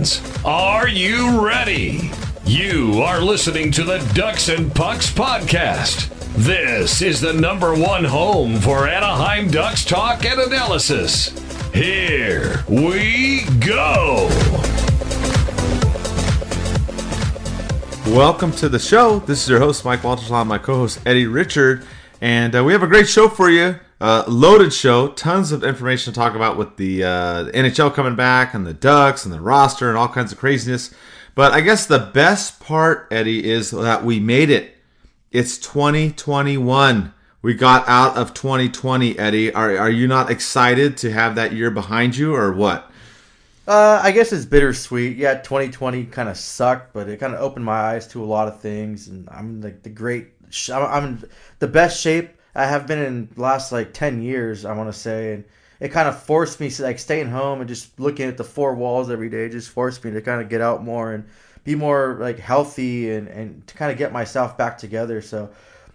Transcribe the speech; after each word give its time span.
Ducks 0.00 0.16
fans, 0.16 0.44
are 0.46 0.88
you 0.88 1.46
ready? 1.46 2.10
You 2.46 3.02
are 3.02 3.20
listening 3.20 3.70
to 3.72 3.84
the 3.84 3.98
Ducks 4.14 4.48
and 4.48 4.74
Pucks 4.74 5.10
podcast. 5.12 6.08
This 6.36 7.02
is 7.02 7.20
the 7.20 7.34
number 7.34 7.74
one 7.74 8.04
home 8.04 8.60
for 8.60 8.88
Anaheim 8.88 9.50
Ducks 9.50 9.84
talk 9.84 10.24
and 10.24 10.40
analysis. 10.40 11.28
Here 11.74 12.64
we 12.66 13.44
go. 13.60 14.28
Welcome 18.06 18.52
to 18.52 18.70
the 18.70 18.78
show. 18.78 19.18
This 19.18 19.42
is 19.42 19.50
your 19.50 19.58
host, 19.58 19.84
Mike 19.84 20.02
Walters, 20.02 20.30
my 20.30 20.56
co 20.56 20.76
host, 20.76 21.00
Eddie 21.04 21.26
Richard. 21.26 21.84
And 22.22 22.56
uh, 22.56 22.64
we 22.64 22.72
have 22.72 22.82
a 22.82 22.86
great 22.86 23.08
show 23.08 23.28
for 23.28 23.50
you. 23.50 23.78
Uh, 24.00 24.24
loaded 24.26 24.72
show, 24.72 25.08
tons 25.08 25.52
of 25.52 25.62
information 25.62 26.10
to 26.10 26.18
talk 26.18 26.34
about 26.34 26.56
with 26.56 26.76
the, 26.76 27.04
uh, 27.04 27.44
NHL 27.52 27.92
coming 27.92 28.16
back 28.16 28.54
and 28.54 28.66
the 28.66 28.72
Ducks 28.72 29.26
and 29.26 29.34
the 29.34 29.40
roster 29.40 29.90
and 29.90 29.98
all 29.98 30.08
kinds 30.08 30.32
of 30.32 30.38
craziness. 30.38 30.94
But 31.34 31.52
I 31.52 31.60
guess 31.60 31.84
the 31.84 31.98
best 31.98 32.60
part, 32.60 33.08
Eddie, 33.10 33.50
is 33.50 33.70
that 33.72 34.02
we 34.02 34.18
made 34.18 34.48
it. 34.48 34.74
It's 35.30 35.58
2021. 35.58 37.12
We 37.42 37.54
got 37.54 37.86
out 37.88 38.16
of 38.16 38.32
2020, 38.32 39.18
Eddie. 39.18 39.52
Are, 39.52 39.76
are 39.76 39.90
you 39.90 40.08
not 40.08 40.30
excited 40.30 40.96
to 40.98 41.12
have 41.12 41.34
that 41.34 41.52
year 41.52 41.70
behind 41.70 42.16
you 42.16 42.34
or 42.34 42.52
what? 42.52 42.90
Uh, 43.68 44.00
I 44.02 44.12
guess 44.12 44.32
it's 44.32 44.46
bittersweet. 44.46 45.18
Yeah, 45.18 45.34
2020 45.34 46.06
kind 46.06 46.28
of 46.28 46.38
sucked, 46.38 46.94
but 46.94 47.08
it 47.08 47.20
kind 47.20 47.34
of 47.34 47.40
opened 47.40 47.64
my 47.66 47.78
eyes 47.78 48.08
to 48.08 48.24
a 48.24 48.26
lot 48.26 48.48
of 48.48 48.60
things, 48.60 49.08
and 49.08 49.28
I'm 49.30 49.60
like 49.60 49.82
the 49.82 49.90
great. 49.90 50.28
I'm 50.72 51.04
in 51.04 51.24
the 51.60 51.68
best 51.68 52.00
shape 52.00 52.30
I 52.54 52.66
have 52.66 52.86
been 52.86 52.98
in 52.98 53.28
last 53.36 53.72
like 53.72 53.92
10 53.92 54.22
years, 54.22 54.64
I 54.64 54.74
want 54.74 54.92
to 54.92 54.98
say. 54.98 55.34
And 55.34 55.44
it 55.80 55.88
kind 55.88 56.08
of 56.08 56.22
forced 56.22 56.60
me 56.60 56.70
to 56.70 56.82
like 56.82 56.98
staying 56.98 57.28
home 57.28 57.60
and 57.60 57.68
just 57.68 57.98
looking 57.98 58.28
at 58.28 58.36
the 58.36 58.44
four 58.44 58.74
walls 58.74 59.10
every 59.10 59.30
day 59.30 59.48
just 59.48 59.70
forced 59.70 60.04
me 60.04 60.10
to 60.10 60.20
kind 60.20 60.40
of 60.42 60.48
get 60.48 60.60
out 60.60 60.84
more 60.84 61.12
and 61.12 61.24
be 61.64 61.74
more 61.74 62.16
like 62.20 62.38
healthy 62.38 63.10
and, 63.10 63.28
and 63.28 63.66
to 63.66 63.74
kind 63.74 63.90
of 63.90 63.98
get 63.98 64.12
myself 64.12 64.56
back 64.58 64.78
together. 64.78 65.22
So 65.22 65.50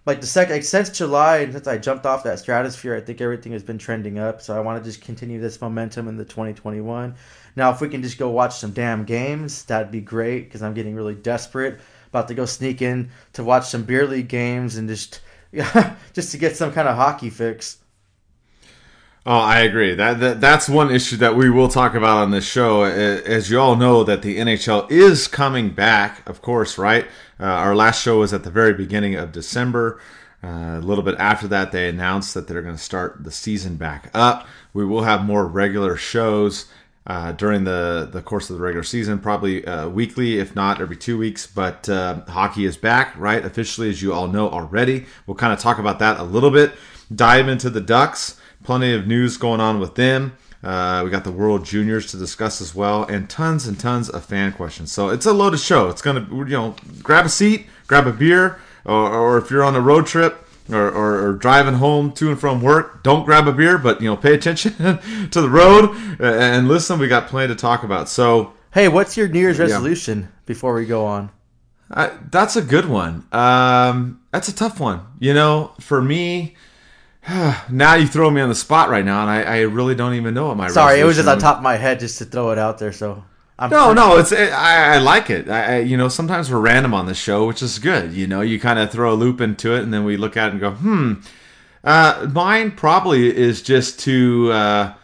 like 0.06 0.20
the 0.20 0.26
second, 0.26 0.54
like 0.54 0.64
since 0.64 0.88
July 0.90 1.38
and 1.38 1.52
since 1.52 1.66
I 1.66 1.78
jumped 1.78 2.06
off 2.06 2.22
that 2.24 2.38
stratosphere, 2.38 2.94
I 2.94 3.00
think 3.00 3.20
everything 3.20 3.52
has 3.52 3.64
been 3.64 3.78
trending 3.78 4.18
up. 4.18 4.40
So 4.40 4.56
I 4.56 4.60
want 4.60 4.82
to 4.82 4.88
just 4.88 5.02
continue 5.02 5.40
this 5.40 5.60
momentum 5.60 6.08
in 6.08 6.16
the 6.16 6.24
2021. 6.24 7.14
Now, 7.56 7.70
if 7.70 7.80
we 7.80 7.88
can 7.88 8.02
just 8.02 8.18
go 8.18 8.30
watch 8.30 8.56
some 8.56 8.70
damn 8.70 9.04
games, 9.04 9.64
that'd 9.64 9.90
be 9.90 10.00
great 10.00 10.44
because 10.44 10.62
I'm 10.62 10.74
getting 10.74 10.94
really 10.94 11.14
desperate. 11.14 11.80
About 12.08 12.28
to 12.28 12.34
go 12.34 12.46
sneak 12.46 12.82
in 12.82 13.10
to 13.32 13.42
watch 13.42 13.66
some 13.66 13.82
beer 13.82 14.06
league 14.06 14.28
games 14.28 14.76
and 14.76 14.88
just 14.88 15.20
just 16.12 16.32
to 16.32 16.38
get 16.38 16.56
some 16.56 16.72
kind 16.72 16.88
of 16.88 16.96
hockey 16.96 17.30
fix. 17.30 17.78
Oh, 19.28 19.38
I 19.38 19.60
agree. 19.60 19.94
That, 19.94 20.20
that 20.20 20.40
that's 20.40 20.68
one 20.68 20.92
issue 20.92 21.16
that 21.16 21.34
we 21.34 21.50
will 21.50 21.66
talk 21.68 21.96
about 21.96 22.18
on 22.18 22.30
this 22.30 22.46
show. 22.46 22.84
As 22.84 23.50
you 23.50 23.58
all 23.58 23.74
know, 23.74 24.04
that 24.04 24.22
the 24.22 24.38
NHL 24.38 24.88
is 24.88 25.26
coming 25.26 25.70
back, 25.70 26.28
of 26.28 26.42
course, 26.42 26.78
right? 26.78 27.06
Uh, 27.40 27.44
our 27.44 27.74
last 27.74 28.02
show 28.02 28.20
was 28.20 28.32
at 28.32 28.44
the 28.44 28.50
very 28.50 28.72
beginning 28.72 29.16
of 29.16 29.32
December. 29.32 30.00
Uh, 30.44 30.78
a 30.78 30.80
little 30.80 31.02
bit 31.02 31.16
after 31.18 31.48
that, 31.48 31.72
they 31.72 31.88
announced 31.88 32.34
that 32.34 32.46
they're 32.46 32.62
going 32.62 32.76
to 32.76 32.80
start 32.80 33.24
the 33.24 33.32
season 33.32 33.74
back 33.74 34.10
up. 34.14 34.46
We 34.72 34.84
will 34.84 35.02
have 35.02 35.24
more 35.24 35.44
regular 35.44 35.96
shows 35.96 36.66
uh, 37.06 37.32
during 37.32 37.64
the, 37.64 38.08
the 38.10 38.20
course 38.20 38.50
of 38.50 38.56
the 38.56 38.62
regular 38.62 38.82
season, 38.82 39.18
probably 39.18 39.64
uh, 39.64 39.88
weekly, 39.88 40.38
if 40.38 40.56
not 40.56 40.80
every 40.80 40.96
two 40.96 41.16
weeks. 41.16 41.46
But 41.46 41.88
uh, 41.88 42.22
hockey 42.26 42.64
is 42.64 42.76
back, 42.76 43.16
right? 43.16 43.44
Officially, 43.44 43.88
as 43.88 44.02
you 44.02 44.12
all 44.12 44.28
know 44.28 44.48
already. 44.48 45.06
We'll 45.26 45.36
kind 45.36 45.52
of 45.52 45.60
talk 45.60 45.78
about 45.78 45.98
that 46.00 46.18
a 46.18 46.24
little 46.24 46.50
bit. 46.50 46.72
Dive 47.14 47.48
into 47.48 47.70
the 47.70 47.80
Ducks. 47.80 48.40
Plenty 48.64 48.92
of 48.92 49.06
news 49.06 49.36
going 49.36 49.60
on 49.60 49.78
with 49.78 49.94
them. 49.94 50.36
Uh, 50.64 51.02
we 51.04 51.10
got 51.10 51.22
the 51.22 51.30
World 51.30 51.64
Juniors 51.64 52.10
to 52.10 52.16
discuss 52.16 52.60
as 52.60 52.74
well, 52.74 53.04
and 53.04 53.30
tons 53.30 53.68
and 53.68 53.78
tons 53.78 54.08
of 54.08 54.24
fan 54.24 54.52
questions. 54.52 54.90
So 54.90 55.10
it's 55.10 55.26
a 55.26 55.32
loaded 55.32 55.60
show. 55.60 55.88
It's 55.90 56.02
gonna, 56.02 56.26
you 56.30 56.44
know, 56.46 56.74
grab 57.04 57.26
a 57.26 57.28
seat, 57.28 57.66
grab 57.86 58.08
a 58.08 58.12
beer, 58.12 58.58
or, 58.84 59.12
or 59.12 59.38
if 59.38 59.50
you're 59.50 59.62
on 59.62 59.76
a 59.76 59.80
road 59.80 60.06
trip, 60.06 60.45
or, 60.70 60.90
or, 60.90 61.28
or, 61.28 61.32
driving 61.34 61.74
home 61.74 62.12
to 62.12 62.30
and 62.30 62.40
from 62.40 62.60
work, 62.60 63.02
don't 63.02 63.24
grab 63.24 63.46
a 63.46 63.52
beer, 63.52 63.78
but 63.78 64.00
you 64.00 64.08
know, 64.08 64.16
pay 64.16 64.34
attention 64.34 64.72
to 65.30 65.40
the 65.40 65.50
road 65.50 65.96
and 66.20 66.68
listen. 66.68 66.98
We 66.98 67.08
got 67.08 67.28
plenty 67.28 67.48
to 67.48 67.54
talk 67.54 67.82
about. 67.82 68.08
So, 68.08 68.52
hey, 68.72 68.88
what's 68.88 69.16
your 69.16 69.28
New 69.28 69.40
Year's 69.40 69.58
resolution 69.58 70.20
yeah. 70.20 70.26
before 70.46 70.74
we 70.74 70.86
go 70.86 71.04
on? 71.06 71.30
I, 71.90 72.10
that's 72.30 72.56
a 72.56 72.62
good 72.62 72.88
one. 72.88 73.26
Um, 73.30 74.20
that's 74.32 74.48
a 74.48 74.54
tough 74.54 74.80
one. 74.80 75.02
You 75.20 75.34
know, 75.34 75.72
for 75.80 76.02
me, 76.02 76.56
now 77.70 77.94
you 77.94 78.06
throw 78.06 78.30
me 78.30 78.40
on 78.40 78.48
the 78.48 78.54
spot 78.54 78.88
right 78.88 79.04
now, 79.04 79.22
and 79.22 79.30
I, 79.30 79.42
I 79.42 79.60
really 79.62 79.94
don't 79.94 80.14
even 80.14 80.34
know 80.34 80.48
what 80.48 80.56
my. 80.56 80.68
Sorry, 80.68 81.00
it 81.00 81.04
was 81.04 81.16
just 81.16 81.28
on 81.28 81.38
top 81.38 81.58
of 81.58 81.62
my 81.62 81.76
head 81.76 82.00
just 82.00 82.18
to 82.18 82.24
throw 82.24 82.50
it 82.50 82.58
out 82.58 82.78
there. 82.78 82.92
So 82.92 83.24
I'm 83.58 83.70
no, 83.70 83.94
no, 83.94 84.18
it's 84.18 84.32
it, 84.32 84.52
I, 84.52 84.96
I, 84.96 84.98
like 84.98 85.30
it. 85.30 85.48
I, 85.48 85.78
you 85.78 85.96
know, 85.96 86.08
sometimes 86.08 86.50
we're 86.50 86.60
random 86.60 86.92
on 86.92 87.06
the 87.06 87.14
show, 87.14 87.46
which 87.46 87.62
is 87.62 87.78
good. 87.78 88.12
You 88.12 88.26
know, 88.26 88.42
you 88.42 88.60
kind 88.60 88.78
of 88.78 88.90
throw 88.90 89.12
a 89.12 89.16
loop 89.16 89.40
into 89.40 89.74
it, 89.74 89.82
and 89.82 89.94
then 89.94 90.04
we 90.04 90.18
look 90.18 90.36
at 90.36 90.48
it 90.48 90.52
and 90.52 90.60
go, 90.60 90.72
hmm. 90.72 91.14
Uh, 91.82 92.28
mine 92.32 92.72
probably 92.72 93.34
is 93.34 93.62
just 93.62 94.00
to, 94.00 94.50
uh, 94.50 94.94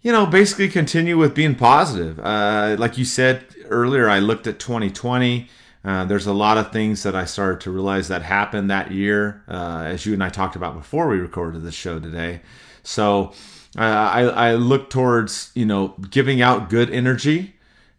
you 0.00 0.12
know, 0.12 0.24
basically 0.24 0.68
continue 0.68 1.18
with 1.18 1.34
being 1.34 1.56
positive. 1.56 2.20
Uh, 2.20 2.76
like 2.78 2.96
you 2.96 3.04
said 3.04 3.44
earlier, 3.68 4.08
I 4.08 4.20
looked 4.20 4.46
at 4.46 4.60
2020. 4.60 5.48
Uh, 5.84 6.04
there's 6.04 6.26
a 6.26 6.32
lot 6.32 6.56
of 6.56 6.72
things 6.72 7.02
that 7.02 7.16
I 7.16 7.24
started 7.24 7.60
to 7.62 7.70
realize 7.70 8.08
that 8.08 8.22
happened 8.22 8.70
that 8.70 8.92
year, 8.92 9.42
uh, 9.48 9.82
as 9.86 10.06
you 10.06 10.14
and 10.14 10.22
I 10.22 10.28
talked 10.30 10.56
about 10.56 10.74
before 10.74 11.08
we 11.08 11.18
recorded 11.18 11.62
this 11.62 11.74
show 11.74 11.98
today. 11.98 12.40
So 12.84 13.32
uh, 13.76 13.82
I, 13.82 14.22
I 14.22 14.54
look 14.54 14.88
towards, 14.88 15.50
you 15.54 15.66
know, 15.66 15.96
giving 16.10 16.40
out 16.40 16.70
good 16.70 16.90
energy 16.90 17.54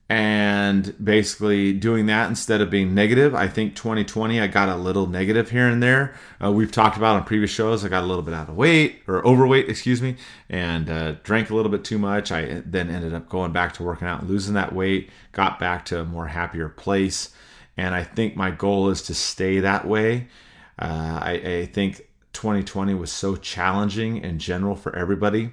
and 0.08 0.94
basically 1.04 1.74
doing 1.74 2.06
that 2.06 2.30
instead 2.30 2.62
of 2.62 2.70
being 2.70 2.94
negative. 2.94 3.34
I 3.34 3.48
think 3.48 3.76
2020 3.76 4.40
I 4.40 4.46
got 4.48 4.70
a 4.70 4.76
little 4.76 5.08
negative 5.08 5.50
here 5.50 5.68
and 5.68 5.82
there. 5.82 6.14
Uh, 6.44 6.52
we've 6.52 6.72
talked 6.72 6.96
about 6.96 7.16
on 7.16 7.24
previous 7.24 7.50
shows. 7.50 7.84
I 7.84 7.90
got 7.90 8.04
a 8.04 8.06
little 8.06 8.22
bit 8.22 8.36
out 8.36 8.48
of 8.48 8.56
weight 8.56 9.02
or 9.08 9.26
overweight, 9.26 9.68
excuse 9.68 10.04
me, 10.04 10.18
and 10.48 10.90
uh, 10.90 11.14
drank 11.24 11.50
a 11.50 11.56
little 11.56 11.72
bit 11.72 11.84
too 11.84 11.98
much. 11.98 12.32
I 12.32 12.62
then 12.66 12.90
ended 12.92 13.16
up 13.16 13.30
going 13.30 13.52
back 13.52 13.74
to 13.74 13.84
working 13.84 14.08
out 14.08 14.22
and 14.22 14.30
losing 14.30 14.54
that 14.54 14.74
weight. 14.76 15.10
Got 15.32 15.58
back 15.58 15.86
to 15.86 16.02
a 16.02 16.06
more 16.06 16.28
happier 16.28 16.70
place, 16.70 17.34
and 17.76 17.96
I 17.96 18.04
think 18.04 18.36
my 18.36 18.52
goal 18.52 18.90
is 18.90 19.02
to 19.04 19.16
stay 19.16 19.60
that 19.62 19.88
way. 19.88 20.28
Uh, 20.78 21.20
I, 21.22 21.32
I, 21.32 21.66
think 21.68 22.02
2020 22.34 22.94
was 22.96 23.10
so 23.10 23.38
challenging 23.38 24.18
in 24.18 24.40
general 24.40 24.76
for 24.76 24.94
everybody. 24.94 25.52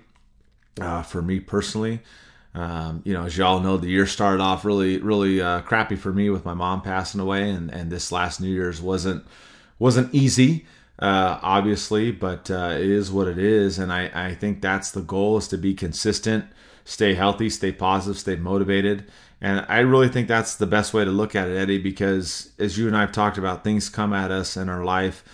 Uh, 0.81 1.03
for 1.03 1.23
me 1.23 1.39
personally, 1.39 2.01
um, 2.55 3.01
you 3.05 3.15
know, 3.15 3.25
as 3.25 3.37
y'all 3.37 3.61
know, 3.61 3.77
the 3.79 3.89
year 3.89 4.07
started 4.07 4.43
off 4.43 4.65
really, 4.65 4.99
really 4.99 5.41
uh, 5.41 5.63
crappy 5.63 5.97
for 5.97 6.13
me 6.13 6.29
with 6.29 6.45
my 6.45 6.53
mom 6.55 6.83
passing 6.83 7.21
away, 7.21 7.49
and, 7.49 7.71
and 7.71 7.91
this 7.91 8.13
last 8.13 8.41
New 8.41 8.51
Year's 8.51 8.81
wasn't 8.83 9.25
wasn't 9.79 10.15
easy, 10.15 10.67
uh, 10.99 11.39
obviously, 11.43 12.13
but 12.13 12.51
uh, 12.51 12.75
it 12.77 12.89
is 12.89 13.11
what 13.11 13.27
it 13.27 13.39
is, 13.39 13.79
and 13.79 13.93
I, 13.93 14.11
I 14.15 14.35
think 14.35 14.61
that's 14.61 14.91
the 14.91 15.01
goal 15.01 15.39
is 15.39 15.49
to 15.49 15.57
be 15.57 15.75
consistent, 15.75 16.45
stay 16.85 17.15
healthy, 17.15 17.49
stay 17.51 17.73
positive, 17.73 18.19
stay 18.19 18.37
motivated, 18.37 19.11
and 19.41 19.65
I 19.69 19.79
really 19.79 20.09
think 20.09 20.29
that's 20.29 20.55
the 20.55 20.67
best 20.67 20.95
way 20.95 21.05
to 21.05 21.11
look 21.11 21.35
at 21.35 21.49
it, 21.49 21.57
Eddie, 21.57 21.79
because 21.79 22.53
as 22.59 22.79
you 22.79 22.87
and 22.87 22.97
I 22.97 23.01
have 23.01 23.13
talked 23.13 23.39
about, 23.39 23.65
things 23.65 23.89
come 23.89 24.13
at 24.13 24.31
us 24.31 24.57
in 24.57 24.69
our 24.69 24.85
life, 24.85 25.25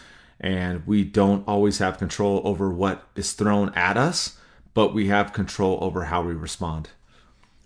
and 0.41 0.87
we 0.87 1.05
don't 1.05 1.47
always 1.49 1.78
have 1.78 1.99
control 1.99 2.41
over 2.45 2.71
what 2.71 3.07
is 3.17 3.33
thrown 3.33 3.75
at 3.75 3.97
us, 3.97 4.39
but 4.73 4.95
we 4.95 5.09
have 5.09 5.33
control 5.33 5.78
over 5.83 6.05
how 6.05 6.23
we 6.23 6.33
respond. 6.33 6.91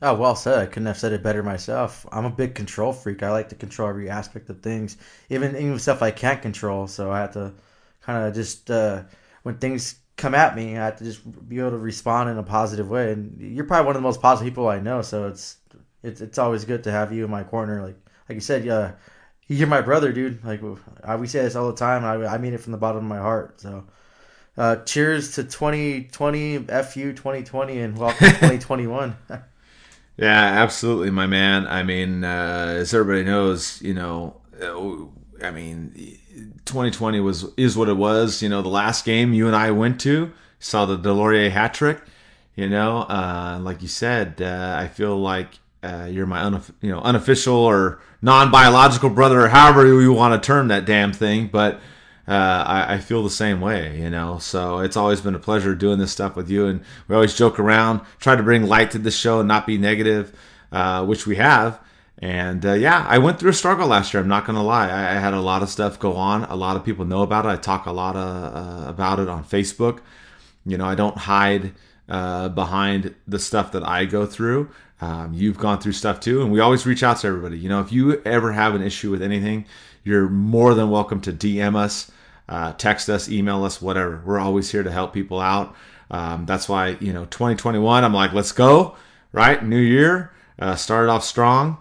Oh, 0.05 0.15
well 0.15 0.35
said. 0.35 0.59
I 0.59 0.67
couldn't 0.67 0.87
have 0.87 0.99
said 0.99 1.13
it 1.13 1.23
better 1.23 1.45
myself. 1.45 2.05
I'm 2.11 2.25
a 2.25 2.31
big 2.31 2.57
control 2.57 2.93
freak. 2.93 3.23
I 3.23 3.31
like 3.31 3.51
to 3.51 3.55
control 3.55 3.89
every 3.89 4.11
aspect 4.11 4.51
of 4.51 4.61
things, 4.61 4.97
even 5.31 5.55
even 5.55 5.79
stuff 5.79 6.03
I 6.03 6.11
can't 6.11 6.43
control. 6.43 6.89
So 6.89 7.13
I 7.13 7.21
have 7.21 7.35
to 7.35 7.55
kind 8.01 8.27
of 8.27 8.35
just 8.35 8.69
uh, 8.69 9.05
when 9.45 9.59
things 9.59 10.01
come 10.17 10.35
at 10.35 10.57
me, 10.57 10.77
I 10.77 10.87
have 10.87 10.97
to 10.99 11.05
just 11.05 11.49
be 11.49 11.61
able 11.61 11.71
to 11.71 11.79
respond 11.79 12.31
in 12.31 12.39
a 12.39 12.43
positive 12.43 12.89
way. 12.91 13.13
And 13.13 13.41
you're 13.41 13.65
probably 13.65 13.87
one 13.87 13.97
of 13.97 14.03
the 14.03 14.09
most 14.09 14.21
positive 14.21 14.51
people 14.51 14.69
I 14.69 14.81
know. 14.81 15.03
So 15.03 15.29
it's 15.29 15.59
it's 16.03 16.21
it's 16.21 16.39
always 16.39 16.65
good 16.65 16.83
to 16.85 16.91
have 16.91 17.13
you 17.13 17.25
in 17.25 17.31
my 17.31 17.45
corner. 17.45 17.81
Like 17.81 17.97
like 18.29 18.35
you 18.35 18.41
said, 18.41 18.65
yeah, 18.65 18.95
you're 19.47 19.69
my 19.69 19.83
brother, 19.83 20.13
dude. 20.13 20.45
Like 20.45 20.63
we 21.21 21.29
say 21.29 21.43
this 21.43 21.55
all 21.55 21.71
the 21.71 21.77
time. 21.77 22.05
I 22.05 22.27
I 22.27 22.39
mean 22.39 22.55
it 22.55 22.61
from 22.61 22.73
the 22.73 22.79
bottom 22.79 23.05
of 23.05 23.09
my 23.09 23.19
heart. 23.19 23.61
So. 23.61 23.85
Uh, 24.55 24.77
cheers 24.85 25.37
to 25.37 25.45
2020, 25.45 26.59
FU 26.59 27.13
2020, 27.15 27.81
and 27.81 27.97
welcome 27.97 28.27
2021. 28.29 29.17
Yeah, 30.17 30.63
absolutely, 30.63 31.11
my 31.11 31.27
man. 31.27 31.67
I 31.67 31.83
mean, 31.83 32.23
uh, 32.25 32.77
as 32.79 32.93
everybody 32.95 33.25
knows, 33.25 33.81
you 33.83 33.95
know, 33.95 34.41
uh, 34.61 35.45
I 35.45 35.51
mean, 35.51 36.19
2020 36.65 37.21
was 37.21 37.47
is 37.57 37.77
what 37.77 37.89
it 37.89 37.97
was. 37.97 38.43
You 38.43 38.49
know, 38.49 38.63
the 38.63 38.69
last 38.69 39.05
game 39.05 39.33
you 39.33 39.47
and 39.47 39.57
I 39.57 39.71
went 39.71 40.01
to 40.03 40.33
saw 40.63 40.87
the 40.87 40.97
Deslauriers 40.99 41.51
hat 41.51 41.75
trick. 41.75 42.01
You 42.55 42.69
know, 42.69 42.99
uh, 42.99 43.59
like 43.63 43.83
you 43.83 43.89
said, 43.89 44.41
uh, 44.41 44.77
I 44.79 44.89
feel 44.89 45.19
like 45.19 45.49
uh, 45.83 46.07
you're 46.11 46.27
my 46.27 46.47
you 46.81 46.91
know 46.91 47.01
unofficial 47.01 47.57
or 47.57 48.01
non 48.21 48.51
biological 48.51 49.11
brother, 49.11 49.41
or 49.41 49.49
however 49.49 49.87
you 49.87 50.13
want 50.13 50.41
to 50.41 50.47
term 50.47 50.69
that 50.69 50.85
damn 50.85 51.13
thing, 51.13 51.49
but 51.49 51.81
uh, 52.29 52.31
I, 52.67 52.95
I, 52.95 52.99
feel 52.99 53.23
the 53.25 53.31
same 53.31 53.61
way, 53.61 53.99
you 54.01 54.09
know. 54.09 54.39
So 54.39 54.79
it's 54.79 54.97
always 54.97 55.21
been 55.21 55.35
a 55.35 55.41
pleasure 55.41 55.75
doing 55.75 55.99
this 55.99 56.13
stuff 56.13 56.37
with 56.37 56.49
you, 56.49 56.67
and 56.67 56.83
we 57.09 57.15
always 57.15 57.37
joke 57.37 57.59
around, 57.59 58.01
try 58.21 58.37
to 58.37 58.43
bring 58.43 58.65
light 58.67 58.93
to 58.93 58.99
the 58.99 59.11
show 59.11 59.41
and 59.41 59.49
not 59.49 59.67
be 59.67 59.77
negative. 59.77 60.33
uh, 60.73 61.05
which 61.05 61.27
we 61.27 61.37
have. 61.37 61.79
And 62.19 62.65
uh, 62.65 62.73
yeah, 62.73 63.05
I 63.09 63.19
went 63.19 63.39
through 63.39 63.51
a 63.51 63.55
struggle 63.55 63.89
last 63.89 64.15
year. 64.15 64.23
I'm 64.23 64.29
not 64.29 64.47
to 64.47 64.53
lie. 64.61 64.89
I, 64.89 65.17
I, 65.17 65.21
had 65.21 65.35
a 65.35 65.41
lot 65.41 65.63
of 65.63 65.69
stuff 65.69 65.99
go 65.99 66.15
on. 66.15 66.45
A 66.45 66.57
lot 66.57 66.77
of 66.77 66.85
people 66.85 67.05
know 67.05 67.23
about 67.23 67.45
it. 67.45 67.49
I 67.49 67.57
talk 67.57 67.87
a 67.87 67.93
lot 67.93 68.17
of, 68.17 68.55
uh, 68.87 68.89
about 68.89 69.19
it 69.19 69.29
on 69.29 69.45
Facebook. 69.45 70.01
You 70.65 70.79
know, 70.79 70.87
I 70.87 70.95
don't 70.95 71.19
hide 71.19 71.73
uh, 72.09 72.49
behind 72.49 73.15
the 73.27 73.39
stuff 73.39 73.73
that 73.73 73.87
I 73.87 74.05
go 74.05 74.25
through. 74.25 74.71
Um, 75.01 75.35
you've 75.35 75.59
gone 75.59 75.81
through 75.81 75.93
stuff 75.93 76.21
too, 76.21 76.43
and 76.43 76.53
we 76.53 76.61
always 76.61 76.87
reach 76.87 77.03
out 77.03 77.19
to 77.19 77.27
everybody. 77.27 77.59
You 77.59 77.69
know, 77.69 77.81
if 77.81 77.91
you 77.91 78.23
ever 78.25 78.53
have 78.53 78.77
an 78.77 78.83
issue 78.83 79.11
with 79.11 79.21
anything, 79.21 79.67
you're 80.05 80.29
more 80.29 80.75
than 80.75 80.91
welcome 80.91 81.21
to 81.23 81.33
DM 81.33 81.77
us, 81.77 82.11
uh, 82.49 82.73
text 82.73 83.09
us, 83.09 83.29
email 83.29 83.65
us, 83.65 83.81
whatever. 83.81 84.23
We're 84.25 84.41
always 84.41 84.71
here 84.71 84.83
to 84.83 84.91
help 84.91 85.13
people 85.13 85.41
out. 85.41 85.75
Um, 86.11 86.45
that's 86.45 86.69
why 86.69 86.97
you 87.01 87.13
know 87.13 87.25
2021. 87.27 88.05
I'm 88.05 88.13
like, 88.13 88.33
let's 88.33 88.53
go, 88.53 88.97
right? 89.33 89.65
New 89.65 89.81
year, 89.81 90.33
uh, 90.59 90.77
started 90.77 91.11
off 91.11 91.25
strong, 91.25 91.79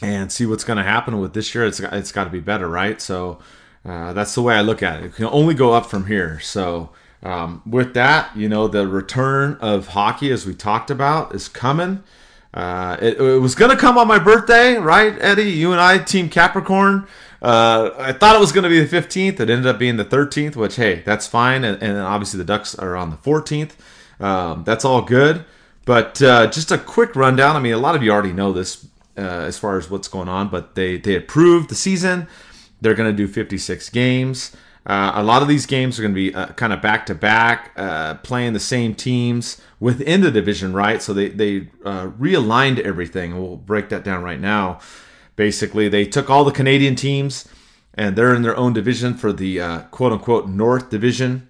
and 0.00 0.30
see 0.30 0.46
what's 0.46 0.64
going 0.64 0.76
to 0.76 0.84
happen 0.84 1.20
with 1.20 1.34
this 1.34 1.54
year. 1.54 1.66
It's 1.66 1.80
it's 1.80 2.12
got 2.12 2.24
to 2.24 2.30
be 2.30 2.40
better, 2.40 2.68
right? 2.68 3.00
So 3.00 3.40
uh, 3.84 4.12
that's 4.12 4.34
the 4.34 4.42
way 4.42 4.54
I 4.54 4.60
look 4.60 4.82
at 4.82 5.00
it. 5.00 5.06
It 5.06 5.14
can 5.14 5.26
only 5.26 5.54
go 5.54 5.72
up 5.72 5.86
from 5.86 6.06
here. 6.06 6.40
So. 6.40 6.90
Um, 7.20 7.62
with 7.66 7.94
that, 7.94 8.36
you 8.36 8.48
know, 8.48 8.68
the 8.68 8.86
return 8.86 9.58
of 9.60 9.88
hockey, 9.88 10.30
as 10.30 10.46
we 10.46 10.54
talked 10.54 10.88
about, 10.88 11.34
is 11.34 11.48
coming. 11.48 12.04
Uh, 12.54 12.96
it, 13.02 13.20
it, 13.20 13.40
was 13.40 13.54
going 13.54 13.70
to 13.70 13.76
come 13.76 13.98
on 13.98 14.08
my 14.08 14.18
birthday, 14.18 14.76
right, 14.76 15.16
Eddie? 15.20 15.50
You 15.50 15.72
and 15.72 15.80
I, 15.80 15.98
Team 15.98 16.30
Capricorn. 16.30 17.08
Uh, 17.40 17.90
I 17.96 18.12
thought 18.12 18.34
it 18.34 18.40
was 18.40 18.52
going 18.52 18.64
to 18.64 18.68
be 18.68 18.80
the 18.80 18.96
15th. 18.96 19.40
It 19.40 19.50
ended 19.50 19.66
up 19.66 19.78
being 19.78 19.96
the 19.96 20.04
13th, 20.04 20.56
which, 20.56 20.76
hey, 20.76 21.02
that's 21.04 21.26
fine. 21.26 21.64
And, 21.64 21.80
and 21.82 21.98
obviously 21.98 22.38
the 22.38 22.44
Ducks 22.44 22.74
are 22.74 22.96
on 22.96 23.10
the 23.10 23.16
14th. 23.16 23.72
Um, 24.20 24.64
that's 24.64 24.84
all 24.84 25.02
good. 25.02 25.44
But 25.84 26.20
uh, 26.20 26.48
just 26.48 26.70
a 26.72 26.78
quick 26.78 27.14
rundown. 27.16 27.56
I 27.56 27.60
mean, 27.60 27.72
a 27.72 27.78
lot 27.78 27.94
of 27.94 28.02
you 28.02 28.10
already 28.10 28.32
know 28.32 28.52
this 28.52 28.86
uh, 29.16 29.20
as 29.20 29.58
far 29.58 29.78
as 29.78 29.88
what's 29.88 30.08
going 30.08 30.28
on, 30.28 30.48
but 30.48 30.74
they, 30.74 30.98
they 30.98 31.14
approved 31.16 31.70
the 31.70 31.74
season. 31.74 32.26
They're 32.80 32.94
going 32.94 33.10
to 33.10 33.16
do 33.16 33.26
56 33.26 33.88
games. 33.90 34.56
Uh, 34.84 35.12
a 35.14 35.22
lot 35.22 35.42
of 35.42 35.48
these 35.48 35.66
games 35.66 35.98
are 35.98 36.02
going 36.02 36.14
to 36.14 36.20
be 36.20 36.34
uh, 36.34 36.48
kind 36.48 36.72
of 36.72 36.80
back 36.80 37.06
to 37.06 37.14
back, 37.14 37.74
playing 38.22 38.52
the 38.52 38.60
same 38.60 38.94
teams 38.94 39.60
within 39.80 40.22
the 40.22 40.30
division, 40.30 40.72
right? 40.72 41.02
So 41.02 41.12
they, 41.12 41.28
they 41.28 41.60
realigned 41.82 42.78
everything. 42.80 43.38
We'll 43.38 43.56
break 43.56 43.90
that 43.90 44.02
down 44.02 44.22
right 44.22 44.40
now. 44.40 44.80
Basically, 45.38 45.88
they 45.88 46.04
took 46.04 46.28
all 46.28 46.42
the 46.42 46.50
Canadian 46.50 46.96
teams 46.96 47.46
and 47.94 48.16
they're 48.16 48.34
in 48.34 48.42
their 48.42 48.56
own 48.56 48.72
division 48.72 49.14
for 49.14 49.32
the 49.32 49.60
uh, 49.60 49.78
quote 49.82 50.10
unquote 50.10 50.48
North 50.48 50.90
Division. 50.90 51.48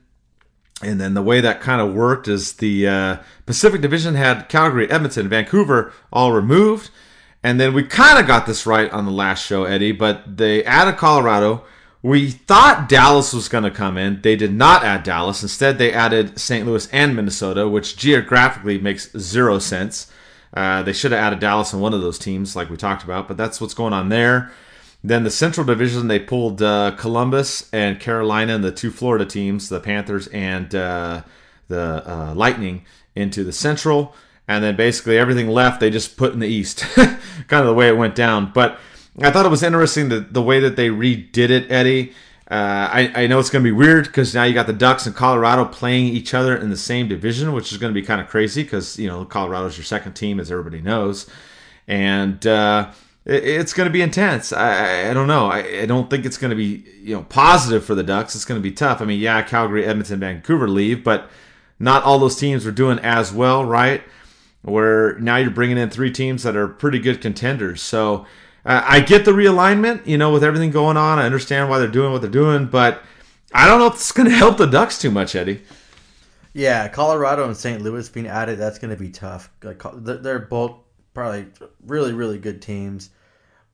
And 0.82 1.00
then 1.00 1.14
the 1.14 1.22
way 1.22 1.40
that 1.40 1.62
kind 1.62 1.80
of 1.80 1.94
worked 1.94 2.28
is 2.28 2.52
the 2.52 2.86
uh, 2.86 3.16
Pacific 3.46 3.80
Division 3.80 4.14
had 4.14 4.50
Calgary, 4.50 4.90
Edmonton, 4.90 5.26
Vancouver 5.30 5.90
all 6.12 6.32
removed. 6.32 6.90
And 7.42 7.58
then 7.58 7.72
we 7.72 7.82
kind 7.82 8.18
of 8.18 8.26
got 8.26 8.44
this 8.44 8.66
right 8.66 8.92
on 8.92 9.06
the 9.06 9.10
last 9.10 9.46
show, 9.46 9.64
Eddie, 9.64 9.92
but 9.92 10.36
they 10.36 10.62
added 10.64 10.98
Colorado. 10.98 11.64
We 12.02 12.30
thought 12.30 12.90
Dallas 12.90 13.32
was 13.32 13.48
going 13.48 13.64
to 13.64 13.70
come 13.70 13.96
in. 13.96 14.20
They 14.20 14.36
did 14.36 14.52
not 14.52 14.84
add 14.84 15.02
Dallas. 15.02 15.42
Instead, 15.42 15.78
they 15.78 15.94
added 15.94 16.38
St. 16.38 16.66
Louis 16.66 16.88
and 16.92 17.16
Minnesota, 17.16 17.66
which 17.66 17.96
geographically 17.96 18.76
makes 18.76 19.10
zero 19.16 19.58
sense. 19.58 20.12
Uh, 20.54 20.82
they 20.82 20.92
should 20.92 21.12
have 21.12 21.20
added 21.20 21.40
Dallas 21.40 21.72
in 21.72 21.80
one 21.80 21.94
of 21.94 22.00
those 22.00 22.18
teams, 22.18 22.56
like 22.56 22.70
we 22.70 22.76
talked 22.76 23.04
about, 23.04 23.28
but 23.28 23.36
that's 23.36 23.60
what's 23.60 23.74
going 23.74 23.92
on 23.92 24.08
there. 24.08 24.50
Then 25.04 25.22
the 25.22 25.30
Central 25.30 25.64
Division, 25.64 26.08
they 26.08 26.18
pulled 26.18 26.60
uh, 26.60 26.92
Columbus 26.98 27.68
and 27.72 28.00
Carolina 28.00 28.54
and 28.54 28.64
the 28.64 28.72
two 28.72 28.90
Florida 28.90 29.24
teams, 29.24 29.68
the 29.68 29.78
Panthers 29.78 30.26
and 30.28 30.74
uh, 30.74 31.22
the 31.68 32.02
uh, 32.04 32.34
Lightning, 32.34 32.84
into 33.14 33.44
the 33.44 33.52
Central. 33.52 34.14
And 34.48 34.64
then 34.64 34.76
basically 34.76 35.18
everything 35.18 35.48
left, 35.48 35.80
they 35.80 35.90
just 35.90 36.16
put 36.16 36.32
in 36.32 36.40
the 36.40 36.48
East. 36.48 36.80
kind 36.94 37.20
of 37.50 37.66
the 37.66 37.74
way 37.74 37.88
it 37.88 37.96
went 37.96 38.14
down. 38.14 38.50
But 38.52 38.80
I 39.20 39.30
thought 39.30 39.46
it 39.46 39.50
was 39.50 39.62
interesting 39.62 40.08
the, 40.08 40.20
the 40.20 40.42
way 40.42 40.60
that 40.60 40.76
they 40.76 40.88
redid 40.88 41.50
it, 41.50 41.70
Eddie. 41.70 42.14
Uh, 42.50 42.88
I, 42.90 43.12
I 43.14 43.26
know 43.26 43.38
it's 43.38 43.50
going 43.50 43.62
to 43.62 43.68
be 43.68 43.76
weird 43.76 44.06
because 44.06 44.34
now 44.34 44.44
you 44.44 44.54
got 44.54 44.66
the 44.66 44.72
Ducks 44.72 45.04
and 45.04 45.14
Colorado 45.14 45.66
playing 45.66 46.06
each 46.06 46.32
other 46.32 46.56
in 46.56 46.70
the 46.70 46.78
same 46.78 47.06
division, 47.06 47.52
which 47.52 47.72
is 47.72 47.78
going 47.78 47.92
to 47.92 48.00
be 48.00 48.06
kind 48.06 48.22
of 48.22 48.28
crazy 48.28 48.62
because, 48.62 48.98
you 48.98 49.06
know, 49.06 49.26
Colorado's 49.26 49.76
your 49.76 49.84
second 49.84 50.14
team, 50.14 50.40
as 50.40 50.50
everybody 50.50 50.80
knows. 50.80 51.28
And 51.86 52.46
uh, 52.46 52.90
it, 53.26 53.44
it's 53.44 53.74
going 53.74 53.86
to 53.86 53.92
be 53.92 54.00
intense. 54.00 54.50
I, 54.54 55.10
I 55.10 55.14
don't 55.14 55.26
know. 55.26 55.48
I, 55.48 55.82
I 55.82 55.86
don't 55.86 56.08
think 56.08 56.24
it's 56.24 56.38
going 56.38 56.48
to 56.50 56.56
be, 56.56 56.84
you 57.02 57.14
know, 57.14 57.22
positive 57.24 57.84
for 57.84 57.94
the 57.94 58.02
Ducks. 58.02 58.34
It's 58.34 58.46
going 58.46 58.58
to 58.58 58.66
be 58.66 58.74
tough. 58.74 59.02
I 59.02 59.04
mean, 59.04 59.20
yeah, 59.20 59.42
Calgary, 59.42 59.84
Edmonton, 59.84 60.20
Vancouver 60.20 60.68
leave, 60.68 61.04
but 61.04 61.28
not 61.78 62.02
all 62.02 62.18
those 62.18 62.36
teams 62.36 62.66
are 62.66 62.72
doing 62.72 62.98
as 63.00 63.30
well, 63.30 63.62
right? 63.62 64.02
Where 64.62 65.18
now 65.18 65.36
you're 65.36 65.50
bringing 65.50 65.76
in 65.76 65.90
three 65.90 66.10
teams 66.10 66.44
that 66.44 66.56
are 66.56 66.66
pretty 66.66 66.98
good 66.98 67.20
contenders. 67.20 67.82
So, 67.82 68.26
uh, 68.64 68.82
I 68.84 69.00
get 69.00 69.24
the 69.24 69.32
realignment, 69.32 70.06
you 70.06 70.18
know, 70.18 70.32
with 70.32 70.44
everything 70.44 70.70
going 70.70 70.96
on. 70.96 71.18
I 71.18 71.26
understand 71.26 71.68
why 71.68 71.78
they're 71.78 71.88
doing 71.88 72.12
what 72.12 72.20
they're 72.20 72.30
doing, 72.30 72.66
but 72.66 73.02
I 73.52 73.66
don't 73.66 73.78
know 73.78 73.86
if 73.86 73.94
it's 73.94 74.12
going 74.12 74.28
to 74.30 74.34
help 74.34 74.56
the 74.56 74.66
Ducks 74.66 74.98
too 74.98 75.10
much, 75.10 75.34
Eddie. 75.34 75.62
Yeah, 76.52 76.88
Colorado 76.88 77.44
and 77.44 77.56
St. 77.56 77.82
Louis 77.82 78.08
being 78.08 78.26
added, 78.26 78.58
that's 78.58 78.78
going 78.78 78.90
to 78.90 79.00
be 79.00 79.10
tough. 79.10 79.50
Like 79.62 79.82
they're 79.94 80.40
both 80.40 80.76
probably 81.14 81.46
really, 81.86 82.12
really 82.12 82.38
good 82.38 82.62
teams. 82.62 83.10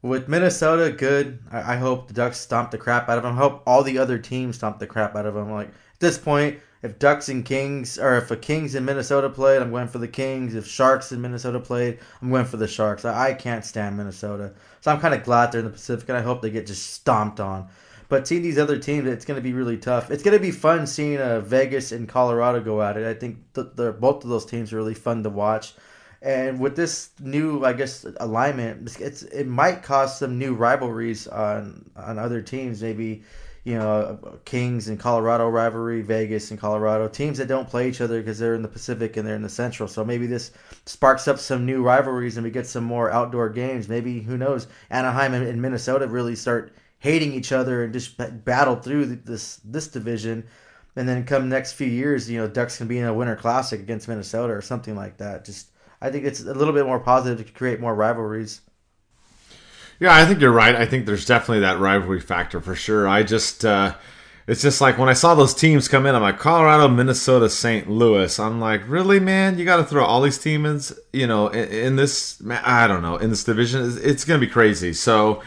With 0.03 0.29
Minnesota, 0.29 0.93
good. 0.93 1.39
I, 1.51 1.77
hope 1.77 2.09
the 2.09 2.15
Ducks 2.15 2.39
stomp 2.39 2.71
the 2.71 2.77
crap 2.77 3.09
out 3.09 3.17
of 3.17 3.23
them. 3.25 3.33
I 3.33 3.39
hope 3.39 3.63
all 3.67 3.83
the 3.83 3.97
other 3.97 4.19
teams 4.19 4.57
stomp 4.57 4.79
the 4.79 4.87
crap 4.87 5.17
out 5.17 5.25
of 5.25 5.33
them. 5.33 5.51
Like 5.51 5.69
at 5.69 6.01
this 6.01 6.19
point, 6.19 6.59
if 6.85 6.99
Ducks 6.99 7.31
and 7.31 7.47
Kings, 7.47 7.99
or 7.99 8.19
if 8.19 8.31
a 8.31 8.37
Kings 8.37 8.75
in 8.75 8.85
Minnesota 8.85 9.31
played, 9.31 9.63
I'm 9.63 9.71
going 9.71 9.89
for 9.89 9.97
the 9.97 10.07
Kings. 10.07 10.55
If 10.55 10.67
Sharks 10.67 11.13
in 11.13 11.23
Minnesota 11.23 11.59
played, 11.59 11.99
I'm 12.21 12.29
going 12.29 12.45
for 12.45 12.59
the 12.59 12.69
Sharks. 12.69 13.07
I, 13.07 13.31
I 13.31 13.33
can't 13.33 13.65
stand 13.65 13.97
Minnesota. 13.97 14.53
So 14.83 14.93
I'm 14.93 15.01
kind 15.01 15.15
of 15.15 15.25
glad 15.25 15.51
they're 15.51 15.61
in 15.61 15.65
the 15.65 15.73
Pacific, 15.73 16.07
and 16.11 16.19
I 16.19 16.21
hope 16.21 16.43
they 16.43 16.51
get 16.51 16.67
just 16.67 16.93
stomped 16.93 17.41
on. 17.41 17.69
But 18.11 18.29
seeing 18.29 18.43
these 18.43 18.59
other 18.59 18.79
teams, 18.79 19.09
it's 19.09 19.25
going 19.25 19.39
to 19.39 19.43
be 19.43 19.55
really 19.55 19.79
tough. 19.79 20.11
It's 20.11 20.23
going 20.23 20.37
to 20.37 20.43
be 20.43 20.51
fun 20.51 20.87
seeing 20.87 21.19
uh, 21.19 21.41
Vegas 21.41 21.91
and 21.91 22.07
Colorado 22.07 22.61
go 22.61 22.83
at 22.83 22.99
it. 22.99 23.07
I 23.07 23.15
think 23.15 23.39
th- 23.55 23.69
both 23.75 24.23
of 24.23 24.29
those 24.29 24.45
teams 24.45 24.71
are 24.71 24.77
really 24.77 24.93
fun 24.93 25.23
to 25.23 25.31
watch. 25.31 25.73
And 26.21 26.61
with 26.61 26.77
this 26.77 27.11
new, 27.19 27.65
I 27.65 27.73
guess, 27.73 28.05
alignment, 28.21 28.95
it's 29.01 29.23
it 29.23 29.47
might 29.47 29.83
cause 29.83 30.19
some 30.19 30.39
new 30.39 30.55
rivalries 30.55 31.27
on 31.29 31.91
on 31.97 32.19
other 32.19 32.43
teams. 32.43 32.83
Maybe 32.83 33.23
you 33.65 33.75
know, 33.75 34.19
Kings 34.45 34.89
and 34.89 35.01
Colorado 35.01 35.49
rivalry, 35.49 36.03
Vegas 36.03 36.51
and 36.51 36.61
Colorado, 36.61 37.09
teams 37.09 37.39
that 37.39 37.49
don't 37.49 37.69
play 37.69 37.89
each 37.89 38.03
other 38.03 38.21
because 38.21 38.39
they're 38.39 38.55
in 38.55 38.63
the 38.63 38.69
Pacific 38.69 39.17
and 39.17 39.27
they're 39.27 39.35
in 39.35 39.43
the 39.43 39.49
Central. 39.49 39.89
So 39.89 40.05
maybe 40.05 40.27
this 40.27 40.51
sparks 40.85 41.27
up 41.27 41.39
some 41.39 41.65
new 41.65 41.83
rivalries 41.83 42.37
and 42.37 42.45
we 42.45 42.51
get 42.51 42.67
some 42.67 42.85
more 42.85 43.11
outdoor 43.11 43.49
games. 43.49 43.89
Maybe, 43.89 44.21
who 44.21 44.37
knows, 44.37 44.67
Anaheim 44.91 45.33
and 45.33 45.63
Minnesota 45.63 46.07
really 46.07 46.37
start 46.37 46.75
hating 46.99 47.33
each 47.33 47.53
other 47.53 47.85
and 47.85 47.93
just 47.93 48.17
battle 48.45 48.77
through 48.77 49.07
this 49.07 49.57
this 49.65 49.89
division. 49.89 50.45
And 50.97 51.09
then 51.09 51.25
come 51.25 51.49
next 51.49 51.73
few 51.73 51.89
years, 51.89 52.31
you 52.31 52.39
know, 52.39 52.47
Ducks 52.47 52.79
can 52.79 52.87
be 52.87 52.99
in 52.99 53.07
a 53.07 53.15
Winter 53.15 53.35
Classic 53.35 53.81
against 53.81 54.09
Minnesota 54.09 54.53
or 54.53 54.63
something 54.63 54.95
like 54.95 55.17
that. 55.17 55.45
Just, 55.45 55.71
I 56.01 56.11
think 56.11 56.25
it's 56.25 56.41
a 56.41 56.55
little 56.55 56.73
bit 56.75 56.87
more 56.87 57.01
positive 57.01 57.45
to 57.45 57.53
create 57.53 57.81
more 57.81 57.95
rivalries. 57.95 58.61
Yeah, 60.01 60.15
I 60.15 60.25
think 60.25 60.41
you're 60.41 60.53
right. 60.53 60.75
I 60.75 60.87
think 60.87 61.07
there's 61.07 61.27
definitely 61.27 61.61
that 61.61 61.79
rivalry 61.79 62.21
factor 62.21 62.61
for 62.61 62.75
sure. 62.75 63.09
I 63.09 63.23
just, 63.23 63.65
uh, 63.65 63.95
it's 64.47 64.61
just 64.61 64.81
like 64.81 64.99
when 64.99 65.09
I 65.09 65.15
saw 65.15 65.35
those 65.35 65.55
teams 65.55 65.89
come 65.89 66.05
in, 66.05 66.15
I'm 66.15 66.23
like 66.23 66.39
Colorado, 66.39 66.89
Minnesota, 66.89 67.49
St. 67.49 67.89
Louis. 67.89 68.39
I'm 68.39 68.61
like, 68.61 68.83
really, 68.89 69.21
man? 69.21 69.59
You 69.59 69.65
got 69.65 69.77
to 69.77 69.85
throw 69.85 70.05
all 70.05 70.21
these 70.21 70.39
teams, 70.39 70.93
you 71.13 71.27
know, 71.27 71.49
in, 71.49 71.69
in 71.69 71.97
this. 71.97 72.43
I 72.51 72.87
don't 72.87 73.03
know, 73.03 73.17
in 73.17 73.31
this 73.31 73.45
division, 73.45 73.87
it's, 73.87 73.97
it's 73.97 74.25
going 74.25 74.41
to 74.41 74.47
be 74.47 74.53
crazy. 74.53 74.93
So 74.93 75.43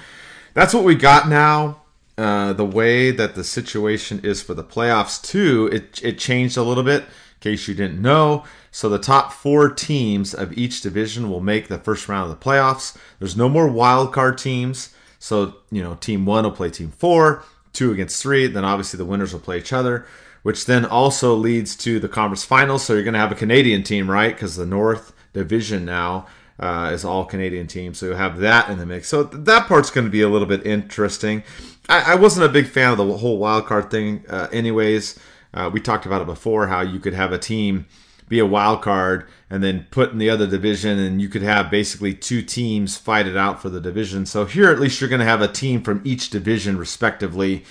that's 0.53 0.73
what 0.73 0.83
we 0.83 0.95
got 0.95 1.29
now. 1.29 1.81
Uh, 2.17 2.51
the 2.53 2.65
way 2.65 3.11
that 3.11 3.35
the 3.35 3.43
situation 3.43 4.19
is 4.23 4.41
for 4.41 4.55
the 4.55 4.63
playoffs 4.63 5.21
too, 5.21 5.69
it 5.71 6.01
it 6.03 6.17
changed 6.17 6.57
a 6.57 6.63
little 6.63 6.83
bit. 6.83 7.05
In 7.39 7.51
case 7.51 7.67
you 7.67 7.75
didn't 7.75 8.01
know, 8.01 8.45
so 8.71 8.89
the 8.89 8.97
top 8.97 9.31
four 9.31 9.69
teams 9.69 10.33
of 10.33 10.57
each 10.57 10.81
division 10.81 11.29
will 11.29 11.39
make 11.39 11.67
the 11.67 11.77
first 11.77 12.09
round 12.09 12.31
of 12.31 12.39
the 12.39 12.43
playoffs. 12.43 12.97
There's 13.19 13.37
no 13.37 13.47
more 13.47 13.67
wild 13.67 14.11
card 14.11 14.39
teams. 14.39 14.95
So, 15.19 15.57
you 15.71 15.83
know, 15.83 15.95
team 15.95 16.25
one 16.25 16.45
will 16.45 16.51
play 16.51 16.71
team 16.71 16.89
four, 16.89 17.43
two 17.73 17.91
against 17.91 18.23
three. 18.23 18.47
Then 18.47 18.65
obviously 18.65 18.97
the 18.97 19.05
winners 19.05 19.33
will 19.33 19.39
play 19.39 19.59
each 19.59 19.71
other, 19.71 20.07
which 20.41 20.65
then 20.65 20.83
also 20.83 21.35
leads 21.35 21.75
to 21.77 21.99
the 21.99 22.09
conference 22.09 22.43
finals. 22.43 22.83
So 22.83 22.93
you're 22.93 23.03
going 23.03 23.13
to 23.13 23.19
have 23.19 23.31
a 23.31 23.35
Canadian 23.35 23.83
team, 23.83 24.09
right? 24.09 24.33
Because 24.33 24.55
the 24.55 24.65
North 24.65 25.13
Division 25.33 25.85
now 25.85 26.25
uh, 26.59 26.89
is 26.91 27.05
all 27.05 27.23
Canadian 27.23 27.67
teams. 27.67 27.99
So 27.99 28.07
you'll 28.07 28.17
have 28.17 28.39
that 28.39 28.67
in 28.69 28.79
the 28.79 28.85
mix. 28.87 29.09
So 29.09 29.23
that 29.23 29.67
part's 29.67 29.91
going 29.91 30.05
to 30.05 30.11
be 30.11 30.21
a 30.21 30.29
little 30.29 30.47
bit 30.47 30.65
interesting. 30.65 31.43
I, 31.87 32.13
I 32.13 32.15
wasn't 32.15 32.47
a 32.47 32.49
big 32.49 32.67
fan 32.67 32.91
of 32.91 32.97
the 32.97 33.17
whole 33.17 33.37
wild 33.37 33.67
card 33.67 33.91
thing, 33.91 34.23
uh, 34.27 34.47
anyways. 34.51 35.19
Uh, 35.57 35.69
we 35.69 35.79
talked 35.79 36.05
about 36.05 36.21
it 36.21 36.27
before 36.27 36.67
how 36.67 36.81
you 36.81 36.99
could 36.99 37.13
have 37.13 37.31
a 37.31 37.37
team 37.37 37.87
be 38.29 38.39
a 38.39 38.45
wild 38.45 38.81
card 38.81 39.25
and 39.49 39.63
then 39.63 39.87
put 39.89 40.11
in 40.11 40.17
the 40.17 40.29
other 40.29 40.45
division 40.45 40.99
and 40.99 41.21
you 41.21 41.29
could 41.29 41.41
have 41.41 41.71
basically 41.71 42.13
two 42.13 42.41
teams 42.41 42.97
fight 42.97 43.25
it 43.25 43.37
out 43.37 43.61
for 43.61 43.69
the 43.69 43.79
division 43.79 44.25
so 44.25 44.43
here 44.43 44.69
at 44.69 44.79
least 44.79 44.99
you're 44.99 45.09
going 45.09 45.19
to 45.19 45.25
have 45.25 45.41
a 45.41 45.47
team 45.47 45.81
from 45.81 46.01
each 46.03 46.29
division 46.29 46.77
respectively 46.77 47.63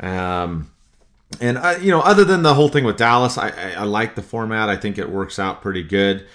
um, 0.00 0.70
and 1.40 1.56
I, 1.56 1.76
you 1.76 1.92
know 1.92 2.00
other 2.00 2.24
than 2.24 2.42
the 2.42 2.54
whole 2.54 2.68
thing 2.68 2.82
with 2.82 2.96
dallas 2.96 3.38
I, 3.38 3.50
I, 3.50 3.72
I, 3.74 3.84
like 3.84 4.16
the 4.16 4.22
format 4.22 4.68
i 4.68 4.76
think 4.76 4.98
it 4.98 5.08
works 5.08 5.38
out 5.38 5.62
pretty 5.62 5.84
good 5.84 6.26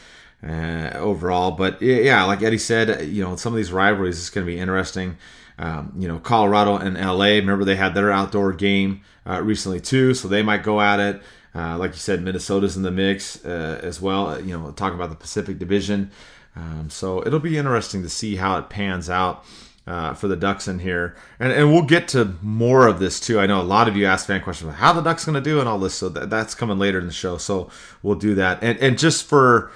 uh, 0.46 0.92
overall. 0.96 1.52
But 1.52 1.82
yeah, 1.82 2.24
like 2.24 2.42
Eddie 2.42 2.58
said, 2.58 3.08
you 3.08 3.24
know, 3.24 3.36
some 3.36 3.54
of 3.54 3.58
these 3.58 3.72
rivalries 3.72 4.20
is 4.20 4.30
going 4.30 4.46
to 4.46 4.52
be 4.52 4.60
interesting. 4.60 5.18
Um, 5.60 5.94
you 5.98 6.08
know, 6.08 6.20
Colorado 6.20 6.78
and 6.78 6.96
LA. 6.96 7.38
Remember 7.38 7.66
they 7.66 7.76
had 7.76 7.96
their 7.96 8.12
outdoor 8.12 8.54
game 8.54 9.02
uh, 9.28 9.42
recently 9.42 9.80
too, 9.80 10.14
so 10.14 10.28
they 10.28 10.42
might 10.42 10.64
go 10.64 10.82
at 10.82 11.00
it. 11.00 11.22
Uh, 11.54 11.78
like 11.78 11.92
you 11.92 11.98
said, 11.98 12.22
Minnesota's 12.22 12.78
in 12.78 12.84
the 12.84 12.92
mix 12.92 13.44
uh, 13.46 13.80
as 13.82 14.00
well. 14.02 14.40
You 14.40 14.58
know, 14.58 14.72
talking 14.72 14.98
about 14.98 15.10
the 15.10 15.16
Pacific 15.16 15.58
Division. 15.58 16.12
Um, 16.56 16.90
so 16.90 17.26
it'll 17.26 17.40
be 17.40 17.58
interesting 17.58 18.04
to 18.04 18.10
see 18.10 18.36
how 18.36 18.58
it 18.58 18.70
pans 18.70 19.10
out. 19.10 19.46
Uh, 19.86 20.14
for 20.14 20.28
the 20.28 20.36
Ducks 20.36 20.68
in 20.68 20.80
here, 20.80 21.16
and 21.40 21.50
and 21.50 21.72
we'll 21.72 21.82
get 21.82 22.10
to 22.10 22.36
more 22.42 22.88
of 22.88 23.00
this 23.00 23.22
too. 23.22 23.40
I 23.40 23.46
know 23.46 23.62
a 23.62 23.64
lot 23.64 23.88
of 23.88 23.96
you 23.96 24.06
asked 24.06 24.28
fan 24.28 24.42
questions 24.42 24.68
about 24.68 24.80
how 24.80 24.92
the 24.92 25.00
Ducks 25.00 25.24
going 25.24 25.42
to 25.42 25.50
do 25.50 25.62
and 25.62 25.70
all 25.70 25.80
this, 25.80 25.94
so 25.94 26.10
that, 26.10 26.30
that's 26.30 26.54
coming 26.54 26.78
later 26.78 27.00
in 27.00 27.06
the 27.06 27.14
show. 27.14 27.38
So 27.38 27.70
we'll 28.04 28.16
do 28.16 28.36
that, 28.36 28.62
and 28.62 28.78
and 28.80 29.00
just 29.00 29.24
for 29.24 29.72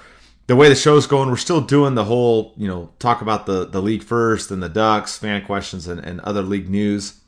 the 0.48 0.56
way 0.56 0.68
the 0.68 0.74
show's 0.74 1.06
going, 1.06 1.30
we're 1.30 1.36
still 1.36 1.62
doing 1.62 1.94
the 1.94 2.04
whole, 2.04 2.52
you 2.58 2.68
know, 2.68 2.90
talk 2.98 3.22
about 3.22 3.46
the, 3.46 3.64
the 3.64 3.80
league 3.80 4.02
first 4.02 4.50
and 4.50 4.62
the 4.62 4.68
Ducks, 4.68 5.16
fan 5.16 5.46
questions, 5.46 5.86
and, 5.86 5.98
and 6.04 6.20
other 6.20 6.42
league 6.42 6.68
news. 6.68 7.21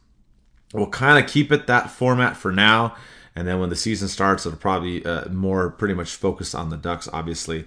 We'll 0.74 0.88
kind 0.88 1.22
of 1.22 1.30
keep 1.30 1.52
it 1.52 1.68
that 1.68 1.90
format 1.90 2.36
for 2.36 2.52
now. 2.52 2.96
And 3.36 3.46
then 3.46 3.60
when 3.60 3.70
the 3.70 3.76
season 3.76 4.08
starts, 4.08 4.44
it'll 4.44 4.58
probably 4.58 5.04
uh, 5.04 5.28
more 5.28 5.70
pretty 5.70 5.94
much 5.94 6.14
focus 6.16 6.54
on 6.54 6.70
the 6.70 6.76
Ducks, 6.76 7.08
obviously. 7.12 7.64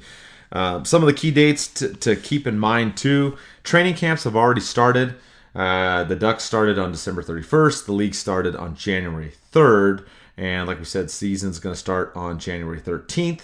Uh, 0.51 0.83
some 0.83 1.01
of 1.01 1.07
the 1.07 1.13
key 1.13 1.31
dates 1.31 1.67
to, 1.67 1.93
to, 1.95 2.15
keep 2.15 2.45
in 2.45 2.59
mind, 2.59 2.95
too 2.95 3.37
training 3.63 3.95
camps 3.95 4.25
have 4.25 4.35
already 4.35 4.61
started. 4.61 5.15
Uh, 5.55 6.03
the 6.03 6.15
Ducks 6.15 6.43
started 6.43 6.77
on 6.77 6.91
December 6.91 7.23
31st, 7.23 7.85
the 7.85 7.91
league 7.91 8.13
started 8.13 8.55
on 8.55 8.75
January 8.75 9.33
3rd. 9.51 10.05
And 10.37 10.67
like 10.67 10.77
we 10.77 10.85
said, 10.85 11.09
season's 11.09 11.59
going 11.59 11.73
to 11.73 11.79
start 11.79 12.11
on 12.15 12.39
January 12.39 12.79
13th. 12.79 13.41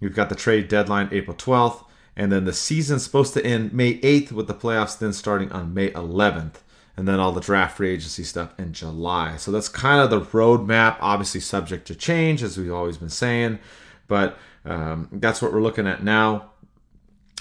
You've 0.00 0.16
got 0.16 0.28
the 0.28 0.34
trade 0.34 0.68
deadline 0.68 1.08
April 1.12 1.36
12th, 1.36 1.84
and 2.16 2.32
then 2.32 2.44
the 2.44 2.52
season's 2.52 3.04
supposed 3.04 3.34
to 3.34 3.44
end 3.44 3.72
May 3.72 3.98
8th, 4.00 4.32
with 4.32 4.48
the 4.48 4.54
playoffs 4.54 4.98
then 4.98 5.12
starting 5.12 5.52
on 5.52 5.72
May 5.72 5.90
11th, 5.90 6.56
and 6.96 7.08
then 7.08 7.18
all 7.18 7.32
the 7.32 7.40
draft 7.40 7.76
free 7.76 7.90
agency 7.90 8.22
stuff 8.22 8.52
in 8.58 8.72
July. 8.72 9.36
So 9.36 9.50
that's 9.50 9.68
kind 9.68 10.00
of 10.00 10.10
the 10.10 10.20
roadmap, 10.20 10.96
obviously 11.00 11.40
subject 11.40 11.86
to 11.88 11.94
change, 11.94 12.42
as 12.42 12.56
we've 12.56 12.72
always 12.72 12.96
been 12.96 13.10
saying, 13.10 13.58
but 14.06 14.38
um, 14.64 15.08
that's 15.12 15.42
what 15.42 15.52
we're 15.52 15.62
looking 15.62 15.86
at 15.86 16.04
now. 16.04 16.50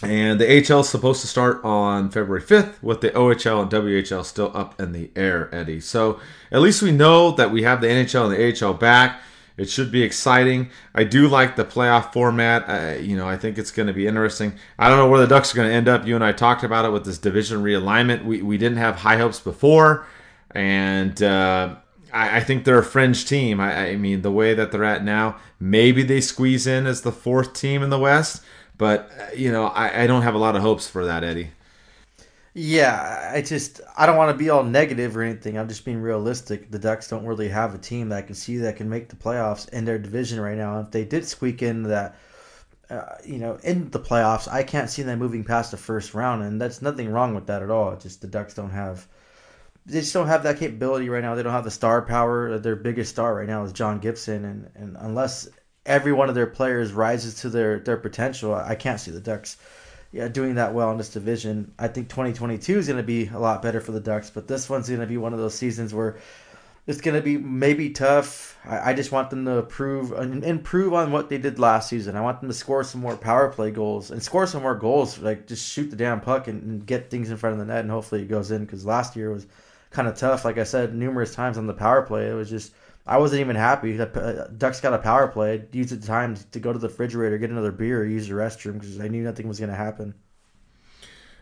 And 0.02 0.40
the 0.40 0.48
AHL 0.48 0.82
is 0.82 0.90
supposed 0.90 1.22
to 1.22 1.28
start 1.28 1.64
on 1.64 2.10
February 2.10 2.42
5th, 2.42 2.82
with 2.82 3.02
the 3.02 3.12
OHL 3.12 3.62
and 3.62 3.72
WHL 3.72 4.26
still 4.26 4.52
up 4.54 4.80
in 4.82 4.92
the 4.92 5.12
air, 5.16 5.54
Eddie. 5.54 5.80
So 5.80 6.20
at 6.52 6.62
least 6.62 6.82
we 6.82 6.92
know 6.92 7.32
that 7.32 7.52
we 7.52 7.64
have 7.64 7.80
the 7.80 7.88
NHL 7.88 8.26
and 8.26 8.34
the 8.34 8.66
AHL 8.66 8.74
back. 8.74 9.22
It 9.56 9.70
should 9.70 9.92
be 9.92 10.02
exciting. 10.02 10.70
I 10.96 11.04
do 11.04 11.28
like 11.28 11.56
the 11.56 11.64
playoff 11.66 12.12
format. 12.12 12.68
Uh, 12.68 13.00
you 13.00 13.16
know, 13.16 13.28
I 13.28 13.38
think 13.38 13.58
it's 13.58 13.72
going 13.72 13.88
to 13.88 13.94
be 13.94 14.08
interesting. 14.08 14.54
I 14.80 14.90
don't 14.90 14.98
know 14.98 15.08
where 15.08 15.20
the 15.20 15.28
Ducks 15.28 15.54
are 15.54 15.56
going 15.56 15.70
to 15.70 15.76
end 15.76 15.88
up. 15.88 16.08
You 16.08 16.16
and 16.16 16.24
I 16.24 16.32
talked 16.32 16.64
about 16.64 16.86
it 16.86 16.92
with 16.92 17.06
this 17.06 17.20
division 17.20 17.64
realignment. 17.64 18.26
We, 18.26 18.42
we 18.42 18.58
didn't 18.58 18.80
have 18.80 18.98
high 18.98 19.18
hopes 19.18 19.40
before, 19.40 20.08
and 20.52 21.22
uh, 21.22 21.76
I, 22.12 22.38
I, 22.38 22.40
think 22.40 22.66
they're 22.66 22.80
a 22.80 22.84
fringe 22.84 23.26
team. 23.26 23.60
I, 23.60 23.90
I 23.90 23.96
mean, 23.96 24.24
the 24.24 24.32
way 24.32 24.56
that 24.56 24.72
they're 24.72 24.84
at 24.84 25.04
now, 25.04 25.38
maybe 25.60 26.02
they 26.02 26.22
squeeze 26.22 26.66
in 26.66 26.88
as 26.88 27.02
the 27.02 27.12
fourth 27.12 27.54
team 27.54 27.84
in 27.84 27.92
the 27.92 28.00
West, 28.00 28.44
but, 28.80 29.12
uh, 29.20 29.36
you 29.36 29.52
know, 29.52 29.66
I, 29.68 30.04
I 30.04 30.08
don't 30.08 30.24
have 30.24 30.36
a 30.36 30.40
lot 30.40 30.56
of 30.56 30.64
hopes 30.64 30.88
for 30.88 31.06
that, 31.06 31.24
Eddie. 31.24 31.52
Yeah, 32.56 33.32
I 33.34 33.42
just 33.42 33.82
I 33.98 34.06
don't 34.06 34.18
want 34.18 34.32
to 34.32 34.38
be 34.38 34.50
all 34.50 34.64
negative 34.64 35.18
or 35.18 35.24
anything. 35.24 35.58
I'm 35.58 35.68
just 35.68 35.86
being 35.86 36.02
realistic. 36.02 36.70
The 36.70 36.78
Ducks 36.80 37.08
don't 37.08 37.26
really 37.26 37.48
have 37.50 37.74
a 37.74 37.80
team 37.80 38.10
that 38.10 38.18
I 38.18 38.22
can 38.22 38.36
see 38.36 38.58
that 38.58 38.76
can 38.76 38.90
make 38.90 39.10
the 39.10 39.16
playoffs 39.16 39.68
in 39.70 39.86
their 39.86 39.98
division 39.98 40.40
right 40.40 40.58
now. 40.58 40.80
If 40.82 40.92
they 40.92 41.04
did 41.04 41.26
squeak 41.26 41.64
in 41.64 41.84
that, 41.84 42.16
uh, 42.92 43.16
you 43.26 43.40
know, 43.40 43.58
in 43.64 43.90
the 43.92 44.00
playoffs, 44.00 44.48
I 44.48 44.64
can't 44.64 44.90
see 44.90 45.02
them 45.04 45.20
moving 45.20 45.44
past 45.44 45.72
the 45.72 45.78
first 45.78 46.14
round, 46.14 46.44
and 46.44 46.62
that's 46.62 46.82
nothing 46.82 47.10
wrong 47.12 47.34
with 47.36 47.48
that 47.48 47.64
at 47.64 47.72
all. 47.72 47.92
It's 47.94 48.04
just 48.04 48.22
the 48.22 48.28
Ducks 48.28 48.54
don't 48.54 48.70
have, 48.72 49.08
they 49.86 50.00
just 50.02 50.14
don't 50.14 50.28
have 50.28 50.44
that 50.44 50.60
capability 50.60 51.10
right 51.10 51.24
now. 51.24 51.36
They 51.36 51.44
don't 51.44 51.54
have 51.54 51.64
the 51.64 51.72
star 51.72 52.02
power. 52.04 52.58
Their 52.60 52.76
biggest 52.76 53.12
star 53.12 53.36
right 53.36 53.48
now 53.48 53.64
is 53.64 53.74
John 53.74 54.00
Gibson, 54.00 54.46
and 54.46 54.70
and 54.76 54.98
unless 55.00 55.50
every 55.86 56.14
one 56.14 56.30
of 56.30 56.36
their 56.36 56.48
players 56.48 56.94
rises 56.94 57.36
to 57.42 57.50
their 57.50 57.80
their 57.80 57.98
potential, 57.98 58.54
I 58.54 58.76
can't 58.76 59.00
see 59.00 59.12
the 59.12 59.20
Ducks 59.22 59.58
yeah, 60.14 60.28
doing 60.28 60.56
that 60.56 60.76
well 60.76 60.92
in 60.92 60.98
this 61.00 61.10
division. 61.10 61.74
I 61.80 61.88
think 61.88 62.08
2022 62.08 62.78
is 62.78 62.88
going 62.88 62.98
to 62.98 63.04
be 63.04 63.28
a 63.28 63.40
lot 63.40 63.64
better 63.64 63.82
for 63.82 63.92
the 63.92 64.00
Ducks, 64.00 64.30
but 64.30 64.48
this 64.48 64.70
one's 64.70 64.88
going 64.88 65.02
to 65.02 65.08
be 65.08 65.18
one 65.18 65.34
of 65.34 65.40
those 65.40 65.56
seasons 65.56 65.92
where 65.92 66.20
it's 66.86 67.02
going 67.02 67.16
to 67.16 67.22
be 67.22 67.36
maybe 67.38 67.90
tough. 67.90 68.56
I, 68.64 68.92
I 68.92 68.94
just 68.94 69.12
want 69.12 69.32
them 69.32 69.44
to 69.46 69.58
improve 69.58 70.12
improve 70.44 70.94
on 70.94 71.12
what 71.12 71.30
they 71.30 71.40
did 71.40 71.58
last 71.58 71.90
season. 71.90 72.16
I 72.16 72.22
want 72.22 72.42
them 72.42 72.50
to 72.50 72.56
score 72.56 72.84
some 72.84 73.02
more 73.02 73.18
power 73.18 73.50
play 73.50 73.72
goals 73.72 74.12
and 74.12 74.22
score 74.22 74.46
some 74.46 74.62
more 74.62 74.76
goals. 74.76 75.18
Like 75.18 75.48
just 75.48 75.68
shoot 75.68 75.90
the 75.90 75.96
damn 75.96 76.22
puck 76.22 76.48
and, 76.48 76.62
and 76.62 76.86
get 76.86 77.10
things 77.10 77.32
in 77.32 77.38
front 77.38 77.54
of 77.54 77.60
the 77.60 77.74
net, 77.74 77.82
and 77.82 77.90
hopefully 77.90 78.22
it 78.22 78.30
goes 78.30 78.52
in. 78.52 78.66
Because 78.66 78.86
last 78.86 79.16
year 79.16 79.32
was 79.32 79.48
kind 79.90 80.08
of 80.08 80.16
tough. 80.16 80.46
Like 80.46 80.60
I 80.60 80.64
said 80.64 80.94
numerous 80.94 81.34
times 81.34 81.58
on 81.58 81.66
the 81.66 81.74
power 81.74 82.04
play, 82.04 82.30
it 82.30 82.34
was 82.34 82.52
just 82.52 82.74
I 83.06 83.18
wasn't 83.18 83.42
even 83.42 83.56
happy. 83.56 84.00
Uh, 84.00 84.48
Ducks 84.58 84.80
got 84.80 84.94
a 84.94 84.98
power 84.98 85.28
play. 85.28 85.54
I'd 85.54 85.72
the 85.72 85.98
time 85.98 86.38
to 86.52 86.60
go 86.60 86.72
to 86.72 86.80
the 86.80 86.88
refrigerator, 86.88 87.38
get 87.38 87.50
another 87.50 87.72
beer, 87.72 88.06
use 88.06 88.28
the 88.28 88.34
restroom 88.34 88.74
because 88.74 89.00
I 89.00 89.10
knew 89.10 89.24
nothing 89.24 89.48
was 89.48 89.60
going 89.60 89.72
to 89.72 89.76
happen. 89.76 90.14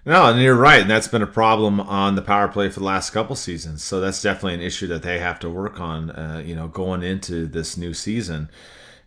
No, 0.03 0.25
and 0.25 0.41
you're 0.41 0.56
right, 0.56 0.82
and 0.82 0.89
that's 0.89 1.08
been 1.08 1.22
a 1.22 1.27
problem 1.27 1.80
on 1.80 2.15
the 2.15 2.24
power 2.24 2.48
play 2.48 2.70
for 2.70 2.80
the 2.80 2.86
last 2.88 3.12
couple 3.12 3.36
seasons. 3.36 3.84
So 3.84 4.00
that's 4.00 4.20
definitely 4.20 4.56
an 4.56 4.62
issue 4.62 4.88
that 4.88 5.03
they 5.03 5.20
have 5.20 5.39
to 5.41 5.50
work 5.50 5.80
on. 5.80 6.10
Uh, 6.10 6.41
you 6.44 6.56
know, 6.56 6.68
going 6.68 7.03
into 7.03 7.46
this 7.46 7.77
new 7.77 7.94
season, 7.94 8.50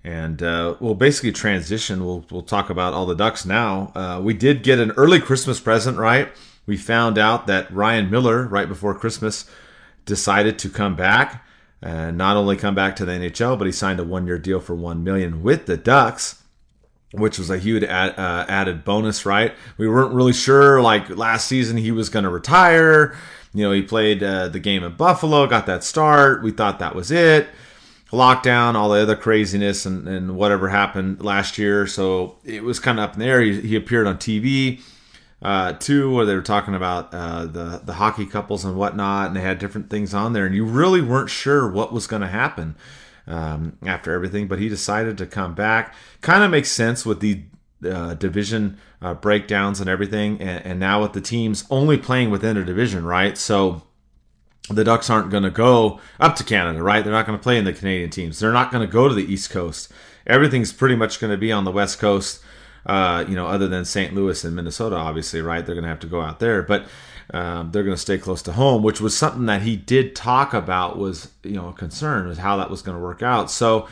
and 0.05 0.41
uh, 0.41 0.77
we'll 0.79 0.95
basically 0.95 1.33
transition. 1.33 2.05
We'll 2.05 2.25
we'll 2.31 2.43
talk 2.43 2.71
about 2.71 2.95
all 2.95 3.07
the 3.07 3.17
Ducks 3.17 3.45
now. 3.45 3.91
Uh, 3.97 4.21
we 4.23 4.35
did 4.35 4.63
get 4.63 4.79
an 4.79 4.93
early 4.93 5.19
Christmas 5.19 5.59
present, 5.59 5.99
right? 5.99 6.29
We 6.65 6.77
found 6.77 7.19
out 7.19 7.49
that 7.49 7.73
Ryan 7.75 8.09
Miller, 8.09 8.47
right 8.47 8.69
before 8.69 8.95
Christmas, 8.95 9.51
decided 10.05 10.61
to 10.61 10.69
come 10.69 10.95
back 10.95 11.45
and 11.85 12.17
not 12.17 12.39
only 12.39 12.57
come 12.57 12.75
back 12.75 12.97
to 12.97 13.05
the 13.05 13.13
NHL, 13.13 13.59
but 13.59 13.67
he 13.67 13.73
signed 13.73 14.01
a 14.01 14.05
one-year 14.05 14.39
deal 14.39 14.59
for 14.59 14.75
one 14.75 15.05
million 15.05 15.43
with 15.43 15.67
the 15.67 15.77
Ducks, 15.77 16.43
which 17.13 17.39
was 17.39 17.51
a 17.51 17.59
huge 17.59 17.83
ad, 17.83 18.19
uh, 18.19 18.47
added 18.49 18.85
bonus. 18.85 19.27
Right? 19.27 19.55
We 19.77 19.87
weren't 19.87 20.15
really 20.15 20.33
sure. 20.33 20.81
Like 20.81 21.11
last 21.11 21.47
season, 21.47 21.77
he 21.77 21.93
was 21.93 22.09
going 22.09 22.25
to 22.25 22.31
retire. 22.31 23.15
You 23.53 23.65
know, 23.65 23.73
he 23.73 23.83
played 23.83 24.23
uh, 24.23 24.49
the 24.49 24.59
game 24.59 24.83
in 24.83 24.95
Buffalo, 24.95 25.47
got 25.47 25.67
that 25.67 25.85
start. 25.85 26.43
We 26.43 26.53
thought 26.53 26.79
that 26.79 26.95
was 26.95 27.11
it. 27.11 27.49
Lockdown, 28.11 28.77
all 28.77 28.89
the 28.89 29.01
other 29.01 29.17
craziness, 29.17 29.85
and, 29.85 30.09
and 30.09 30.37
whatever 30.37 30.69
happened 30.69 31.23
last 31.23 31.59
year. 31.59 31.87
So 31.87 32.37
it 32.45 32.65
was 32.65 32.81
kind 32.81 32.99
of 32.99 33.11
up 33.11 33.15
in 33.15 33.21
the 33.21 33.27
air. 33.27 33.43
He, 33.43 33.61
he 33.61 33.77
appeared 33.77 34.07
on 34.07 34.17
TV 34.17 34.81
uh, 35.45 35.75
two 35.75 36.11
where 36.13 36.25
they 36.25 36.35
were 36.35 36.43
talking 36.43 36.75
about 36.75 37.13
uh, 37.13 37.45
the 37.45 37.83
the 37.85 37.93
hockey 37.93 38.25
couples 38.25 38.65
and 38.65 38.77
whatnot, 38.77 39.29
and 39.29 39.37
they 39.37 39.43
had 39.43 39.59
different 39.59 39.91
things 39.91 40.15
on 40.15 40.33
there, 40.33 40.47
and 40.47 40.55
you 40.55 40.65
really 40.65 41.03
weren't 41.03 41.29
sure 41.29 41.71
what 41.71 41.93
was 41.93 42.07
going 42.07 42.23
to 42.23 42.29
happen 42.29 42.75
um, 43.27 43.77
after 43.85 44.13
everything. 44.13 44.49
But 44.49 44.59
he 44.59 44.71
decided 44.71 45.19
to 45.19 45.27
come 45.27 45.55
back. 45.55 45.95
Kind 46.23 46.43
of 46.43 46.51
makes 46.51 46.71
sense 46.71 47.05
with 47.05 47.21
the 47.21 47.43
uh, 47.87 48.15
division 48.15 48.79
uh, 49.03 49.13
breakdowns 49.13 49.81
and 49.81 49.91
everything, 49.91 50.41
and, 50.41 50.65
and 50.65 50.81
now 50.81 51.03
with 51.03 51.13
the 51.13 51.21
teams 51.21 51.67
only 51.69 51.99
playing 51.99 52.31
within 52.31 52.57
a 52.57 52.65
division, 52.65 53.05
right? 53.05 53.37
So 53.37 53.83
the 54.71 54.83
Ducks 54.83 55.11
aren't 55.11 55.31
going 55.31 55.43
to 55.43 55.51
go 55.51 56.01
up 56.19 56.37
to 56.37 56.45
Canada, 56.45 56.83
right? 56.83 57.05
They're 57.05 57.13
not 57.13 57.27
going 57.27 57.39
to 57.39 57.43
play 57.43 57.59
in 57.59 57.67
the 57.67 57.75
Canadian 57.75 58.09
teams. 58.09 58.39
They're 58.39 58.51
not 58.51 58.73
going 58.73 58.87
to 58.87 58.91
go 58.91 59.09
to 59.09 59.15
the 59.15 59.31
East 59.31 59.51
Coast. 59.51 59.93
Everything's 60.27 60.73
pretty 60.73 60.97
much 60.97 61.21
going 61.21 61.33
to 61.33 61.37
be 61.37 61.53
on 61.53 61.65
the 61.65 61.71
West 61.71 61.99
Coast 61.99 62.43
uh, 62.87 63.25
you 63.29 63.35
know, 63.35 63.47
other 63.47 63.69
than 63.69 63.85
St. 63.85 64.15
Louis 64.15 64.45
and 64.45 64.55
Minnesota, 64.55 64.97
obviously, 64.97 65.41
right? 65.41 65.65
They're 65.65 65.75
going 65.75 65.85
to 65.85 65.89
have 65.89 66.01
to 66.01 66.07
go 66.07 66.21
out 66.21 66.39
there, 66.39 66.63
but 66.63 66.87
um, 67.33 67.71
they're 67.71 67.85
going 67.85 67.97
to 67.97 68.01
stay 68.01 68.19
close 68.19 68.43
to 68.43 68.53
home, 68.53 68.83
which 68.83 69.01
was 69.01 69.17
something 69.17 69.47
that 69.47 69.63
he 69.63 69.77
did 69.77 70.15
talk 70.15 70.53
about. 70.53 70.99
Was 70.99 71.31
you 71.43 71.55
know 71.55 71.69
a 71.69 71.73
concern 71.73 72.29
was 72.29 72.39
how 72.39 72.57
that 72.59 72.71
was 72.71 72.83
going 72.83 72.97
to 72.97 73.03
work 73.03 73.23
out. 73.23 73.51
So 73.51 73.89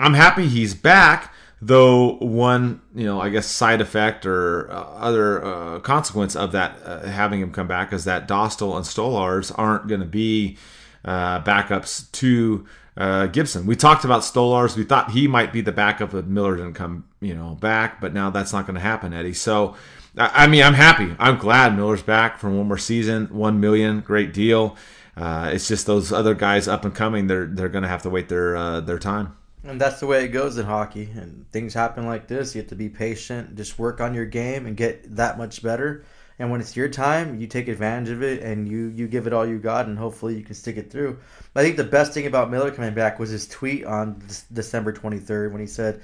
I'm 0.00 0.14
happy 0.14 0.48
he's 0.48 0.74
back. 0.74 1.32
Though 1.62 2.16
one, 2.16 2.82
you 2.94 3.06
know, 3.06 3.20
I 3.20 3.30
guess 3.30 3.46
side 3.46 3.80
effect 3.80 4.26
or 4.26 4.70
uh, 4.70 4.74
other 4.74 5.42
uh, 5.42 5.78
consequence 5.80 6.36
of 6.36 6.52
that 6.52 6.78
uh, 6.84 7.06
having 7.06 7.40
him 7.40 7.52
come 7.52 7.68
back 7.68 7.92
is 7.92 8.04
that 8.04 8.28
Dostal 8.28 8.76
and 8.76 8.84
Stolarz 8.84 9.50
aren't 9.56 9.86
going 9.86 10.00
to 10.00 10.06
be 10.06 10.58
uh, 11.06 11.40
backups 11.42 12.10
to 12.12 12.66
uh, 12.96 13.26
Gibson. 13.26 13.66
We 13.66 13.76
talked 13.76 14.04
about 14.04 14.22
Stolarz. 14.22 14.76
We 14.76 14.84
thought 14.84 15.10
he 15.10 15.26
might 15.26 15.52
be 15.52 15.60
the 15.60 15.72
backup 15.72 16.14
if 16.14 16.26
Miller 16.26 16.56
didn't 16.56 16.74
come, 16.74 17.04
you 17.20 17.34
know, 17.34 17.54
back, 17.54 18.00
but 18.00 18.14
now 18.14 18.30
that's 18.30 18.52
not 18.52 18.66
going 18.66 18.74
to 18.74 18.80
happen, 18.80 19.12
Eddie. 19.12 19.34
So, 19.34 19.74
I 20.16 20.46
mean, 20.46 20.62
I'm 20.62 20.74
happy. 20.74 21.14
I'm 21.18 21.38
glad 21.38 21.76
Miller's 21.76 22.02
back 22.02 22.38
for 22.38 22.48
one 22.48 22.68
more 22.68 22.78
season, 22.78 23.26
one 23.26 23.58
million, 23.58 24.00
great 24.00 24.32
deal. 24.32 24.76
Uh, 25.16 25.50
it's 25.52 25.66
just 25.66 25.86
those 25.86 26.12
other 26.12 26.34
guys 26.34 26.68
up 26.68 26.84
and 26.84 26.94
coming. 26.94 27.26
They're 27.26 27.46
they're 27.46 27.68
going 27.68 27.82
to 27.82 27.88
have 27.88 28.02
to 28.02 28.10
wait 28.10 28.28
their 28.28 28.56
uh, 28.56 28.80
their 28.80 28.98
time. 28.98 29.36
And 29.64 29.80
that's 29.80 29.98
the 29.98 30.06
way 30.06 30.24
it 30.24 30.28
goes 30.28 30.58
in 30.58 30.66
hockey. 30.66 31.08
And 31.16 31.50
things 31.50 31.72
happen 31.72 32.06
like 32.06 32.28
this. 32.28 32.54
You 32.54 32.60
have 32.60 32.68
to 32.68 32.76
be 32.76 32.88
patient, 32.88 33.56
just 33.56 33.78
work 33.78 34.00
on 34.00 34.12
your 34.14 34.26
game, 34.26 34.66
and 34.66 34.76
get 34.76 35.16
that 35.16 35.38
much 35.38 35.62
better 35.62 36.04
and 36.38 36.50
when 36.50 36.60
it's 36.60 36.76
your 36.76 36.88
time 36.88 37.40
you 37.40 37.46
take 37.46 37.68
advantage 37.68 38.10
of 38.10 38.22
it 38.22 38.42
and 38.42 38.68
you 38.68 38.88
you 38.88 39.06
give 39.06 39.26
it 39.26 39.32
all 39.32 39.46
you 39.46 39.58
got 39.58 39.86
and 39.86 39.98
hopefully 39.98 40.36
you 40.36 40.42
can 40.42 40.54
stick 40.54 40.76
it 40.76 40.90
through 40.90 41.18
i 41.54 41.62
think 41.62 41.76
the 41.76 41.84
best 41.84 42.12
thing 42.12 42.26
about 42.26 42.50
miller 42.50 42.70
coming 42.70 42.94
back 42.94 43.18
was 43.18 43.30
his 43.30 43.48
tweet 43.48 43.84
on 43.84 44.22
december 44.52 44.92
23rd 44.92 45.52
when 45.52 45.60
he 45.60 45.66
said 45.66 46.00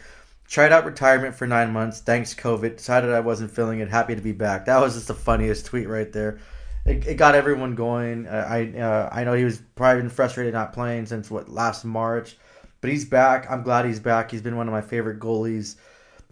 tried 0.50 0.73
out 0.73 0.85
retirement 0.85 1.35
for 1.35 1.47
nine 1.47 1.73
months. 1.73 2.00
Thanks 2.00 2.35
COVID. 2.35 2.76
Decided 2.76 3.11
I 3.12 3.21
wasn't 3.21 3.52
feeling 3.52 3.78
it. 3.78 3.88
Happy 3.88 4.16
to 4.16 4.21
be 4.21 4.33
back. 4.33 4.66
That 4.66 4.80
was 4.80 4.95
just 4.95 5.09
the 5.09 5.14
funniest 5.14 5.64
tweet 5.64 5.88
right 5.88 6.12
there. 6.12 6.40
It, 6.85 7.07
it 7.07 7.14
got 7.14 7.35
everyone 7.35 7.75
going. 7.75 8.26
I 8.26 8.76
uh, 8.78 9.09
I 9.12 9.25
know 9.25 9.35
he 9.35 9.45
was 9.45 9.62
probably 9.76 10.02
been 10.02 10.11
frustrated 10.11 10.52
not 10.52 10.73
playing 10.73 11.07
since 11.07 11.30
what 11.30 11.49
last 11.49 11.85
March, 11.85 12.37
but 12.80 12.90
he's 12.90 13.04
back. 13.04 13.49
I'm 13.50 13.62
glad 13.62 13.85
he's 13.85 14.00
back. 14.00 14.30
He's 14.30 14.42
been 14.42 14.57
one 14.57 14.66
of 14.66 14.73
my 14.73 14.80
favorite 14.80 15.21
goalies 15.21 15.76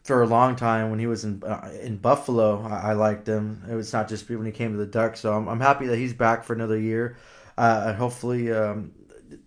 for 0.02 0.22
a 0.22 0.26
long 0.26 0.56
time. 0.56 0.90
When 0.90 0.98
he 0.98 1.06
was 1.06 1.24
in 1.24 1.42
uh, 1.44 1.70
in 1.80 1.98
Buffalo, 1.98 2.62
I, 2.62 2.90
I, 2.90 2.92
liked 2.94 3.28
him. 3.28 3.62
It 3.70 3.74
was 3.74 3.92
not 3.92 4.08
just 4.08 4.28
when 4.28 4.46
he 4.46 4.52
came 4.52 4.72
to 4.72 4.78
the 4.78 4.86
Ducks. 4.86 5.20
So 5.20 5.32
I'm, 5.32 5.48
I'm 5.48 5.60
happy 5.60 5.86
that 5.86 5.96
he's 5.96 6.14
back 6.14 6.44
for 6.44 6.54
another 6.54 6.78
year. 6.78 7.18
Uh, 7.58 7.92
hopefully, 7.92 8.50
um, 8.52 8.92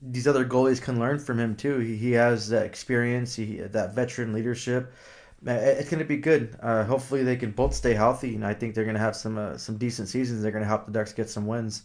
these 0.01 0.27
other 0.27 0.45
goalies 0.45 0.81
can 0.81 0.99
learn 0.99 1.19
from 1.19 1.39
him 1.39 1.55
too. 1.55 1.79
He, 1.79 1.95
he 1.95 2.11
has 2.13 2.49
that 2.49 2.65
experience, 2.65 3.35
he 3.35 3.57
that 3.57 3.93
veteran 3.93 4.33
leadership. 4.33 4.93
It's 5.43 5.89
going 5.89 5.99
to 5.99 6.05
be 6.05 6.17
good. 6.17 6.55
Uh, 6.61 6.83
hopefully, 6.83 7.23
they 7.23 7.35
can 7.35 7.51
both 7.51 7.73
stay 7.73 7.95
healthy, 7.95 8.35
and 8.35 8.45
I 8.45 8.53
think 8.53 8.75
they're 8.75 8.83
going 8.83 8.95
to 8.95 9.01
have 9.01 9.15
some 9.15 9.37
uh, 9.37 9.57
some 9.57 9.77
decent 9.77 10.07
seasons. 10.07 10.43
They're 10.43 10.51
going 10.51 10.63
to 10.63 10.67
help 10.67 10.85
the 10.85 10.91
Ducks 10.91 11.13
get 11.13 11.29
some 11.29 11.47
wins. 11.47 11.83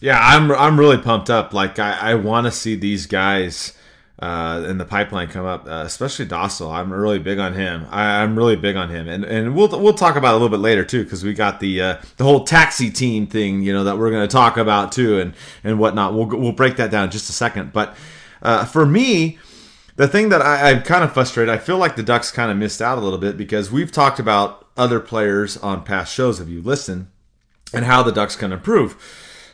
Yeah, 0.00 0.18
I'm 0.20 0.50
I'm 0.52 0.78
really 0.78 0.98
pumped 0.98 1.30
up. 1.30 1.52
Like 1.52 1.78
I, 1.78 2.12
I 2.12 2.14
want 2.14 2.46
to 2.46 2.50
see 2.50 2.74
these 2.74 3.06
guys 3.06 3.74
uh, 4.18 4.64
in 4.66 4.78
the 4.78 4.84
pipeline 4.84 5.28
come 5.28 5.44
up, 5.44 5.66
uh, 5.66 5.82
especially 5.84 6.26
Dostal. 6.26 6.72
I'm 6.72 6.90
really 6.90 7.18
big 7.18 7.38
on 7.38 7.52
him. 7.52 7.86
I, 7.90 8.22
am 8.22 8.36
really 8.36 8.56
big 8.56 8.74
on 8.74 8.88
him, 8.88 9.08
and 9.08 9.24
and 9.24 9.54
we'll 9.54 9.68
we'll 9.68 9.92
talk 9.92 10.16
about 10.16 10.32
a 10.32 10.38
little 10.38 10.48
bit 10.48 10.60
later 10.60 10.84
too, 10.84 11.04
because 11.04 11.22
we 11.22 11.34
got 11.34 11.60
the 11.60 11.82
uh, 11.82 11.96
the 12.16 12.24
whole 12.24 12.44
taxi 12.44 12.90
team 12.90 13.26
thing, 13.26 13.62
you 13.62 13.74
know, 13.74 13.84
that 13.84 13.98
we're 13.98 14.10
going 14.10 14.26
to 14.26 14.32
talk 14.32 14.56
about 14.56 14.92
too, 14.92 15.20
and 15.20 15.34
and 15.62 15.78
whatnot. 15.78 16.14
We'll 16.14 16.26
we'll 16.26 16.52
break 16.52 16.76
that 16.76 16.90
down 16.90 17.04
in 17.04 17.10
just 17.10 17.28
a 17.28 17.34
second. 17.34 17.74
But 17.74 17.94
uh, 18.40 18.64
for 18.64 18.86
me, 18.86 19.38
the 19.96 20.08
thing 20.08 20.30
that 20.30 20.40
I, 20.40 20.70
I'm 20.70 20.82
kind 20.82 21.04
of 21.04 21.12
frustrated, 21.12 21.54
I 21.54 21.58
feel 21.58 21.76
like 21.76 21.96
the 21.96 22.02
Ducks 22.02 22.30
kind 22.30 22.50
of 22.50 22.56
missed 22.56 22.80
out 22.80 22.96
a 22.96 23.02
little 23.02 23.18
bit 23.18 23.36
because 23.36 23.70
we've 23.70 23.92
talked 23.92 24.18
about 24.18 24.66
other 24.78 24.98
players 24.98 25.58
on 25.58 25.84
past 25.84 26.14
shows. 26.14 26.40
If 26.40 26.48
you 26.48 26.62
listen, 26.62 27.10
and 27.74 27.84
how 27.84 28.02
the 28.02 28.12
Ducks 28.12 28.34
can 28.34 28.50
improve. 28.50 28.96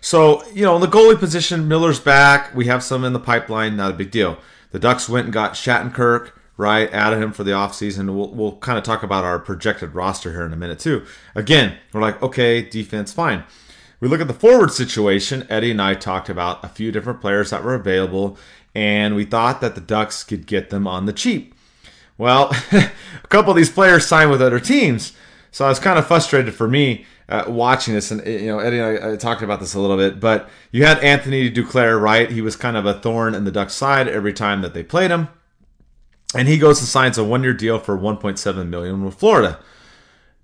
So, 0.02 0.44
you 0.48 0.64
know, 0.64 0.74
in 0.74 0.80
the 0.80 0.88
goalie 0.88 1.18
position, 1.18 1.68
Miller's 1.68 2.00
back. 2.00 2.52
We 2.56 2.66
have 2.66 2.82
some 2.82 3.04
in 3.04 3.12
the 3.12 3.20
pipeline, 3.20 3.76
not 3.76 3.92
a 3.92 3.94
big 3.94 4.10
deal. 4.10 4.36
The 4.72 4.80
Ducks 4.80 5.08
went 5.08 5.26
and 5.26 5.32
got 5.32 5.52
Shattenkirk, 5.54 6.32
right? 6.56 6.92
Added 6.92 7.22
him 7.22 7.32
for 7.32 7.44
the 7.44 7.52
offseason. 7.52 8.12
We'll, 8.12 8.30
we'll 8.30 8.56
kind 8.56 8.76
of 8.76 8.82
talk 8.82 9.04
about 9.04 9.22
our 9.22 9.38
projected 9.38 9.94
roster 9.94 10.32
here 10.32 10.44
in 10.44 10.52
a 10.52 10.56
minute, 10.56 10.80
too. 10.80 11.06
Again, 11.36 11.76
we're 11.92 12.00
like, 12.00 12.20
okay, 12.20 12.62
defense, 12.62 13.12
fine. 13.12 13.44
We 14.00 14.08
look 14.08 14.20
at 14.20 14.26
the 14.26 14.34
forward 14.34 14.72
situation. 14.72 15.46
Eddie 15.48 15.70
and 15.70 15.80
I 15.80 15.94
talked 15.94 16.28
about 16.28 16.64
a 16.64 16.68
few 16.68 16.90
different 16.90 17.20
players 17.20 17.50
that 17.50 17.62
were 17.62 17.76
available, 17.76 18.36
and 18.74 19.14
we 19.14 19.24
thought 19.24 19.60
that 19.60 19.76
the 19.76 19.80
Ducks 19.80 20.24
could 20.24 20.46
get 20.46 20.70
them 20.70 20.88
on 20.88 21.06
the 21.06 21.12
cheap. 21.12 21.54
Well, 22.18 22.50
a 22.72 22.90
couple 23.28 23.52
of 23.52 23.56
these 23.56 23.70
players 23.70 24.08
signed 24.08 24.32
with 24.32 24.42
other 24.42 24.58
teams. 24.58 25.12
So 25.52 25.64
I 25.64 25.68
was 25.68 25.78
kind 25.78 25.98
of 25.98 26.08
frustrated 26.08 26.54
for 26.54 26.66
me 26.66 27.06
uh, 27.28 27.44
watching 27.48 27.94
this, 27.94 28.10
and 28.10 28.26
you 28.26 28.46
know, 28.46 28.58
Eddie 28.58 28.78
and 28.78 29.04
I, 29.04 29.12
I, 29.12 29.16
talked 29.16 29.42
about 29.42 29.60
this 29.60 29.74
a 29.74 29.80
little 29.80 29.96
bit, 29.96 30.20
but 30.20 30.48
you 30.70 30.84
had 30.84 30.98
Anthony 31.00 31.50
Duclair, 31.50 32.00
right? 32.00 32.30
He 32.30 32.40
was 32.40 32.56
kind 32.56 32.76
of 32.76 32.84
a 32.84 32.94
thorn 32.94 33.34
in 33.34 33.44
the 33.44 33.52
Ducks' 33.52 33.74
side 33.74 34.08
every 34.08 34.32
time 34.32 34.62
that 34.62 34.74
they 34.74 34.82
played 34.82 35.10
him, 35.10 35.28
and 36.34 36.48
he 36.48 36.58
goes 36.58 36.80
and 36.80 36.88
signs 36.88 37.18
a 37.18 37.24
one-year 37.24 37.54
deal 37.54 37.78
for 37.78 37.96
1.7 37.96 38.68
million 38.68 39.04
with 39.04 39.14
Florida. 39.14 39.58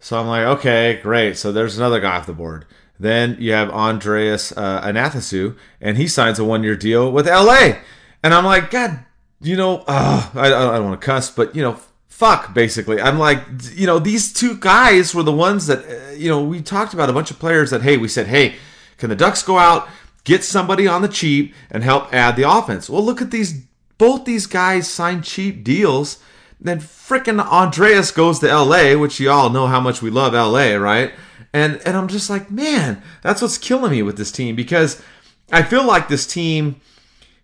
So 0.01 0.19
I'm 0.19 0.29
like, 0.29 0.47
okay, 0.59 1.01
great. 1.03 1.37
So 1.37 1.51
there's 1.51 1.77
another 1.77 2.01
guy 2.01 2.17
off 2.17 2.27
the 2.27 2.33
board. 2.33 2.67
Then 3.01 3.37
you 3.41 3.53
have 3.53 3.71
Andreas 3.71 4.53
uh, 4.53 4.81
Athanasiou, 4.83 5.57
and 5.81 5.97
he 5.97 6.07
signs 6.07 6.38
a 6.38 6.45
one-year 6.45 6.77
deal 6.77 7.11
with 7.11 7.27
LA, 7.27 7.79
and 8.23 8.35
I'm 8.35 8.45
like, 8.45 8.71
God, 8.71 9.05
you 9.41 9.57
know, 9.57 9.85
uh, 9.87 10.31
I, 10.35 10.47
I 10.47 10.51
don't 10.51 10.85
want 10.85 11.01
to 11.01 11.05
cuss, 11.05 11.31
but 11.31 11.55
you 11.55 11.62
know, 11.62 11.79
fuck 12.18 12.52
basically. 12.52 13.00
I'm 13.00 13.16
like 13.16 13.44
you 13.74 13.87
know 13.87 14.00
these 14.00 14.33
two 14.33 14.57
guys 14.57 15.14
were 15.14 15.22
the 15.22 15.31
ones 15.31 15.68
that 15.68 15.85
uh, 15.87 16.11
you 16.14 16.28
know 16.28 16.42
we 16.42 16.61
talked 16.61 16.92
about 16.92 17.09
a 17.09 17.12
bunch 17.12 17.31
of 17.31 17.38
players 17.38 17.70
that 17.70 17.83
hey 17.83 17.96
we 17.96 18.09
said 18.09 18.26
hey 18.26 18.57
can 18.96 19.09
the 19.09 19.14
ducks 19.14 19.40
go 19.44 19.57
out 19.57 19.88
get 20.24 20.42
somebody 20.42 20.88
on 20.88 21.00
the 21.00 21.09
cheap 21.09 21.54
and 21.70 21.85
help 21.85 22.12
add 22.12 22.35
the 22.35 22.42
offense? 22.42 22.90
Well 22.90 23.04
look 23.04 23.22
at 23.22 23.31
these 23.31 23.62
both 23.98 24.24
these 24.24 24.48
guys 24.48 24.90
signed 24.90 25.22
cheap 25.22 25.62
deals 25.62 26.18
then 26.61 26.81
fricking 26.81 27.40
andreas 27.40 28.11
goes 28.11 28.40
to 28.40 28.52
la 28.52 28.96
which 28.96 29.20
you 29.20 29.31
all 29.31 29.48
know 29.48 29.68
how 29.68 29.78
much 29.78 30.02
we 30.02 30.11
love 30.11 30.33
la 30.33 30.74
right? 30.74 31.12
And 31.52 31.81
and 31.87 31.96
i'm 31.96 32.09
just 32.09 32.28
like 32.28 32.50
man 32.50 33.00
that's 33.22 33.40
what's 33.40 33.59
killing 33.59 33.92
me 33.92 34.02
with 34.02 34.16
this 34.16 34.33
team 34.33 34.57
because 34.57 35.00
i 35.52 35.62
feel 35.62 35.85
like 35.87 36.09
this 36.09 36.26
team 36.26 36.81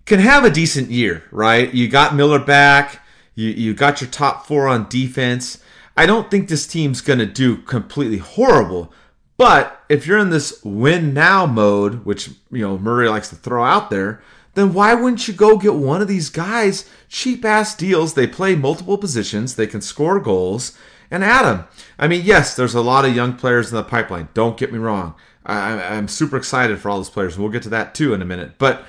can 0.04 0.18
have 0.18 0.44
a 0.44 0.50
decent 0.50 0.90
year 0.90 1.22
right? 1.30 1.72
You 1.72 1.86
got 1.86 2.16
miller 2.16 2.40
back 2.40 3.03
you 3.34 3.50
you 3.50 3.74
got 3.74 4.00
your 4.00 4.10
top 4.10 4.46
four 4.46 4.68
on 4.68 4.88
defense. 4.88 5.62
I 5.96 6.06
don't 6.06 6.30
think 6.30 6.48
this 6.48 6.66
team's 6.66 7.00
to 7.00 7.26
do 7.26 7.56
completely 7.58 8.18
horrible, 8.18 8.92
but 9.36 9.84
if 9.88 10.06
you're 10.06 10.18
in 10.18 10.30
this 10.30 10.62
win 10.64 11.14
now 11.14 11.46
mode, 11.46 12.04
which 12.04 12.30
you 12.50 12.62
know 12.62 12.78
Murray 12.78 13.08
likes 13.08 13.28
to 13.30 13.36
throw 13.36 13.64
out 13.64 13.90
there, 13.90 14.22
then 14.54 14.72
why 14.72 14.94
wouldn't 14.94 15.26
you 15.28 15.34
go 15.34 15.56
get 15.56 15.74
one 15.74 16.00
of 16.00 16.08
these 16.08 16.30
guys 16.30 16.88
cheap 17.08 17.44
ass 17.44 17.76
deals? 17.76 18.14
They 18.14 18.26
play 18.26 18.54
multiple 18.54 18.98
positions, 18.98 19.54
they 19.54 19.66
can 19.66 19.80
score 19.80 20.20
goals, 20.20 20.76
and 21.10 21.24
add 21.24 21.44
them. 21.44 21.66
I 21.98 22.08
mean, 22.08 22.24
yes, 22.24 22.56
there's 22.56 22.74
a 22.74 22.80
lot 22.80 23.04
of 23.04 23.14
young 23.14 23.34
players 23.34 23.70
in 23.70 23.76
the 23.76 23.82
pipeline. 23.82 24.28
Don't 24.34 24.56
get 24.56 24.72
me 24.72 24.78
wrong. 24.78 25.14
I, 25.46 25.96
I'm 25.96 26.08
super 26.08 26.36
excited 26.36 26.78
for 26.78 26.88
all 26.88 26.98
those 26.98 27.10
players. 27.10 27.38
We'll 27.38 27.50
get 27.50 27.62
to 27.64 27.68
that 27.70 27.94
too 27.94 28.14
in 28.14 28.22
a 28.22 28.26
minute. 28.26 28.52
But 28.58 28.84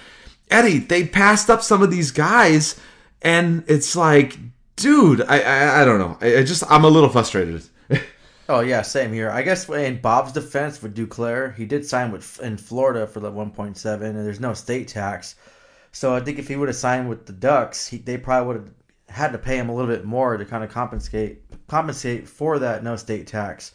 Eddie, 0.49 0.77
they 0.77 1.05
passed 1.05 1.49
up 1.49 1.61
some 1.61 1.81
of 1.81 1.91
these 1.91 2.11
guys 2.11 2.79
and 3.21 3.63
it's 3.67 3.95
like, 3.95 4.37
dude, 4.75 5.21
I 5.21 5.39
I, 5.39 5.81
I 5.81 5.85
don't 5.85 5.99
know. 5.99 6.17
I, 6.21 6.37
I, 6.37 6.43
just 6.43 6.63
I'm 6.69 6.83
a 6.83 6.89
little 6.89 7.09
frustrated. 7.09 7.63
oh 8.49 8.61
yeah, 8.61 8.81
same 8.81 9.13
here. 9.13 9.29
I 9.29 9.41
guess 9.41 9.69
in 9.69 10.01
Bob's 10.01 10.31
defense 10.31 10.81
with 10.81 10.95
Duclair, 10.95 11.55
he 11.55 11.65
did 11.65 11.85
sign 11.85 12.11
with 12.11 12.39
in 12.41 12.57
Florida 12.57 13.07
for 13.07 13.19
the 13.19 13.31
1.7, 13.31 14.01
and 14.01 14.25
there's 14.25 14.39
no 14.39 14.53
state 14.53 14.87
tax. 14.87 15.35
So 15.91 16.13
I 16.13 16.19
think 16.19 16.39
if 16.39 16.47
he 16.47 16.55
would 16.55 16.67
have 16.67 16.75
signed 16.75 17.07
with 17.07 17.25
the 17.25 17.33
Ducks, 17.33 17.87
he, 17.87 17.97
they 17.97 18.17
probably 18.17 18.47
would 18.47 18.55
have 18.57 18.73
had 19.07 19.31
to 19.31 19.37
pay 19.37 19.57
him 19.57 19.69
a 19.69 19.73
little 19.73 19.89
bit 19.89 20.03
more 20.03 20.35
to 20.35 20.45
kind 20.45 20.63
of 20.63 20.69
compensate 20.69 21.41
compensate 21.67 22.27
for 22.27 22.59
that 22.59 22.83
no 22.83 22.95
state 22.95 23.27
tax. 23.27 23.71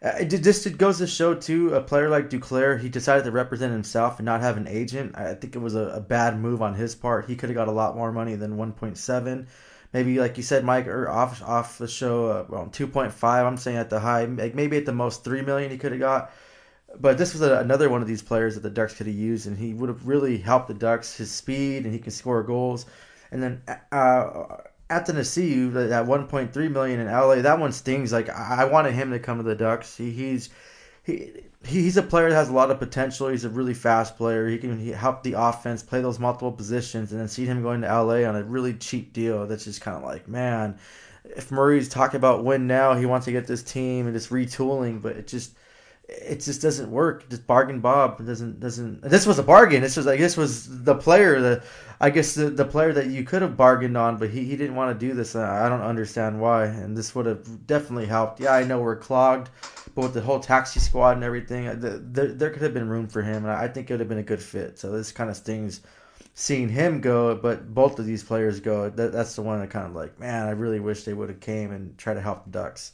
Uh, 0.00 0.12
it 0.20 0.26
just 0.26 0.66
it 0.66 0.78
goes 0.78 0.98
to 0.98 1.06
show 1.06 1.34
too. 1.34 1.74
A 1.74 1.80
player 1.80 2.08
like 2.08 2.30
Duclair, 2.30 2.80
he 2.80 2.88
decided 2.88 3.24
to 3.24 3.32
represent 3.32 3.72
himself 3.72 4.18
and 4.18 4.26
not 4.26 4.40
have 4.40 4.56
an 4.56 4.68
agent. 4.68 5.16
I 5.18 5.34
think 5.34 5.56
it 5.56 5.58
was 5.58 5.74
a, 5.74 5.88
a 5.88 6.00
bad 6.00 6.38
move 6.38 6.62
on 6.62 6.74
his 6.74 6.94
part. 6.94 7.26
He 7.26 7.34
could 7.34 7.48
have 7.48 7.56
got 7.56 7.68
a 7.68 7.72
lot 7.72 7.96
more 7.96 8.12
money 8.12 8.36
than 8.36 8.56
1.7. 8.56 9.46
Maybe 9.92 10.18
like 10.20 10.36
you 10.36 10.42
said, 10.42 10.64
Mike, 10.64 10.86
or 10.86 11.08
off 11.08 11.42
off 11.42 11.78
the 11.78 11.88
show, 11.88 12.26
uh, 12.26 12.44
well, 12.48 12.66
2.5. 12.66 13.24
I'm 13.24 13.56
saying 13.56 13.76
at 13.76 13.90
the 13.90 13.98
high, 13.98 14.24
like 14.26 14.54
maybe 14.54 14.76
at 14.76 14.86
the 14.86 14.92
most 14.92 15.24
three 15.24 15.42
million 15.42 15.70
he 15.70 15.78
could 15.78 15.92
have 15.92 16.00
got. 16.00 16.30
But 17.00 17.18
this 17.18 17.32
was 17.32 17.42
a, 17.42 17.58
another 17.58 17.88
one 17.90 18.00
of 18.02 18.08
these 18.08 18.22
players 18.22 18.54
that 18.54 18.62
the 18.62 18.70
Ducks 18.70 18.94
could 18.94 19.06
have 19.06 19.16
used, 19.16 19.46
and 19.46 19.58
he 19.58 19.74
would 19.74 19.88
have 19.88 20.06
really 20.06 20.38
helped 20.38 20.68
the 20.68 20.74
Ducks. 20.74 21.16
His 21.16 21.30
speed, 21.30 21.84
and 21.84 21.92
he 21.92 21.98
can 21.98 22.12
score 22.12 22.42
goals. 22.42 22.86
And 23.32 23.42
then 23.42 23.62
uh, 23.92 24.58
Athanasiou, 24.90 25.72
that 25.74 26.06
1.3 26.06 26.70
million 26.70 27.00
in 27.00 27.06
LA, 27.08 27.36
that 27.36 27.58
one 27.58 27.72
stings. 27.72 28.12
Like 28.12 28.30
I 28.30 28.64
wanted 28.64 28.94
him 28.94 29.10
to 29.10 29.18
come 29.18 29.36
to 29.36 29.42
the 29.42 29.54
Ducks. 29.54 29.96
He, 29.96 30.10
he's 30.10 30.48
he 31.04 31.32
he's 31.66 31.96
a 31.96 32.02
player 32.02 32.30
that 32.30 32.34
has 32.34 32.48
a 32.48 32.54
lot 32.54 32.70
of 32.70 32.78
potential. 32.78 33.28
He's 33.28 33.44
a 33.44 33.50
really 33.50 33.74
fast 33.74 34.16
player. 34.16 34.48
He 34.48 34.58
can 34.58 34.92
help 34.92 35.22
the 35.22 35.34
offense 35.34 35.82
play 35.82 36.00
those 36.00 36.18
multiple 36.18 36.52
positions, 36.52 37.12
and 37.12 37.20
then 37.20 37.28
see 37.28 37.44
him 37.44 37.62
going 37.62 37.82
to 37.82 37.86
LA 37.86 38.26
on 38.26 38.36
a 38.36 38.42
really 38.42 38.74
cheap 38.74 39.12
deal. 39.12 39.46
That's 39.46 39.64
just 39.64 39.80
kind 39.82 39.96
of 39.96 40.04
like 40.04 40.26
man. 40.26 40.78
If 41.24 41.50
Murray's 41.50 41.90
talking 41.90 42.16
about 42.16 42.44
win 42.44 42.66
now, 42.66 42.94
he 42.94 43.04
wants 43.04 43.26
to 43.26 43.32
get 43.32 43.46
this 43.46 43.62
team 43.62 44.06
and 44.06 44.16
just 44.16 44.30
retooling, 44.30 45.02
but 45.02 45.16
it 45.16 45.26
just 45.26 45.52
it 46.08 46.40
just 46.40 46.62
doesn't 46.62 46.90
work. 46.90 47.28
Just 47.28 47.46
bargain 47.46 47.80
Bob 47.80 48.24
doesn't 48.24 48.60
doesn't. 48.60 49.02
This 49.02 49.26
was 49.26 49.38
a 49.38 49.42
bargain. 49.42 49.82
This 49.82 49.96
was 49.96 50.06
like 50.06 50.18
this 50.18 50.36
was 50.36 50.84
the 50.84 50.94
player 50.94 51.40
that 51.40 51.64
I 52.00 52.10
guess 52.10 52.34
the, 52.34 52.48
the 52.48 52.64
player 52.64 52.92
that 52.92 53.08
you 53.08 53.24
could 53.24 53.42
have 53.42 53.56
bargained 53.56 53.96
on, 53.96 54.18
but 54.18 54.30
he, 54.30 54.44
he 54.44 54.56
didn't 54.56 54.76
want 54.76 54.98
to 54.98 55.06
do 55.06 55.14
this. 55.14 55.34
I 55.34 55.68
don't 55.68 55.82
understand 55.82 56.40
why. 56.40 56.66
And 56.66 56.96
this 56.96 57.14
would 57.14 57.26
have 57.26 57.66
definitely 57.66 58.06
helped. 58.06 58.40
Yeah, 58.40 58.52
I 58.54 58.62
know 58.62 58.80
we're 58.80 58.96
clogged, 58.96 59.50
but 59.94 60.02
with 60.02 60.14
the 60.14 60.20
whole 60.20 60.40
taxi 60.40 60.80
squad 60.80 61.16
and 61.16 61.24
everything, 61.24 61.66
uh, 61.66 61.76
there, 61.76 62.28
there 62.28 62.50
could 62.50 62.62
have 62.62 62.74
been 62.74 62.88
room 62.88 63.08
for 63.08 63.20
him, 63.20 63.44
and 63.44 63.52
I 63.52 63.66
think 63.68 63.90
it 63.90 63.94
would 63.94 64.00
have 64.00 64.08
been 64.08 64.18
a 64.18 64.22
good 64.22 64.42
fit. 64.42 64.78
So 64.78 64.92
this 64.92 65.12
kind 65.12 65.28
of 65.28 65.36
stings 65.36 65.80
seeing 66.34 66.68
him 66.68 67.00
go, 67.00 67.34
but 67.34 67.74
both 67.74 67.98
of 67.98 68.06
these 68.06 68.22
players 68.22 68.60
go. 68.60 68.88
That, 68.90 69.12
that's 69.12 69.34
the 69.34 69.42
one 69.42 69.58
that 69.58 69.70
kind 69.70 69.86
of 69.86 69.94
like, 69.94 70.20
man, 70.20 70.46
I 70.46 70.52
really 70.52 70.80
wish 70.80 71.02
they 71.02 71.14
would 71.14 71.28
have 71.28 71.40
came 71.40 71.72
and 71.72 71.98
tried 71.98 72.14
to 72.14 72.20
help 72.20 72.44
the 72.44 72.50
Ducks. 72.50 72.92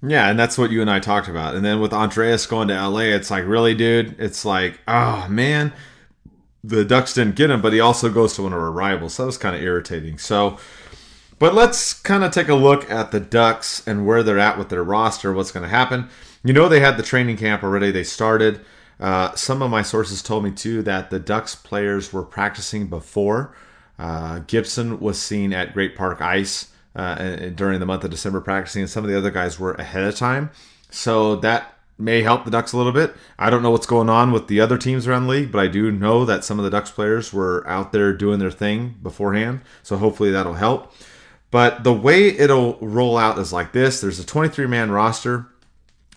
Yeah, 0.00 0.30
and 0.30 0.38
that's 0.38 0.56
what 0.56 0.70
you 0.70 0.80
and 0.80 0.90
I 0.90 1.00
talked 1.00 1.28
about. 1.28 1.56
And 1.56 1.64
then 1.64 1.80
with 1.80 1.92
Andreas 1.92 2.46
going 2.46 2.68
to 2.68 2.88
LA, 2.88 3.00
it's 3.00 3.30
like, 3.30 3.44
really, 3.46 3.74
dude? 3.74 4.14
It's 4.20 4.44
like, 4.44 4.78
oh, 4.86 5.26
man. 5.28 5.72
The 6.62 6.84
Ducks 6.84 7.14
didn't 7.14 7.36
get 7.36 7.50
him, 7.50 7.62
but 7.62 7.72
he 7.72 7.80
also 7.80 8.10
goes 8.10 8.34
to 8.34 8.42
one 8.42 8.52
of 8.52 8.58
our 8.58 8.70
rivals. 8.70 9.14
So 9.14 9.22
that 9.22 9.26
was 9.26 9.38
kind 9.38 9.56
of 9.56 9.62
irritating. 9.62 10.18
So, 10.18 10.58
but 11.38 11.54
let's 11.54 11.94
kind 11.94 12.22
of 12.22 12.32
take 12.32 12.48
a 12.48 12.54
look 12.54 12.88
at 12.90 13.10
the 13.10 13.20
Ducks 13.20 13.86
and 13.86 14.06
where 14.06 14.22
they're 14.22 14.38
at 14.38 14.58
with 14.58 14.68
their 14.68 14.84
roster, 14.84 15.32
what's 15.32 15.52
going 15.52 15.62
to 15.62 15.68
happen. 15.68 16.08
You 16.44 16.52
know, 16.52 16.68
they 16.68 16.80
had 16.80 16.96
the 16.96 17.02
training 17.02 17.36
camp 17.36 17.62
already, 17.62 17.90
they 17.90 18.04
started. 18.04 18.60
Uh, 19.00 19.34
some 19.34 19.62
of 19.62 19.70
my 19.70 19.82
sources 19.82 20.22
told 20.22 20.44
me, 20.44 20.50
too, 20.50 20.82
that 20.82 21.10
the 21.10 21.18
Ducks 21.18 21.54
players 21.54 22.12
were 22.12 22.24
practicing 22.24 22.88
before. 22.88 23.54
Uh, 23.98 24.40
Gibson 24.40 25.00
was 25.00 25.20
seen 25.20 25.52
at 25.52 25.74
Great 25.74 25.96
Park 25.96 26.20
Ice 26.20 26.72
uh, 26.98 27.50
during 27.54 27.80
the 27.80 27.86
month 27.86 28.04
of 28.04 28.10
December 28.10 28.40
practicing, 28.40 28.82
and 28.82 28.90
some 28.90 29.04
of 29.04 29.10
the 29.10 29.16
other 29.16 29.30
guys 29.30 29.58
were 29.58 29.72
ahead 29.74 30.04
of 30.04 30.16
time. 30.16 30.50
So 30.90 31.36
that 31.36 31.78
may 31.96 32.22
help 32.22 32.44
the 32.44 32.50
Ducks 32.50 32.72
a 32.72 32.76
little 32.76 32.92
bit. 32.92 33.14
I 33.38 33.50
don't 33.50 33.62
know 33.62 33.70
what's 33.70 33.86
going 33.86 34.08
on 34.08 34.32
with 34.32 34.48
the 34.48 34.60
other 34.60 34.76
teams 34.76 35.06
around 35.06 35.24
the 35.24 35.30
league, 35.30 35.52
but 35.52 35.60
I 35.60 35.68
do 35.68 35.90
know 35.92 36.24
that 36.24 36.44
some 36.44 36.58
of 36.58 36.64
the 36.64 36.70
Ducks 36.70 36.90
players 36.90 37.32
were 37.32 37.66
out 37.68 37.92
there 37.92 38.12
doing 38.12 38.38
their 38.38 38.50
thing 38.50 38.96
beforehand. 39.02 39.60
So 39.82 39.96
hopefully 39.96 40.30
that'll 40.30 40.54
help. 40.54 40.92
But 41.50 41.84
the 41.84 41.92
way 41.92 42.28
it'll 42.28 42.78
roll 42.80 43.16
out 43.16 43.38
is 43.38 43.52
like 43.52 43.72
this 43.72 44.00
there's 44.00 44.18
a 44.18 44.26
23 44.26 44.66
man 44.66 44.90
roster 44.90 45.46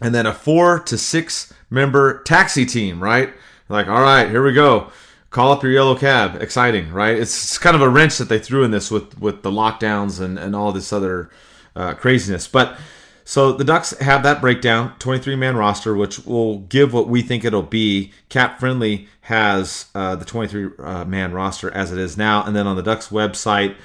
and 0.02 0.13
then 0.13 0.26
a 0.26 0.34
four 0.34 0.80
to 0.80 0.98
six 0.98 1.54
member 1.70 2.22
taxi 2.24 2.65
team, 2.65 3.02
right? 3.02 3.34
Like, 3.70 3.88
all 3.88 4.02
right, 4.02 4.30
here 4.30 4.44
we 4.44 4.54
go. 4.54 4.91
Call 5.32 5.54
up 5.54 5.63
your 5.63 5.72
yellow 5.72 5.96
cab. 5.96 6.41
Exciting, 6.41 6.91
right? 6.91 7.17
It's, 7.17 7.44
it's 7.44 7.58
kind 7.58 7.76
of 7.76 7.82
a 7.82 7.89
wrench 7.89 8.17
that 8.17 8.28
they 8.28 8.38
threw 8.38 8.63
in 8.63 8.72
this 8.72 8.91
with, 8.91 9.20
with 9.20 9.41
the 9.44 9.50
lockdowns 9.50 10.20
and, 10.20 10.38
and 10.38 10.56
all 10.56 10.74
this 10.74 10.91
other 10.91 11.30
uh, 11.74 11.94
craziness. 11.94 12.50
But 12.50 12.78
so 13.24 13.54
the 13.54 13.63
Ducks 13.63 13.98
have 14.00 14.24
that 14.24 14.41
breakdown, 14.41 14.94
23 15.00 15.38
man 15.38 15.56
roster, 15.56 15.96
which 15.96 16.26
will 16.26 16.60
give 16.60 16.91
what 16.91 17.08
we 17.08 17.22
think 17.22 17.46
it'll 17.46 17.63
be. 17.63 18.12
Cap 18.28 18.60
Friendly 18.60 19.08
has 19.22 19.86
uh, 19.96 20.17
the 20.17 20.26
23 20.26 20.72
uh, 20.78 21.06
man 21.06 21.32
roster 21.32 21.72
as 21.72 21.94
it 21.94 21.98
is 21.98 22.17
now. 22.17 22.44
And 22.44 22.54
then 22.54 22.67
on 22.67 22.76
the 22.76 22.84
Ducks 22.84 23.08
website, 23.08 23.76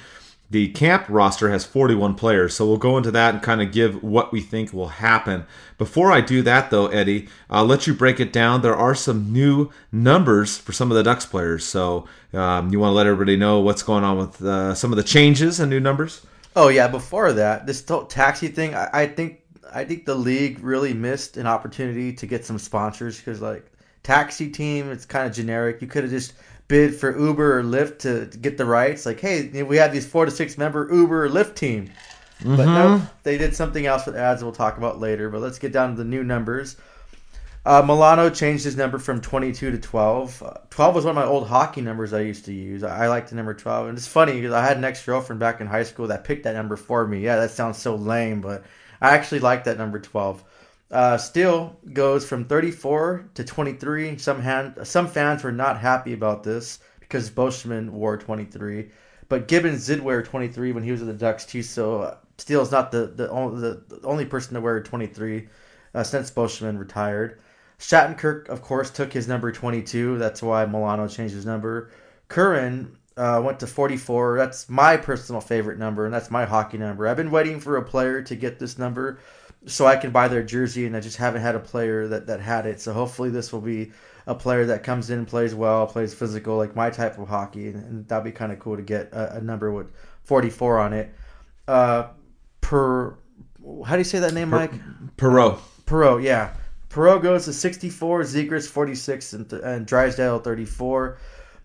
the 0.49 0.69
camp 0.69 1.05
roster 1.09 1.49
has 1.49 1.65
41 1.65 2.15
players, 2.15 2.55
so 2.55 2.65
we'll 2.65 2.77
go 2.77 2.97
into 2.97 3.11
that 3.11 3.33
and 3.33 3.43
kind 3.43 3.61
of 3.61 3.71
give 3.71 4.01
what 4.01 4.31
we 4.31 4.39
think 4.39 4.71
will 4.71 4.87
happen. 4.87 5.45
Before 5.77 6.11
I 6.11 6.21
do 6.21 6.41
that, 6.43 6.69
though, 6.69 6.87
Eddie, 6.87 7.27
I'll 7.49 7.65
let 7.65 7.85
you 7.85 7.93
break 7.93 8.19
it 8.19 8.31
down. 8.31 8.61
There 8.61 8.75
are 8.75 8.95
some 8.95 9.33
new 9.33 9.69
numbers 9.91 10.57
for 10.57 10.71
some 10.71 10.89
of 10.89 10.95
the 10.95 11.03
Ducks 11.03 11.25
players, 11.25 11.65
so 11.65 12.07
um, 12.33 12.71
you 12.71 12.79
want 12.79 12.91
to 12.91 12.95
let 12.95 13.07
everybody 13.07 13.35
know 13.35 13.59
what's 13.59 13.83
going 13.83 14.05
on 14.05 14.17
with 14.17 14.41
uh, 14.41 14.73
some 14.73 14.93
of 14.93 14.97
the 14.97 15.03
changes 15.03 15.59
and 15.59 15.69
new 15.69 15.81
numbers. 15.81 16.25
Oh 16.55 16.69
yeah, 16.69 16.87
before 16.87 17.33
that, 17.33 17.67
this 17.67 17.83
taxi 18.07 18.47
thing, 18.47 18.73
I, 18.73 18.89
I 18.93 19.07
think 19.07 19.41
I 19.73 19.83
think 19.83 20.05
the 20.05 20.15
league 20.15 20.59
really 20.61 20.93
missed 20.93 21.37
an 21.37 21.45
opportunity 21.45 22.13
to 22.13 22.25
get 22.25 22.45
some 22.45 22.57
sponsors 22.57 23.17
because 23.17 23.41
like 23.41 23.65
taxi 24.03 24.49
team, 24.49 24.89
it's 24.91 25.05
kind 25.05 25.27
of 25.27 25.35
generic. 25.35 25.81
You 25.81 25.87
could 25.87 26.03
have 26.03 26.11
just 26.11 26.33
bid 26.67 26.95
for 26.95 27.17
Uber 27.17 27.59
or 27.59 27.63
Lyft 27.63 27.99
to, 27.99 28.37
get 28.37 28.57
the 28.57 28.65
rights. 28.65 29.05
Like, 29.05 29.19
hey, 29.19 29.63
we 29.63 29.77
have 29.77 29.93
these 29.93 30.05
four 30.05 30.25
to 30.25 30.31
six 30.31 30.57
member 30.57 30.87
Uber 30.91 31.25
or 31.25 31.29
Lyft 31.29 31.55
team. 31.55 31.91
Mm-hmm. 32.39 32.55
But 32.55 32.65
no, 32.65 33.01
they 33.23 33.37
did 33.37 33.55
something 33.55 33.85
else 33.85 34.05
with 34.05 34.15
ads 34.15 34.43
we'll 34.43 34.51
talk 34.51 34.77
about 34.77 34.99
later. 34.99 35.29
But 35.29 35.41
let's 35.41 35.59
get 35.59 35.71
down 35.71 35.91
to 35.91 35.97
the 35.97 36.03
new 36.03 36.23
numbers. 36.23 36.77
Uh, 37.65 37.81
Milano 37.81 38.29
changed 38.29 38.63
his 38.63 38.77
number 38.77 38.97
from 38.97 39.19
22 39.19 39.71
to 39.71 39.77
12. 39.77 40.43
Uh, 40.43 40.53
12 40.69 40.95
was 40.95 41.03
one 41.03 41.17
of 41.17 41.21
my 41.21 41.29
old 41.29 41.47
hockey 41.47 41.81
numbers 41.81 42.13
I 42.13 42.21
used 42.21 42.45
to 42.45 42.53
use. 42.53 42.81
I, 42.81 43.05
I 43.05 43.07
like 43.09 43.27
the 43.27 43.35
number 43.35 43.53
12. 43.53 43.89
And 43.89 43.97
it's 43.97 44.07
funny 44.07 44.33
because 44.33 44.53
I 44.53 44.63
had 44.63 44.77
an 44.77 44.85
ex 44.85 45.03
girlfriend 45.05 45.41
back 45.41 45.59
in 45.59 45.67
high 45.67 45.83
school 45.83 46.07
that 46.07 46.23
picked 46.23 46.43
that 46.43 46.55
number 46.55 46.77
for 46.77 47.05
me. 47.05 47.19
Yeah, 47.19 47.35
that 47.37 47.51
sounds 47.51 47.77
so 47.77 47.95
lame, 47.95 48.39
but 48.39 48.63
I 49.01 49.15
actually 49.15 49.39
like 49.39 49.65
that 49.65 49.77
number 49.77 49.99
12. 49.99 50.43
Uh, 50.89 51.17
Steel 51.17 51.75
goes 51.93 52.25
from 52.25 52.45
34 52.45 53.29
to 53.33 53.43
23. 53.43 54.17
Some 54.17 54.41
hand, 54.41 54.75
some 54.83 55.07
fans 55.07 55.43
were 55.43 55.51
not 55.51 55.79
happy 55.79 56.13
about 56.13 56.43
this 56.43 56.79
because 56.99 57.29
Beauchemin 57.29 57.89
wore 57.89 58.17
23, 58.17 58.89
but 59.27 59.47
Gibbons 59.47 59.85
did 59.85 60.01
wear 60.01 60.23
23 60.23 60.71
when 60.71 60.83
he 60.83 60.91
was 60.91 61.01
at 61.01 61.07
the 61.07 61.13
Ducks 61.13 61.45
too. 61.45 61.61
So 61.61 62.01
uh, 62.01 62.17
Steel 62.37 62.61
is 62.61 62.71
not 62.71 62.91
the 62.91 63.07
the, 63.07 63.83
the 63.87 64.07
only 64.07 64.25
person 64.25 64.53
to 64.53 64.61
wear 64.61 64.81
23 64.81 65.49
uh, 65.93 66.03
since 66.03 66.31
Beauchemin 66.31 66.79
retired. 66.79 67.39
Shattenkirk, 67.79 68.47
of 68.47 68.61
course, 68.61 68.89
took 68.89 69.13
his 69.13 69.27
number 69.27 69.51
22. 69.51 70.17
That's 70.17 70.41
why 70.41 70.65
Milano 70.65 71.07
changed 71.07 71.35
his 71.35 71.45
number. 71.45 71.91
Curran 72.27 72.97
uh, 73.17 73.41
went 73.43 73.59
to 73.59 73.67
44. 73.67 74.37
That's 74.37 74.69
my 74.69 74.97
personal 74.97 75.41
favorite 75.41 75.77
number, 75.77 76.05
and 76.05 76.13
that's 76.13 76.31
my 76.31 76.45
hockey 76.45 76.77
number. 76.77 77.07
I've 77.07 77.17
been 77.17 77.29
waiting 77.29 77.59
for 77.59 77.77
a 77.77 77.83
player 77.83 78.21
to 78.21 78.35
get 78.35 78.57
this 78.57 78.77
number 78.77 79.19
so 79.65 79.85
I 79.85 79.95
can 79.95 80.11
buy 80.11 80.27
their 80.27 80.43
jersey, 80.43 80.85
and 80.85 80.95
I 80.95 80.99
just 80.99 81.17
haven't 81.17 81.41
had 81.41 81.55
a 81.55 81.59
player 81.59 82.07
that, 82.07 82.27
that 82.27 82.39
had 82.39 82.65
it. 82.65 82.79
So 82.79 82.93
hopefully 82.93 83.29
this 83.29 83.51
will 83.51 83.61
be 83.61 83.91
a 84.27 84.35
player 84.35 84.65
that 84.65 84.83
comes 84.83 85.09
in, 85.09 85.25
plays 85.25 85.55
well, 85.55 85.87
plays 85.87 86.13
physical, 86.13 86.57
like 86.57 86.75
my 86.75 86.89
type 86.89 87.17
of 87.17 87.27
hockey, 87.27 87.67
and, 87.67 87.75
and 87.83 88.07
that'd 88.07 88.23
be 88.23 88.31
kind 88.31 88.51
of 88.51 88.59
cool 88.59 88.75
to 88.75 88.83
get 88.83 89.11
a, 89.13 89.37
a, 89.37 89.41
number 89.41 89.71
with 89.71 89.91
44 90.23 90.79
on 90.79 90.93
it. 90.93 91.13
Uh, 91.67 92.07
per, 92.61 93.17
how 93.85 93.93
do 93.93 93.97
you 93.99 94.03
say 94.03 94.19
that 94.19 94.33
name, 94.33 94.49
Mike? 94.49 94.73
Perreault. 95.17 95.59
Perreault, 95.85 96.23
yeah. 96.23 96.53
Perreault 96.89 97.21
goes 97.21 97.45
to 97.45 97.53
64, 97.53 98.21
Zegras 98.21 98.67
46, 98.67 99.33
and, 99.33 99.53
and 99.53 99.85
Drysdale 99.85 100.39
34. 100.39 101.17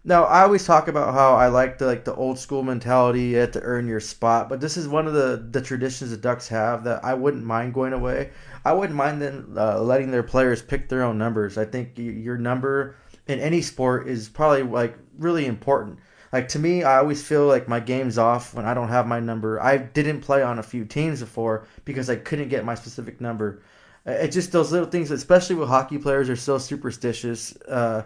Now, 0.05 0.25
I 0.25 0.43
always 0.43 0.67
talk 0.67 0.89
about 0.89 1.15
how 1.15 1.35
I 1.35 1.47
like 1.47 1.79
the 1.79 1.87
like 1.87 2.05
the 2.05 2.15
old 2.15 2.37
school 2.37 2.65
mentality. 2.65 3.23
You 3.23 3.37
have 3.37 3.53
to 3.53 3.63
earn 3.63 3.87
your 3.87 4.01
spot, 4.01 4.49
but 4.49 4.61
this 4.61 4.77
is 4.77 4.89
one 4.89 5.07
of 5.07 5.13
the 5.15 5.47
the 5.51 5.63
traditions 5.63 6.11
the 6.11 6.17
Ducks 6.17 6.49
have 6.49 6.83
that 6.85 7.05
I 7.05 7.15
wouldn't 7.15 7.45
mind 7.45 7.73
going 7.73 7.93
away. 7.93 8.31
I 8.65 8.73
wouldn't 8.73 8.97
mind 8.97 9.23
them 9.23 9.55
uh, 9.57 9.81
letting 9.81 10.11
their 10.11 10.25
players 10.25 10.61
pick 10.61 10.89
their 10.89 11.05
own 11.05 11.19
numbers. 11.19 11.57
I 11.57 11.65
think 11.65 11.93
your 11.97 12.37
number 12.37 12.97
in 13.29 13.39
any 13.39 13.63
sport 13.63 14.09
is 14.09 14.29
probably 14.29 14.65
like 14.65 14.97
really 15.19 15.47
important. 15.47 16.01
Like 16.33 16.49
to 16.49 16.59
me, 16.59 16.83
I 16.83 16.99
always 16.99 17.23
feel 17.23 17.47
like 17.47 17.69
my 17.69 17.79
game's 17.79 18.19
off 18.19 18.55
when 18.55 18.65
I 18.65 18.75
don't 18.75 18.89
have 18.89 19.07
my 19.07 19.21
number. 19.21 19.63
I 19.63 19.77
didn't 19.77 20.23
play 20.23 20.43
on 20.43 20.59
a 20.59 20.65
few 20.65 20.85
teams 20.85 21.21
before 21.21 21.69
because 21.85 22.11
I 22.11 22.17
couldn't 22.17 22.49
get 22.49 22.65
my 22.65 22.75
specific 22.75 23.21
number. 23.21 23.63
It's 24.05 24.35
just 24.35 24.51
those 24.51 24.73
little 24.73 24.89
things, 24.89 25.13
especially 25.13 25.55
with 25.55 25.69
hockey 25.69 25.99
players, 25.99 26.29
are 26.29 26.35
so 26.35 26.59
superstitious. 26.59 27.57
Uh, 27.69 28.03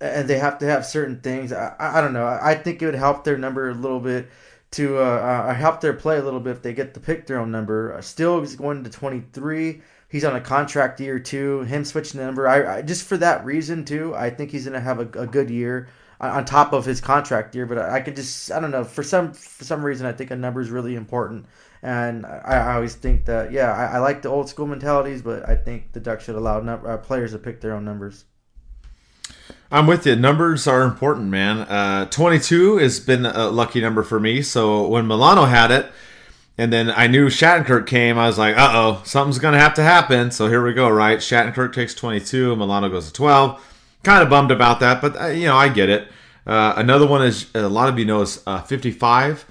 and 0.00 0.28
they 0.28 0.38
have 0.38 0.58
to 0.58 0.66
have 0.66 0.84
certain 0.84 1.20
things. 1.20 1.52
I, 1.52 1.74
I 1.78 2.00
don't 2.00 2.12
know. 2.12 2.26
I 2.26 2.54
think 2.54 2.82
it 2.82 2.86
would 2.86 2.94
help 2.94 3.24
their 3.24 3.38
number 3.38 3.70
a 3.70 3.74
little 3.74 4.00
bit 4.00 4.28
to 4.72 4.98
uh, 4.98 5.00
uh, 5.00 5.54
help 5.54 5.80
their 5.80 5.94
play 5.94 6.18
a 6.18 6.22
little 6.22 6.40
bit 6.40 6.50
if 6.50 6.62
they 6.62 6.74
get 6.74 6.94
to 6.94 7.00
pick 7.00 7.26
their 7.26 7.38
own 7.38 7.50
number. 7.50 7.94
Uh, 7.94 8.02
Steel, 8.02 8.40
he's 8.40 8.56
going 8.56 8.84
to 8.84 8.90
23. 8.90 9.80
He's 10.08 10.24
on 10.24 10.36
a 10.36 10.40
contract 10.40 11.00
year 11.00 11.18
too. 11.18 11.62
Him 11.62 11.84
switching 11.84 12.20
the 12.20 12.26
number, 12.26 12.46
I, 12.46 12.78
I 12.78 12.82
just 12.82 13.06
for 13.06 13.16
that 13.18 13.44
reason 13.44 13.84
too. 13.84 14.14
I 14.14 14.30
think 14.30 14.50
he's 14.50 14.64
going 14.64 14.74
to 14.74 14.80
have 14.80 14.98
a, 14.98 15.20
a, 15.20 15.26
good 15.26 15.50
year 15.50 15.88
on 16.20 16.44
top 16.44 16.72
of 16.72 16.84
his 16.84 17.00
contract 17.00 17.54
year. 17.54 17.66
But 17.66 17.78
I, 17.78 18.00
could 18.00 18.16
just, 18.16 18.52
I 18.52 18.60
don't 18.60 18.70
know, 18.70 18.84
for 18.84 19.02
some 19.02 19.32
for 19.32 19.64
some 19.64 19.84
reason, 19.84 20.06
I 20.06 20.12
think 20.12 20.30
a 20.30 20.36
number 20.36 20.60
is 20.60 20.70
really 20.70 20.94
important. 20.94 21.46
And 21.82 22.24
I, 22.24 22.40
I 22.44 22.74
always 22.74 22.94
think 22.94 23.24
that, 23.26 23.52
yeah, 23.52 23.72
I, 23.72 23.96
I, 23.96 23.98
like 23.98 24.22
the 24.22 24.28
old 24.28 24.48
school 24.48 24.66
mentalities, 24.66 25.22
but 25.22 25.48
I 25.48 25.56
think 25.56 25.92
the 25.92 26.00
Ducks 26.00 26.24
should 26.24 26.36
allow 26.36 26.58
uh, 26.60 26.96
players 26.98 27.32
to 27.32 27.38
pick 27.38 27.60
their 27.60 27.74
own 27.74 27.84
numbers. 27.84 28.24
I'm 29.70 29.88
with 29.88 30.06
you. 30.06 30.14
Numbers 30.14 30.68
are 30.68 30.82
important, 30.82 31.26
man. 31.26 31.58
Uh, 31.58 32.04
22 32.06 32.76
has 32.76 33.00
been 33.00 33.26
a 33.26 33.48
lucky 33.48 33.80
number 33.80 34.04
for 34.04 34.20
me. 34.20 34.40
So 34.42 34.86
when 34.86 35.08
Milano 35.08 35.44
had 35.44 35.72
it, 35.72 35.90
and 36.56 36.72
then 36.72 36.90
I 36.90 37.08
knew 37.08 37.26
Shattenkirk 37.26 37.86
came, 37.86 38.16
I 38.16 38.28
was 38.28 38.38
like, 38.38 38.56
uh 38.56 38.70
oh, 38.72 39.02
something's 39.04 39.40
going 39.40 39.54
to 39.54 39.60
have 39.60 39.74
to 39.74 39.82
happen. 39.82 40.30
So 40.30 40.48
here 40.48 40.64
we 40.64 40.72
go, 40.72 40.88
right? 40.88 41.18
Shattenkirk 41.18 41.72
takes 41.72 41.94
22, 41.94 42.54
Milano 42.54 42.88
goes 42.88 43.08
to 43.08 43.12
12. 43.12 43.60
Kind 44.04 44.22
of 44.22 44.30
bummed 44.30 44.52
about 44.52 44.78
that, 44.80 45.02
but, 45.02 45.20
uh, 45.20 45.26
you 45.26 45.46
know, 45.46 45.56
I 45.56 45.68
get 45.68 45.88
it. 45.88 46.08
Uh, 46.46 46.74
another 46.76 47.06
one 47.06 47.22
is, 47.22 47.50
a 47.54 47.68
lot 47.68 47.88
of 47.88 47.98
you 47.98 48.04
know, 48.04 48.22
is 48.22 48.42
uh, 48.46 48.62
55. 48.62 49.44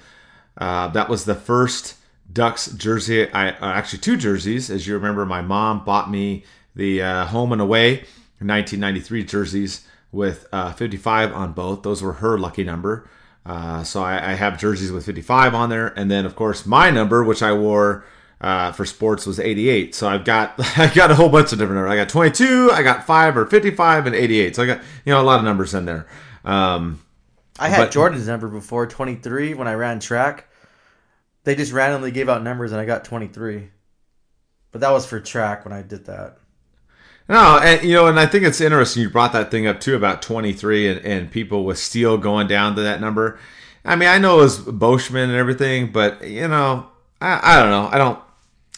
Uh, 0.56 0.88
that 0.88 1.10
was 1.10 1.26
the 1.26 1.34
first 1.34 1.96
Ducks 2.32 2.72
jersey. 2.72 3.30
I 3.30 3.50
uh, 3.50 3.56
Actually, 3.60 3.98
two 3.98 4.16
jerseys. 4.16 4.70
As 4.70 4.86
you 4.86 4.94
remember, 4.94 5.26
my 5.26 5.42
mom 5.42 5.84
bought 5.84 6.10
me 6.10 6.44
the 6.74 7.00
home 7.00 7.52
and 7.52 7.60
away 7.60 8.04
1993 8.38 9.24
jerseys 9.24 9.86
with 10.12 10.46
uh, 10.52 10.72
55 10.72 11.32
on 11.32 11.52
both. 11.52 11.82
Those 11.82 12.02
were 12.02 12.14
her 12.14 12.38
lucky 12.38 12.64
number. 12.64 13.08
Uh, 13.44 13.84
so 13.84 14.02
I, 14.02 14.32
I, 14.32 14.34
have 14.34 14.58
jerseys 14.58 14.90
with 14.90 15.06
55 15.06 15.54
on 15.54 15.68
there, 15.68 15.86
and 15.96 16.10
then 16.10 16.26
of 16.26 16.34
course 16.34 16.66
my 16.66 16.90
number, 16.90 17.22
which 17.22 17.44
I 17.44 17.52
wore 17.52 18.04
uh, 18.40 18.72
for 18.72 18.84
sports, 18.84 19.24
was 19.24 19.38
88. 19.38 19.94
So 19.94 20.08
I've 20.08 20.24
got 20.24 20.54
I 20.76 20.92
got 20.92 21.12
a 21.12 21.14
whole 21.14 21.28
bunch 21.28 21.52
of 21.52 21.58
different 21.58 21.76
numbers. 21.76 21.92
I 21.92 21.96
got 21.96 22.08
22, 22.08 22.70
I 22.72 22.82
got 22.82 23.06
five 23.06 23.36
or 23.36 23.46
55, 23.46 24.06
and 24.06 24.16
88. 24.16 24.56
So 24.56 24.64
I 24.64 24.66
got 24.66 24.80
you 25.04 25.12
know 25.12 25.20
a 25.20 25.22
lot 25.22 25.38
of 25.38 25.44
numbers 25.44 25.74
in 25.74 25.84
there. 25.84 26.08
Um, 26.44 27.00
I 27.58 27.68
had 27.68 27.78
but, 27.78 27.92
Jordan's 27.92 28.26
number 28.26 28.48
before 28.48 28.86
23 28.88 29.54
when 29.54 29.68
I 29.68 29.74
ran 29.74 30.00
track. 30.00 30.48
They 31.44 31.54
just 31.54 31.72
randomly 31.72 32.10
gave 32.10 32.28
out 32.28 32.42
numbers, 32.42 32.72
and 32.72 32.80
I 32.80 32.84
got 32.84 33.04
23. 33.04 33.70
But 34.72 34.80
that 34.80 34.90
was 34.90 35.06
for 35.06 35.20
track 35.20 35.64
when 35.64 35.72
I 35.72 35.82
did 35.82 36.06
that. 36.06 36.38
No, 37.28 37.58
and 37.58 37.82
you 37.82 37.94
know, 37.94 38.06
and 38.06 38.20
I 38.20 38.26
think 38.26 38.44
it's 38.44 38.60
interesting 38.60 39.02
you 39.02 39.10
brought 39.10 39.32
that 39.32 39.50
thing 39.50 39.66
up 39.66 39.80
too 39.80 39.96
about 39.96 40.22
23 40.22 40.88
and, 40.88 41.04
and 41.04 41.30
people 41.30 41.64
with 41.64 41.78
steel 41.78 42.18
going 42.18 42.46
down 42.46 42.76
to 42.76 42.82
that 42.82 43.00
number. 43.00 43.38
I 43.84 43.96
mean, 43.96 44.08
I 44.08 44.18
know 44.18 44.38
it 44.38 44.42
was 44.42 44.58
Beauchemin 44.60 45.24
and 45.24 45.32
everything, 45.32 45.92
but 45.92 46.26
you 46.26 46.48
know, 46.48 46.86
I, 47.20 47.40
I 47.42 47.62
don't 47.62 47.70
know. 47.70 47.88
I 47.90 47.98
don't 47.98 48.18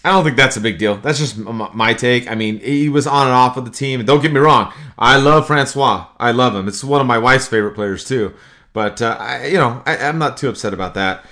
I 0.05 0.13
don't 0.13 0.25
think 0.25 0.37
that's 0.37 0.57
a 0.57 0.61
big 0.61 0.79
deal. 0.79 0.97
That's 0.97 1.19
just 1.19 1.37
my 1.37 1.93
take. 1.93 2.31
I 2.31 2.35
mean, 2.35 2.61
he 2.61 2.89
was 2.89 3.07
on 3.07 3.27
and 3.27 3.35
off 3.35 3.57
with 3.57 3.65
the 3.65 3.71
team. 3.71 4.05
Don't 4.05 4.23
get 4.23 4.33
me 4.33 4.41
wrong. 4.41 4.73
I 4.97 5.17
love 5.19 5.47
Francois. 5.47 6.07
I 6.19 6.31
love 6.31 6.55
him. 6.55 6.69
It's 6.69 6.85
one 6.85 7.01
of 7.01 7.07
my 7.07 7.19
wife's 7.19 7.49
favorite 7.49 7.75
players 7.75 8.05
too. 8.05 8.35
But 8.73 9.03
uh, 9.03 9.17
I, 9.19 9.47
you 9.47 9.59
know, 9.59 9.83
I, 9.87 9.97
am 9.97 10.19
not 10.19 10.37
too 10.37 10.49
upset 10.49 10.73
about 10.73 10.95
that. 10.95 11.25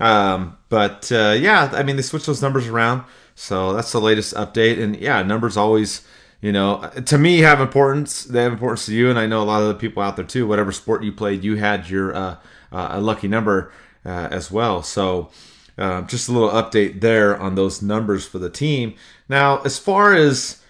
Um, 0.00 0.56
but 0.70 1.12
uh, 1.12 1.36
yeah, 1.38 1.70
I 1.72 1.82
mean, 1.82 1.96
they 1.96 2.02
switched 2.02 2.26
those 2.26 2.40
numbers 2.40 2.66
around, 2.66 3.04
so 3.34 3.74
that's 3.74 3.92
the 3.92 4.00
latest 4.00 4.34
update. 4.34 4.82
And 4.82 4.96
yeah, 4.96 5.22
numbers 5.22 5.56
always 5.56 6.06
you 6.44 6.52
know, 6.52 6.90
to 7.06 7.16
me 7.16 7.38
have 7.38 7.62
importance. 7.62 8.24
They 8.24 8.42
have 8.42 8.52
importance 8.52 8.84
to 8.84 8.94
you, 8.94 9.08
and 9.08 9.18
I 9.18 9.26
know 9.26 9.42
a 9.42 9.44
lot 9.44 9.62
of 9.62 9.68
the 9.68 9.74
people 9.76 10.02
out 10.02 10.16
there 10.16 10.26
too. 10.26 10.46
Whatever 10.46 10.72
sport 10.72 11.02
you 11.02 11.10
played, 11.10 11.42
you 11.42 11.56
had 11.56 11.88
your 11.88 12.14
uh, 12.14 12.36
uh, 12.70 12.88
a 12.90 13.00
lucky 13.00 13.28
number 13.28 13.72
uh, 14.04 14.28
as 14.30 14.50
well. 14.50 14.82
So 14.82 15.30
uh, 15.78 16.02
just 16.02 16.28
a 16.28 16.32
little 16.32 16.50
update 16.50 17.00
there 17.00 17.34
on 17.40 17.54
those 17.54 17.80
numbers 17.80 18.26
for 18.26 18.38
the 18.38 18.50
team. 18.50 18.94
Now, 19.26 19.62
as 19.62 19.78
far 19.78 20.12
as 20.12 20.60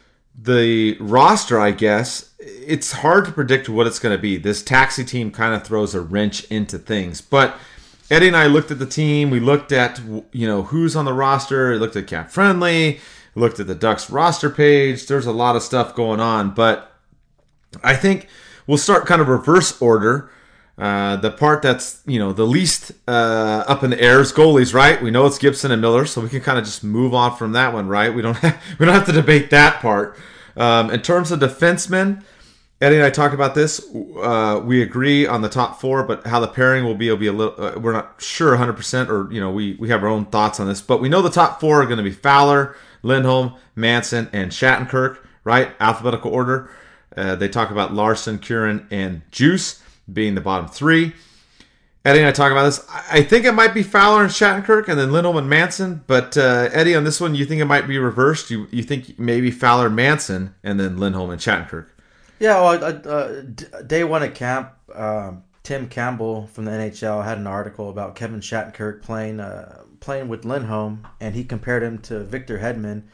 the 0.41 0.97
roster, 1.01 1.59
I 1.59 1.73
guess 1.73 2.33
it's 2.39 2.93
hard 2.93 3.25
to 3.25 3.33
predict 3.33 3.69
what 3.69 3.89
it's 3.89 3.99
going 3.99 4.17
to 4.17 4.23
be. 4.23 4.37
This 4.37 4.63
taxi 4.63 5.05
team 5.05 5.33
kind 5.33 5.57
of 5.57 5.65
throws 5.65 5.93
a 5.93 6.01
wrench 6.01 6.45
into 6.53 6.79
things, 6.79 7.21
but 7.21 7.57
Eddie 8.13 8.29
and 8.29 8.37
I 8.37 8.47
looked 8.47 8.71
at 8.71 8.79
the 8.79 8.87
team. 8.87 9.29
We 9.29 9.41
looked 9.41 9.73
at 9.73 10.01
you 10.31 10.47
know 10.47 10.63
who's 10.63 10.95
on 10.95 11.05
the 11.05 11.13
roster. 11.13 11.73
We 11.73 11.79
looked 11.79 11.97
at 11.97 12.07
Cap 12.07 12.31
Friendly. 12.31 13.01
Looked 13.35 13.61
at 13.61 13.67
the 13.67 13.75
Ducks 13.75 14.11
roster 14.11 14.51
page. 14.51 15.07
There's 15.07 15.27
a 15.27 15.33
lot 15.33 15.57
of 15.57 15.63
stuff 15.63 15.95
going 15.95 16.21
on, 16.21 16.55
but 16.55 16.93
I 17.83 17.97
think 17.97 18.29
we'll 18.67 18.79
start 18.79 19.07
kind 19.07 19.21
of 19.21 19.29
reverse 19.29 19.81
order. 19.81 20.31
Uh, 20.77 21.15
the 21.17 21.31
part 21.31 21.63
that's 21.63 22.03
you 22.05 22.19
know 22.19 22.33
the 22.33 22.47
least 22.47 22.93
uh, 23.07 23.65
up 23.69 23.85
in 23.85 23.91
the 23.91 24.01
air 24.01 24.21
is 24.21 24.33
goalies, 24.33 24.75
right? 24.75 25.01
We 25.01 25.11
know 25.11 25.27
it's 25.27 25.39
Gibson 25.39 25.71
and 25.71 25.81
Miller, 25.81 26.05
so 26.05 26.21
we 26.21 26.29
can 26.29 26.41
kind 26.41 26.59
of 26.59 26.65
just 26.65 26.83
move 26.83 27.15
on 27.15 27.37
from 27.37 27.53
that 27.53 27.73
one, 27.73 27.87
right? 27.87 28.13
We 28.13 28.23
don't 28.23 28.37
have, 28.39 28.61
we 28.79 28.87
don't 28.87 28.95
have 28.95 29.07
to 29.07 29.13
debate 29.13 29.51
that 29.51 29.81
part. 29.81 30.17
Um, 30.57 30.91
in 30.91 31.01
terms 31.01 31.31
of 31.31 31.39
defensemen, 31.41 32.25
Eddie 32.81 32.97
and 32.97 33.05
I 33.05 33.11
talked 33.11 33.35
about 33.35 33.55
this. 33.55 33.85
Uh, 34.21 34.61
we 34.65 34.83
agree 34.83 35.27
on 35.27 35.43
the 35.43 35.49
top 35.49 35.81
four, 35.81 36.03
but 36.03 36.27
how 36.27 36.41
the 36.41 36.49
pairing 36.49 36.85
will 36.85 36.97
be 36.97 37.09
will 37.09 37.17
be 37.17 37.29
a 37.29 37.33
little. 37.33 37.55
Uh, 37.57 37.79
we're 37.79 37.93
not 37.93 38.21
sure 38.21 38.51
100, 38.51 38.73
percent 38.73 39.11
or 39.11 39.33
you 39.33 39.41
know 39.41 39.53
we 39.53 39.75
we 39.75 39.91
have 39.91 40.03
our 40.03 40.09
own 40.09 40.27
thoughts 40.27 40.59
on 40.59 40.67
this, 40.67 40.81
but 40.81 41.01
we 41.01 41.09
know 41.09 41.23
the 41.23 41.31
top 41.31 41.61
four 41.61 41.83
are 41.83 41.87
going 41.87 41.99
to 41.99 42.03
be 42.03 42.11
Fowler, 42.11 42.75
Lindholm, 43.05 43.55
Manson, 43.77 44.29
and 44.33 44.51
Shattenkirk, 44.51 45.19
right? 45.45 45.71
Alphabetical 45.79 46.33
order. 46.33 46.71
Uh, 47.17 47.37
they 47.37 47.49
talk 47.49 47.71
about 47.71 47.95
Larsson, 47.95 48.39
Curran, 48.39 48.87
and 48.91 49.23
Djoos 49.31 49.81
being 50.13 50.35
the 50.35 50.41
bottom 50.41 50.69
three. 50.69 51.13
Eddie 52.05 52.19
and 52.19 52.29
I 52.29 52.33
talk 52.33 52.53
about 52.53 52.65
this. 52.65 52.87
I 53.11 53.23
think 53.23 53.47
it 53.47 53.53
might 53.53 53.73
be 53.73 53.83
Fowler 53.83 54.23
and 54.23 54.31
Shattenkirk, 54.31 54.89
and 54.89 54.99
then 54.99 55.11
Lindholm 55.11 55.39
and 55.39 55.49
Manson. 55.49 56.05
But 56.07 56.37
uh, 56.37 56.69
Eddie, 56.73 56.95
on 56.95 57.05
this 57.05 57.19
one, 57.19 57.35
you 57.35 57.47
think 57.47 57.63
it 57.63 57.65
might 57.65 57.87
be 57.89 57.99
reversed? 57.99 58.51
You 58.51 58.67
you 58.71 58.83
think 58.83 59.19
maybe 59.19 59.51
Fowler, 59.51 59.89
Manson, 59.89 60.55
and 60.63 60.79
then 60.79 60.99
Lindholm 60.99 61.31
and 61.31 61.41
Shattenkirk? 61.41 61.87
Yeah, 62.41 62.61
well, 62.61 62.85
uh, 62.85 63.43
day 63.87 64.05
one 64.05 64.23
at 64.23 64.35
camp, 64.35 64.73
um, 64.95 65.45
Tim 65.63 65.89
Campbell 65.89 66.47
from 66.49 66.67
the 66.67 66.73
NHL 66.73 67.25
had 67.25 67.39
an 67.39 67.47
article 67.47 67.89
about 67.89 68.17
Kevin 68.17 68.41
Shattenkirk 68.41 69.01
playing 69.01 69.41
uh, 69.41 69.84
playing 70.05 70.29
with 70.29 70.45
Lindholm, 70.45 71.07
and 71.21 71.35
he 71.35 71.45
compared 71.45 71.83
him 71.83 71.99
to 71.99 72.21
Victor 72.21 72.59
Hedman 72.59 73.05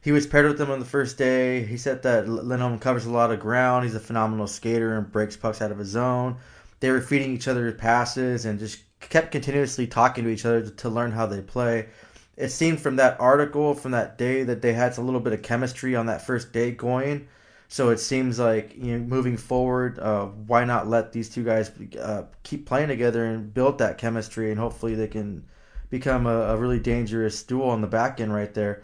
he 0.00 0.12
was 0.12 0.26
paired 0.26 0.46
with 0.46 0.60
him 0.60 0.70
on 0.70 0.78
the 0.78 0.86
first 0.86 1.18
day. 1.18 1.64
He 1.64 1.76
said 1.76 2.02
that 2.02 2.28
Lindholm 2.28 2.78
covers 2.78 3.04
a 3.04 3.10
lot 3.10 3.32
of 3.32 3.40
ground. 3.40 3.84
He's 3.84 3.94
a 3.94 4.00
phenomenal 4.00 4.46
skater 4.46 4.96
and 4.96 5.10
breaks 5.10 5.36
pucks 5.36 5.60
out 5.60 5.72
of 5.72 5.78
his 5.78 5.88
zone. 5.88 6.36
They 6.80 6.90
were 6.90 7.00
feeding 7.00 7.34
each 7.34 7.48
other 7.48 7.70
passes 7.72 8.44
and 8.44 8.58
just 8.58 8.80
kept 9.00 9.32
continuously 9.32 9.86
talking 9.86 10.24
to 10.24 10.30
each 10.30 10.44
other 10.44 10.70
to, 10.70 10.88
learn 10.88 11.12
how 11.12 11.26
they 11.26 11.40
play. 11.40 11.88
It 12.36 12.50
seemed 12.50 12.80
from 12.80 12.96
that 12.96 13.20
article 13.20 13.74
from 13.74 13.90
that 13.92 14.16
day 14.16 14.44
that 14.44 14.62
they 14.62 14.72
had 14.72 14.96
a 14.96 15.00
little 15.00 15.20
bit 15.20 15.32
of 15.32 15.42
chemistry 15.42 15.96
on 15.96 16.06
that 16.06 16.24
first 16.24 16.52
day 16.52 16.70
going. 16.70 17.26
So 17.66 17.90
it 17.90 17.98
seems 17.98 18.38
like 18.38 18.74
you 18.76 18.96
know 18.96 19.04
moving 19.04 19.36
forward, 19.36 19.98
uh, 19.98 20.26
why 20.26 20.64
not 20.64 20.88
let 20.88 21.12
these 21.12 21.28
two 21.28 21.44
guys 21.44 21.70
uh, 22.00 22.22
keep 22.44 22.64
playing 22.64 22.88
together 22.88 23.26
and 23.26 23.52
build 23.52 23.78
that 23.78 23.98
chemistry, 23.98 24.50
and 24.50 24.58
hopefully 24.58 24.94
they 24.94 25.08
can 25.08 25.44
become 25.90 26.26
a, 26.26 26.40
a 26.48 26.56
really 26.56 26.80
dangerous 26.80 27.42
duel 27.42 27.70
on 27.70 27.80
the 27.80 27.86
back 27.86 28.20
end 28.20 28.32
right 28.32 28.52
there. 28.54 28.82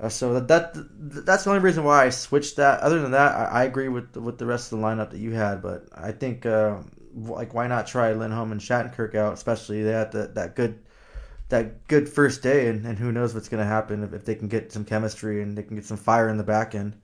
Uh, 0.00 0.08
so 0.08 0.34
that, 0.34 0.48
that 0.48 1.24
that's 1.24 1.44
the 1.44 1.50
only 1.50 1.62
reason 1.62 1.84
why 1.84 2.04
I 2.04 2.10
switched 2.10 2.56
that. 2.56 2.80
Other 2.80 3.00
than 3.00 3.12
that, 3.12 3.32
I, 3.32 3.44
I 3.44 3.64
agree 3.64 3.88
with 3.88 4.16
with 4.16 4.38
the 4.38 4.46
rest 4.46 4.72
of 4.72 4.78
the 4.78 4.84
lineup 4.84 5.10
that 5.10 5.18
you 5.20 5.32
had. 5.32 5.62
But 5.62 5.88
I 5.94 6.12
think 6.12 6.44
uh, 6.44 6.78
like 7.14 7.54
why 7.54 7.66
not 7.68 7.86
try 7.86 8.12
Lindholm 8.12 8.52
and 8.52 8.60
Shattenkirk 8.60 9.14
out? 9.14 9.34
Especially 9.34 9.82
they 9.82 9.92
had 9.92 10.12
that 10.12 10.34
that 10.34 10.56
good 10.56 10.80
that 11.50 11.86
good 11.86 12.08
first 12.08 12.42
day, 12.42 12.68
and, 12.68 12.84
and 12.86 12.98
who 12.98 13.12
knows 13.12 13.34
what's 13.34 13.48
going 13.48 13.62
to 13.62 13.68
happen 13.68 14.02
if, 14.02 14.12
if 14.12 14.24
they 14.24 14.34
can 14.34 14.48
get 14.48 14.72
some 14.72 14.84
chemistry 14.84 15.42
and 15.42 15.56
they 15.56 15.62
can 15.62 15.76
get 15.76 15.84
some 15.84 15.98
fire 15.98 16.28
in 16.28 16.38
the 16.38 16.42
back 16.42 16.74
end. 16.74 16.96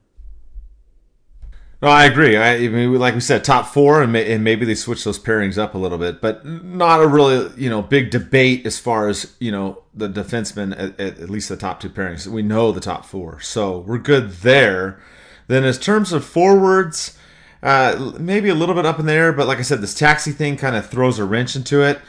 No, 1.81 1.87
I 1.87 2.05
agree. 2.05 2.35
I, 2.35 2.55
I 2.55 2.67
mean, 2.67 2.93
like 2.95 3.13
we 3.13 3.21
said, 3.21 3.45
top 3.45 3.67
four, 3.67 4.01
and, 4.01 4.11
may, 4.11 4.33
and, 4.33 4.43
maybe 4.43 4.65
they 4.65 4.75
switch 4.75 5.05
those 5.05 5.17
pairings 5.17 5.57
up 5.57 5.75
a 5.75 5.77
little 5.77 5.97
bit, 5.97 6.19
but 6.19 6.45
not 6.45 7.01
a 7.01 7.07
really 7.07 7.49
you 7.55 7.69
know 7.69 7.81
big 7.81 8.11
debate 8.11 8.65
as 8.65 8.77
far 8.77 9.07
as 9.07 9.33
you 9.39 9.51
know 9.51 9.83
the 9.93 10.09
defensemen 10.09 10.77
at, 10.77 10.99
at, 10.99 11.29
least 11.29 11.47
the 11.47 11.55
top 11.55 11.79
two 11.79 11.89
pairings. 11.89 12.27
We 12.27 12.41
know 12.41 12.73
the 12.73 12.81
top 12.81 13.05
four, 13.05 13.39
so 13.39 13.79
we're 13.79 13.97
good 13.97 14.31
there. 14.31 14.99
Then, 15.47 15.63
as 15.63 15.79
terms 15.79 16.11
of 16.11 16.25
forwards, 16.25 17.17
uh, 17.63 18.13
maybe 18.19 18.49
a 18.49 18.55
little 18.55 18.75
bit 18.75 18.85
up 18.85 18.99
in 18.99 19.05
there, 19.05 19.31
but 19.31 19.47
like 19.47 19.59
I 19.59 19.63
said, 19.63 19.79
this 19.79 19.95
taxi 19.95 20.31
thing 20.31 20.57
kind 20.57 20.75
of 20.75 20.89
throws 20.89 21.17
a 21.17 21.23
wrench 21.23 21.55
into 21.55 21.81
it. 21.81 21.99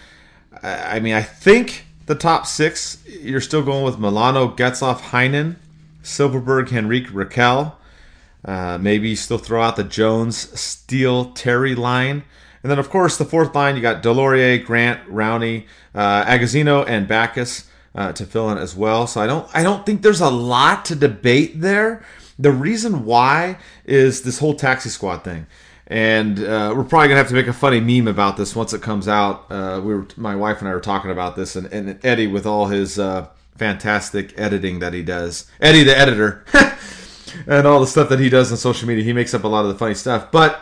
I, 0.64 0.96
I 0.96 1.00
mean, 1.00 1.14
I 1.14 1.22
think 1.22 1.86
the 2.06 2.16
top 2.16 2.44
six, 2.44 3.04
you're 3.06 3.40
still 3.40 3.62
going 3.62 3.84
with 3.84 4.00
Milano, 4.00 4.48
Getzlaf, 4.48 4.98
Heinen, 4.98 5.56
Silfverberg, 6.02 6.72
Henrique, 6.72 7.10
Rakell. 7.10 7.74
Uh, 8.44 8.78
maybe 8.80 9.14
still 9.14 9.38
throw 9.38 9.62
out 9.62 9.76
the 9.76 9.84
Jones, 9.84 10.58
Steel, 10.58 11.32
Terry 11.32 11.74
line. 11.74 12.24
And 12.62 12.70
then, 12.70 12.78
of 12.78 12.90
course, 12.90 13.16
the 13.16 13.24
fourth 13.24 13.54
line, 13.54 13.76
you 13.76 13.82
got 13.82 14.02
Deslauriers, 14.02 14.64
Grant, 14.64 15.06
Rowney, 15.08 15.66
uh, 15.94 16.24
Agozzino, 16.24 16.86
and 16.86 17.06
Backes 17.06 17.68
uh, 17.94 18.12
to 18.12 18.24
fill 18.24 18.50
in 18.50 18.58
as 18.58 18.76
well. 18.76 19.06
So 19.06 19.20
I 19.20 19.26
don't, 19.26 19.48
I 19.54 19.62
don't 19.62 19.84
think 19.84 20.02
there's 20.02 20.20
a 20.20 20.30
lot 20.30 20.84
to 20.86 20.94
debate 20.94 21.60
there. 21.60 22.04
The 22.38 22.52
reason 22.52 23.04
why 23.04 23.58
is 23.84 24.22
this 24.22 24.38
whole 24.38 24.54
taxi 24.54 24.88
squad 24.88 25.18
thing. 25.18 25.46
And 25.86 26.38
uh, 26.38 26.72
we're 26.76 26.84
probably 26.84 27.08
gonna 27.08 27.18
have 27.18 27.28
to 27.28 27.34
make 27.34 27.48
a 27.48 27.52
funny 27.52 27.80
meme 27.80 28.06
about 28.06 28.36
this 28.36 28.54
once 28.54 28.72
it 28.72 28.80
comes 28.80 29.08
out. 29.08 29.50
Uh, 29.50 29.80
we 29.84 29.92
were, 29.92 30.06
my 30.16 30.36
wife 30.36 30.60
and 30.60 30.68
I 30.68 30.72
were 30.72 30.80
talking 30.80 31.10
about 31.10 31.34
this, 31.34 31.56
and, 31.56 31.66
and 31.72 31.98
Eddie 32.04 32.28
with 32.28 32.46
all 32.46 32.66
his 32.66 32.96
uh, 32.96 33.26
fantastic 33.56 34.32
editing 34.38 34.78
that 34.78 34.94
he 34.94 35.02
does. 35.02 35.50
Eddie, 35.60 35.82
the 35.82 35.98
editor. 35.98 36.44
and 37.46 37.66
all 37.66 37.80
the 37.80 37.86
stuff 37.86 38.08
that 38.08 38.20
he 38.20 38.28
does 38.28 38.50
on 38.50 38.58
social 38.58 38.88
media. 38.88 39.04
He 39.04 39.12
makes 39.12 39.34
up 39.34 39.44
a 39.44 39.48
lot 39.48 39.64
of 39.64 39.72
the 39.72 39.78
funny 39.78 39.94
stuff. 39.94 40.30
But 40.30 40.60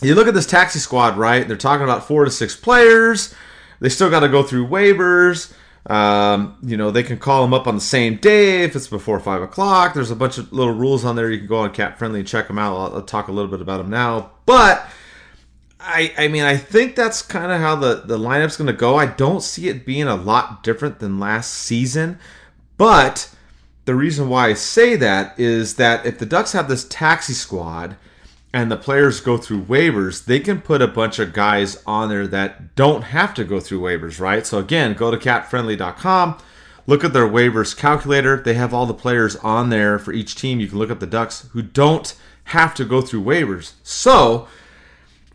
you 0.00 0.14
look 0.14 0.28
at 0.28 0.34
this 0.34 0.46
taxi 0.46 0.78
squad, 0.78 1.16
right? 1.16 1.46
They're 1.46 1.56
talking 1.56 1.84
about 1.84 2.06
four 2.06 2.24
to 2.24 2.30
six 2.30 2.56
players. 2.56 3.34
They 3.80 3.88
still 3.88 4.10
got 4.10 4.20
to 4.20 4.28
go 4.28 4.42
through 4.42 4.68
waivers. 4.68 5.52
Um, 5.86 6.58
you 6.62 6.76
know, 6.76 6.90
they 6.92 7.02
can 7.02 7.18
call 7.18 7.42
them 7.42 7.52
up 7.52 7.66
on 7.66 7.74
the 7.74 7.80
same 7.80 8.16
day 8.16 8.62
if 8.62 8.76
it's 8.76 8.86
before 8.86 9.18
five 9.18 9.42
o'clock. 9.42 9.94
There's 9.94 10.12
a 10.12 10.16
bunch 10.16 10.38
of 10.38 10.52
little 10.52 10.74
rules 10.74 11.04
on 11.04 11.16
there. 11.16 11.30
You 11.30 11.38
can 11.38 11.48
go 11.48 11.58
on 11.58 11.72
Cap 11.72 11.98
Friendly 11.98 12.20
and 12.20 12.28
check 12.28 12.46
them 12.46 12.58
out. 12.58 12.76
I'll, 12.76 12.96
I'll 12.96 13.02
talk 13.02 13.28
a 13.28 13.32
little 13.32 13.50
bit 13.50 13.60
about 13.60 13.78
them 13.78 13.90
now. 13.90 14.30
But 14.46 14.88
I, 15.80 16.12
I 16.16 16.28
mean, 16.28 16.44
I 16.44 16.56
think 16.56 16.94
that's 16.94 17.22
kind 17.22 17.50
of 17.50 17.60
how 17.60 17.74
the, 17.74 18.02
the 18.04 18.18
lineup's 18.18 18.56
going 18.56 18.68
to 18.68 18.72
go. 18.72 18.96
I 18.96 19.06
don't 19.06 19.42
see 19.42 19.68
it 19.68 19.84
being 19.84 20.06
a 20.06 20.14
lot 20.14 20.62
different 20.62 21.00
than 21.00 21.18
last 21.18 21.52
season. 21.52 22.18
But 22.76 23.28
the 23.84 23.94
reason 23.94 24.28
why 24.28 24.48
I 24.48 24.54
say 24.54 24.96
that 24.96 25.38
is 25.38 25.74
that 25.76 26.06
if 26.06 26.18
the 26.18 26.26
Ducks 26.26 26.52
have 26.52 26.68
this 26.68 26.86
taxi 26.88 27.32
squad 27.32 27.96
and 28.52 28.70
the 28.70 28.76
players 28.76 29.20
go 29.20 29.36
through 29.36 29.62
waivers, 29.62 30.24
they 30.24 30.38
can 30.38 30.60
put 30.60 30.82
a 30.82 30.86
bunch 30.86 31.18
of 31.18 31.32
guys 31.32 31.82
on 31.86 32.08
there 32.08 32.26
that 32.26 32.74
don't 32.76 33.02
have 33.02 33.34
to 33.34 33.44
go 33.44 33.58
through 33.60 33.80
waivers, 33.80 34.20
right? 34.20 34.46
So 34.46 34.58
again, 34.58 34.94
go 34.94 35.10
to 35.10 35.16
capfriendly.com, 35.16 36.38
look 36.86 37.02
at 37.02 37.12
their 37.12 37.28
waivers 37.28 37.76
calculator. 37.76 38.36
They 38.36 38.54
have 38.54 38.72
all 38.72 38.86
the 38.86 38.94
players 38.94 39.36
on 39.36 39.70
there 39.70 39.98
for 39.98 40.12
each 40.12 40.36
team. 40.36 40.60
You 40.60 40.68
can 40.68 40.78
look 40.78 40.90
at 40.90 41.00
the 41.00 41.06
Ducks 41.06 41.48
who 41.52 41.62
don't 41.62 42.14
have 42.44 42.74
to 42.74 42.84
go 42.84 43.00
through 43.00 43.22
waivers. 43.22 43.72
So 43.82 44.46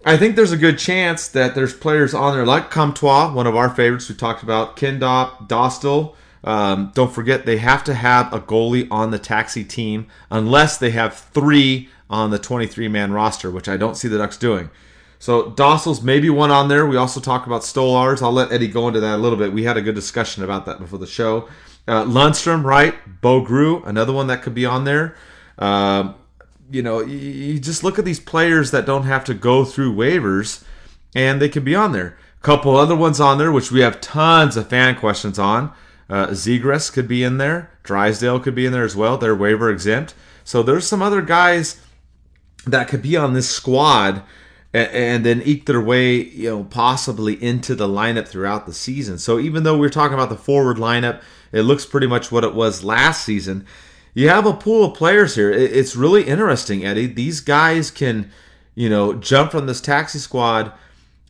I 0.05 0.15
think 0.15 0.35
there's 0.35 0.51
a 0.51 0.57
good 0.57 0.77
chance 0.77 1.27
that 1.29 1.55
there's 1.55 1.73
players 1.73 2.13
on 2.13 2.35
there 2.35 2.45
like 2.45 2.71
Comtois, 2.71 3.33
one 3.33 3.47
of 3.47 3.55
our 3.55 3.69
favorites 3.69 4.07
we 4.07 4.15
talked 4.15 4.43
about, 4.43 4.77
Kindopp, 4.77 5.49
Dostal, 5.49 6.15
um, 6.47 6.91
don't 6.93 7.11
forget, 7.11 7.45
they 7.45 7.57
have 7.57 7.83
to 7.83 7.93
have 7.93 8.33
a 8.33 8.39
goalie 8.39 8.87
on 8.89 9.11
the 9.11 9.19
taxi 9.19 9.65
team 9.65 10.07
unless 10.31 10.77
they 10.77 10.91
have 10.91 11.13
three 11.13 11.89
on 12.09 12.31
the 12.31 12.39
23 12.39 12.87
man 12.87 13.11
roster, 13.11 13.51
which 13.51 13.67
I 13.67 13.75
don't 13.75 13.97
see 13.97 14.07
the 14.07 14.17
Ducks 14.17 14.37
doing. 14.37 14.69
So 15.19 15.51
Dostal's 15.51 16.01
maybe 16.01 16.29
one 16.29 16.49
on 16.49 16.69
there. 16.69 16.87
We 16.87 16.95
also 16.95 17.19
talk 17.19 17.47
about 17.47 17.63
Stolarz. 17.63 18.21
I'll 18.21 18.31
let 18.31 18.53
Eddie 18.53 18.69
go 18.69 18.87
into 18.87 19.01
that 19.01 19.15
a 19.15 19.17
little 19.17 19.37
bit. 19.37 19.51
We 19.51 19.65
had 19.65 19.75
a 19.75 19.81
good 19.81 19.95
discussion 19.95 20.41
about 20.41 20.65
that 20.67 20.79
before 20.79 20.99
the 20.99 21.05
show. 21.05 21.49
Uh, 21.85 22.05
Lundstrom, 22.05 22.63
right? 22.63 22.95
Boughreau, 23.21 23.85
another 23.85 24.13
one 24.13 24.27
that 24.27 24.41
could 24.41 24.55
be 24.55 24.65
on 24.65 24.85
there. 24.85 25.17
Um, 25.59 26.15
you 26.71 26.81
know, 26.81 27.01
you, 27.01 27.17
you 27.17 27.59
just 27.59 27.83
look 27.83 27.99
at 27.99 28.05
these 28.05 28.21
players 28.21 28.71
that 28.71 28.85
don't 28.85 29.03
have 29.03 29.25
to 29.25 29.33
go 29.33 29.65
through 29.65 29.95
waivers, 29.95 30.63
and 31.13 31.41
they 31.41 31.49
can 31.49 31.65
be 31.65 31.75
on 31.75 31.91
there. 31.91 32.17
A 32.39 32.43
couple 32.43 32.77
other 32.77 32.95
ones 32.95 33.19
on 33.19 33.37
there, 33.37 33.51
which 33.51 33.69
we 33.69 33.81
have 33.81 33.99
tons 33.99 34.55
of 34.55 34.69
fan 34.69 34.95
questions 34.95 35.37
on. 35.37 35.73
Uh, 36.09 36.27
Zegras 36.27 36.91
could 36.91 37.07
be 37.07 37.23
in 37.23 37.37
there. 37.37 37.71
Drysdale 37.83 38.39
could 38.39 38.55
be 38.55 38.65
in 38.65 38.71
there 38.71 38.85
as 38.85 38.95
well. 38.95 39.17
They're 39.17 39.35
waiver 39.35 39.69
exempt. 39.69 40.13
So 40.43 40.63
there's 40.63 40.87
some 40.87 41.01
other 41.01 41.21
guys 41.21 41.81
that 42.65 42.87
could 42.87 43.01
be 43.01 43.17
on 43.17 43.33
this 43.33 43.49
squad 43.49 44.23
and, 44.73 44.89
and 44.91 45.25
then 45.25 45.41
eke 45.43 45.65
their 45.65 45.81
way, 45.81 46.15
you 46.15 46.49
know, 46.49 46.63
possibly 46.63 47.41
into 47.41 47.75
the 47.75 47.87
lineup 47.87 48.27
throughout 48.27 48.65
the 48.65 48.73
season. 48.73 49.17
So 49.17 49.39
even 49.39 49.63
though 49.63 49.77
we're 49.77 49.89
talking 49.89 50.13
about 50.13 50.29
the 50.29 50.37
forward 50.37 50.77
lineup, 50.77 51.21
it 51.51 51.61
looks 51.63 51.85
pretty 51.85 52.07
much 52.07 52.31
what 52.31 52.43
it 52.43 52.55
was 52.55 52.83
last 52.83 53.23
season. 53.25 53.65
You 54.13 54.29
have 54.29 54.45
a 54.45 54.53
pool 54.53 54.85
of 54.85 54.97
players 54.97 55.35
here. 55.35 55.51
It's 55.51 55.95
really 55.95 56.23
interesting, 56.23 56.85
Eddie. 56.85 57.05
These 57.05 57.41
guys 57.41 57.91
can, 57.91 58.31
you 58.73 58.89
know, 58.89 59.13
jump 59.13 59.51
from 59.51 59.67
this 59.67 59.79
taxi 59.81 60.19
squad 60.19 60.71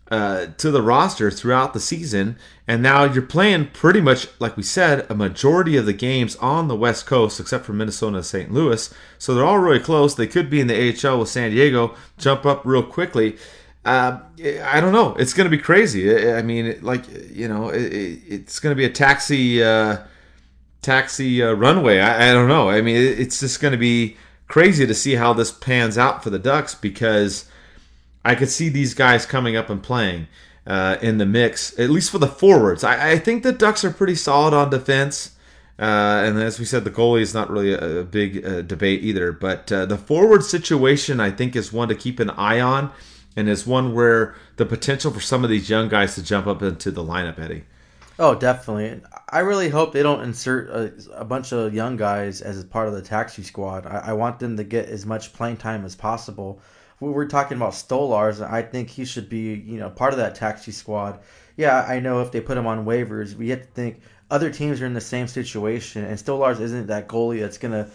uh, 0.09 0.47
to 0.57 0.71
the 0.71 0.81
roster 0.81 1.29
throughout 1.29 1.73
the 1.73 1.79
season, 1.79 2.37
and 2.67 2.81
now 2.81 3.03
you're 3.03 3.21
playing 3.21 3.67
pretty 3.67 3.99
much 3.99 4.27
like 4.39 4.55
we 4.55 4.63
said 4.63 5.05
a 5.09 5.15
majority 5.15 5.75
of 5.75 5.85
the 5.85 5.93
games 5.93 6.35
on 6.37 6.67
the 6.67 6.75
West 6.75 7.05
Coast, 7.05 7.39
except 7.39 7.65
for 7.65 7.73
Minnesota 7.73 8.17
and 8.17 8.25
St. 8.25 8.51
Louis. 8.51 8.93
So 9.17 9.33
they're 9.33 9.45
all 9.45 9.59
really 9.59 9.79
close. 9.79 10.15
They 10.15 10.27
could 10.27 10.49
be 10.49 10.61
in 10.61 10.67
the 10.67 11.07
AHL 11.07 11.19
with 11.19 11.29
San 11.29 11.51
Diego, 11.51 11.95
jump 12.17 12.45
up 12.45 12.65
real 12.65 12.83
quickly. 12.83 13.37
Uh, 13.83 14.19
I 14.63 14.81
don't 14.81 14.91
know. 14.91 15.15
It's 15.15 15.33
going 15.33 15.49
to 15.49 15.55
be 15.55 15.61
crazy. 15.61 16.31
I 16.31 16.41
mean, 16.41 16.77
like 16.81 17.03
you 17.31 17.47
know, 17.47 17.69
it's 17.73 18.59
going 18.59 18.71
to 18.71 18.77
be 18.77 18.85
a 18.85 18.89
taxi, 18.89 19.63
uh, 19.63 19.99
taxi 20.81 21.41
uh, 21.41 21.53
runway. 21.53 21.99
I, 21.99 22.29
I, 22.29 22.33
don't 22.33 22.49
know. 22.49 22.69
I 22.69 22.81
mean, 22.81 22.97
it's 22.97 23.39
just 23.39 23.61
going 23.61 23.71
to 23.71 23.77
be 23.77 24.17
crazy 24.47 24.85
to 24.85 24.93
see 24.93 25.15
how 25.15 25.33
this 25.33 25.51
pans 25.51 25.97
out 25.97 26.23
for 26.23 26.29
the 26.29 26.39
Ducks 26.39 26.75
because 26.75 27.49
I 28.27 28.35
could 28.35 28.49
see 28.49 28.67
these 28.67 28.93
guys 28.93 29.25
coming 29.25 29.55
up 29.55 29.69
and 29.69 29.81
playing 29.81 30.27
uh, 30.65 30.97
in 31.01 31.17
the 31.17 31.25
mix, 31.25 31.79
at 31.79 31.89
least 31.89 32.11
for 32.11 32.17
the 32.17 32.27
forwards. 32.27 32.83
I, 32.83 33.11
I, 33.11 33.19
think 33.19 33.43
the 33.43 33.53
Ducks 33.53 33.85
are 33.85 33.89
pretty 33.89 34.15
solid 34.15 34.53
on 34.53 34.69
defense. 34.69 35.31
Uh, 35.79 36.23
and 36.25 36.37
as 36.37 36.59
we 36.59 36.65
said, 36.65 36.83
the 36.83 36.91
goalie 36.91 37.21
is 37.21 37.33
not 37.33 37.49
really 37.49 37.71
a, 37.71 37.99
a 37.99 38.03
big 38.03 38.45
uh, 38.45 38.63
debate 38.63 39.01
either. 39.01 39.31
But 39.31 39.71
uh, 39.71 39.85
the 39.85 39.97
forward 39.97 40.43
situation, 40.43 41.21
I 41.21 41.31
think, 41.31 41.55
is 41.55 41.71
one 41.71 41.87
to 41.87 41.95
keep 41.95 42.19
an 42.19 42.29
eye 42.31 42.59
on, 42.59 42.91
and 43.37 43.47
is 43.47 43.65
one 43.65 43.93
where 43.93 44.35
the 44.57 44.65
potential 44.65 45.09
for 45.09 45.21
some 45.21 45.45
of 45.45 45.49
these 45.49 45.69
young 45.69 45.87
guys 45.87 46.15
to 46.15 46.23
jump 46.23 46.47
up 46.47 46.61
into 46.61 46.91
the 46.91 47.03
lineup, 47.03 47.39
Eddie. 47.39 47.63
Oh, 48.19 48.35
definitely. 48.35 48.99
I 49.29 49.39
really 49.39 49.69
hope 49.69 49.93
they 49.93 50.03
don't 50.03 50.21
insert 50.21 50.69
a, 50.69 51.21
a, 51.21 51.23
bunch 51.23 51.53
of 51.53 51.73
young 51.73 51.95
guys 51.95 52.41
as 52.41 52.61
part 52.65 52.89
of 52.89 52.93
the 52.93 53.01
taxi 53.01 53.43
squad. 53.43 53.85
I, 53.85 54.07
I 54.07 54.13
want 54.13 54.39
them 54.39 54.57
to 54.57 54.65
get 54.65 54.89
as 54.89 55.05
much 55.05 55.31
playing 55.31 55.57
time 55.57 55.85
as 55.85 55.95
possible 55.95 56.59
we 56.99 57.10
were 57.10 57.27
talking 57.27 57.57
about 57.57 57.73
Stolarz, 57.73 58.38
and 58.38 58.53
I 58.53 58.62
think 58.62 58.89
he 58.89 59.05
should 59.05 59.29
be, 59.29 59.53
you 59.53 59.77
know, 59.79 59.89
part 59.89 60.13
of 60.13 60.19
that 60.19 60.36
taxi 60.36 60.71
squad. 60.71 61.19
Yeah, 61.55 61.86
I 61.88 61.99
know 61.99 62.21
if 62.21 62.31
they 62.31 62.41
put 62.41 62.57
him 62.57 62.67
on 62.67 62.86
waivers, 62.86 63.36
we 63.36 63.49
have 63.49 63.62
to 63.62 63.67
think 63.67 64.01
other 64.31 64.49
teams 64.49 64.81
are 64.81 64.86
in 64.86 64.93
the 64.93 65.01
same 65.01 65.27
situation, 65.27 66.03
and 66.03 66.17
Stolarz 66.17 66.60
isn't 66.60 66.88
that 66.88 67.07
goalie 67.07 67.39
that's 67.39 67.57
gonna 67.57 67.89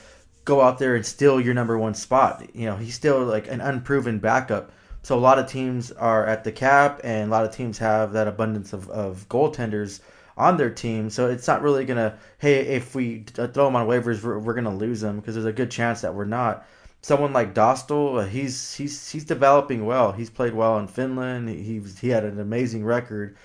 go 0.45 0.61
out 0.61 0.79
there 0.79 0.95
and 0.95 1.05
steal 1.05 1.41
your 1.41 1.55
number 1.55 1.79
one 1.79 1.95
spot. 1.95 2.47
You 2.55 2.67
know, 2.67 2.77
he's 2.77 2.95
still 2.95 3.25
like 3.25 3.49
an 3.49 3.61
unproven 3.61 4.19
backup. 4.19 4.73
So 5.03 5.19
a 5.19 5.21
lot 5.21 5.39
of 5.39 5.49
teams 5.49 5.91
are 5.93 6.27
at 6.27 6.45
the 6.45 6.53
cap, 6.53 7.01
and 7.03 7.29
a 7.29 7.33
lot 7.33 7.45
of 7.45 7.55
teams 7.55 7.79
have 7.79 8.13
that 8.13 8.29
abundance 8.29 8.73
of, 8.73 8.89
of 8.89 9.29
goaltenders 9.29 10.01
on 10.37 10.57
their 10.57 10.71
team. 10.71 11.11
So 11.11 11.29
it's 11.29 11.49
not 11.49 11.63
really 11.63 11.85
gonna, 11.85 12.19
hey, 12.39 12.61
if 12.61 12.95
we 12.95 13.25
throw 13.25 13.67
him 13.67 13.77
on 13.77 13.89
waivers, 13.89 14.23
we're, 14.23 14.39
we're 14.39 14.55
gonna 14.55 14.75
lose 14.75 15.03
him 15.03 15.19
because 15.19 15.35
there's 15.35 15.47
a 15.47 15.53
good 15.53 15.73
chance 15.73 16.01
that 16.03 16.15
we're 16.15 16.25
not 16.25 16.67
someone 17.03 17.33
like 17.33 17.53
Dostal, 17.55 18.23
uh, 18.23 18.27
he's 18.27 18.75
he's 18.75 19.11
he's 19.11 19.25
developing 19.25 19.85
well. 19.85 20.13
He's 20.13 20.31
played 20.31 20.55
well 20.55 20.79
in 20.79 20.87
Finland. 20.87 21.49
He 21.49 21.83
he 22.01 22.09
had 22.09 22.25
an 22.25 22.41
amazing 22.41 22.85
record. 22.85 23.37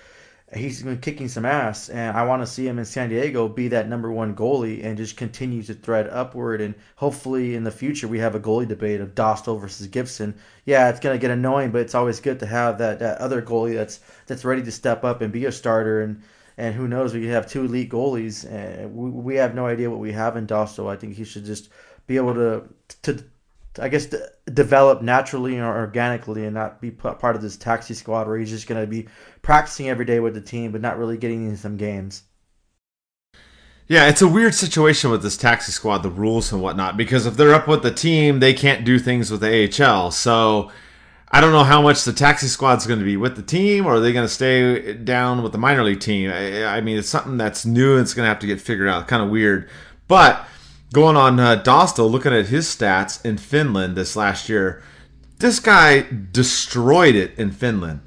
He's 0.54 0.82
been 0.82 0.98
kicking 1.00 1.28
some 1.28 1.44
ass, 1.44 1.90
and 1.90 2.16
I 2.16 2.24
want 2.24 2.40
to 2.40 2.46
see 2.46 2.66
him 2.66 2.78
in 2.78 2.86
San 2.86 3.10
Diego 3.10 3.48
be 3.48 3.68
that 3.68 3.88
number 3.88 4.10
one 4.10 4.34
goalie 4.34 4.82
and 4.82 4.96
just 4.96 5.18
continue 5.18 5.62
to 5.64 5.74
thread 5.74 6.08
upward. 6.08 6.62
And 6.62 6.74
hopefully, 6.96 7.54
in 7.54 7.64
the 7.64 7.70
future, 7.70 8.08
we 8.08 8.18
have 8.20 8.34
a 8.34 8.40
goalie 8.40 8.66
debate 8.66 9.02
of 9.02 9.14
Dostal 9.14 9.60
versus 9.60 9.88
Gibson. 9.88 10.34
Yeah, 10.64 10.88
it's 10.88 11.00
gonna 11.00 11.18
get 11.18 11.30
annoying, 11.30 11.70
but 11.70 11.82
it's 11.82 11.94
always 11.94 12.20
good 12.20 12.40
to 12.40 12.46
have 12.46 12.78
that 12.78 13.00
that 13.00 13.18
other 13.18 13.42
goalie 13.42 13.74
that's 13.74 14.00
that's 14.26 14.44
ready 14.44 14.62
to 14.62 14.72
step 14.72 15.04
up 15.04 15.20
and 15.20 15.32
be 15.32 15.44
a 15.44 15.52
starter. 15.52 16.00
And 16.00 16.22
and 16.56 16.74
who 16.74 16.88
knows, 16.88 17.12
we 17.12 17.20
could 17.22 17.30
have 17.30 17.46
two 17.46 17.64
elite 17.64 17.90
goalies, 17.90 18.50
and 18.50 18.94
we, 18.94 19.10
we 19.10 19.34
have 19.36 19.54
no 19.54 19.66
idea 19.66 19.90
what 19.90 20.00
we 20.00 20.12
have 20.12 20.36
in 20.36 20.46
Dostal. 20.46 20.88
I 20.90 20.96
think 20.96 21.14
he 21.14 21.24
should 21.24 21.44
just 21.44 21.68
be 22.06 22.16
able 22.16 22.34
to 22.34 22.62
to 23.02 23.22
I 23.78 23.88
guess, 23.88 24.12
develop 24.52 25.02
naturally 25.02 25.58
or 25.58 25.66
organically 25.66 26.44
and 26.44 26.54
not 26.54 26.80
be 26.80 26.90
part 26.90 27.36
of 27.36 27.42
this 27.42 27.56
taxi 27.56 27.94
squad 27.94 28.26
where 28.26 28.38
he's 28.38 28.50
just 28.50 28.66
going 28.66 28.80
to 28.80 28.86
be 28.86 29.08
practicing 29.42 29.88
every 29.88 30.04
day 30.04 30.20
with 30.20 30.34
the 30.34 30.40
team 30.40 30.72
but 30.72 30.80
not 30.80 30.98
really 30.98 31.16
getting 31.16 31.44
into 31.44 31.56
some 31.56 31.76
games. 31.76 32.22
Yeah, 33.86 34.08
it's 34.08 34.20
a 34.20 34.28
weird 34.28 34.54
situation 34.54 35.10
with 35.10 35.22
this 35.22 35.38
taxi 35.38 35.72
squad, 35.72 36.02
the 36.02 36.10
rules 36.10 36.52
and 36.52 36.60
whatnot, 36.60 36.98
because 36.98 37.24
if 37.24 37.38
they're 37.38 37.54
up 37.54 37.66
with 37.66 37.82
the 37.82 37.90
team, 37.90 38.38
they 38.38 38.52
can't 38.52 38.84
do 38.84 38.98
things 38.98 39.30
with 39.30 39.40
the 39.40 39.82
AHL. 39.82 40.10
So 40.10 40.70
I 41.30 41.40
don't 41.40 41.52
know 41.52 41.64
how 41.64 41.80
much 41.80 42.04
the 42.04 42.12
taxi 42.12 42.48
squad's 42.48 42.86
going 42.86 42.98
to 42.98 43.04
be 43.04 43.16
with 43.16 43.36
the 43.36 43.42
team, 43.42 43.86
or 43.86 43.94
are 43.94 44.00
they 44.00 44.12
going 44.12 44.26
to 44.26 44.32
stay 44.32 44.92
down 44.92 45.42
with 45.42 45.52
the 45.52 45.58
minor 45.58 45.84
league 45.84 46.00
team? 46.00 46.30
I, 46.30 46.66
I 46.66 46.80
mean, 46.82 46.98
it's 46.98 47.08
something 47.08 47.38
that's 47.38 47.64
new 47.64 47.92
and 47.92 48.02
it's 48.02 48.12
going 48.12 48.24
to 48.24 48.28
have 48.28 48.40
to 48.40 48.46
get 48.46 48.60
figured 48.60 48.88
out. 48.88 49.08
Kind 49.08 49.22
of 49.22 49.30
weird. 49.30 49.70
But 50.06 50.46
going 50.92 51.16
on 51.16 51.38
uh, 51.38 51.62
Dostal, 51.62 52.10
looking 52.10 52.32
at 52.32 52.46
his 52.46 52.66
stats 52.66 53.24
in 53.24 53.38
Finland 53.38 53.96
this 53.96 54.16
last 54.16 54.48
year, 54.48 54.82
this 55.38 55.60
guy 55.60 56.06
destroyed 56.32 57.14
it 57.14 57.32
in 57.38 57.50
Finland. 57.50 58.00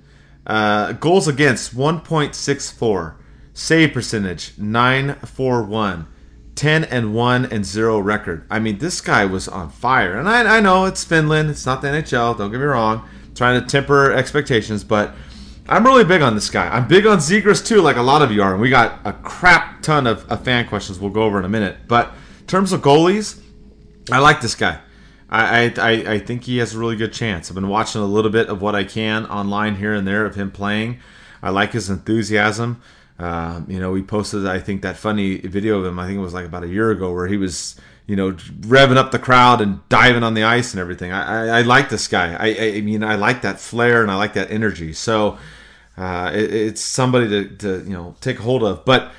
Uh, 0.46 0.94
goals 0.94 1.28
against 1.28 1.76
1.64, 1.76 3.16
save 3.54 3.94
percentage 3.94 4.54
941, 4.58 6.08
10 6.56 6.84
and 6.86 7.14
1 7.14 7.46
and 7.46 7.66
0 7.66 8.00
record. 8.00 8.46
I 8.50 8.60
mean, 8.60 8.80
this 8.80 9.00
guy 9.02 9.26
was 9.26 9.48
on 9.48 9.70
fire. 9.70 10.18
And 10.18 10.28
I, 10.28 10.58
I 10.58 10.60
know 10.60 10.86
it's 10.86 11.04
Finland, 11.04 11.50
it's 11.50 11.66
not 11.66 11.82
the 11.82 11.90
NHL, 11.90 12.38
don't 12.38 12.52
get 12.52 12.60
me 12.60 12.66
wrong. 12.66 13.08
Trying 13.36 13.62
to 13.62 13.68
temper 13.68 14.12
expectations, 14.12 14.84
but 14.84 15.16
I'm 15.70 15.86
really 15.86 16.04
big 16.04 16.22
on 16.22 16.36
this 16.36 16.50
guy. 16.50 16.68
I'm 16.68 16.88
big 16.88 17.06
on 17.06 17.20
Zegras 17.20 17.66
too, 17.66 17.82
like 17.82 17.96
a 17.96 18.02
lot 18.02 18.22
of 18.22 18.32
you 18.32 18.42
are. 18.42 18.54
And 18.54 18.62
we 18.62 18.70
got 18.70 19.00
a 19.06 19.14
crap 19.14 19.82
ton 19.82 20.06
of, 20.06 20.30
of 20.30 20.44
fan 20.44 20.68
questions 20.68 21.00
we'll 21.00 21.12
go 21.12 21.24
over 21.24 21.40
in 21.40 21.46
a 21.46 21.50
minute. 21.50 21.78
But 21.88 22.14
terms 22.52 22.74
of 22.74 22.82
goalies, 22.82 23.40
I 24.12 24.20
like 24.20 24.42
this 24.42 24.56
guy. 24.56 24.78
I, 25.30 25.74
I, 25.78 25.92
I 26.16 26.20
think 26.20 26.44
he 26.44 26.58
has 26.58 26.76
a 26.76 26.78
really 26.78 26.98
good 26.98 27.14
chance. 27.14 27.50
I've 27.50 27.56
been 27.56 27.70
watching 27.70 28.02
a 28.02 28.06
little 28.06 28.30
bit 28.30 28.50
of 28.50 28.62
what 28.62 28.76
I 28.76 28.84
can 28.84 29.26
online 29.28 29.76
here 29.76 29.94
and 29.94 30.06
there 30.06 30.26
of 30.26 30.36
him 30.36 30.52
playing. 30.52 31.00
I 31.42 31.50
like 31.52 31.72
his 31.72 31.90
enthusiasm. 31.90 32.82
Uh, 33.18 33.62
you 33.70 33.80
know, 33.80 33.94
he 33.94 34.04
posted, 34.04 34.46
I 34.46 34.60
think, 34.60 34.82
that 34.82 34.98
funny 34.98 35.38
video 35.38 35.80
of 35.80 35.86
him. 35.86 35.98
I 35.98 36.08
think 36.08 36.18
it 36.18 36.22
was 36.22 36.34
like 36.34 36.46
about 36.46 36.66
a 36.66 36.68
year 36.68 36.92
ago, 36.92 37.14
where 37.14 37.28
he 37.28 37.38
was, 37.38 37.78
you 38.06 38.18
know, 38.18 38.34
revving 38.34 38.98
up 38.98 39.12
the 39.12 39.20
crowd 39.20 39.62
and 39.62 39.80
diving 39.88 40.24
on 40.24 40.34
the 40.34 40.44
ice 40.44 40.74
and 40.74 40.82
everything. 40.82 41.14
I, 41.14 41.22
I, 41.22 41.60
I 41.60 41.62
like 41.62 41.88
this 41.88 42.10
guy. 42.10 42.34
I, 42.34 42.78
I 42.78 42.82
mean, 42.82 43.02
I 43.02 43.16
like 43.16 43.44
that 43.44 43.62
flair 43.62 44.02
and 44.02 44.12
I 44.12 44.16
like 44.16 44.34
that 44.34 44.52
energy. 44.52 44.92
So 44.92 45.38
uh, 45.98 46.32
it, 46.34 46.54
it's 46.54 46.82
somebody 46.82 47.30
to, 47.30 47.56
to 47.58 47.84
you 47.86 47.94
know 47.94 48.16
take 48.20 48.40
a 48.40 48.42
hold 48.42 48.64
of. 48.64 48.84
But 48.84 49.14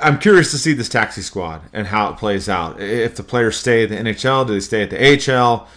I'm 0.00 0.18
curious 0.18 0.50
to 0.52 0.58
see 0.58 0.72
this 0.72 0.88
taxi 0.88 1.22
squad 1.22 1.62
and 1.72 1.86
how 1.86 2.10
it 2.10 2.16
plays 2.16 2.48
out. 2.48 2.80
If 2.80 3.16
the 3.16 3.22
players 3.22 3.56
stay 3.56 3.84
at 3.84 3.88
the 3.88 3.96
NHL, 3.96 4.46
do 4.46 4.54
they 4.54 4.60
stay 4.60 4.82
at 4.82 4.90
the 4.90 5.32
AHL? 5.32 5.68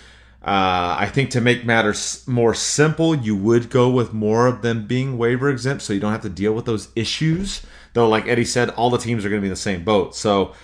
Uh, 0.43 0.95
I 0.97 1.09
think 1.11 1.29
to 1.31 1.41
make 1.41 1.65
matters 1.65 2.27
more 2.27 2.55
simple, 2.55 3.13
you 3.13 3.35
would 3.35 3.69
go 3.69 3.89
with 3.89 4.11
more 4.11 4.47
of 4.47 4.63
them 4.63 4.87
being 4.87 5.17
waiver 5.17 5.49
exempt, 5.49 5.83
so 5.83 5.93
you 5.93 5.99
don't 5.99 6.11
have 6.11 6.23
to 6.23 6.29
deal 6.29 6.53
with 6.53 6.65
those 6.65 6.89
issues. 6.95 7.61
Though, 7.93 8.09
like 8.09 8.27
Eddie 8.27 8.45
said, 8.45 8.69
all 8.71 8.89
the 8.89 8.97
teams 8.97 9.23
are 9.23 9.29
going 9.29 9.39
to 9.39 9.43
be 9.43 9.49
in 9.49 9.53
the 9.53 9.57
same 9.57 9.83
boat, 9.83 10.15
so 10.15 10.55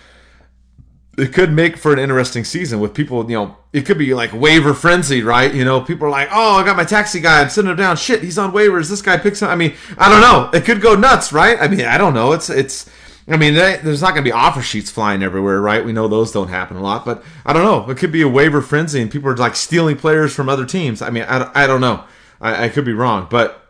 it 1.17 1.33
could 1.33 1.51
make 1.51 1.77
for 1.77 1.91
an 1.91 1.99
interesting 1.99 2.43
season 2.43 2.79
with 2.79 2.93
people. 2.93 3.29
You 3.29 3.37
know, 3.37 3.57
it 3.73 3.85
could 3.85 3.97
be 3.97 4.13
like 4.13 4.33
waiver 4.33 4.73
frenzy, 4.73 5.21
right? 5.21 5.53
You 5.53 5.65
know, 5.65 5.81
people 5.81 6.07
are 6.07 6.11
like, 6.11 6.29
"Oh, 6.31 6.55
I 6.55 6.65
got 6.65 6.77
my 6.77 6.83
taxi 6.83 7.19
guy. 7.19 7.41
I'm 7.41 7.49
sitting 7.49 7.69
him 7.69 7.77
down. 7.77 7.97
Shit, 7.97 8.23
he's 8.23 8.37
on 8.37 8.53
waivers. 8.53 8.89
This 8.89 9.01
guy 9.01 9.17
picks 9.17 9.41
him." 9.41 9.49
I 9.49 9.55
mean, 9.55 9.75
I 9.97 10.09
don't 10.09 10.21
know. 10.21 10.49
It 10.57 10.63
could 10.63 10.79
go 10.79 10.95
nuts, 10.95 11.33
right? 11.33 11.57
I 11.59 11.67
mean, 11.67 11.85
I 11.85 11.97
don't 11.97 12.13
know. 12.13 12.31
It's 12.31 12.49
it's 12.49 12.89
I 13.29 13.35
mean, 13.35 13.55
there's 13.55 14.01
not 14.01 14.11
going 14.11 14.23
to 14.23 14.29
be 14.29 14.31
offer 14.31 14.61
sheets 14.61 14.89
flying 14.89 15.21
everywhere, 15.21 15.59
right? 15.59 15.83
We 15.83 15.91
know 15.91 16.07
those 16.07 16.31
don't 16.31 16.47
happen 16.47 16.77
a 16.77 16.81
lot, 16.81 17.03
but 17.03 17.23
I 17.45 17.51
don't 17.51 17.63
know. 17.63 17.89
It 17.89 17.97
could 17.97 18.11
be 18.11 18.21
a 18.21 18.27
waiver 18.27 18.61
frenzy 18.61 19.01
and 19.01 19.11
people 19.11 19.29
are 19.29 19.35
like 19.35 19.55
stealing 19.55 19.97
players 19.97 20.33
from 20.33 20.47
other 20.47 20.65
teams. 20.65 21.01
I 21.01 21.09
mean, 21.09 21.23
I, 21.27 21.51
I 21.53 21.67
don't 21.67 21.81
know. 21.81 22.05
I, 22.39 22.65
I 22.65 22.69
could 22.69 22.85
be 22.85 22.93
wrong, 22.93 23.27
but 23.29 23.67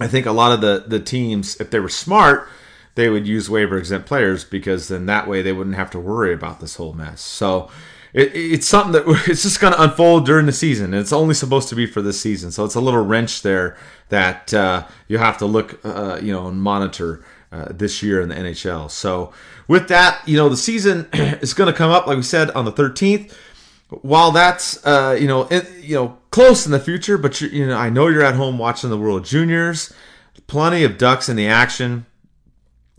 I 0.00 0.08
think 0.08 0.26
a 0.26 0.32
lot 0.32 0.50
of 0.50 0.60
the, 0.60 0.84
the 0.88 0.98
teams, 0.98 1.60
if 1.60 1.70
they 1.70 1.78
were 1.78 1.88
smart, 1.88 2.48
they 2.96 3.08
would 3.08 3.28
use 3.28 3.48
waiver 3.48 3.78
exempt 3.78 4.08
players 4.08 4.44
because 4.44 4.88
then 4.88 5.06
that 5.06 5.28
way 5.28 5.40
they 5.40 5.52
wouldn't 5.52 5.76
have 5.76 5.90
to 5.92 6.00
worry 6.00 6.32
about 6.32 6.58
this 6.58 6.74
whole 6.74 6.92
mess. 6.92 7.20
So 7.20 7.70
it, 8.12 8.34
it's 8.34 8.66
something 8.66 8.92
that 8.92 9.04
it's 9.28 9.42
just 9.42 9.60
going 9.60 9.72
to 9.72 9.82
unfold 9.82 10.26
during 10.26 10.46
the 10.46 10.52
season. 10.52 10.94
It's 10.94 11.12
only 11.12 11.34
supposed 11.34 11.68
to 11.68 11.76
be 11.76 11.86
for 11.86 12.02
this 12.02 12.20
season. 12.20 12.50
So 12.50 12.64
it's 12.64 12.74
a 12.74 12.80
little 12.80 13.04
wrench 13.04 13.42
there 13.42 13.76
that 14.08 14.52
uh, 14.52 14.86
you 15.06 15.18
have 15.18 15.38
to 15.38 15.46
look, 15.46 15.78
uh, 15.84 16.18
you 16.20 16.32
know, 16.32 16.48
and 16.48 16.60
monitor 16.60 17.24
uh, 17.52 17.66
this 17.70 18.02
year 18.02 18.20
in 18.20 18.28
the 18.28 18.34
NHL. 18.34 18.90
So 18.90 19.32
with 19.68 19.88
that, 19.88 20.26
you 20.26 20.36
know, 20.36 20.48
the 20.48 20.56
season 20.56 21.08
is 21.12 21.54
going 21.54 21.70
to 21.70 21.76
come 21.76 21.90
up, 21.90 22.06
like 22.06 22.16
we 22.16 22.22
said, 22.22 22.50
on 22.52 22.64
the 22.64 22.72
13th. 22.72 23.32
While 24.02 24.30
that's 24.30 24.84
uh, 24.86 25.18
you 25.20 25.26
know 25.26 25.48
it, 25.50 25.68
you 25.82 25.96
know 25.96 26.16
close 26.30 26.64
in 26.64 26.70
the 26.70 26.78
future, 26.78 27.18
but 27.18 27.40
you 27.40 27.66
know 27.66 27.76
I 27.76 27.90
know 27.90 28.06
you're 28.06 28.22
at 28.22 28.36
home 28.36 28.56
watching 28.56 28.88
the 28.88 28.96
World 28.96 29.24
Juniors. 29.24 29.92
Plenty 30.46 30.84
of 30.84 30.96
ducks 30.96 31.28
in 31.28 31.34
the 31.34 31.48
action. 31.48 32.06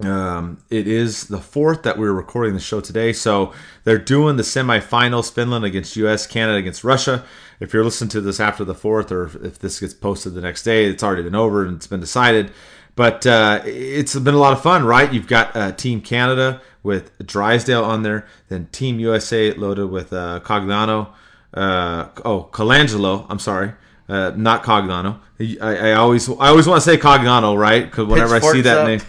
Um, 0.02 0.64
it 0.70 0.88
is 0.88 1.28
the 1.28 1.40
fourth 1.40 1.84
that 1.84 1.98
we're 1.98 2.12
recording 2.12 2.56
the 2.56 2.60
show 2.60 2.82
today, 2.82 3.14
so 3.14 3.54
they're 3.86 3.98
doing 3.98 4.36
the 4.36 4.44
semifinals: 4.44 5.32
Finland 5.32 5.64
against 5.64 5.96
U.S., 5.96 6.28
Canada 6.28 6.58
against 6.58 6.84
Russia. 6.84 7.24
If 7.62 7.74
you're 7.74 7.86
listening 7.86 8.10
to 8.10 8.22
this 8.22 8.42
after 8.42 8.66
the 8.66 8.76
fourth, 8.76 9.14
or 9.14 9.26
if 9.46 9.60
this 9.60 9.80
gets 9.80 9.94
posted 9.94 10.34
the 10.34 10.42
next 10.42 10.64
day, 10.64 10.88
it's 10.88 11.04
already 11.04 11.24
been 11.24 11.36
over 11.36 11.66
and 11.66 11.78
it's 11.78 11.88
been 11.88 12.02
decided. 12.02 12.52
But 12.96 13.26
uh, 13.26 13.62
it's 13.66 14.18
been 14.18 14.34
a 14.34 14.40
lot 14.40 14.54
of 14.54 14.62
fun, 14.62 14.86
right? 14.86 15.12
You've 15.12 15.28
got 15.28 15.56
uh, 15.56 15.72
Team 15.72 16.02
Canada 16.02 16.62
with 16.84 17.18
Drysdale 17.26 17.84
on 17.84 18.04
there, 18.04 18.28
then 18.50 18.68
Team 18.72 19.00
USA 19.00 19.54
loaded 19.54 19.90
with 19.90 20.12
uh, 20.14 20.40
Cogliano, 20.44 21.10
uh, 21.54 22.10
oh 22.26 22.50
Colangelo, 22.52 23.26
I'm 23.30 23.40
sorry, 23.40 23.74
uh, 24.10 24.32
not 24.36 24.64
Cogliano. 24.64 25.20
I, 25.40 25.90
I, 25.90 25.92
always 25.94 26.28
I 26.30 26.50
always 26.50 26.68
want 26.68 26.84
to 26.84 26.90
say 26.90 26.98
Cogliano, 26.98 27.58
right? 27.58 27.86
Because 27.86 28.08
whenever 28.08 28.36
I 28.36 28.40
see 28.40 28.62
that 28.62 28.80
up. 28.80 28.88
name, 28.88 29.02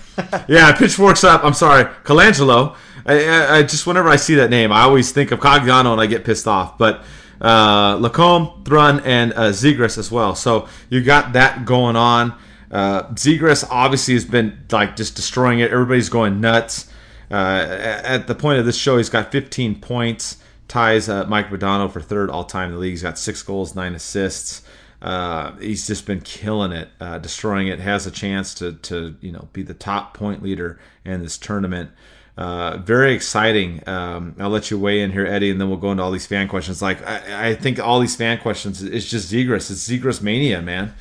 yeah, 0.49 0.73
pitchforks 0.73 1.25
up. 1.25 1.45
I'm 1.45 1.55
sorry, 1.55 1.85
Colangelo. 2.05 2.77
I, 3.05 3.27
I, 3.27 3.57
I, 3.57 3.63
just 3.63 3.87
whenever 3.87 4.09
I 4.09 4.17
see 4.17 4.37
that 4.37 4.51
name, 4.51 4.71
I 4.71 4.83
always 4.83 5.11
think 5.13 5.33
of 5.33 5.41
Cogliano 5.41 5.93
and 5.93 6.01
I 6.01 6.07
get 6.07 6.25
pissed 6.25 6.47
off. 6.47 6.79
But 6.79 7.05
uh, 7.41 7.97
Lacombe, 8.01 8.63
Thrun, 8.65 9.01
and 9.01 9.33
uh, 9.33 9.51
Zegras 9.51 9.99
as 9.99 10.11
well. 10.11 10.35
So 10.35 10.69
you 10.89 11.03
got 11.03 11.33
that 11.33 11.65
going 11.65 11.97
on. 11.97 12.35
Uh, 12.73 13.03
Zegras 13.11 13.67
obviously 13.71 14.15
has 14.15 14.25
been 14.25 14.65
like 14.73 14.97
just 14.97 15.15
destroying 15.15 15.61
it. 15.61 15.71
Everybody's 15.71 16.09
going 16.09 16.41
nuts. 16.41 16.89
Uh, 17.31 17.67
at 18.05 18.27
the 18.27 18.35
point 18.35 18.59
of 18.59 18.67
this 18.67 18.77
show, 18.77 18.97
he's 18.97 19.09
got 19.09 19.31
15 19.31 19.81
points, 19.81 20.39
ties 20.69 21.09
uh, 21.09 21.25
Mike 21.27 21.49
Modano 21.49 21.91
for 21.91 22.01
third 22.01 22.31
all 22.31 22.45
time 22.45 22.71
in 22.71 22.75
the 22.75 22.81
league. 22.81 22.93
He's 22.93 23.03
got 23.03 23.19
six 23.19 23.43
goals, 23.43 23.75
nine 23.75 23.95
assists. 23.95 24.63
Uh, 25.01 25.57
he's 25.57 25.87
just 25.87 26.07
been 26.07 26.21
killing 26.21 26.73
it, 26.73 26.89
uh, 27.01 27.19
destroying 27.19 27.69
it. 27.69 27.81
Has 27.81 28.07
a 28.07 28.11
chance 28.11 28.55
to 28.55 28.75
to 28.75 29.17
you 29.21 29.33
know 29.33 29.49
be 29.53 29.63
the 29.63 29.75
top 29.75 30.17
point 30.17 30.43
leader 30.43 30.79
in 31.05 31.23
this 31.23 31.37
tournament. 31.37 31.91
Uh, 32.37 32.79
very 32.79 33.13
exciting. 33.13 33.87
Um, 33.87 34.35
I'll 34.39 34.49
let 34.49 34.71
you 34.71 34.79
weigh 34.79 35.03
in 35.03 35.11
here, 35.13 35.27
Eddie, 35.27 35.51
and 35.51 35.61
then 35.61 35.69
we'll 35.69 35.79
go 35.79 35.91
into 35.91 36.03
all 36.03 36.11
these 36.13 36.27
fan 36.27 36.49
questions. 36.49 36.81
Like 36.81 37.07
I, 37.07 37.49
I 37.49 37.55
think 37.55 37.79
all 37.81 38.01
these 38.01 38.17
fan 38.17 38.39
questions, 38.39 38.83
it's 38.83 39.09
just 39.09 39.31
Zegras. 39.31 39.71
It's 39.71 39.89
Zegras 39.89 40.23
mania, 40.23 40.63
man. 40.63 40.95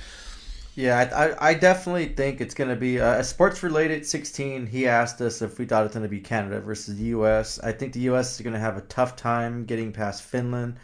Yeah, 0.76 1.36
I, 1.40 1.50
I 1.50 1.54
definitely 1.54 2.08
think 2.08 2.40
it's 2.40 2.54
going 2.54 2.70
to 2.70 2.78
be 2.78 2.98
a 2.98 3.24
sports 3.24 3.62
related 3.62 4.06
16. 4.06 4.68
He 4.68 4.88
asked 4.88 5.20
us 5.20 5.42
if 5.42 5.60
we 5.60 5.66
thought 5.66 5.86
it's 5.86 5.94
going 5.94 6.04
to 6.04 6.10
be 6.10 6.22
Canada 6.22 6.62
versus 6.62 6.98
the 6.98 7.06
U.S. 7.06 7.60
I 7.60 7.74
think 7.74 7.92
the 7.92 8.00
U.S. 8.02 8.36
is 8.36 8.42
going 8.42 8.54
to 8.54 8.60
have 8.60 8.78
a 8.78 8.82
tough 8.82 9.18
time 9.18 9.66
getting 9.66 9.92
past 9.92 10.24
Finland. 10.24 10.78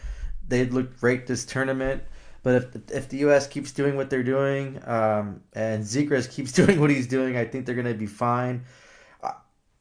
They 0.48 0.66
looked 0.66 1.00
great 1.00 1.26
this 1.26 1.46
tournament. 1.46 2.04
But 2.44 2.56
if 2.56 2.92
if 2.92 3.10
the 3.10 3.18
U.S. 3.20 3.48
keeps 3.48 3.72
doing 3.72 3.96
what 3.96 4.10
they're 4.10 4.24
doing 4.24 4.82
um, 4.86 5.42
and 5.54 5.84
Zegras 5.84 6.30
keeps 6.36 6.52
doing 6.52 6.80
what 6.82 6.90
he's 6.90 7.08
doing, 7.08 7.38
I 7.38 7.46
think 7.46 7.66
they're 7.66 7.76
going 7.76 7.88
to 7.88 7.94
be 7.94 8.06
fine. 8.08 8.66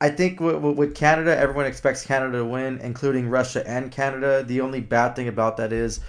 I 0.00 0.10
think 0.10 0.40
with 0.40 0.94
Canada, 0.94 1.36
everyone 1.36 1.64
expects 1.64 2.04
Canada 2.04 2.38
to 2.38 2.44
win, 2.44 2.78
including 2.80 3.30
Russia 3.30 3.66
and 3.66 3.90
Canada. 3.90 4.44
The 4.46 4.60
only 4.60 4.80
bad 4.80 5.16
thing 5.16 5.26
about 5.26 5.56
that 5.56 5.72
is 5.72 6.00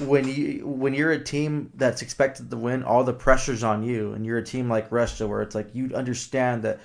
when 0.00 0.28
you 0.28 0.66
when 0.66 0.94
you're 0.94 1.12
a 1.12 1.22
team 1.22 1.70
that's 1.74 2.02
expected 2.02 2.50
to 2.50 2.56
win, 2.56 2.82
all 2.82 3.04
the 3.04 3.12
pressure's 3.12 3.62
on 3.62 3.82
you, 3.82 4.12
and 4.12 4.24
you're 4.24 4.38
a 4.38 4.44
team 4.44 4.68
like 4.68 4.90
Russia, 4.90 5.26
where 5.26 5.42
it's 5.42 5.54
like 5.54 5.74
you 5.74 5.92
understand 5.94 6.62
that 6.62 6.80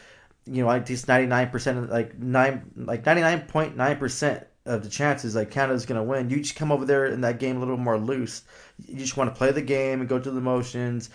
you 0.46 0.64
know 0.64 0.70
at 0.72 0.88
least 0.90 1.08
ninety 1.08 1.28
nine 1.28 1.50
percent, 1.50 1.90
like 1.90 2.18
nine 2.20 2.72
like 2.76 3.06
ninety 3.06 3.22
nine 3.22 3.42
point 3.42 3.76
nine 3.76 3.98
percent 3.98 4.46
of 4.66 4.84
the 4.84 4.90
chances 4.90 5.36
like 5.36 5.52
Canada's 5.52 5.86
gonna 5.86 6.04
win. 6.04 6.30
You 6.30 6.38
just 6.38 6.56
come 6.56 6.72
over 6.72 6.86
there 6.86 7.06
in 7.06 7.22
that 7.22 7.40
game 7.40 7.58
a 7.58 7.60
little 7.60 7.78
more 7.78 7.98
loose 7.98 8.44
you 8.84 8.98
just 8.98 9.18
want 9.18 9.34
to 9.34 9.38
play 9.38 9.52
the 9.52 9.62
game 9.62 10.00
and 10.00 10.10
go 10.10 10.20
through 10.20 10.34
the 10.34 10.42
motions. 10.42 11.10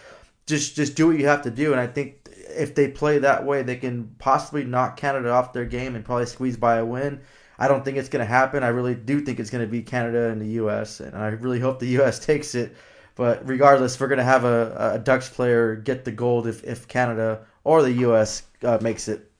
Just 0.46 0.74
just 0.76 0.96
do 0.96 1.06
what 1.06 1.18
you 1.18 1.26
have 1.26 1.42
to 1.42 1.50
do. 1.50 1.72
And 1.72 1.80
I 1.80 1.86
think 1.86 2.28
if 2.48 2.74
they 2.74 2.88
play 2.88 3.18
that 3.18 3.44
way, 3.44 3.62
they 3.62 3.76
can 3.76 4.14
possibly 4.18 4.64
knock 4.64 4.96
Canada 4.96 5.30
off 5.30 5.52
their 5.52 5.64
game 5.64 5.94
and 5.94 6.04
probably 6.04 6.26
squeeze 6.26 6.56
by 6.56 6.76
a 6.76 6.84
win. 6.84 7.20
I 7.60 7.68
don't 7.68 7.84
think 7.84 7.98
it's 7.98 8.08
going 8.08 8.24
to 8.24 8.32
happen. 8.32 8.64
I 8.64 8.68
really 8.68 8.94
do 8.94 9.20
think 9.20 9.38
it's 9.38 9.50
going 9.50 9.64
to 9.64 9.70
be 9.70 9.82
Canada 9.82 10.30
and 10.30 10.40
the 10.40 10.48
U.S. 10.62 11.00
and 11.00 11.14
I 11.14 11.28
really 11.28 11.60
hope 11.60 11.78
the 11.78 11.88
U.S. 11.88 12.18
takes 12.26 12.54
it. 12.54 12.74
But 13.14 13.46
regardless, 13.46 14.00
we're 14.00 14.08
going 14.08 14.18
to 14.18 14.24
have 14.24 14.44
a, 14.44 14.94
a 14.94 14.98
Ducks 14.98 15.28
player 15.28 15.76
get 15.76 16.06
the 16.06 16.10
gold 16.10 16.46
if, 16.46 16.64
if 16.64 16.88
Canada 16.88 17.42
or 17.62 17.82
the 17.82 17.92
U.S. 17.92 18.44
Uh, 18.62 18.78
makes 18.80 19.08
it. 19.08 19.30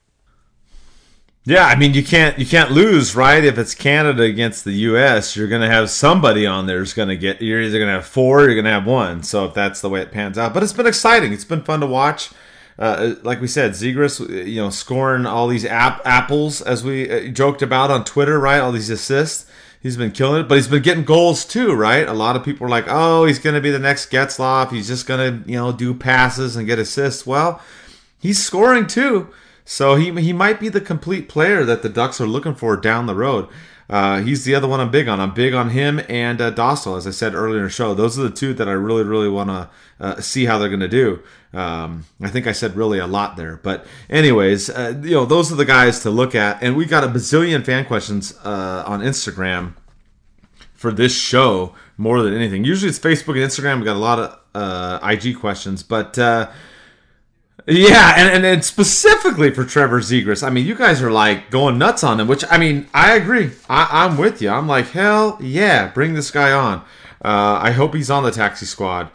Yeah, 1.44 1.64
I 1.64 1.74
mean 1.74 1.94
you 1.94 2.04
can't 2.04 2.38
you 2.38 2.44
can't 2.44 2.70
lose, 2.70 3.16
right? 3.16 3.42
If 3.42 3.56
it's 3.56 3.74
Canada 3.74 4.24
against 4.24 4.64
the 4.66 4.72
U.S., 4.72 5.34
you're 5.34 5.48
going 5.48 5.62
to 5.62 5.70
have 5.70 5.88
somebody 5.88 6.46
on 6.46 6.66
there 6.66 6.80
who's 6.80 6.92
going 6.92 7.08
to 7.08 7.16
get. 7.16 7.40
You're 7.40 7.62
either 7.62 7.78
going 7.78 7.88
to 7.88 7.94
have 7.94 8.06
four, 8.06 8.40
or 8.40 8.44
you're 8.44 8.54
going 8.54 8.66
to 8.66 8.70
have 8.70 8.86
one. 8.86 9.22
So 9.22 9.46
if 9.46 9.54
that's 9.54 9.80
the 9.80 9.88
way 9.88 10.02
it 10.02 10.12
pans 10.12 10.36
out, 10.36 10.52
but 10.52 10.62
it's 10.62 10.74
been 10.74 10.86
exciting. 10.86 11.32
It's 11.32 11.46
been 11.46 11.62
fun 11.62 11.80
to 11.80 11.86
watch. 11.86 12.30
Uh, 12.80 13.14
like 13.22 13.42
we 13.42 13.46
said, 13.46 13.72
Zegras, 13.72 14.26
you 14.46 14.56
know, 14.56 14.70
scoring 14.70 15.26
all 15.26 15.46
these 15.46 15.66
ap- 15.66 16.00
apples 16.06 16.62
as 16.62 16.82
we 16.82 17.10
uh, 17.10 17.28
joked 17.30 17.60
about 17.60 17.90
on 17.90 18.04
Twitter, 18.04 18.40
right? 18.40 18.58
All 18.58 18.72
these 18.72 18.88
assists. 18.88 19.46
He's 19.82 19.98
been 19.98 20.12
killing 20.12 20.42
it, 20.42 20.48
but 20.48 20.56
he's 20.56 20.68
been 20.68 20.82
getting 20.82 21.04
goals 21.04 21.44
too, 21.44 21.74
right? 21.74 22.08
A 22.08 22.12
lot 22.14 22.36
of 22.36 22.44
people 22.44 22.66
are 22.66 22.70
like, 22.70 22.86
"Oh, 22.88 23.26
he's 23.26 23.38
going 23.38 23.54
to 23.54 23.60
be 23.60 23.70
the 23.70 23.78
next 23.78 24.10
Getzlaf. 24.10 24.70
He's 24.70 24.88
just 24.88 25.06
going 25.06 25.42
to, 25.44 25.50
you 25.50 25.56
know, 25.56 25.72
do 25.72 25.94
passes 25.94 26.56
and 26.56 26.66
get 26.66 26.78
assists." 26.78 27.26
Well, 27.26 27.60
he's 28.18 28.42
scoring 28.42 28.86
too. 28.86 29.28
So 29.64 29.96
he 29.96 30.10
he 30.20 30.32
might 30.32 30.58
be 30.58 30.68
the 30.68 30.80
complete 30.80 31.28
player 31.28 31.64
that 31.64 31.82
the 31.82 31.88
Ducks 31.88 32.20
are 32.20 32.26
looking 32.26 32.54
for 32.54 32.76
down 32.76 33.06
the 33.06 33.14
road. 33.14 33.48
Uh, 33.90 34.20
he's 34.20 34.44
the 34.44 34.54
other 34.54 34.68
one 34.68 34.78
I'm 34.78 34.92
big 34.92 35.08
on. 35.08 35.18
I'm 35.18 35.34
big 35.34 35.52
on 35.52 35.70
him 35.70 36.00
and 36.08 36.40
uh, 36.40 36.52
Dostal, 36.52 36.96
as 36.96 37.08
I 37.08 37.10
said 37.10 37.34
earlier 37.34 37.58
in 37.58 37.64
the 37.64 37.70
show. 37.70 37.92
Those 37.92 38.16
are 38.16 38.22
the 38.22 38.30
two 38.30 38.54
that 38.54 38.68
I 38.68 38.72
really, 38.72 39.02
really 39.02 39.28
want 39.28 39.50
to 39.50 39.68
uh, 39.98 40.20
see 40.20 40.44
how 40.44 40.58
they're 40.58 40.68
going 40.68 40.78
to 40.78 40.88
do. 40.88 41.20
Um, 41.52 42.04
I 42.22 42.28
think 42.28 42.46
I 42.46 42.52
said 42.52 42.76
really 42.76 43.00
a 43.00 43.08
lot 43.08 43.36
there, 43.36 43.56
but 43.56 43.84
anyways, 44.08 44.70
uh, 44.70 44.94
you 45.02 45.10
know, 45.10 45.24
those 45.24 45.50
are 45.50 45.56
the 45.56 45.64
guys 45.64 45.98
to 46.00 46.10
look 46.10 46.36
at. 46.36 46.62
And 46.62 46.76
we 46.76 46.86
got 46.86 47.02
a 47.02 47.08
bazillion 47.08 47.66
fan 47.66 47.84
questions 47.84 48.32
uh, 48.44 48.84
on 48.86 49.00
Instagram 49.00 49.74
for 50.72 50.92
this 50.92 51.14
show 51.14 51.74
more 51.96 52.22
than 52.22 52.32
anything. 52.32 52.64
Usually 52.64 52.88
it's 52.88 52.98
Facebook 53.00 53.34
and 53.34 53.50
Instagram. 53.50 53.80
We 53.80 53.84
got 53.84 53.96
a 53.96 53.98
lot 53.98 54.18
of 54.20 54.38
uh, 54.54 55.00
IG 55.02 55.40
questions, 55.40 55.82
but 55.82 56.16
uh, 56.16 56.48
yeah, 57.66 58.14
and, 58.16 58.28
and, 58.28 58.46
and 58.46 58.64
specifically 58.64 59.52
for 59.52 59.64
Trevor 59.64 60.00
Zegras, 60.00 60.46
I 60.46 60.50
mean, 60.50 60.66
you 60.66 60.74
guys 60.74 61.02
are 61.02 61.10
like 61.10 61.50
going 61.50 61.78
nuts 61.78 62.04
on 62.04 62.20
him, 62.20 62.28
which 62.28 62.44
I 62.50 62.58
mean, 62.58 62.88
I 62.94 63.14
agree. 63.14 63.50
I, 63.68 64.06
am 64.06 64.16
with 64.16 64.40
you. 64.40 64.50
I'm 64.50 64.66
like, 64.66 64.88
hell 64.90 65.38
yeah, 65.40 65.88
bring 65.88 66.14
this 66.14 66.30
guy 66.30 66.52
on. 66.52 66.78
Uh, 67.24 67.60
I 67.62 67.72
hope 67.72 67.94
he's 67.94 68.10
on 68.10 68.22
the 68.22 68.30
taxi 68.30 68.66
squad. 68.66 69.10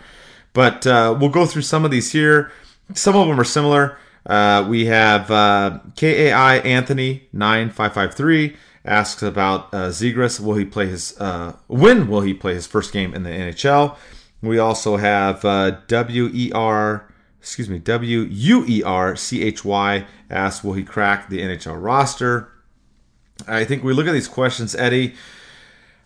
But 0.53 0.87
uh, 0.87 1.17
we'll 1.19 1.29
go 1.29 1.45
through 1.45 1.63
some 1.63 1.83
of 1.83 1.91
these 1.91 2.11
here. 2.11 2.51
Some 2.93 3.15
of 3.15 3.27
them 3.27 3.39
are 3.39 3.45
similar. 3.45 3.97
Uh, 4.25 4.65
we 4.67 4.85
have 4.85 5.29
uh, 5.29 5.79
KAI 5.95 6.61
Anthony 6.63 7.27
nine 7.33 7.69
five 7.69 7.93
five 7.93 8.15
three 8.15 8.55
asks 8.85 9.21
about 9.21 9.73
uh, 9.73 9.89
Zegras. 9.89 10.39
Will 10.39 10.55
he 10.55 10.65
play 10.65 10.87
his? 10.87 11.19
Uh, 11.19 11.57
when 11.67 12.07
will 12.07 12.21
he 12.21 12.33
play 12.33 12.53
his 12.53 12.67
first 12.67 12.93
game 12.93 13.13
in 13.13 13.23
the 13.23 13.29
NHL? 13.29 13.97
We 14.41 14.57
also 14.59 14.97
have 14.97 15.43
uh, 15.43 15.77
WER 15.89 17.07
excuse 17.45 17.69
me, 17.69 17.77
W 17.77 18.21
U 18.21 18.65
E 18.67 18.81
R 18.81 19.15
C 19.15 19.43
H 19.43 19.63
Y 19.63 20.03
asks, 20.31 20.63
will 20.63 20.73
he 20.73 20.83
crack 20.83 21.29
the 21.29 21.41
NHL 21.41 21.79
roster? 21.79 22.51
I 23.47 23.65
think 23.65 23.83
we 23.83 23.93
look 23.93 24.07
at 24.07 24.13
these 24.13 24.27
questions, 24.27 24.73
Eddie. 24.73 25.13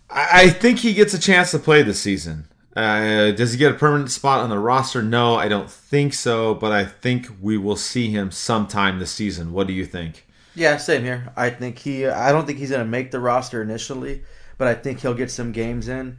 I 0.09 0.49
think 0.49 0.79
he 0.79 0.93
gets 0.93 1.13
a 1.13 1.19
chance 1.19 1.51
to 1.51 1.59
play 1.59 1.81
this 1.81 2.01
season. 2.01 2.49
Uh, 2.75 3.31
does 3.31 3.53
he 3.53 3.57
get 3.57 3.71
a 3.71 3.75
permanent 3.75 4.11
spot 4.11 4.41
on 4.41 4.49
the 4.49 4.59
roster? 4.59 5.01
No, 5.01 5.35
I 5.35 5.47
don't 5.47 5.71
think 5.71 6.13
so, 6.13 6.55
but 6.55 6.73
I 6.73 6.83
think 6.83 7.27
we 7.41 7.57
will 7.57 7.77
see 7.77 8.09
him 8.09 8.31
sometime 8.31 8.99
this 8.99 9.11
season. 9.11 9.53
What 9.53 9.67
do 9.67 9.71
you 9.71 9.85
think? 9.85 10.27
Yeah, 10.55 10.75
same 10.75 11.03
here. 11.03 11.31
I 11.37 11.51
think 11.51 11.79
he. 11.79 12.05
I 12.05 12.33
don't 12.33 12.45
think 12.45 12.59
he's 12.59 12.71
going 12.71 12.83
to 12.83 12.89
make 12.89 13.11
the 13.11 13.19
roster 13.21 13.61
initially, 13.61 14.23
but 14.57 14.67
I 14.67 14.73
think 14.73 14.99
he'll 14.99 15.13
get 15.13 15.31
some 15.31 15.53
games 15.53 15.87
in. 15.87 16.17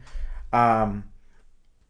Um, 0.51 1.03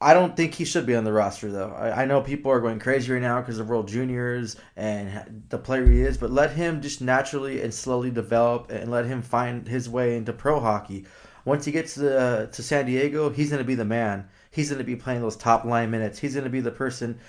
I 0.03 0.15
don't 0.15 0.35
think 0.35 0.55
he 0.55 0.65
should 0.65 0.87
be 0.87 0.95
on 0.95 1.03
the 1.03 1.13
roster, 1.13 1.51
though. 1.51 1.73
I, 1.77 2.01
I 2.01 2.05
know 2.05 2.21
people 2.21 2.51
are 2.51 2.59
going 2.59 2.79
crazy 2.79 3.13
right 3.13 3.21
now 3.21 3.39
because 3.39 3.59
of 3.59 3.69
World 3.69 3.87
Juniors 3.87 4.55
and 4.75 5.45
the 5.49 5.59
player 5.59 5.85
he 5.85 6.01
is, 6.01 6.17
but 6.17 6.31
let 6.31 6.51
him 6.53 6.81
just 6.81 7.01
naturally 7.01 7.61
and 7.61 7.71
slowly 7.71 8.09
develop 8.09 8.71
and 8.71 8.89
let 8.89 9.05
him 9.05 9.21
find 9.21 9.67
his 9.67 9.87
way 9.87 10.17
into 10.17 10.33
pro 10.33 10.59
hockey. 10.59 11.05
Once 11.45 11.65
he 11.65 11.71
gets 11.71 11.93
to, 11.95 12.19
uh, 12.19 12.45
to 12.47 12.63
San 12.63 12.87
Diego, 12.87 13.29
he's 13.29 13.49
going 13.49 13.61
to 13.61 13.67
be 13.67 13.75
the 13.75 13.85
man. 13.85 14.27
He's 14.49 14.69
going 14.69 14.79
to 14.79 14.85
be 14.85 14.95
playing 14.95 15.21
those 15.21 15.35
top 15.35 15.65
line 15.65 15.91
minutes. 15.91 16.17
He's 16.17 16.33
going 16.33 16.43
to 16.45 16.49
be 16.49 16.61
the 16.61 16.71
person 16.71 17.19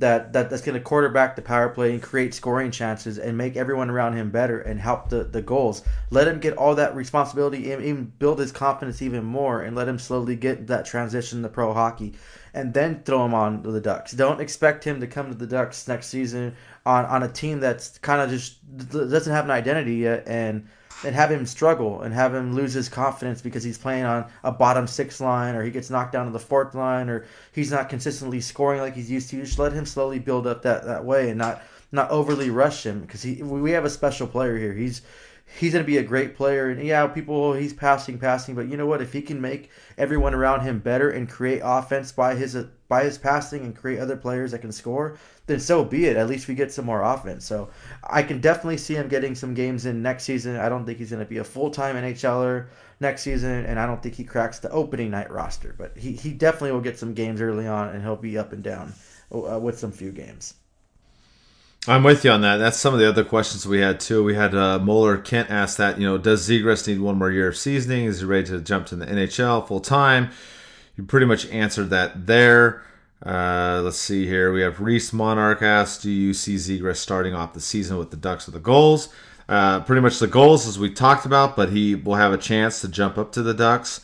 that, 0.00 0.32
that 0.32 0.50
that's 0.50 0.62
going 0.62 0.76
to 0.76 0.84
quarterback 0.84 1.36
the 1.36 1.42
power 1.42 1.68
play 1.68 1.92
and 1.92 2.02
create 2.02 2.34
scoring 2.34 2.70
chances 2.70 3.18
and 3.18 3.38
make 3.38 3.56
everyone 3.56 3.90
around 3.90 4.14
him 4.14 4.30
better 4.30 4.60
and 4.60 4.80
help 4.80 5.08
the, 5.08 5.24
the 5.24 5.42
Gulls. 5.42 5.82
Let 6.10 6.26
him 6.26 6.40
get 6.40 6.56
all 6.56 6.74
that 6.74 6.96
responsibility 6.96 7.70
and 7.70 7.84
even 7.84 8.12
build 8.18 8.38
his 8.38 8.50
confidence 8.50 9.02
even 9.02 9.24
more 9.24 9.62
and 9.62 9.76
let 9.76 9.88
him 9.88 9.98
slowly 9.98 10.36
get 10.36 10.66
that 10.66 10.86
transition 10.86 11.42
to 11.42 11.48
pro 11.48 11.72
hockey 11.72 12.14
and 12.52 12.74
then 12.74 13.02
throw 13.04 13.24
him 13.24 13.34
on 13.34 13.62
the 13.62 13.80
Ducks. 13.80 14.12
Don't 14.12 14.40
expect 14.40 14.82
him 14.84 15.00
to 15.00 15.06
come 15.06 15.28
to 15.28 15.36
the 15.36 15.46
Ducks 15.46 15.86
next 15.86 16.08
season 16.08 16.56
on, 16.84 17.04
on 17.04 17.22
a 17.22 17.28
team 17.28 17.60
that's 17.60 17.98
kind 17.98 18.20
of 18.20 18.30
just 18.30 18.58
doesn't 18.88 19.32
have 19.32 19.44
an 19.44 19.50
identity 19.52 19.96
yet 19.96 20.26
and– 20.26 20.66
and 21.04 21.14
have 21.14 21.30
him 21.30 21.46
struggle 21.46 22.02
and 22.02 22.12
have 22.12 22.34
him 22.34 22.54
lose 22.54 22.72
his 22.72 22.88
confidence 22.88 23.40
because 23.40 23.62
he's 23.62 23.78
playing 23.78 24.04
on 24.04 24.26
a 24.44 24.52
bottom 24.52 24.86
six 24.86 25.20
line 25.20 25.54
or 25.54 25.62
he 25.62 25.70
gets 25.70 25.90
knocked 25.90 26.12
down 26.12 26.26
to 26.26 26.32
the 26.32 26.38
fourth 26.38 26.74
line 26.74 27.08
or 27.08 27.26
he's 27.52 27.70
not 27.70 27.88
consistently 27.88 28.40
scoring 28.40 28.80
like 28.80 28.94
he's 28.94 29.10
used 29.10 29.30
to. 29.30 29.40
Just 29.40 29.58
let 29.58 29.72
him 29.72 29.86
slowly 29.86 30.18
build 30.18 30.46
up 30.46 30.62
that, 30.62 30.84
that 30.84 31.04
way 31.04 31.30
and 31.30 31.38
not 31.38 31.62
not 31.92 32.10
overly 32.10 32.50
rush 32.50 32.86
him 32.86 33.00
because 33.00 33.22
he 33.22 33.42
we 33.42 33.72
have 33.72 33.84
a 33.84 33.90
special 33.90 34.26
player 34.26 34.56
here. 34.56 34.72
He's 34.72 35.02
he's 35.58 35.72
going 35.72 35.84
to 35.84 35.86
be 35.86 35.98
a 35.98 36.02
great 36.02 36.34
player. 36.36 36.70
And 36.70 36.82
yeah, 36.82 37.06
people, 37.06 37.54
he's 37.54 37.72
passing, 37.72 38.18
passing, 38.18 38.54
but 38.54 38.68
you 38.68 38.76
know 38.76 38.86
what? 38.86 39.02
If 39.02 39.12
he 39.12 39.22
can 39.22 39.40
make 39.40 39.70
everyone 39.98 40.34
around 40.34 40.60
him 40.60 40.78
better 40.78 41.10
and 41.10 41.28
create 41.28 41.60
offense 41.64 42.12
by 42.12 42.34
his 42.34 42.56
by 42.88 43.04
his 43.04 43.18
passing 43.18 43.64
and 43.64 43.76
create 43.76 44.00
other 44.00 44.16
players 44.16 44.50
that 44.50 44.60
can 44.60 44.72
score, 44.72 45.16
then 45.46 45.60
so 45.60 45.84
be 45.84 46.06
it. 46.06 46.16
At 46.16 46.28
least 46.28 46.48
we 46.48 46.54
get 46.54 46.72
some 46.72 46.84
more 46.84 47.02
offense. 47.02 47.44
So 47.44 47.70
I 48.02 48.22
can 48.22 48.40
definitely 48.40 48.78
see 48.78 48.94
him 48.94 49.08
getting 49.08 49.34
some 49.34 49.54
games 49.54 49.86
in 49.86 50.02
next 50.02 50.24
season. 50.24 50.56
I 50.56 50.68
don't 50.68 50.84
think 50.84 50.98
he's 50.98 51.10
going 51.10 51.24
to 51.24 51.28
be 51.28 51.38
a 51.38 51.44
full 51.44 51.70
time 51.70 51.96
NHLer 51.96 52.66
next 52.98 53.22
season, 53.22 53.64
and 53.64 53.78
I 53.78 53.86
don't 53.86 54.02
think 54.02 54.14
he 54.14 54.24
cracks 54.24 54.58
the 54.58 54.70
opening 54.70 55.10
night 55.10 55.30
roster. 55.30 55.74
But 55.76 55.96
he, 55.96 56.12
he 56.12 56.32
definitely 56.32 56.72
will 56.72 56.80
get 56.80 56.98
some 56.98 57.14
games 57.14 57.40
early 57.40 57.66
on, 57.66 57.90
and 57.90 58.02
he'll 58.02 58.16
be 58.16 58.38
up 58.38 58.52
and 58.52 58.62
down 58.62 58.92
uh, 59.32 59.58
with 59.58 59.78
some 59.78 59.92
few 59.92 60.12
games. 60.12 60.54
I'm 61.88 62.02
with 62.02 62.26
you 62.26 62.30
on 62.30 62.42
that. 62.42 62.58
That's 62.58 62.78
some 62.78 62.92
of 62.92 63.00
the 63.00 63.08
other 63.08 63.24
questions 63.24 63.66
we 63.66 63.80
had 63.80 64.00
too. 64.00 64.22
We 64.22 64.34
had 64.34 64.54
uh, 64.54 64.78
Moeller 64.78 65.16
Kent 65.16 65.50
ask 65.50 65.78
that, 65.78 65.98
you 65.98 66.06
know, 66.06 66.18
does 66.18 66.46
Zegras 66.46 66.86
need 66.86 67.00
one 67.00 67.16
more 67.16 67.30
year 67.30 67.48
of 67.48 67.56
seasoning? 67.56 68.04
Is 68.04 68.20
he 68.20 68.26
ready 68.26 68.48
to 68.48 68.60
jump 68.60 68.86
to 68.88 68.96
the 68.96 69.06
NHL 69.06 69.66
full 69.66 69.80
time? 69.80 70.30
You 70.96 71.04
pretty 71.04 71.24
much 71.24 71.46
answered 71.46 71.88
that 71.88 72.26
there. 72.26 72.82
Uh, 73.24 73.80
let's 73.82 73.96
see 73.96 74.26
here. 74.26 74.52
We 74.52 74.60
have 74.60 74.80
Reese 74.80 75.14
Monarch 75.14 75.62
asked, 75.62 76.02
do 76.02 76.10
you 76.10 76.34
see 76.34 76.56
Zegras 76.56 76.96
starting 76.96 77.34
off 77.34 77.54
the 77.54 77.60
season 77.60 77.96
with 77.96 78.10
the 78.10 78.16
Ducks 78.18 78.46
or 78.46 78.50
the 78.50 78.60
Gulls? 78.60 79.08
Uh, 79.48 79.80
pretty 79.80 80.02
much 80.02 80.18
the 80.18 80.26
Gulls 80.26 80.68
as 80.68 80.78
we 80.78 80.90
talked 80.90 81.24
about, 81.24 81.56
but 81.56 81.70
he 81.70 81.94
will 81.94 82.14
have 82.14 82.34
a 82.34 82.38
chance 82.38 82.82
to 82.82 82.88
jump 82.88 83.16
up 83.16 83.32
to 83.32 83.42
the 83.42 83.54
Ducks. 83.54 84.02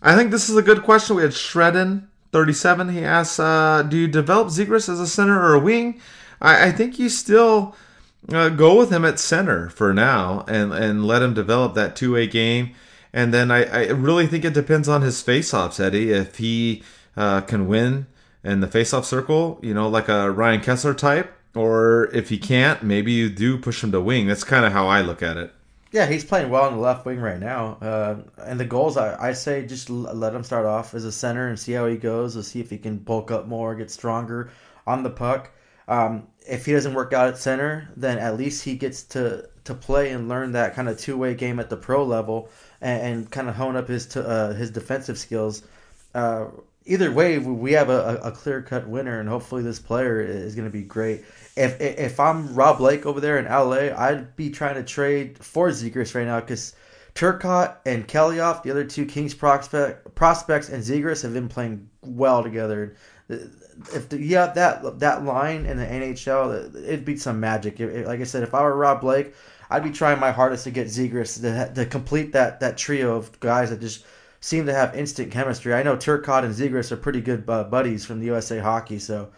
I 0.00 0.16
think 0.16 0.30
this 0.30 0.48
is 0.48 0.56
a 0.56 0.62
good 0.62 0.82
question. 0.82 1.16
We 1.16 1.22
had 1.22 1.32
Shredden 1.32 2.06
37. 2.32 2.88
He 2.88 3.04
asks, 3.04 3.38
uh, 3.38 3.82
do 3.82 3.98
you 3.98 4.08
develop 4.08 4.48
Zegras 4.48 4.88
as 4.88 5.00
a 5.00 5.06
center 5.06 5.38
or 5.38 5.54
a 5.54 5.60
wing? 5.60 6.00
I, 6.40 6.68
I 6.68 6.72
think 6.72 6.98
you 6.98 7.08
still 7.08 7.76
uh, 8.32 8.48
go 8.50 8.76
with 8.76 8.92
him 8.92 9.04
at 9.04 9.18
center 9.18 9.68
for 9.70 9.92
now 9.92 10.44
and, 10.48 10.72
and 10.72 11.04
let 11.04 11.22
him 11.22 11.34
develop 11.34 11.74
that 11.74 11.96
two 11.96 12.12
way 12.12 12.26
game. 12.26 12.74
And 13.12 13.34
then 13.34 13.50
I, 13.50 13.64
I 13.64 13.88
really 13.88 14.26
think 14.26 14.44
it 14.44 14.54
depends 14.54 14.88
on 14.88 15.02
his 15.02 15.22
faceoffs, 15.22 15.80
Eddie. 15.80 16.12
If 16.12 16.38
he 16.38 16.82
uh, 17.16 17.40
can 17.40 17.66
win 17.66 18.06
in 18.44 18.60
the 18.60 18.68
faceoff 18.68 19.04
circle, 19.04 19.58
you 19.62 19.74
know, 19.74 19.88
like 19.88 20.08
a 20.08 20.30
Ryan 20.30 20.60
Kesler 20.60 20.96
type, 20.96 21.32
or 21.54 22.08
if 22.12 22.28
he 22.28 22.38
can't, 22.38 22.82
maybe 22.82 23.12
you 23.12 23.28
do 23.28 23.58
push 23.58 23.82
him 23.82 23.90
to 23.92 24.00
wing. 24.00 24.28
That's 24.28 24.44
kind 24.44 24.64
of 24.64 24.72
how 24.72 24.86
I 24.86 25.02
look 25.02 25.22
at 25.22 25.36
it. 25.36 25.52
Yeah, 25.92 26.06
he's 26.06 26.24
playing 26.24 26.50
well 26.50 26.64
on 26.64 26.74
the 26.74 26.80
left 26.80 27.04
wing 27.04 27.18
right 27.18 27.40
now. 27.40 27.76
Uh, 27.82 28.16
and 28.38 28.60
the 28.60 28.64
Gulls, 28.64 28.96
I, 28.96 29.30
I 29.30 29.32
say 29.32 29.66
just 29.66 29.90
let 29.90 30.32
him 30.32 30.44
start 30.44 30.64
off 30.64 30.94
as 30.94 31.04
a 31.04 31.10
center 31.10 31.48
and 31.48 31.58
see 31.58 31.72
how 31.72 31.88
he 31.88 31.96
goes. 31.96 32.36
Let's 32.36 32.46
see 32.46 32.60
if 32.60 32.70
he 32.70 32.78
can 32.78 32.98
bulk 32.98 33.32
up 33.32 33.48
more, 33.48 33.74
get 33.74 33.90
stronger 33.90 34.50
on 34.86 35.02
the 35.02 35.10
puck. 35.10 35.50
Um, 35.90 36.28
if 36.48 36.66
he 36.66 36.72
doesn't 36.72 36.94
work 36.94 37.12
out 37.12 37.28
at 37.28 37.36
center, 37.36 37.88
then 37.96 38.18
at 38.18 38.36
least 38.38 38.64
he 38.64 38.76
gets 38.76 39.02
to 39.02 39.48
to 39.64 39.74
play 39.74 40.10
and 40.10 40.28
learn 40.28 40.52
that 40.52 40.74
kind 40.74 40.88
of 40.88 40.98
two 40.98 41.18
way 41.18 41.34
game 41.34 41.60
at 41.60 41.68
the 41.68 41.76
pro 41.76 42.04
level 42.04 42.48
and, 42.80 43.02
and 43.02 43.30
kind 43.30 43.48
of 43.48 43.56
hone 43.56 43.76
up 43.76 43.88
his 43.88 44.06
to, 44.06 44.26
uh, 44.26 44.52
his 44.54 44.70
defensive 44.70 45.18
skills. 45.18 45.64
Uh, 46.14 46.46
either 46.86 47.12
way, 47.12 47.38
we 47.38 47.72
have 47.72 47.90
a, 47.90 48.20
a 48.22 48.30
clear 48.30 48.62
cut 48.62 48.88
winner, 48.88 49.20
and 49.20 49.28
hopefully 49.28 49.62
this 49.62 49.80
player 49.80 50.20
is 50.20 50.54
going 50.54 50.66
to 50.66 50.72
be 50.72 50.82
great. 50.82 51.24
If 51.56 51.80
if 51.80 52.20
I'm 52.20 52.54
Rob 52.54 52.78
Blake 52.78 53.04
over 53.04 53.20
there 53.20 53.38
in 53.38 53.46
LA, 53.46 53.94
I'd 53.96 54.36
be 54.36 54.48
trying 54.48 54.76
to 54.76 54.84
trade 54.84 55.38
for 55.38 55.70
Zegras 55.70 56.14
right 56.14 56.26
now 56.26 56.38
because 56.38 56.74
Turcotte 57.16 57.76
and 57.84 58.06
Kaliyev, 58.06 58.62
the 58.62 58.70
other 58.70 58.84
two 58.84 59.06
Kings 59.06 59.34
prospect, 59.34 60.14
prospects, 60.14 60.68
and 60.68 60.84
Zegras 60.84 61.22
have 61.22 61.34
been 61.34 61.48
playing 61.48 61.90
well 62.02 62.44
together 62.44 62.94
if 63.94 64.08
the, 64.08 64.26
have 64.34 64.54
that 64.54 64.98
that 65.00 65.24
line 65.24 65.66
in 65.66 65.76
the 65.76 65.86
NHL, 65.86 66.74
it'd 66.76 67.04
be 67.04 67.16
some 67.16 67.40
magic. 67.40 67.80
It, 67.80 67.88
it, 67.90 68.06
like 68.06 68.20
I 68.20 68.24
said, 68.24 68.42
if 68.42 68.54
I 68.54 68.62
were 68.62 68.76
Rob 68.76 69.00
Blake, 69.00 69.34
I'd 69.70 69.84
be 69.84 69.90
trying 69.90 70.18
my 70.18 70.32
hardest 70.32 70.64
to 70.64 70.70
get 70.70 70.88
Zegras 70.88 71.40
to, 71.40 71.72
to 71.74 71.86
complete 71.86 72.32
that 72.32 72.60
that 72.60 72.76
trio 72.76 73.16
of 73.16 73.38
guys 73.40 73.70
that 73.70 73.80
just 73.80 74.04
seem 74.40 74.66
to 74.66 74.74
have 74.74 74.96
instant 74.96 75.30
chemistry. 75.30 75.74
I 75.74 75.82
know 75.82 75.96
Turcotte 75.96 76.44
and 76.44 76.54
Zegras 76.54 76.90
are 76.92 76.96
pretty 76.96 77.20
good 77.20 77.44
uh, 77.48 77.64
buddies 77.64 78.04
from 78.04 78.20
the 78.20 78.26
USA 78.26 78.58
Hockey, 78.58 78.98
so. 78.98 79.28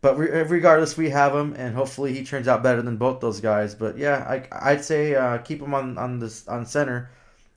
But 0.00 0.16
re- 0.16 0.42
regardless, 0.42 0.96
we 0.96 1.10
have 1.10 1.34
him, 1.34 1.54
and 1.54 1.74
hopefully 1.74 2.14
he 2.14 2.24
turns 2.24 2.46
out 2.46 2.62
better 2.62 2.82
than 2.82 2.98
both 2.98 3.20
those 3.20 3.40
guys. 3.40 3.74
But 3.74 3.98
yeah, 3.98 4.24
I, 4.28 4.70
I'd 4.70 4.84
say 4.84 5.16
uh, 5.16 5.38
keep 5.38 5.60
him 5.60 5.74
on 5.74 5.98
on 5.98 6.20
this 6.20 6.46
on 6.46 6.66
center. 6.66 7.10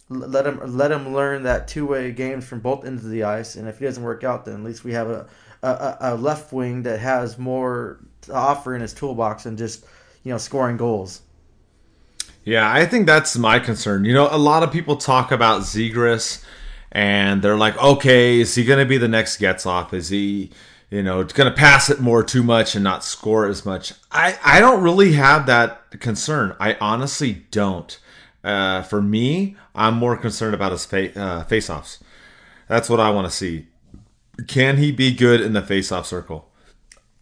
Let 0.09 0.47
him 0.47 0.59
let 0.75 0.91
him 0.91 1.13
learn 1.13 1.43
that 1.43 1.67
two 1.67 1.85
way 1.85 2.11
games 2.11 2.45
from 2.45 2.59
both 2.59 2.83
ends 2.83 3.05
of 3.05 3.11
the 3.11 3.23
ice, 3.23 3.55
and 3.55 3.67
if 3.67 3.77
he 3.77 3.85
doesn't 3.85 4.03
work 4.03 4.23
out, 4.23 4.45
then 4.45 4.55
at 4.55 4.63
least 4.63 4.83
we 4.83 4.93
have 4.93 5.09
a 5.09 5.27
a, 5.63 5.97
a 5.99 6.15
left 6.15 6.51
wing 6.51 6.83
that 6.83 6.99
has 6.99 7.37
more 7.37 7.99
to 8.21 8.33
offer 8.33 8.75
in 8.75 8.81
his 8.81 8.93
toolbox 8.93 9.43
than 9.43 9.57
just 9.57 9.85
you 10.23 10.31
know 10.31 10.37
scoring 10.37 10.77
goals. 10.77 11.21
Yeah, 12.43 12.71
I 12.71 12.85
think 12.85 13.05
that's 13.05 13.37
my 13.37 13.59
concern. 13.59 14.03
You 14.03 14.13
know, 14.13 14.27
a 14.31 14.37
lot 14.37 14.63
of 14.63 14.71
people 14.71 14.95
talk 14.95 15.31
about 15.31 15.61
Zegras, 15.61 16.43
and 16.91 17.41
they're 17.41 17.57
like, 17.57 17.77
okay, 17.77 18.39
is 18.39 18.55
he 18.55 18.65
going 18.65 18.79
to 18.79 18.85
be 18.85 18.97
the 18.97 19.07
next 19.07 19.39
Getzlaf? 19.39 19.93
Is 19.93 20.09
he, 20.09 20.49
you 20.89 21.03
know, 21.03 21.23
going 21.23 21.49
to 21.49 21.55
pass 21.55 21.91
it 21.91 21.99
more 21.99 22.23
too 22.23 22.41
much 22.41 22.73
and 22.73 22.83
not 22.83 23.03
score 23.03 23.45
as 23.45 23.63
much? 23.63 23.93
I, 24.11 24.39
I 24.43 24.59
don't 24.59 24.81
really 24.81 25.13
have 25.13 25.45
that 25.45 25.99
concern. 25.99 26.55
I 26.59 26.77
honestly 26.81 27.45
don't. 27.51 27.99
Uh, 28.43 28.81
for 28.81 29.03
me, 29.03 29.55
I'm 29.75 29.93
more 29.93 30.17
concerned 30.17 30.55
about 30.55 30.71
his 30.71 30.85
fa- 30.85 31.19
uh, 31.19 31.43
face-offs. 31.43 31.99
That's 32.67 32.89
what 32.89 32.99
I 32.99 33.11
want 33.11 33.27
to 33.27 33.31
see. 33.31 33.67
Can 34.47 34.77
he 34.77 34.91
be 34.91 35.13
good 35.13 35.41
in 35.41 35.53
the 35.53 35.61
face-off 35.61 36.05
circle? 36.05 36.51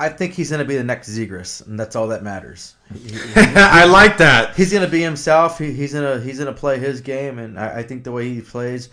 I 0.02 0.08
think 0.08 0.34
he's 0.34 0.50
going 0.50 0.60
to 0.60 0.66
be 0.66 0.78
the 0.78 0.84
next 0.84 1.10
Zegras, 1.10 1.66
and 1.68 1.78
that's 1.78 1.96
all 1.96 2.08
that 2.08 2.24
matters. 2.24 2.76
He, 2.94 3.10
he, 3.10 3.20
I 3.36 3.84
like 3.84 4.18
that. 4.20 4.56
He's 4.56 4.72
going 4.72 4.86
to 4.86 4.90
be 4.90 5.02
himself. 5.02 5.60
He, 5.60 5.74
he's 5.74 5.92
going 5.92 6.20
to 6.20 6.26
he's 6.26 6.40
going 6.40 6.54
to 6.54 6.58
play 6.58 6.80
his 6.80 7.02
game, 7.02 7.38
and 7.38 7.60
I, 7.60 7.80
I, 7.80 7.84
think 7.84 8.06
the 8.06 8.12
way 8.14 8.34
he 8.34 8.40
plays, 8.40 8.88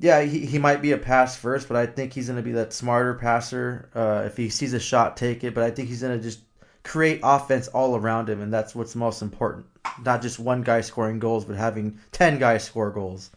yeah, 0.00 0.22
he, 0.22 0.44
he 0.44 0.58
might 0.58 0.82
be 0.82 0.90
a 0.90 0.98
pass 0.98 1.36
first, 1.36 1.68
but 1.68 1.76
I 1.76 1.86
think 1.86 2.12
he's 2.12 2.26
going 2.26 2.36
to 2.36 2.42
be 2.42 2.50
that 2.52 2.72
smarter 2.72 3.14
passer. 3.14 3.88
Uh, 3.94 4.24
if 4.26 4.36
he 4.36 4.48
sees 4.48 4.72
a 4.72 4.80
shot, 4.80 5.16
take 5.16 5.44
it. 5.44 5.54
But 5.54 5.62
I 5.62 5.70
think 5.70 5.88
he's 5.88 6.02
going 6.02 6.18
to 6.18 6.22
just 6.22 6.40
create 6.82 7.20
offense 7.22 7.68
all 7.68 7.94
around 7.94 8.28
him, 8.28 8.40
and 8.40 8.52
that's 8.52 8.74
what's 8.74 8.96
most 8.96 9.22
important. 9.22 9.66
Not 10.04 10.20
just 10.20 10.40
one 10.40 10.62
guy 10.62 10.80
scoring 10.80 11.20
goals, 11.20 11.44
but 11.44 11.54
having 11.54 12.00
ten 12.10 12.40
guys 12.40 12.64
score 12.64 12.90
goals. 12.90 13.30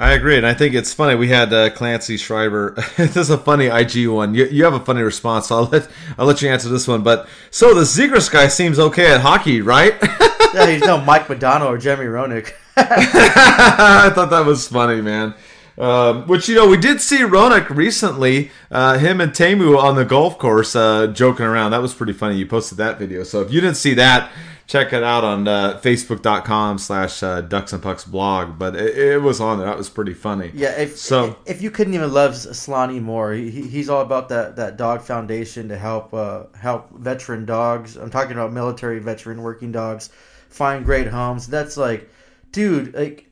I 0.00 0.12
agree, 0.12 0.36
and 0.36 0.46
I 0.46 0.54
think 0.54 0.76
it's 0.76 0.94
funny. 0.94 1.16
We 1.16 1.26
had 1.26 1.52
uh, 1.52 1.70
Clancy 1.70 2.16
Schreiber. 2.16 2.70
this 2.96 3.16
is 3.16 3.30
a 3.30 3.38
funny 3.38 3.66
IG 3.66 4.06
one. 4.06 4.32
You, 4.32 4.46
you 4.46 4.62
have 4.62 4.74
a 4.74 4.80
funny 4.80 5.02
response, 5.02 5.48
so 5.48 5.56
I'll 5.56 5.64
let 5.64 5.88
I'll 6.16 6.26
let 6.26 6.40
you 6.40 6.48
answer 6.48 6.68
this 6.68 6.86
one. 6.86 7.02
But 7.02 7.28
so 7.50 7.74
the 7.74 7.80
Zegras 7.80 8.30
guy 8.30 8.46
seems 8.46 8.78
okay 8.78 9.12
at 9.12 9.20
hockey, 9.22 9.60
right? 9.60 9.96
yeah, 10.54 10.70
he's 10.70 10.82
no 10.82 11.00
Mike 11.00 11.26
Modano 11.26 11.66
or 11.66 11.78
Jeremy 11.78 12.04
Roenick. 12.04 12.52
I 12.76 14.12
thought 14.14 14.30
that 14.30 14.46
was 14.46 14.68
funny, 14.68 15.00
man. 15.00 15.34
Um, 15.76 16.28
which 16.28 16.48
you 16.48 16.54
know, 16.54 16.68
we 16.68 16.76
did 16.76 17.00
see 17.00 17.18
Roenick 17.18 17.68
recently. 17.68 18.52
Uh, 18.70 18.98
him 18.98 19.20
and 19.20 19.32
Teemu 19.32 19.76
on 19.76 19.96
the 19.96 20.04
golf 20.04 20.38
course 20.38 20.76
uh, 20.76 21.08
joking 21.08 21.46
around. 21.46 21.72
That 21.72 21.82
was 21.82 21.92
pretty 21.92 22.12
funny. 22.12 22.36
You 22.36 22.46
posted 22.46 22.78
that 22.78 23.00
video. 23.00 23.24
So 23.24 23.40
if 23.40 23.52
you 23.52 23.60
didn't 23.60 23.76
see 23.76 23.94
that, 23.94 24.30
check 24.68 24.92
it 24.92 25.02
out 25.02 25.24
on 25.24 25.48
uh, 25.48 25.80
facebook.com 25.82 26.78
slash 26.78 27.22
uh, 27.22 27.40
ducks 27.40 27.72
and 27.72 27.82
pucks 27.82 28.04
blog 28.04 28.58
but 28.58 28.76
it, 28.76 28.96
it, 28.96 29.22
was 29.22 29.40
on 29.40 29.58
there. 29.58 29.66
That 29.66 29.76
was 29.76 29.88
pretty 29.88 30.14
funny. 30.14 30.52
Yeah 30.54 30.78
if, 30.78 30.96
so 30.96 31.36
if 31.46 31.60
you 31.60 31.72
couldn't 31.72 31.94
even 31.94 32.12
love 32.12 32.34
Selanne 32.34 33.02
more 33.02 33.32
he, 33.32 33.50
he's 33.50 33.88
all 33.88 34.02
about 34.02 34.28
that, 34.28 34.54
that 34.56 34.76
dog 34.76 35.00
foundation 35.02 35.68
to 35.70 35.76
help 35.76 36.14
uh, 36.14 36.44
help 36.54 36.90
veteran 36.92 37.46
dogs. 37.46 37.96
I'm 37.96 38.10
talking 38.10 38.32
about 38.32 38.52
military 38.52 39.00
veteran 39.00 39.42
working 39.42 39.72
dogs 39.72 40.10
find 40.48 40.84
great 40.84 41.08
homes. 41.08 41.48
That's 41.48 41.76
like 41.76 42.08
dude 42.52 42.94
like 42.94 43.27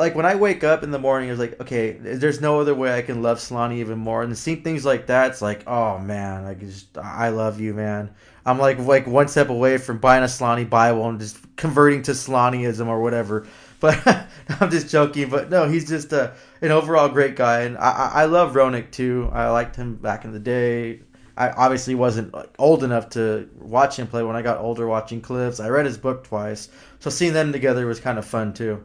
like 0.00 0.14
when 0.14 0.24
I 0.24 0.34
wake 0.34 0.64
up 0.64 0.82
in 0.82 0.92
the 0.92 0.98
morning, 0.98 1.28
it's 1.28 1.38
like, 1.38 1.60
okay, 1.60 1.90
there's 1.92 2.40
no 2.40 2.58
other 2.58 2.74
way 2.74 2.96
I 2.96 3.02
can 3.02 3.20
love 3.20 3.36
Selanne 3.36 3.74
even 3.74 3.98
more. 3.98 4.22
And 4.22 4.36
seeing 4.36 4.62
things 4.62 4.82
like 4.82 5.08
that, 5.08 5.32
it's 5.32 5.42
like, 5.42 5.62
oh 5.66 5.98
man, 5.98 6.44
like 6.44 6.60
just, 6.60 6.96
I 6.96 7.28
love 7.28 7.60
you, 7.60 7.74
man. 7.74 8.10
I'm 8.46 8.58
like 8.58 8.78
like 8.78 9.06
one 9.06 9.28
step 9.28 9.50
away 9.50 9.76
from 9.76 9.98
buying 9.98 10.22
a 10.22 10.26
Selanne 10.26 10.70
Bible 10.70 11.06
and 11.06 11.20
just 11.20 11.36
converting 11.56 12.00
to 12.04 12.12
Slonnyism 12.12 12.86
or 12.86 13.00
whatever. 13.00 13.46
But 13.80 13.96
I'm 14.60 14.70
just 14.70 14.90
joking. 14.90 15.30
But 15.30 15.48
no, 15.48 15.66
he's 15.66 15.88
just 15.88 16.12
a, 16.12 16.34
an 16.60 16.70
overall 16.70 17.08
great 17.08 17.34
guy, 17.34 17.62
and 17.62 17.78
I, 17.78 18.10
I 18.12 18.24
love 18.26 18.52
Roenick 18.52 18.90
too. 18.90 19.30
I 19.32 19.48
liked 19.48 19.74
him 19.74 19.94
back 19.94 20.26
in 20.26 20.32
the 20.32 20.38
day. 20.38 21.00
I 21.34 21.48
obviously 21.52 21.94
wasn't 21.94 22.34
old 22.58 22.84
enough 22.84 23.08
to 23.10 23.48
watch 23.58 23.98
him 23.98 24.06
play 24.06 24.22
when 24.22 24.36
I 24.36 24.42
got 24.42 24.58
older 24.58 24.86
watching 24.86 25.22
clips. 25.22 25.60
I 25.60 25.70
read 25.70 25.86
his 25.86 25.96
book 25.96 26.24
twice, 26.24 26.68
so 26.98 27.08
seeing 27.08 27.32
them 27.32 27.52
together 27.52 27.86
was 27.86 28.00
kind 28.00 28.18
of 28.18 28.26
fun 28.26 28.52
too. 28.52 28.84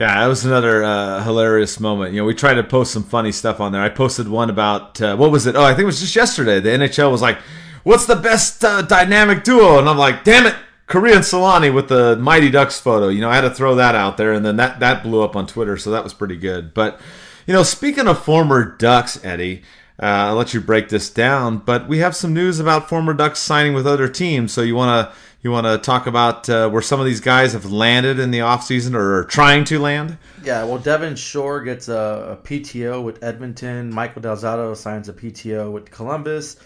Yeah, 0.00 0.22
that 0.22 0.28
was 0.28 0.46
another 0.46 0.82
uh, 0.82 1.22
hilarious 1.22 1.78
moment. 1.78 2.14
You 2.14 2.20
know, 2.22 2.24
we 2.24 2.34
tried 2.34 2.54
to 2.54 2.64
post 2.64 2.90
some 2.90 3.04
funny 3.04 3.32
stuff 3.32 3.60
on 3.60 3.70
there. 3.72 3.82
I 3.82 3.90
posted 3.90 4.26
one 4.28 4.48
about 4.48 4.98
uh, 5.02 5.14
what 5.14 5.30
was 5.30 5.46
it? 5.46 5.56
Oh, 5.56 5.62
I 5.62 5.72
think 5.74 5.80
it 5.80 5.86
was 5.86 6.00
just 6.00 6.16
yesterday. 6.16 6.58
The 6.58 6.70
NHL 6.70 7.10
was 7.12 7.20
like, 7.20 7.36
what's 7.84 8.06
the 8.06 8.16
best 8.16 8.64
uh, 8.64 8.80
dynamic 8.80 9.44
duo? 9.44 9.78
And 9.78 9.86
I'm 9.90 9.98
like, 9.98 10.24
damn 10.24 10.46
it, 10.46 10.56
Kariya 10.88 11.16
and 11.16 11.22
Selanne 11.24 11.74
with 11.74 11.88
the 11.88 12.16
Mighty 12.16 12.50
Ducks 12.50 12.80
photo. 12.80 13.08
You 13.08 13.20
know, 13.20 13.28
I 13.28 13.34
had 13.34 13.42
to 13.42 13.50
throw 13.50 13.74
that 13.74 13.94
out 13.94 14.16
there, 14.16 14.32
and 14.32 14.42
then 14.44 14.56
that 14.56 14.80
that 14.80 15.02
blew 15.02 15.22
up 15.22 15.36
on 15.36 15.46
Twitter, 15.46 15.76
so 15.76 15.90
that 15.90 16.02
was 16.02 16.14
pretty 16.14 16.36
good. 16.38 16.72
But 16.72 16.98
you 17.46 17.52
know, 17.52 17.62
speaking 17.62 18.08
of 18.08 18.24
former 18.24 18.64
Ducks, 18.78 19.22
Eddie, 19.22 19.62
Uh, 20.02 20.32
I'll 20.32 20.36
let 20.36 20.54
you 20.54 20.62
break 20.62 20.88
this 20.88 21.10
down, 21.10 21.58
but 21.58 21.86
we 21.86 21.98
have 21.98 22.16
some 22.16 22.32
news 22.32 22.58
about 22.58 22.88
former 22.88 23.12
Ducks 23.12 23.38
signing 23.38 23.74
with 23.74 23.86
other 23.86 24.08
teams. 24.08 24.50
So 24.50 24.62
you 24.62 24.74
want 24.74 25.10
to 25.10 25.14
you 25.42 25.50
want 25.50 25.66
to 25.66 25.78
talk 25.78 26.06
about 26.06 26.48
uh, 26.48 26.68
where 26.68 26.82
some 26.82 27.00
of 27.00 27.06
these 27.06 27.20
guys 27.20 27.54
have 27.54 27.70
landed 27.70 28.18
in 28.18 28.30
the 28.30 28.40
offseason 28.40 28.94
or 28.94 29.20
are 29.20 29.24
trying 29.24 29.64
to 29.64 29.78
land? 29.78 30.18
Yeah, 30.44 30.64
well, 30.64 30.78
Devin 30.78 31.16
Shore 31.16 31.62
gets 31.62 31.88
a, 31.88 32.38
a 32.38 32.46
PTO 32.46 33.02
with 33.02 33.22
Edmonton. 33.22 33.92
Michael 33.92 34.20
Del 34.20 34.36
Zotto 34.36 34.76
signs 34.76 35.08
a 35.08 35.12
PTO 35.12 35.72
with 35.72 35.90
Columbus. 35.90 36.56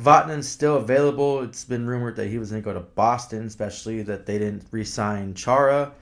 Vatanen's 0.00 0.48
still 0.48 0.76
available. 0.76 1.42
It's 1.42 1.64
been 1.64 1.86
rumored 1.86 2.16
that 2.16 2.28
he 2.28 2.38
was 2.38 2.50
going 2.50 2.62
to 2.62 2.64
go 2.64 2.72
to 2.72 2.80
Boston, 2.80 3.46
especially 3.46 4.02
that 4.02 4.24
they 4.24 4.38
didn't 4.38 4.64
re-sign 4.70 5.34
Chara. 5.34 5.92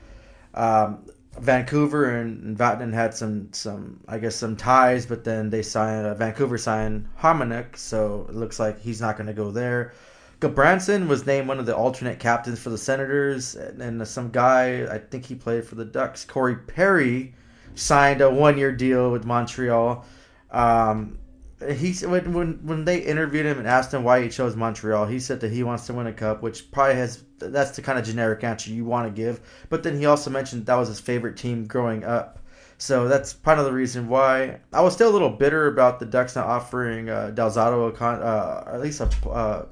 Um, 0.55 1.05
Vancouver 1.39 2.17
and, 2.17 2.43
and 2.43 2.59
Vatanen 2.59 2.93
had 2.93 3.15
some 3.15 3.53
some 3.53 4.01
I 4.09 4.19
guess 4.19 4.35
some 4.35 4.57
ties, 4.57 5.07
but 5.07 5.25
then 5.25 5.49
they 5.49 5.63
signed 5.63 6.07
uh, 6.07 6.15
Vancouver 6.15 6.59
signed 6.59 7.09
Hamonic, 7.21 7.77
so 7.77 8.27
it 8.29 8.35
looks 8.35 8.59
like 8.59 8.81
he's 8.81 9.01
not 9.01 9.17
going 9.17 9.29
to 9.29 9.33
go 9.33 9.51
there. 9.51 9.93
Gudbranson 10.41 11.07
was 11.07 11.27
named 11.27 11.49
one 11.49 11.59
of 11.59 11.67
the 11.67 11.77
alternate 11.77 12.19
captains 12.19 12.59
for 12.59 12.71
the 12.71 12.79
Senators, 12.79 13.55
and, 13.55 13.83
and 13.83 14.09
some 14.09 14.31
guy 14.31 14.87
I 14.93 14.99
think 14.99 15.27
he 15.27 15.35
played 15.35 15.65
for 15.65 15.75
the 15.75 15.85
Ducks, 15.85 16.25
Corey 16.25 16.57
Perry, 16.57 17.35
signed 17.75 18.23
a 18.23 18.31
one-year 18.31 18.73
deal 18.73 19.13
with 19.13 19.27
Montreal. 19.27 20.05
Um, 20.51 21.19
he 21.69 21.93
when, 22.07 22.33
when 22.33 22.55
when 22.63 22.85
they 22.87 23.01
interviewed 23.01 23.45
him 23.45 23.59
and 23.59 23.69
asked 23.69 23.93
him 23.93 24.03
why 24.03 24.23
he 24.23 24.31
chose 24.31 24.57
Montreal, 24.57 25.05
he 25.05 25.21
said 25.21 25.41
that 25.41 25.53
he 25.53 25.63
wants 25.63 25.87
to 25.87 25.93
win 25.93 26.07
a 26.07 26.13
cup, 26.13 26.43
which 26.43 26.71
probably 26.71 26.95
has 26.95 27.23
that's 27.39 27.73
the 27.73 27.83
kind 27.83 27.99
of 27.99 28.05
generic 28.07 28.43
answer 28.43 28.71
you 28.71 28.87
want 28.87 29.07
to 29.07 29.13
give. 29.13 29.41
But 29.69 29.83
then 29.83 29.99
he 29.99 30.07
also 30.07 30.31
mentioned 30.31 30.65
that 30.67 30.75
was 30.75 30.89
his 30.89 31.01
favorite 31.01 31.37
team 31.37 31.67
growing 31.67 32.03
up. 32.03 32.39
So 32.79 33.09
that's 33.09 33.35
part 33.35 33.59
of 33.59 33.67
the 33.67 33.73
reason 33.75 34.09
why 34.09 34.61
I 34.73 34.81
was 34.81 34.95
still 34.95 35.11
a 35.11 35.13
little 35.13 35.29
bitter 35.29 35.67
about 35.67 36.01
the 36.01 36.07
Ducks 36.07 36.35
not 36.35 36.47
offering 36.47 37.11
uh, 37.11 37.31
Del 37.31 37.51
Zotto 37.51 37.91
a 37.91 37.93
con, 37.93 38.23
uh, 38.23 38.65
at 38.67 38.81
least 38.81 39.03
a, 39.03 39.29
uh, 39.29 39.67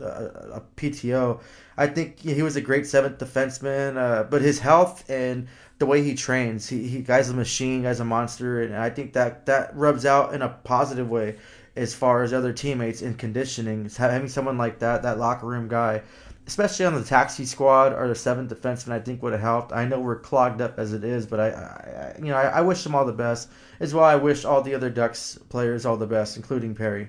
a, 0.00 0.62
PTO. 0.76 1.40
I 1.76 1.86
think 1.86 2.20
he 2.20 2.42
was 2.42 2.56
a 2.56 2.60
great 2.60 2.86
seventh 2.86 3.18
defenseman, 3.18 3.96
uh, 3.96 4.24
but 4.24 4.42
his 4.42 4.58
health 4.60 5.08
and 5.08 5.48
the 5.78 5.86
way 5.86 6.02
he 6.02 6.14
trains. 6.14 6.68
He, 6.68 6.88
he 6.88 7.00
guy's 7.00 7.28
a 7.30 7.34
machine, 7.34 7.82
guy's 7.82 8.00
a 8.00 8.04
monster, 8.04 8.62
and 8.62 8.76
I 8.76 8.90
think 8.90 9.12
that 9.14 9.46
that 9.46 9.76
rubs 9.76 10.06
out 10.06 10.34
in 10.34 10.42
a 10.42 10.48
positive 10.48 11.08
way 11.08 11.36
as 11.76 11.94
far 11.94 12.22
as 12.22 12.32
other 12.32 12.52
teammates 12.52 13.02
in 13.02 13.14
conditioning. 13.14 13.88
Having 13.96 14.28
someone 14.28 14.58
like 14.58 14.78
that, 14.78 15.02
that 15.02 15.18
locker 15.18 15.46
room 15.46 15.68
guy, 15.68 16.02
especially 16.46 16.86
on 16.86 16.94
the 16.94 17.02
taxi 17.02 17.44
squad 17.44 17.92
or 17.92 18.06
the 18.06 18.14
seventh 18.14 18.52
defenseman, 18.52 18.92
I 18.92 19.00
think 19.00 19.22
would 19.22 19.32
have 19.32 19.42
helped. 19.42 19.72
I 19.72 19.84
know 19.84 20.00
we're 20.00 20.20
clogged 20.20 20.60
up 20.60 20.78
as 20.78 20.92
it 20.92 21.02
is, 21.02 21.26
but 21.26 21.40
I, 21.40 21.48
I 21.48 22.16
you 22.18 22.26
know, 22.26 22.36
I, 22.36 22.58
I 22.58 22.60
wish 22.60 22.84
them 22.84 22.94
all 22.94 23.04
the 23.04 23.12
best. 23.12 23.48
As 23.80 23.92
well, 23.92 24.04
I 24.04 24.14
wish 24.16 24.44
all 24.44 24.62
the 24.62 24.74
other 24.74 24.90
Ducks 24.90 25.38
players 25.48 25.84
all 25.84 25.96
the 25.96 26.06
best, 26.06 26.36
including 26.36 26.74
Perry. 26.74 27.08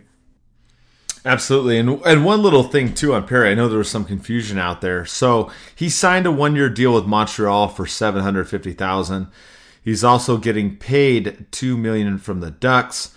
Absolutely. 1.25 1.79
And, 1.79 2.01
and 2.05 2.23
one 2.23 2.43
little 2.43 2.63
thing, 2.63 2.93
too, 2.93 3.15
on 3.15 3.27
Perry, 3.27 3.49
I 3.49 3.55
know 3.55 3.67
there 3.67 3.79
was 3.79 3.89
some 3.89 4.05
confusion 4.05 4.59
out 4.59 4.81
there. 4.81 5.05
So 5.05 5.51
he 5.75 5.89
signed 5.89 6.27
a 6.27 6.31
one 6.31 6.55
year 6.55 6.69
deal 6.69 6.93
with 6.93 7.05
Montreal 7.05 7.67
for 7.69 7.87
750000 7.87 9.27
He's 9.85 10.03
also 10.03 10.37
getting 10.37 10.77
paid 10.77 11.45
2 11.51 11.77
million 11.77 12.17
from 12.17 12.39
the 12.39 12.49
Ducks. 12.49 13.15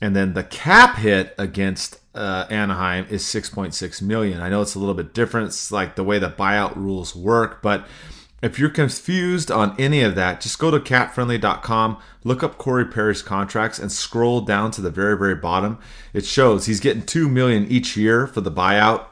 And 0.00 0.14
then 0.14 0.34
the 0.34 0.44
cap 0.44 0.98
hit 0.98 1.34
against 1.38 1.98
uh, 2.14 2.46
Anaheim 2.50 3.06
is 3.10 3.24
6.6 3.24 4.00
million. 4.00 4.40
I 4.40 4.48
know 4.48 4.62
it's 4.62 4.76
a 4.76 4.78
little 4.78 4.94
bit 4.94 5.12
different. 5.12 5.48
It's 5.48 5.72
like 5.72 5.96
the 5.96 6.04
way 6.04 6.20
the 6.20 6.30
buyout 6.30 6.76
rules 6.76 7.16
work, 7.16 7.62
but 7.62 7.86
if 8.44 8.58
you're 8.58 8.68
confused 8.68 9.50
on 9.50 9.74
any 9.78 10.02
of 10.02 10.14
that, 10.16 10.42
just 10.42 10.58
go 10.58 10.70
to 10.70 10.78
capfriendly.com, 10.78 11.96
look 12.24 12.42
up 12.42 12.58
Corey 12.58 12.84
Perry's 12.84 13.22
contracts, 13.22 13.78
and 13.78 13.90
scroll 13.90 14.42
down 14.42 14.70
to 14.72 14.82
the 14.82 14.90
very, 14.90 15.16
very 15.16 15.34
bottom. 15.34 15.78
It 16.12 16.26
shows 16.26 16.66
he's 16.66 16.78
getting 16.78 17.06
two 17.06 17.30
million 17.30 17.66
each 17.68 17.96
year 17.96 18.26
for 18.26 18.42
the 18.42 18.52
buyout, 18.52 19.06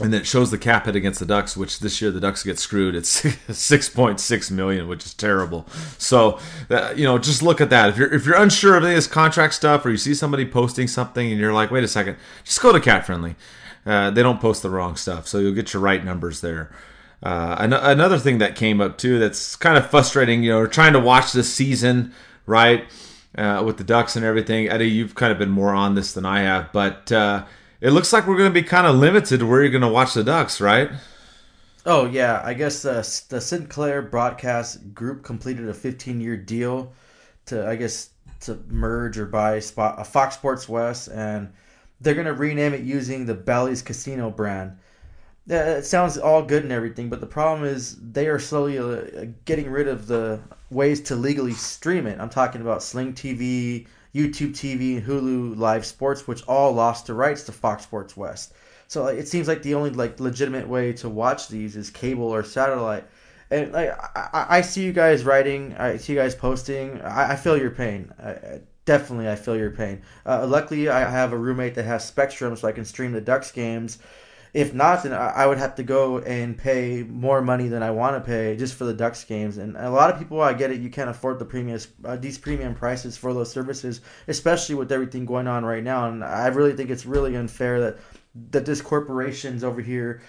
and 0.00 0.12
then 0.12 0.22
it 0.22 0.26
shows 0.26 0.50
the 0.50 0.58
cap 0.58 0.86
hit 0.86 0.96
against 0.96 1.20
the 1.20 1.26
Ducks, 1.26 1.56
which 1.56 1.78
this 1.78 2.02
year 2.02 2.10
the 2.10 2.18
Ducks 2.18 2.42
get 2.42 2.58
screwed. 2.58 2.96
It's 2.96 3.08
six 3.56 3.88
point 3.88 4.18
six 4.18 4.50
million, 4.50 4.88
which 4.88 5.06
is 5.06 5.14
terrible. 5.14 5.66
So, 5.98 6.40
uh, 6.68 6.94
you 6.96 7.04
know, 7.04 7.16
just 7.16 7.44
look 7.44 7.60
at 7.60 7.70
that. 7.70 7.90
If 7.90 7.96
you're 7.96 8.12
if 8.12 8.26
you're 8.26 8.42
unsure 8.42 8.76
of 8.76 8.82
any 8.82 8.94
of 8.94 8.96
this 8.96 9.06
contract 9.06 9.54
stuff, 9.54 9.86
or 9.86 9.90
you 9.90 9.96
see 9.96 10.14
somebody 10.14 10.44
posting 10.44 10.88
something 10.88 11.30
and 11.30 11.40
you're 11.40 11.52
like, 11.52 11.70
wait 11.70 11.84
a 11.84 11.88
second, 11.88 12.16
just 12.42 12.60
go 12.60 12.72
to 12.72 12.80
Cap 12.80 13.06
Friendly. 13.06 13.36
Uh, 13.86 14.10
they 14.10 14.22
don't 14.22 14.40
post 14.40 14.62
the 14.62 14.70
wrong 14.70 14.96
stuff, 14.96 15.28
so 15.28 15.38
you'll 15.38 15.54
get 15.54 15.72
your 15.72 15.82
right 15.82 16.04
numbers 16.04 16.40
there. 16.40 16.72
Uh, 17.24 17.56
an- 17.58 17.72
another 17.72 18.18
thing 18.18 18.38
that 18.38 18.54
came 18.54 18.82
up 18.82 18.98
too 18.98 19.18
that's 19.18 19.56
kind 19.56 19.78
of 19.78 19.88
frustrating, 19.88 20.42
you 20.42 20.50
know, 20.50 20.66
trying 20.66 20.92
to 20.92 21.00
watch 21.00 21.32
this 21.32 21.52
season, 21.52 22.12
right, 22.44 22.84
uh, 23.38 23.62
with 23.64 23.78
the 23.78 23.84
Ducks 23.84 24.14
and 24.14 24.24
everything. 24.24 24.68
Eddie, 24.68 24.90
you've 24.90 25.14
kind 25.14 25.32
of 25.32 25.38
been 25.38 25.50
more 25.50 25.72
on 25.72 25.94
this 25.94 26.12
than 26.12 26.26
I 26.26 26.40
have, 26.42 26.70
but 26.72 27.10
uh, 27.10 27.46
it 27.80 27.90
looks 27.90 28.12
like 28.12 28.26
we're 28.26 28.36
going 28.36 28.52
to 28.52 28.60
be 28.60 28.62
kind 28.62 28.86
of 28.86 28.96
limited 28.96 29.40
to 29.40 29.46
where 29.46 29.62
you're 29.62 29.70
going 29.70 29.80
to 29.80 29.88
watch 29.88 30.12
the 30.12 30.22
Ducks, 30.22 30.60
right? 30.60 30.90
Oh 31.86 32.06
yeah, 32.06 32.40
I 32.44 32.54
guess 32.54 32.82
the 32.82 32.96
the 33.28 33.40
Sinclair 33.40 34.00
broadcast 34.02 34.94
group 34.94 35.22
completed 35.22 35.68
a 35.68 35.74
15 35.74 36.20
year 36.20 36.36
deal 36.36 36.94
to 37.46 37.66
I 37.66 37.76
guess 37.76 38.10
to 38.40 38.58
merge 38.68 39.18
or 39.18 39.26
buy 39.26 39.60
Fox 39.60 40.34
Sports 40.34 40.68
West, 40.68 41.08
and 41.08 41.52
they're 42.00 42.14
gonna 42.14 42.32
rename 42.32 42.72
it 42.72 42.80
using 42.80 43.26
the 43.26 43.34
Bally's 43.34 43.82
Casino 43.82 44.30
brand 44.30 44.78
it 45.46 45.84
sounds 45.84 46.16
all 46.16 46.42
good 46.42 46.62
and 46.62 46.72
everything, 46.72 47.10
but 47.10 47.20
the 47.20 47.26
problem 47.26 47.68
is 47.68 47.96
they 47.96 48.28
are 48.28 48.38
slowly 48.38 48.78
uh, 48.78 49.26
getting 49.44 49.70
rid 49.70 49.88
of 49.88 50.06
the 50.06 50.40
ways 50.70 51.00
to 51.02 51.16
legally 51.16 51.52
stream 51.52 52.06
it. 52.06 52.18
I'm 52.18 52.30
talking 52.30 52.62
about 52.62 52.82
Sling 52.82 53.12
TV, 53.12 53.86
YouTube 54.14 54.52
TV, 54.52 54.96
and 54.96 55.06
Hulu 55.06 55.58
Live 55.58 55.84
Sports, 55.84 56.26
which 56.26 56.42
all 56.48 56.72
lost 56.72 57.06
the 57.06 57.14
rights 57.14 57.44
to 57.44 57.52
Fox 57.52 57.82
Sports 57.82 58.16
West. 58.16 58.54
So 58.88 59.04
like, 59.04 59.18
it 59.18 59.28
seems 59.28 59.46
like 59.46 59.62
the 59.62 59.74
only 59.74 59.90
like 59.90 60.18
legitimate 60.18 60.66
way 60.66 60.92
to 60.94 61.08
watch 61.08 61.48
these 61.48 61.76
is 61.76 61.90
cable 61.90 62.28
or 62.28 62.42
satellite. 62.42 63.04
And 63.50 63.72
like 63.72 63.90
I, 64.16 64.46
I 64.48 64.60
see 64.62 64.82
you 64.82 64.92
guys 64.92 65.24
writing, 65.24 65.74
I 65.78 65.98
see 65.98 66.14
you 66.14 66.18
guys 66.18 66.34
posting. 66.34 67.02
I, 67.02 67.32
I 67.32 67.36
feel 67.36 67.58
your 67.58 67.70
pain. 67.70 68.10
I, 68.18 68.60
definitely, 68.86 69.28
I 69.28 69.36
feel 69.36 69.56
your 69.56 69.70
pain. 69.70 70.02
Uh, 70.24 70.46
luckily, 70.46 70.88
I 70.88 71.00
have 71.00 71.32
a 71.32 71.38
roommate 71.38 71.74
that 71.74 71.84
has 71.84 72.06
Spectrum, 72.06 72.56
so 72.56 72.66
I 72.66 72.72
can 72.72 72.84
stream 72.84 73.12
the 73.12 73.20
Ducks 73.20 73.52
games 73.52 73.98
if 74.54 74.72
not, 74.72 75.02
then 75.02 75.12
I 75.12 75.46
would 75.46 75.58
have 75.58 75.74
to 75.74 75.82
go 75.82 76.20
and 76.20 76.56
pay 76.56 77.02
more 77.02 77.42
money 77.42 77.66
than 77.66 77.82
I 77.82 77.90
want 77.90 78.14
to 78.14 78.20
pay 78.20 78.56
just 78.56 78.74
for 78.74 78.84
the 78.84 78.94
Ducks 78.94 79.24
games. 79.24 79.58
And 79.58 79.76
a 79.76 79.90
lot 79.90 80.12
of 80.12 80.18
people, 80.20 80.40
I 80.40 80.52
get 80.52 80.70
it, 80.70 80.80
you 80.80 80.90
can't 80.90 81.10
afford 81.10 81.40
the 81.40 81.44
premium 81.44 81.80
uh, 82.04 82.14
these 82.14 82.38
premium 82.38 82.76
prices 82.76 83.16
for 83.16 83.34
those 83.34 83.50
services, 83.50 84.00
especially 84.28 84.76
with 84.76 84.92
everything 84.92 85.26
going 85.26 85.48
on 85.48 85.64
right 85.64 85.82
now. 85.82 86.08
And 86.08 86.22
I 86.22 86.46
really 86.46 86.72
think 86.72 86.90
it's 86.90 87.04
really 87.04 87.34
unfair 87.34 87.80
that 87.80 87.98
that 88.50 88.64
this 88.64 88.80
corporations 88.80 89.64
over 89.64 89.80
here 89.80 90.22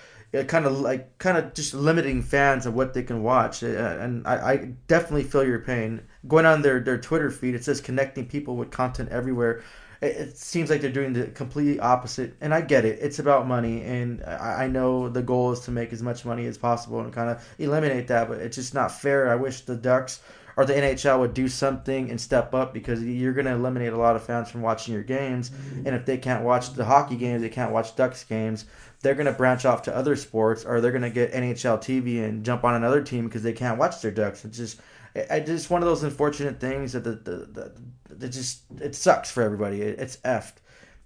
kind 0.48 0.66
of 0.66 0.80
like 0.80 1.18
kind 1.18 1.38
of 1.38 1.54
just 1.54 1.74
limiting 1.74 2.22
fans 2.22 2.66
of 2.66 2.74
what 2.74 2.94
they 2.94 3.04
can 3.04 3.24
watch 3.24 3.64
uh, 3.64 3.68
and 3.68 4.28
I, 4.28 4.52
I, 4.52 4.56
definitely 4.88 5.24
feel 5.24 5.46
your 5.46 5.60
pain 5.60 6.02
going 6.28 6.46
on 6.46 6.62
their, 6.62 6.82
their 6.82 7.00
twitter 7.00 7.32
feed 7.32 7.56
it 7.56 7.64
says 7.64 7.80
connecting 7.80 8.26
people 8.26 8.58
with 8.58 8.70
content 8.70 9.10
everywhere 9.10 9.64
it 10.06 10.38
seems 10.38 10.70
like 10.70 10.82
they're 10.82 10.92
doing 10.92 11.14
the 11.14 11.28
completely 11.28 11.80
opposite. 11.80 12.36
And 12.42 12.54
I 12.54 12.62
get 12.62 12.86
it; 12.86 13.00
it's 13.02 13.20
about 13.20 13.48
money, 13.48 13.82
and 13.82 14.24
I 14.24 14.68
know 14.68 15.10
the 15.10 15.22
goal 15.22 15.52
is 15.52 15.62
to 15.62 15.72
make 15.72 15.94
as 15.94 16.02
much 16.02 16.26
money 16.26 16.46
as 16.46 16.58
possible 16.58 17.00
and 17.02 17.14
kind 17.14 17.30
of 17.30 17.46
eliminate 17.60 18.08
that. 18.08 18.28
But 18.28 18.40
it's 18.40 18.56
just 18.56 18.74
not 18.74 18.92
fair. 18.92 19.30
I 19.30 19.36
wish 19.36 19.62
the 19.62 19.76
Ducks 19.76 20.22
or 20.58 20.66
the 20.66 20.74
NHL 20.74 21.20
would 21.20 21.34
do 21.34 21.48
something 21.48 22.10
and 22.10 22.20
step 22.20 22.54
up 22.54 22.74
because 22.74 23.04
you're 23.04 23.34
going 23.34 23.46
to 23.46 23.52
eliminate 23.52 23.94
a 23.94 23.98
lot 23.98 24.16
of 24.16 24.24
fans 24.24 24.50
from 24.50 24.62
watching 24.62 24.94
your 24.94 25.04
games. 25.04 25.52
And 25.86 25.88
if 25.88 26.06
they 26.06 26.18
can't 26.18 26.44
watch 26.44 26.74
the 26.74 26.86
hockey 26.86 27.18
games, 27.18 27.42
they 27.42 27.50
can't 27.50 27.72
watch 27.72 27.96
Ducks 27.96 28.24
games. 28.24 28.66
They're 29.02 29.16
going 29.16 29.26
to 29.26 29.34
branch 29.34 29.66
off 29.66 29.84
to 29.84 29.96
other 29.96 30.16
sports, 30.16 30.64
or 30.64 30.80
they're 30.80 30.92
going 30.92 31.02
to 31.02 31.10
get 31.10 31.34
NHL 31.34 31.80
TV 31.80 32.24
and 32.24 32.46
jump 32.46 32.64
on 32.64 32.76
another 32.76 33.04
team 33.04 33.26
because 33.26 33.44
they 33.44 33.54
can't 33.54 33.78
watch 33.78 34.02
their 34.02 34.12
Ducks. 34.12 34.46
It's 34.46 34.58
just, 34.58 34.80
it's 35.14 35.48
just 35.48 35.70
one 35.70 35.82
of 35.84 35.88
those 35.88 36.04
unfortunate 36.04 36.60
things 36.60 36.94
that 36.94 37.04
the, 37.04 37.12
the, 37.12 37.46
the 37.52 37.72
it 38.22 38.30
just 38.30 38.64
it 38.80 38.96
sucks 38.96 39.32
for 39.32 39.44
everybody. 39.44 39.82
It, 39.82 40.00
it's 40.00 40.18
effed, 40.18 40.56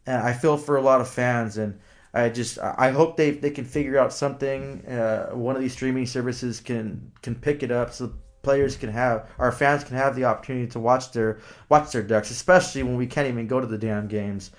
and 0.05 0.21
I 0.21 0.33
feel 0.33 0.57
for 0.57 0.77
a 0.77 0.81
lot 0.81 1.01
of 1.01 1.09
fans, 1.09 1.57
and 1.57 1.79
I 2.13 2.29
just 2.29 2.57
I 2.59 2.91
hope 2.91 3.17
they 3.17 3.31
they 3.31 3.51
can 3.51 3.65
figure 3.65 3.97
out 3.97 4.13
something. 4.13 4.85
Uh, 4.85 5.29
one 5.29 5.55
of 5.55 5.61
these 5.61 5.73
streaming 5.73 6.05
services 6.05 6.59
can 6.59 7.11
can 7.21 7.35
pick 7.35 7.63
it 7.63 7.71
up 7.71 7.93
so 7.93 8.13
players 8.41 8.77
can 8.77 8.89
have 8.89 9.29
our 9.37 9.51
fans 9.51 9.83
can 9.83 9.97
have 9.97 10.15
the 10.15 10.25
opportunity 10.25 10.67
to 10.67 10.79
watch 10.79 11.11
their 11.11 11.39
watch 11.69 11.91
their 11.91 12.03
ducks, 12.03 12.31
especially 12.31 12.83
when 12.83 12.95
we 12.95 13.07
can't 13.07 13.27
even 13.27 13.47
go 13.47 13.59
to 13.59 13.67
the 13.67 13.77
damn 13.77 14.07
games. 14.07 14.51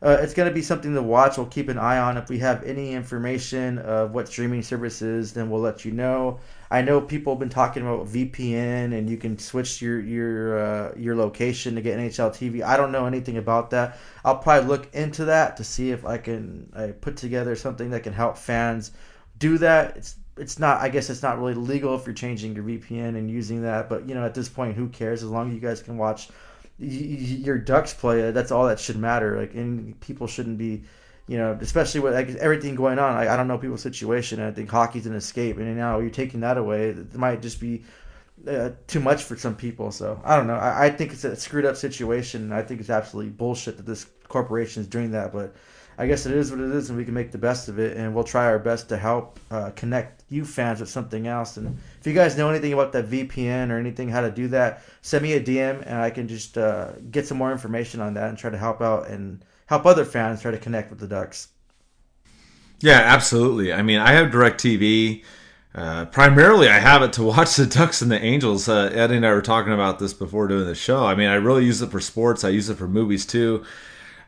Uh, 0.00 0.16
it's 0.20 0.32
going 0.32 0.48
to 0.48 0.54
be 0.54 0.62
something 0.62 0.94
to 0.94 1.02
watch. 1.02 1.36
We'll 1.36 1.46
keep 1.46 1.68
an 1.68 1.78
eye 1.78 1.98
on. 1.98 2.16
If 2.16 2.28
we 2.28 2.38
have 2.38 2.62
any 2.62 2.92
information 2.92 3.78
of 3.78 4.12
what 4.12 4.28
streaming 4.28 4.62
services, 4.62 5.32
then 5.32 5.50
we'll 5.50 5.60
let 5.60 5.84
you 5.84 5.90
know. 5.90 6.38
I 6.70 6.82
know 6.82 7.00
people 7.00 7.32
have 7.32 7.40
been 7.40 7.48
talking 7.48 7.82
about 7.82 8.06
VPN 8.06 8.96
and 8.96 9.10
you 9.10 9.16
can 9.16 9.38
switch 9.38 9.82
your 9.82 9.98
your 10.00 10.58
uh, 10.58 10.92
your 10.96 11.16
location 11.16 11.74
to 11.74 11.80
get 11.80 11.98
NHL 11.98 12.30
TV. 12.30 12.62
I 12.62 12.76
don't 12.76 12.92
know 12.92 13.06
anything 13.06 13.38
about 13.38 13.70
that. 13.70 13.98
I'll 14.24 14.38
probably 14.38 14.68
look 14.68 14.94
into 14.94 15.24
that 15.24 15.56
to 15.56 15.64
see 15.64 15.90
if 15.90 16.04
I 16.04 16.18
can 16.18 16.70
I 16.76 16.88
put 16.88 17.16
together 17.16 17.56
something 17.56 17.90
that 17.90 18.04
can 18.04 18.12
help 18.12 18.38
fans 18.38 18.92
do 19.38 19.58
that. 19.58 19.96
It's 19.96 20.16
it's 20.36 20.58
not 20.60 20.80
I 20.80 20.90
guess 20.90 21.10
it's 21.10 21.22
not 21.22 21.38
really 21.38 21.54
legal 21.54 21.96
if 21.96 22.06
you're 22.06 22.14
changing 22.14 22.54
your 22.54 22.64
VPN 22.64 23.16
and 23.16 23.28
using 23.28 23.62
that, 23.62 23.88
but 23.88 24.08
you 24.08 24.14
know 24.14 24.24
at 24.24 24.34
this 24.34 24.48
point 24.48 24.76
who 24.76 24.88
cares 24.88 25.24
as 25.24 25.30
long 25.30 25.48
as 25.48 25.54
you 25.54 25.60
guys 25.60 25.82
can 25.82 25.96
watch 25.96 26.28
your 26.78 27.58
Ducks 27.58 27.92
play. 27.92 28.30
That's 28.30 28.52
all 28.52 28.66
that 28.66 28.78
should 28.78 28.96
matter. 28.96 29.38
Like, 29.38 29.54
and 29.54 29.98
people 30.00 30.26
shouldn't 30.26 30.58
be, 30.58 30.82
you 31.26 31.36
know, 31.36 31.58
especially 31.60 32.00
with 32.00 32.14
like 32.14 32.28
everything 32.36 32.74
going 32.74 32.98
on. 32.98 33.16
I, 33.16 33.34
I 33.34 33.36
don't 33.36 33.48
know 33.48 33.58
people's 33.58 33.82
situation. 33.82 34.40
I 34.40 34.50
think 34.52 34.70
hockey's 34.70 35.06
an 35.06 35.14
escape, 35.14 35.58
and 35.58 35.76
now 35.76 35.98
you're 35.98 36.10
taking 36.10 36.40
that 36.40 36.56
away. 36.56 36.90
It 36.90 37.14
might 37.14 37.42
just 37.42 37.60
be 37.60 37.82
uh, 38.46 38.70
too 38.86 39.00
much 39.00 39.24
for 39.24 39.36
some 39.36 39.56
people. 39.56 39.90
So 39.90 40.20
I 40.24 40.36
don't 40.36 40.46
know. 40.46 40.54
I, 40.54 40.86
I 40.86 40.90
think 40.90 41.12
it's 41.12 41.24
a 41.24 41.34
screwed 41.36 41.64
up 41.64 41.76
situation. 41.76 42.52
I 42.52 42.62
think 42.62 42.80
it's 42.80 42.90
absolutely 42.90 43.32
bullshit 43.32 43.76
that 43.76 43.86
this 43.86 44.06
corporation 44.28 44.82
is 44.82 44.88
doing 44.88 45.10
that. 45.12 45.32
But 45.32 45.56
I 46.00 46.06
guess 46.06 46.26
it 46.26 46.32
is 46.32 46.52
what 46.52 46.60
it 46.60 46.70
is, 46.70 46.90
and 46.90 46.96
we 46.96 47.04
can 47.04 47.12
make 47.12 47.32
the 47.32 47.38
best 47.38 47.68
of 47.68 47.80
it. 47.80 47.96
And 47.96 48.14
we'll 48.14 48.22
try 48.22 48.46
our 48.46 48.60
best 48.60 48.88
to 48.90 48.96
help 48.96 49.40
uh, 49.50 49.70
connect 49.70 50.22
you 50.30 50.44
fans 50.44 50.78
with 50.78 50.88
something 50.88 51.26
else. 51.26 51.56
And 51.56 51.76
if 51.98 52.06
you 52.06 52.12
guys 52.12 52.38
know 52.38 52.48
anything 52.48 52.72
about 52.72 52.92
that 52.92 53.10
VPN 53.10 53.70
or 53.70 53.78
anything, 53.78 54.08
how 54.08 54.20
to 54.20 54.30
do 54.30 54.46
that, 54.48 54.84
send 55.02 55.24
me 55.24 55.32
a 55.32 55.40
DM, 55.40 55.82
and 55.84 55.96
I 55.96 56.10
can 56.10 56.28
just 56.28 56.56
uh, 56.56 56.92
get 57.10 57.26
some 57.26 57.36
more 57.36 57.50
information 57.50 58.00
on 58.00 58.14
that 58.14 58.28
and 58.28 58.38
try 58.38 58.48
to 58.48 58.56
help 58.56 58.80
out 58.80 59.08
and 59.08 59.44
help 59.66 59.86
other 59.86 60.04
fans 60.04 60.40
try 60.40 60.52
to 60.52 60.58
connect 60.58 60.90
with 60.90 61.00
the 61.00 61.08
Ducks. 61.08 61.48
Yeah, 62.80 63.00
absolutely. 63.00 63.72
I 63.72 63.82
mean, 63.82 63.98
I 63.98 64.12
have 64.12 64.30
DirecTV. 64.30 65.24
Uh, 65.74 66.06
primarily, 66.06 66.68
I 66.68 66.78
have 66.78 67.02
it 67.02 67.12
to 67.14 67.22
watch 67.24 67.56
the 67.56 67.66
Ducks 67.66 68.02
and 68.02 68.10
the 68.10 68.22
Angels. 68.22 68.68
Uh, 68.68 68.90
Eddie 68.94 69.16
and 69.16 69.26
I 69.26 69.32
were 69.32 69.42
talking 69.42 69.72
about 69.72 69.98
this 69.98 70.12
before 70.12 70.46
doing 70.46 70.66
the 70.66 70.76
show. 70.76 71.04
I 71.04 71.16
mean, 71.16 71.28
I 71.28 71.34
really 71.34 71.64
use 71.64 71.82
it 71.82 71.90
for 71.90 72.00
sports. 72.00 72.44
I 72.44 72.50
use 72.50 72.70
it 72.70 72.76
for 72.76 72.86
movies 72.86 73.26
too. 73.26 73.64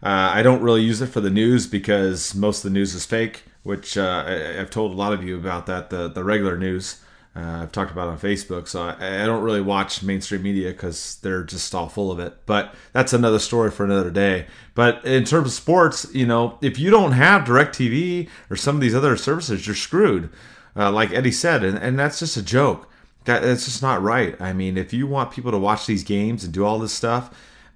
Uh, 0.03 0.31
I 0.33 0.43
don't 0.43 0.63
really 0.63 0.83
use 0.83 1.01
it 1.03 1.09
for 1.09 1.21
the 1.21 1.31
news 1.31 1.67
because 1.67 2.35
most 2.35 2.65
of 2.65 2.71
the 2.71 2.79
news 2.79 2.95
is 2.95 3.05
fake, 3.05 3.43
which 3.63 3.99
uh, 3.99 4.25
I, 4.27 4.31
have 4.55 4.71
told 4.71 4.93
a 4.93 4.97
lot 4.97 5.13
of 5.13 5.23
you 5.23 5.37
about 5.37 5.67
that. 5.67 5.91
The 5.91 6.09
the 6.09 6.25
regular 6.25 6.57
news 6.57 7.01
uh, 7.37 7.61
I've 7.63 7.73
talked 7.73 7.93
about 7.93 8.09
on 8.09 8.19
Facebook, 8.19 8.67
so 8.67 8.83
I, 8.83 9.23
I 9.23 9.27
don't 9.27 9.43
really 9.43 9.61
watch 9.61 10.03
mainstream 10.03 10.43
media 10.43 10.71
because 10.71 11.19
they're 11.23 11.45
just 11.45 11.75
all 11.75 11.89
full 11.89 12.11
of 12.11 12.19
it. 12.19 12.35
But 12.45 12.75
that's 12.93 13.13
another 13.13 13.39
story 13.39 13.71
for 13.71 13.85
another 13.85 14.11
day. 14.11 14.47
But 14.75 15.05
in 15.05 15.25
terms 15.25 15.49
of 15.49 15.53
sports, 15.53 16.07
you 16.13 16.27
know, 16.27 16.59
if 16.61 16.79
you 16.79 16.91
don't 16.91 17.13
have 17.13 17.43
DirecTV 17.43 18.29
or 18.51 18.57
some 18.57 18.75
of 18.75 18.81
these 18.81 18.95
other 18.97 19.17
services, 19.17 19.67
you're 19.67 19.77
screwed. 19.77 20.31
Uh, 20.75 20.91
like 20.91 21.13
Eddie 21.13 21.33
said, 21.33 21.63
and, 21.63 21.79
and 21.79 21.99
that's 21.99 22.19
just 22.19 22.37
a 22.37 22.43
joke. 22.43 22.89
That, 23.25 23.43
that's 23.43 23.65
just 23.65 23.83
not 23.83 24.03
right. 24.03 24.41
I 24.41 24.53
mean, 24.53 24.77
if 24.77 24.93
you 24.93 25.07
want 25.07 25.31
people 25.31 25.51
to 25.51 25.59
watch 25.59 25.87
these 25.87 26.05
games 26.05 26.43
and 26.43 26.53
do 26.53 26.65
all 26.65 26.79
this 26.79 26.93
stuff, 26.93 27.33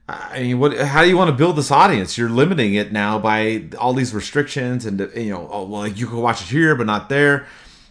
I 0.09 0.43
mean, 0.43 0.59
what? 0.59 0.77
How 0.77 1.03
do 1.03 1.09
you 1.09 1.17
want 1.17 1.31
to 1.31 1.37
build 1.37 1.57
this 1.57 1.71
audience? 1.71 2.19
You're 2.19 2.29
limiting 2.29 2.75
it 2.75 2.93
now 2.93 3.19
by 3.19 3.65
all 3.79 3.95
these 3.95 4.13
restrictions, 4.13 4.85
and 4.85 5.01
you 5.15 5.31
know, 5.31 5.49
oh 5.51 5.65
well, 5.65 5.87
you 5.87 6.07
can 6.07 6.19
watch 6.19 6.43
it 6.43 6.49
here, 6.49 6.75
but 6.75 6.87
not 6.87 7.09
there. 7.09 7.47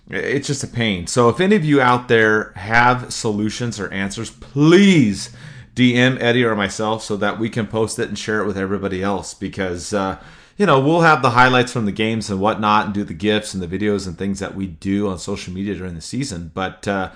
It's 0.09 0.45
just 0.45 0.63
a 0.63 0.67
pain. 0.67 1.07
So, 1.07 1.29
if 1.29 1.39
any 1.39 1.55
of 1.55 1.65
you 1.65 1.81
out 1.81 2.09
there 2.09 2.51
have 2.51 3.11
solutions 3.11 3.79
or 3.79 3.91
answers, 3.91 4.29
please 4.29 5.35
DM 5.75 6.21
Eddie 6.21 6.43
or 6.43 6.55
myself 6.55 7.01
so 7.01 7.17
that 7.17 7.39
we 7.39 7.49
can 7.49 7.65
post 7.65 7.97
it 7.97 8.09
and 8.09 8.19
share 8.19 8.41
it 8.41 8.45
with 8.45 8.59
everybody 8.59 9.01
else. 9.01 9.33
Because 9.33 9.91
uh, 9.91 10.21
you 10.55 10.67
know, 10.67 10.79
we'll 10.79 11.01
have 11.01 11.23
the 11.23 11.31
highlights 11.31 11.71
from 11.71 11.85
the 11.85 11.91
games 11.91 12.29
and 12.29 12.39
whatnot, 12.39 12.85
and 12.85 12.93
do 12.93 13.03
the 13.03 13.15
gifs 13.15 13.55
and 13.55 13.63
the 13.63 13.67
videos 13.67 14.05
and 14.05 14.19
things 14.19 14.37
that 14.37 14.53
we 14.53 14.67
do 14.67 15.07
on 15.07 15.17
social 15.17 15.51
media 15.51 15.73
during 15.73 15.95
the 15.95 16.01
season, 16.01 16.51
but. 16.53 16.87
Uh, 16.87 17.09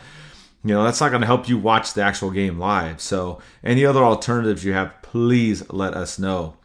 you 0.63 0.73
know, 0.73 0.83
that's 0.83 0.99
not 0.99 1.09
going 1.09 1.21
to 1.21 1.27
help 1.27 1.47
you 1.47 1.57
watch 1.57 1.93
the 1.93 2.01
actual 2.01 2.31
game 2.31 2.59
live. 2.59 2.99
So, 2.99 3.41
any 3.63 3.85
other 3.85 4.03
alternatives 4.03 4.65
you 4.65 4.73
have, 4.73 4.93
please 5.01 5.69
let 5.71 5.93
us 5.93 6.19
know. 6.19 6.55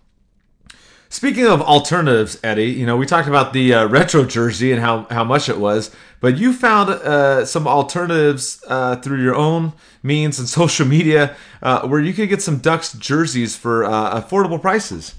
Speaking 1.13 1.47
of 1.47 1.61
alternatives, 1.61 2.39
Eddie, 2.43 2.71
you 2.71 2.87
know, 2.87 2.97
we 2.97 3.05
talked 3.05 3.29
about 3.29 3.53
the 3.53 3.75
uh, 3.75 3.87
retro 3.87 4.25
jersey 4.25 4.73
and 4.73 4.81
how, 4.81 5.07
how 5.11 5.23
much 5.23 5.51
it 5.51 5.59
was, 5.59 5.95
but 6.21 6.39
you 6.39 6.55
found 6.55 6.89
uh, 6.89 7.45
some 7.45 7.69
alternatives 7.69 8.65
uh, 8.67 8.97
through 8.97 9.23
your 9.23 9.35
own 9.35 9.75
means 10.03 10.39
and 10.39 10.49
social 10.49 10.87
media 10.87 11.37
uh, 11.63 11.87
where 11.87 12.01
you 12.01 12.15
could 12.15 12.31
get 12.31 12.41
some 12.41 12.59
Ducks 12.61 12.95
jerseys 12.95 13.55
for 13.55 13.85
uh, 13.85 14.23
affordable 14.23 14.59
prices. 14.59 15.15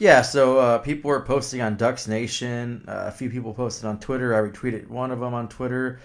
Yeah, 0.00 0.22
so 0.22 0.58
uh, 0.58 0.78
people 0.78 1.08
were 1.08 1.22
posting 1.22 1.60
on 1.60 1.76
Ducks 1.76 2.08
Nation. 2.08 2.84
a 2.88 3.12
few 3.12 3.30
people 3.30 3.54
posted 3.54 3.84
on 3.84 4.00
Twitter. 4.00 4.34
I 4.34 4.48
retweeted 4.48 4.88
one 4.88 5.12
of 5.12 5.20
them 5.20 5.34
on 5.34 5.48
Twitter 5.48 6.00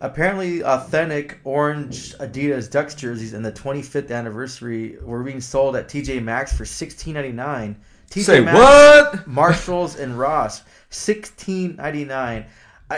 apparently 0.00 0.62
authentic 0.62 1.38
orange 1.44 2.14
Adidas 2.18 2.70
Ducks 2.70 2.94
jerseys 2.94 3.34
in 3.34 3.42
the 3.42 3.52
25th 3.52 4.10
anniversary 4.10 4.96
were 5.02 5.22
being 5.22 5.40
sold 5.40 5.76
at 5.76 5.88
TJ 5.88 6.22
Maxx 6.22 6.56
for 6.56 6.64
16.99. 6.64 7.74
TJ 8.10 8.22
Say 8.22 8.40
Maxx, 8.40 8.58
what? 8.58 9.26
Marshalls 9.26 9.96
and 9.96 10.18
Ross 10.18 10.62
16.99. 10.90 12.46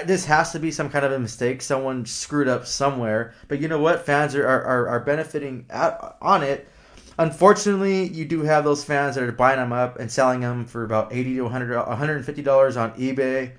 this 0.05 0.25
has 0.27 0.53
to 0.53 0.59
be 0.59 0.71
some 0.71 0.91
kind 0.91 1.05
of 1.05 1.13
a 1.13 1.19
mistake. 1.19 1.63
Someone 1.63 2.05
screwed 2.07 2.49
up 2.49 2.67
somewhere. 2.67 3.35
But 3.49 3.61
you 3.61 3.69
know 3.69 3.81
what? 3.81 4.07
Fans 4.07 4.35
are, 4.35 4.47
are, 4.47 4.89
are 4.89 5.01
benefiting 5.01 5.67
at, 5.71 6.17
on 6.21 6.43
it. 6.43 6.69
Unfortunately, 7.19 8.09
you 8.09 8.25
do 8.25 8.43
have 8.43 8.65
those 8.65 8.85
fans 8.85 9.15
that 9.17 9.25
are 9.25 9.33
buying 9.33 9.59
them 9.59 9.73
up 9.73 9.99
and 9.99 10.11
selling 10.11 10.41
them 10.41 10.65
for 10.65 10.85
about 10.85 11.13
80 11.13 11.35
to 11.35 11.43
100 11.43 11.87
$150 11.87 12.81
on 12.81 12.93
eBay 12.93 13.53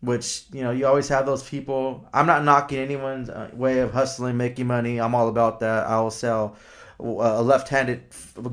which 0.00 0.44
you 0.52 0.62
know 0.62 0.70
you 0.70 0.86
always 0.86 1.08
have 1.08 1.26
those 1.26 1.42
people. 1.42 2.08
I'm 2.12 2.26
not 2.26 2.44
knocking 2.44 2.78
anyone's 2.78 3.28
uh, 3.30 3.50
way 3.52 3.80
of 3.80 3.92
hustling 3.92 4.36
making 4.36 4.66
money. 4.66 5.00
I'm 5.00 5.14
all 5.14 5.28
about 5.28 5.60
that. 5.60 5.86
I'll 5.86 6.10
sell 6.10 6.56
a 7.00 7.42
left-handed 7.42 8.02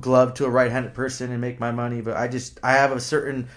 glove 0.01 0.35
to 0.35 0.45
a 0.45 0.49
right-handed 0.49 0.93
person 0.93 1.31
and 1.31 1.41
make 1.41 1.59
my 1.59 1.71
money. 1.71 2.01
But 2.01 2.15
i 2.17 2.27
just 2.27 2.59
i 2.63 2.73
have 2.73 2.91
a 2.91 2.99
certain 2.99 3.47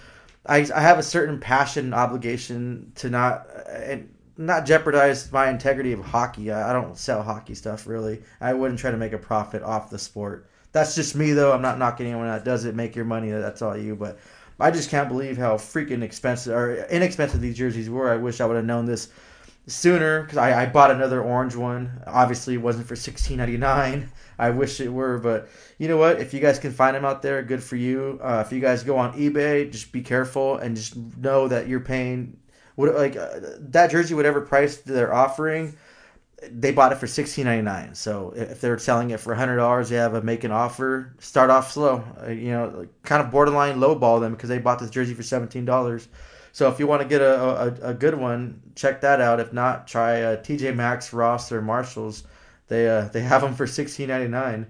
i, 0.45 0.67
I 0.73 0.81
have 0.81 0.97
a 0.97 1.03
certain 1.03 1.39
passion 1.39 1.93
obligation 1.93 2.91
to 2.95 3.09
not 3.09 3.47
and 3.69 4.09
not 4.37 4.65
jeopardize 4.65 5.31
my 5.31 5.49
integrity 5.49 5.91
of 5.91 5.99
hockey. 5.99 6.49
I, 6.49 6.69
I 6.69 6.73
don't 6.73 6.97
sell 6.97 7.21
hockey 7.21 7.53
stuff 7.55 7.85
really. 7.85 8.21
I 8.39 8.53
wouldn't 8.53 8.79
try 8.79 8.89
to 8.89 8.97
make 8.97 9.13
a 9.13 9.17
profit 9.17 9.61
off 9.63 9.89
the 9.89 9.99
sport. 9.99 10.49
That's 10.71 10.95
just 10.95 11.15
me 11.15 11.33
though. 11.33 11.51
I'm 11.51 11.61
not 11.61 11.77
knocking 11.77 12.07
anyone 12.07 12.27
that 12.27 12.45
does 12.45 12.65
it 12.65 12.75
make 12.75 12.95
your 12.95 13.05
money? 13.05 13.31
That's 13.31 13.61
all 13.61 13.77
you. 13.77 13.95
But 13.95 14.19
I 14.59 14.71
just 14.71 14.89
can't 14.89 15.09
believe 15.09 15.37
how 15.37 15.55
freaking 15.55 16.01
expensive 16.03 16.53
or 16.53 16.85
inexpensive 16.85 17.41
these 17.41 17.57
jerseys 17.57 17.89
were. 17.89 18.11
I 18.11 18.17
wish 18.17 18.41
I 18.41 18.45
would 18.45 18.55
have 18.55 18.65
known 18.65 18.85
this 18.85 19.09
sooner 19.67 20.23
because 20.23 20.37
I, 20.37 20.63
I 20.63 20.65
bought 20.65 20.91
another 20.91 21.21
orange 21.21 21.55
one. 21.55 22.03
Obviously, 22.07 22.55
it 22.55 22.61
wasn't 22.61 22.87
for 22.87 22.95
sixteen 22.95 23.37
ninety 23.37 23.57
nine. 23.57 24.11
I 24.39 24.51
wish 24.51 24.79
it 24.79 24.89
were, 24.89 25.17
but 25.17 25.49
you 25.77 25.89
know 25.89 25.97
what? 25.97 26.19
If 26.21 26.33
you 26.33 26.39
guys 26.39 26.59
can 26.59 26.71
find 26.71 26.95
them 26.95 27.03
out 27.03 27.21
there, 27.21 27.43
good 27.43 27.61
for 27.61 27.75
you. 27.75 28.19
Uh, 28.23 28.43
if 28.45 28.53
you 28.53 28.61
guys 28.61 28.83
go 28.83 28.97
on 28.97 29.13
eBay, 29.13 29.69
just 29.69 29.91
be 29.91 30.01
careful 30.01 30.57
and 30.57 30.77
just 30.77 30.95
know 30.95 31.49
that 31.49 31.67
you're 31.67 31.81
paying 31.81 32.37
what 32.75 32.95
like 32.95 33.17
uh, 33.17 33.39
that 33.59 33.91
jersey, 33.91 34.13
whatever 34.13 34.39
price 34.39 34.77
they're 34.77 35.13
offering 35.13 35.75
they 36.49 36.71
bought 36.71 36.91
it 36.91 36.95
for 36.95 37.07
sixteen 37.07 37.45
ninety 37.45 37.63
nine. 37.63 37.95
So 37.95 38.33
if 38.35 38.61
they're 38.61 38.77
selling 38.79 39.09
it 39.11 39.19
for 39.19 39.35
hundred 39.35 39.57
dollars, 39.57 39.89
they 39.89 39.97
have 39.97 40.13
a 40.13 40.21
make 40.21 40.43
an 40.43 40.51
offer. 40.51 41.13
Start 41.19 41.49
off 41.49 41.71
slow, 41.71 42.03
uh, 42.25 42.29
you 42.29 42.51
know, 42.51 42.87
kind 43.03 43.21
of 43.21 43.31
borderline 43.31 43.79
lowball 43.79 44.19
them 44.19 44.33
because 44.33 44.49
they 44.49 44.57
bought 44.57 44.79
this 44.79 44.89
jersey 44.89 45.13
for 45.13 45.23
seventeen 45.23 45.65
dollars. 45.65 46.07
So 46.51 46.69
if 46.69 46.79
you 46.79 46.87
want 46.87 47.01
to 47.01 47.07
get 47.07 47.21
a, 47.21 47.43
a, 47.83 47.89
a, 47.89 47.93
good 47.93 48.15
one, 48.15 48.61
check 48.75 49.01
that 49.01 49.21
out. 49.21 49.39
If 49.39 49.53
not, 49.53 49.87
try 49.87 50.21
uh, 50.21 50.37
TJ 50.37 50.75
Maxx, 50.75 51.13
Ross, 51.13 51.51
or 51.51 51.61
Marshalls. 51.61 52.23
They 52.67 52.89
uh, 52.89 53.03
they 53.09 53.21
have 53.21 53.41
them 53.41 53.55
for 53.55 53.67
sixteen 53.67 54.09
ninety 54.09 54.29
nine. 54.29 54.67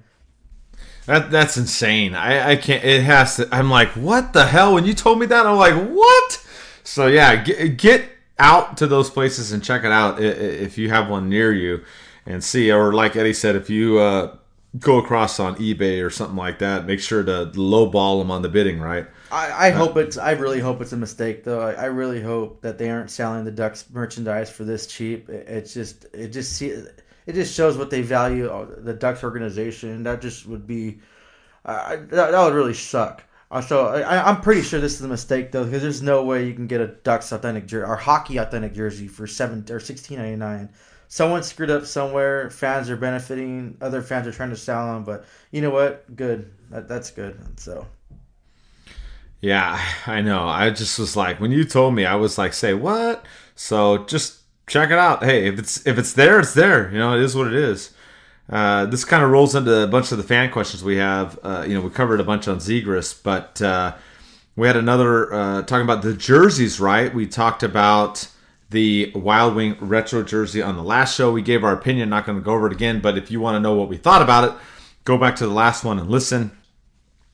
That 1.05 1.31
that's 1.31 1.57
insane. 1.57 2.15
I 2.15 2.51
I 2.51 2.55
can't. 2.55 2.83
It 2.83 3.03
has 3.03 3.37
to. 3.37 3.47
I'm 3.51 3.69
like, 3.69 3.89
what 3.89 4.33
the 4.33 4.45
hell? 4.45 4.73
When 4.73 4.85
you 4.85 4.93
told 4.93 5.19
me 5.19 5.25
that, 5.27 5.45
I'm 5.45 5.57
like, 5.57 5.89
what? 5.89 6.45
So 6.83 7.07
yeah, 7.07 7.35
get, 7.35 7.77
get 7.77 8.09
out 8.39 8.77
to 8.77 8.87
those 8.87 9.09
places 9.09 9.51
and 9.51 9.63
check 9.63 9.83
it 9.83 9.91
out 9.91 10.21
if 10.21 10.77
you 10.77 10.89
have 10.89 11.09
one 11.09 11.29
near 11.29 11.53
you 11.53 11.83
and 12.25 12.43
see. 12.43 12.71
Or 12.71 12.93
like 12.93 13.15
Eddie 13.15 13.33
said, 13.33 13.55
if 13.55 13.69
you 13.69 13.99
uh, 13.99 14.35
go 14.77 14.97
across 14.97 15.39
on 15.39 15.55
eBay 15.55 16.03
or 16.03 16.09
something 16.09 16.37
like 16.37 16.59
that, 16.59 16.85
make 16.85 16.99
sure 16.99 17.23
to 17.23 17.51
lowball 17.53 18.19
them 18.19 18.31
on 18.31 18.41
the 18.41 18.49
bidding, 18.49 18.79
right? 18.79 19.07
I, 19.31 19.67
I 19.67 19.69
hope 19.71 19.97
it's. 19.97 20.17
I 20.17 20.31
really 20.31 20.59
hope 20.59 20.81
it's 20.81 20.93
a 20.93 20.97
mistake, 20.97 21.43
though. 21.43 21.61
I, 21.61 21.73
I, 21.73 21.85
really 21.85 22.21
hope 22.21 22.61
that 22.61 22.79
they 22.79 22.89
aren't 22.89 23.11
selling 23.11 23.45
the 23.45 23.51
Ducks 23.51 23.85
merchandise 23.91 24.49
for 24.49 24.63
this 24.63 24.87
cheap. 24.87 25.29
It, 25.29 25.47
it's 25.47 25.73
just, 25.73 26.07
it 26.13 26.29
just 26.29 26.53
see, 26.53 26.69
it 26.69 27.33
just 27.33 27.53
shows 27.53 27.77
what 27.77 27.91
they 27.91 28.01
value 28.01 28.47
uh, 28.47 28.65
the 28.77 28.93
Ducks 28.93 29.23
organization. 29.23 30.01
That 30.01 30.21
just 30.21 30.47
would 30.47 30.65
be, 30.65 30.99
uh, 31.63 31.97
that, 31.97 32.31
that 32.31 32.43
would 32.43 32.55
really 32.55 32.73
suck. 32.73 33.23
Uh, 33.51 33.61
so 33.61 33.87
I, 33.87 34.29
am 34.29 34.41
pretty 34.41 34.61
sure 34.61 34.79
this 34.79 34.95
is 34.95 35.01
a 35.01 35.07
mistake 35.07 35.51
though, 35.51 35.65
because 35.65 35.81
there's 35.81 36.03
no 36.03 36.23
way 36.23 36.45
you 36.45 36.53
can 36.53 36.67
get 36.67 36.81
a 36.81 36.87
Ducks 36.87 37.31
authentic 37.31 37.65
jersey 37.65 37.85
or 37.85 37.95
hockey 37.95 38.37
authentic 38.37 38.73
jersey 38.73 39.07
for 39.07 39.25
seven 39.25 39.65
or 39.71 39.79
sixteen 39.79 40.19
ninety 40.19 40.35
nine. 40.35 40.69
Someone 41.07 41.41
screwed 41.41 41.71
up 41.71 41.85
somewhere. 41.85 42.51
Fans 42.51 42.91
are 42.91 42.95
benefiting. 42.95 43.77
Other 43.81 44.03
fans 44.03 44.27
are 44.27 44.31
trying 44.31 44.51
to 44.51 44.55
sell 44.55 44.93
them, 44.93 45.03
but 45.03 45.25
you 45.49 45.61
know 45.61 45.71
what? 45.71 46.15
Good. 46.15 46.51
That, 46.69 46.87
that's 46.87 47.09
good. 47.09 47.59
So. 47.59 47.87
Yeah, 49.41 49.81
I 50.05 50.21
know. 50.21 50.43
I 50.43 50.69
just 50.69 50.99
was 50.99 51.15
like, 51.15 51.39
when 51.39 51.51
you 51.51 51.63
told 51.63 51.95
me, 51.95 52.05
I 52.05 52.15
was 52.15 52.37
like, 52.37 52.53
say 52.53 52.75
what? 52.75 53.25
So 53.55 54.05
just 54.05 54.41
check 54.67 54.91
it 54.91 54.99
out. 54.99 55.23
Hey, 55.23 55.47
if 55.47 55.57
it's 55.57 55.87
if 55.87 55.97
it's 55.97 56.13
there, 56.13 56.39
it's 56.39 56.53
there. 56.53 56.91
You 56.91 56.99
know, 56.99 57.15
it 57.15 57.21
is 57.21 57.35
what 57.35 57.47
it 57.47 57.53
is. 57.53 57.91
Uh, 58.49 58.85
this 58.85 59.05
kind 59.05 59.23
of 59.23 59.29
rolls 59.29 59.53
into 59.53 59.83
a 59.83 59.87
bunch 59.87 60.11
of 60.11 60.17
the 60.17 60.23
fan 60.23 60.51
questions 60.51 60.83
we 60.83 60.97
have. 60.97 61.37
Uh, 61.43 61.63
you 61.67 61.73
know, 61.75 61.81
we 61.81 61.89
covered 61.89 62.19
a 62.19 62.23
bunch 62.23 62.47
on 62.47 62.57
Zegras, 62.57 63.21
but 63.21 63.61
uh, 63.61 63.93
we 64.55 64.67
had 64.67 64.75
another 64.75 65.31
uh, 65.33 65.61
talking 65.61 65.83
about 65.83 66.01
the 66.01 66.13
jerseys, 66.13 66.79
right? 66.79 67.13
We 67.13 67.27
talked 67.27 67.61
about 67.61 68.27
the 68.71 69.11
Wild 69.15 69.55
Wing 69.55 69.77
retro 69.79 70.23
jersey 70.23 70.61
on 70.61 70.75
the 70.75 70.83
last 70.83 71.15
show. 71.15 71.31
We 71.31 71.41
gave 71.41 71.63
our 71.63 71.73
opinion, 71.73 72.09
not 72.09 72.25
going 72.25 72.37
to 72.37 72.43
go 72.43 72.53
over 72.53 72.67
it 72.67 72.73
again, 72.73 73.01
but 73.01 73.17
if 73.17 73.29
you 73.31 73.39
want 73.39 73.55
to 73.55 73.59
know 73.59 73.75
what 73.75 73.87
we 73.87 73.97
thought 73.97 74.21
about 74.21 74.43
it, 74.45 74.53
go 75.03 75.17
back 75.17 75.35
to 75.37 75.47
the 75.47 75.53
last 75.53 75.83
one 75.83 75.99
and 75.99 76.09
listen. 76.09 76.51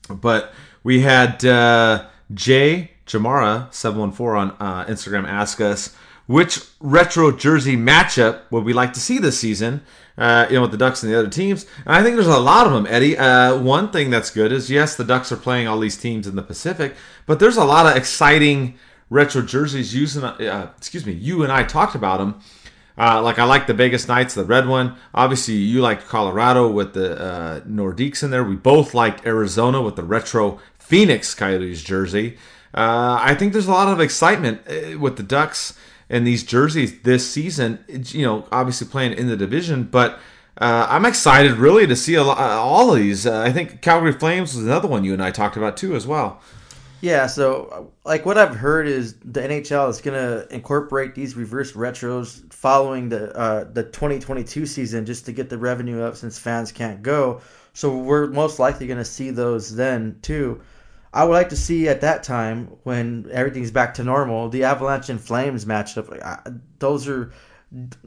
But 0.08 0.52
we 0.82 1.00
had 1.00 1.44
uh, 1.44 2.06
Jay 2.32 2.92
Jamara 3.06 3.72
seven 3.72 4.00
one 4.00 4.12
four 4.12 4.36
on 4.36 4.50
uh, 4.60 4.84
Instagram 4.84 5.26
ask 5.26 5.60
us 5.60 5.94
which 6.26 6.60
retro 6.80 7.30
jersey 7.30 7.76
matchup 7.76 8.42
would 8.50 8.64
we 8.64 8.72
like 8.72 8.92
to 8.94 9.00
see 9.00 9.18
this 9.18 9.38
season. 9.38 9.82
Uh, 10.18 10.46
you 10.48 10.54
know, 10.56 10.62
with 10.62 10.70
the 10.70 10.78
Ducks 10.78 11.02
and 11.02 11.12
the 11.12 11.18
other 11.18 11.28
teams, 11.28 11.66
and 11.84 11.94
I 11.94 12.02
think 12.02 12.16
there's 12.16 12.26
a 12.26 12.38
lot 12.38 12.66
of 12.66 12.72
them, 12.72 12.86
Eddie. 12.88 13.18
Uh, 13.18 13.58
one 13.58 13.90
thing 13.90 14.08
that's 14.08 14.30
good 14.30 14.50
is 14.50 14.70
yes, 14.70 14.96
the 14.96 15.04
Ducks 15.04 15.30
are 15.30 15.36
playing 15.36 15.68
all 15.68 15.78
these 15.78 15.98
teams 15.98 16.26
in 16.26 16.36
the 16.36 16.42
Pacific, 16.42 16.94
but 17.26 17.38
there's 17.38 17.58
a 17.58 17.64
lot 17.64 17.84
of 17.84 17.96
exciting 17.96 18.78
retro 19.10 19.42
jerseys. 19.42 19.94
Using, 19.94 20.24
uh, 20.24 20.72
excuse 20.78 21.04
me, 21.04 21.12
you 21.12 21.42
and 21.42 21.52
I 21.52 21.64
talked 21.64 21.94
about 21.94 22.18
them. 22.18 22.40
Uh, 22.98 23.20
like 23.20 23.38
I 23.38 23.44
like 23.44 23.66
the 23.66 23.74
Vegas 23.74 24.08
Knights, 24.08 24.32
the 24.32 24.44
red 24.44 24.66
one. 24.66 24.96
Obviously, 25.14 25.54
you 25.54 25.82
liked 25.82 26.06
Colorado 26.06 26.70
with 26.70 26.94
the 26.94 27.20
uh, 27.20 27.60
Nordiques 27.60 28.22
in 28.22 28.30
there. 28.30 28.42
We 28.42 28.56
both 28.56 28.94
liked 28.94 29.26
Arizona 29.26 29.82
with 29.82 29.96
the 29.96 30.02
retro 30.02 30.58
Phoenix 30.78 31.34
Coyotes 31.34 31.82
jersey. 31.82 32.38
Uh, 32.72 33.18
I 33.20 33.34
think 33.34 33.52
there's 33.52 33.68
a 33.68 33.72
lot 33.72 33.88
of 33.88 34.00
excitement 34.00 34.66
with 34.98 35.18
the 35.18 35.22
Ducks 35.22 35.78
and 36.08 36.26
these 36.26 36.42
jerseys 36.42 37.00
this 37.02 37.28
season. 37.30 37.84
You 37.88 38.26
know, 38.26 38.48
obviously 38.52 38.86
playing 38.86 39.12
in 39.14 39.28
the 39.28 39.36
division, 39.36 39.84
but 39.84 40.18
uh, 40.58 40.86
I'm 40.88 41.04
excited 41.04 41.52
really 41.52 41.86
to 41.86 41.96
see 41.96 42.16
lot, 42.16 42.38
all 42.38 42.92
of 42.92 42.98
these. 42.98 43.26
Uh, 43.26 43.40
I 43.40 43.52
think 43.52 43.82
Calgary 43.82 44.12
Flames 44.12 44.54
was 44.54 44.64
another 44.64 44.88
one 44.88 45.04
you 45.04 45.12
and 45.12 45.22
I 45.22 45.30
talked 45.30 45.56
about 45.56 45.76
too 45.76 45.94
as 45.94 46.06
well. 46.06 46.40
Yeah, 47.02 47.26
so 47.26 47.92
like 48.04 48.24
what 48.24 48.38
I've 48.38 48.56
heard 48.56 48.88
is 48.88 49.16
the 49.22 49.40
NHL 49.40 49.90
is 49.90 50.00
going 50.00 50.14
to 50.18 50.52
incorporate 50.52 51.14
these 51.14 51.36
reverse 51.36 51.72
retros 51.72 52.50
following 52.52 53.10
the 53.10 53.36
uh, 53.36 53.64
the 53.64 53.82
2022 53.82 54.64
season 54.64 55.04
just 55.04 55.26
to 55.26 55.32
get 55.32 55.50
the 55.50 55.58
revenue 55.58 56.00
up 56.00 56.16
since 56.16 56.38
fans 56.38 56.72
can't 56.72 57.02
go. 57.02 57.42
So 57.74 57.98
we're 57.98 58.28
most 58.28 58.58
likely 58.58 58.86
going 58.86 58.98
to 58.98 59.04
see 59.04 59.30
those 59.30 59.76
then 59.76 60.18
too. 60.22 60.62
I 61.16 61.24
would 61.24 61.32
like 61.32 61.48
to 61.48 61.56
see 61.56 61.88
at 61.88 62.02
that 62.02 62.22
time 62.22 62.66
when 62.82 63.28
everything's 63.32 63.70
back 63.70 63.94
to 63.94 64.04
normal 64.04 64.50
the 64.50 64.64
Avalanche 64.64 65.08
and 65.08 65.20
Flames 65.20 65.64
matchup. 65.64 66.60
those 66.78 67.08
are, 67.08 67.32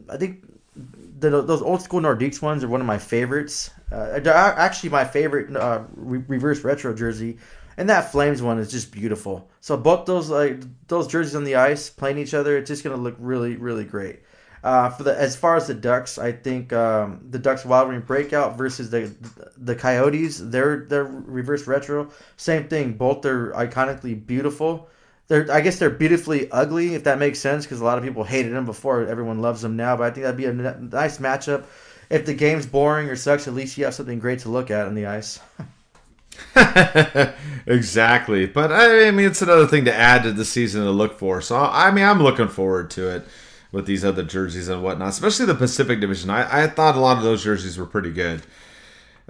I 0.07 0.18
think, 0.18 0.43
the, 0.76 1.41
those 1.41 1.62
old 1.62 1.82
school 1.82 2.01
Nordiques 2.01 2.41
ones 2.41 2.64
are 2.64 2.68
one 2.68 2.82
of 2.82 2.88
my 2.88 2.99
favorites. 2.99 3.72
Uh, 3.91 4.20
actually, 4.26 4.89
my 4.89 5.05
favorite 5.05 5.55
uh, 5.55 5.82
re- 5.95 6.24
reverse 6.28 6.64
retro 6.64 6.93
jersey 6.93 7.39
and 7.80 7.89
that 7.89 8.12
Flames 8.12 8.41
one 8.41 8.60
is 8.60 8.70
just 8.70 8.91
beautiful. 8.91 9.49
So 9.62 9.78
both 9.78 10.05
those 10.05 10.30
like 10.30 10.62
those 10.88 11.07
jerseys 11.07 11.36
on 11.36 11.45
the 11.45 11.55
ice 11.55 11.89
playing 11.89 12.18
each 12.18 12.34
other, 12.34 12.57
it's 12.57 12.68
just 12.68 12.84
gonna 12.84 12.97
look 12.97 13.16
really 13.18 13.55
really 13.55 13.86
great. 13.86 14.20
Uh, 14.64 14.89
for 14.89 15.03
the 15.03 15.18
as 15.18 15.36
far 15.36 15.55
as 15.55 15.68
the 15.68 15.74
Ducks, 15.74 16.18
I 16.18 16.34
think 16.34 16.74
um, 16.74 17.26
the 17.30 17.39
Ducks 17.39 17.64
Wild 17.64 17.88
Wing 17.89 18.01
breakout 18.01 18.57
versus 18.57 18.89
the 18.89 19.14
the 19.57 19.76
Coyotes, 19.76 20.39
they're 20.39 20.86
they're 20.89 21.05
reverse 21.05 21.66
retro. 21.66 22.10
Same 22.36 22.68
thing. 22.68 22.93
Both 22.93 23.26
are 23.26 23.51
iconically 23.51 24.26
beautiful. 24.26 24.89
They're 25.30 25.49
I 25.49 25.62
guess 25.62 25.80
they're 25.80 25.89
beautifully 25.89 26.51
ugly 26.51 26.93
if 26.95 27.05
that 27.05 27.20
makes 27.20 27.39
sense 27.39 27.66
because 27.66 27.80
a 27.80 27.86
lot 27.86 27.97
of 27.97 28.03
people 28.03 28.26
hated 28.26 28.53
them 28.53 28.66
before. 28.66 29.05
Everyone 29.07 29.41
loves 29.41 29.62
them 29.62 29.78
now, 29.78 29.95
but 29.95 30.03
I 30.03 30.12
think 30.12 30.24
that'd 30.24 30.38
be 30.38 30.45
a 30.45 30.53
nice 30.53 31.20
matchup. 31.20 31.64
If 32.10 32.26
the 32.26 32.34
game's 32.34 32.66
boring 32.66 33.07
or 33.07 33.16
sucks, 33.16 33.47
at 33.47 33.53
least 33.53 33.78
you 33.78 33.86
have 33.86 33.93
something 33.93 34.20
great 34.20 34.39
to 34.39 34.49
look 34.49 34.72
at 34.72 34.88
on 34.88 34.95
the 34.95 35.05
ice. 35.05 35.39
exactly. 37.66 38.45
But 38.45 38.74
I 38.74 39.12
mean, 39.12 39.26
it's 39.26 39.41
another 39.41 39.68
thing 39.68 39.86
to 39.86 39.93
add 39.93 40.24
to 40.24 40.34
the 40.34 40.43
season 40.43 40.84
to 40.84 40.91
look 40.91 41.18
for. 41.18 41.39
So 41.39 41.55
I 41.55 41.91
mean, 41.91 42.03
I'm 42.03 42.22
looking 42.22 42.49
forward 42.49 42.89
to 42.91 43.07
it 43.16 43.26
with 43.72 43.86
these 43.86 44.03
other 44.03 44.24
jerseys 44.24 44.67
and 44.67 44.84
whatnot, 44.84 45.09
especially 45.09 45.45
the 45.45 45.55
Pacific 45.55 45.99
Division. 45.99 46.30
I, 46.30 46.63
I 46.63 46.67
thought 46.67 46.95
a 46.95 46.99
lot 46.99 47.17
of 47.17 47.24
those 47.24 47.43
jerseys 47.43 47.78
were 47.78 47.86
pretty 47.86 48.11
good. 48.11 48.41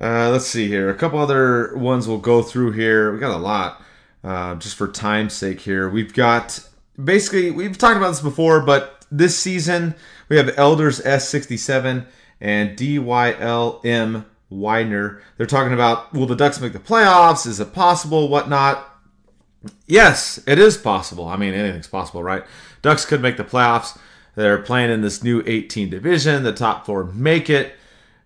Uh, 0.02 0.30
let's 0.30 0.48
see 0.48 0.68
here. 0.68 0.90
A 0.90 0.96
couple 0.96 1.20
other 1.20 1.76
ones 1.76 2.08
we'll 2.08 2.20
go 2.20 2.42
through 2.42 2.72
here. 2.72 3.12
We 3.12 3.20
got 3.20 3.36
a 3.36 3.38
lot. 3.38 3.82
Uh, 4.24 4.56
just 4.56 4.76
for 4.76 4.88
time's 4.88 5.34
sake 5.34 5.62
here, 5.62 5.90
we've 5.90 6.14
got 6.14 6.60
basically 7.02 7.52
we've 7.52 7.78
talked 7.78 7.98
about 7.98 8.10
this 8.10 8.22
before, 8.22 8.62
but 8.62 9.06
this 9.12 9.38
season 9.38 9.96
we 10.28 10.38
have 10.38 10.58
Elders 10.58 11.00
S67 11.02 12.06
and 12.42 12.78
DYLM 12.78 14.26
Widener. 14.50 15.22
They're 15.38 15.46
talking 15.46 15.74
about 15.74 16.14
will 16.14 16.26
the 16.26 16.36
Ducks 16.36 16.60
make 16.60 16.74
the 16.74 16.80
playoffs? 16.80 17.48
Is 17.48 17.60
it 17.60 17.74
possible? 17.74 18.28
Whatnot? 18.28 18.86
Yes, 19.88 20.42
it 20.48 20.60
is 20.60 20.78
possible. 20.78 21.28
I 21.28 21.36
mean, 21.36 21.54
anything's 21.54 21.88
possible, 21.88 22.24
right? 22.24 22.44
Ducks 22.82 23.06
could 23.06 23.22
make 23.22 23.38
the 23.38 23.44
playoffs. 23.44 23.98
They're 24.40 24.58
playing 24.60 24.90
in 24.90 25.02
this 25.02 25.22
new 25.22 25.44
18 25.46 25.90
division. 25.90 26.44
The 26.44 26.54
top 26.54 26.86
four 26.86 27.04
make 27.04 27.50
it. 27.50 27.74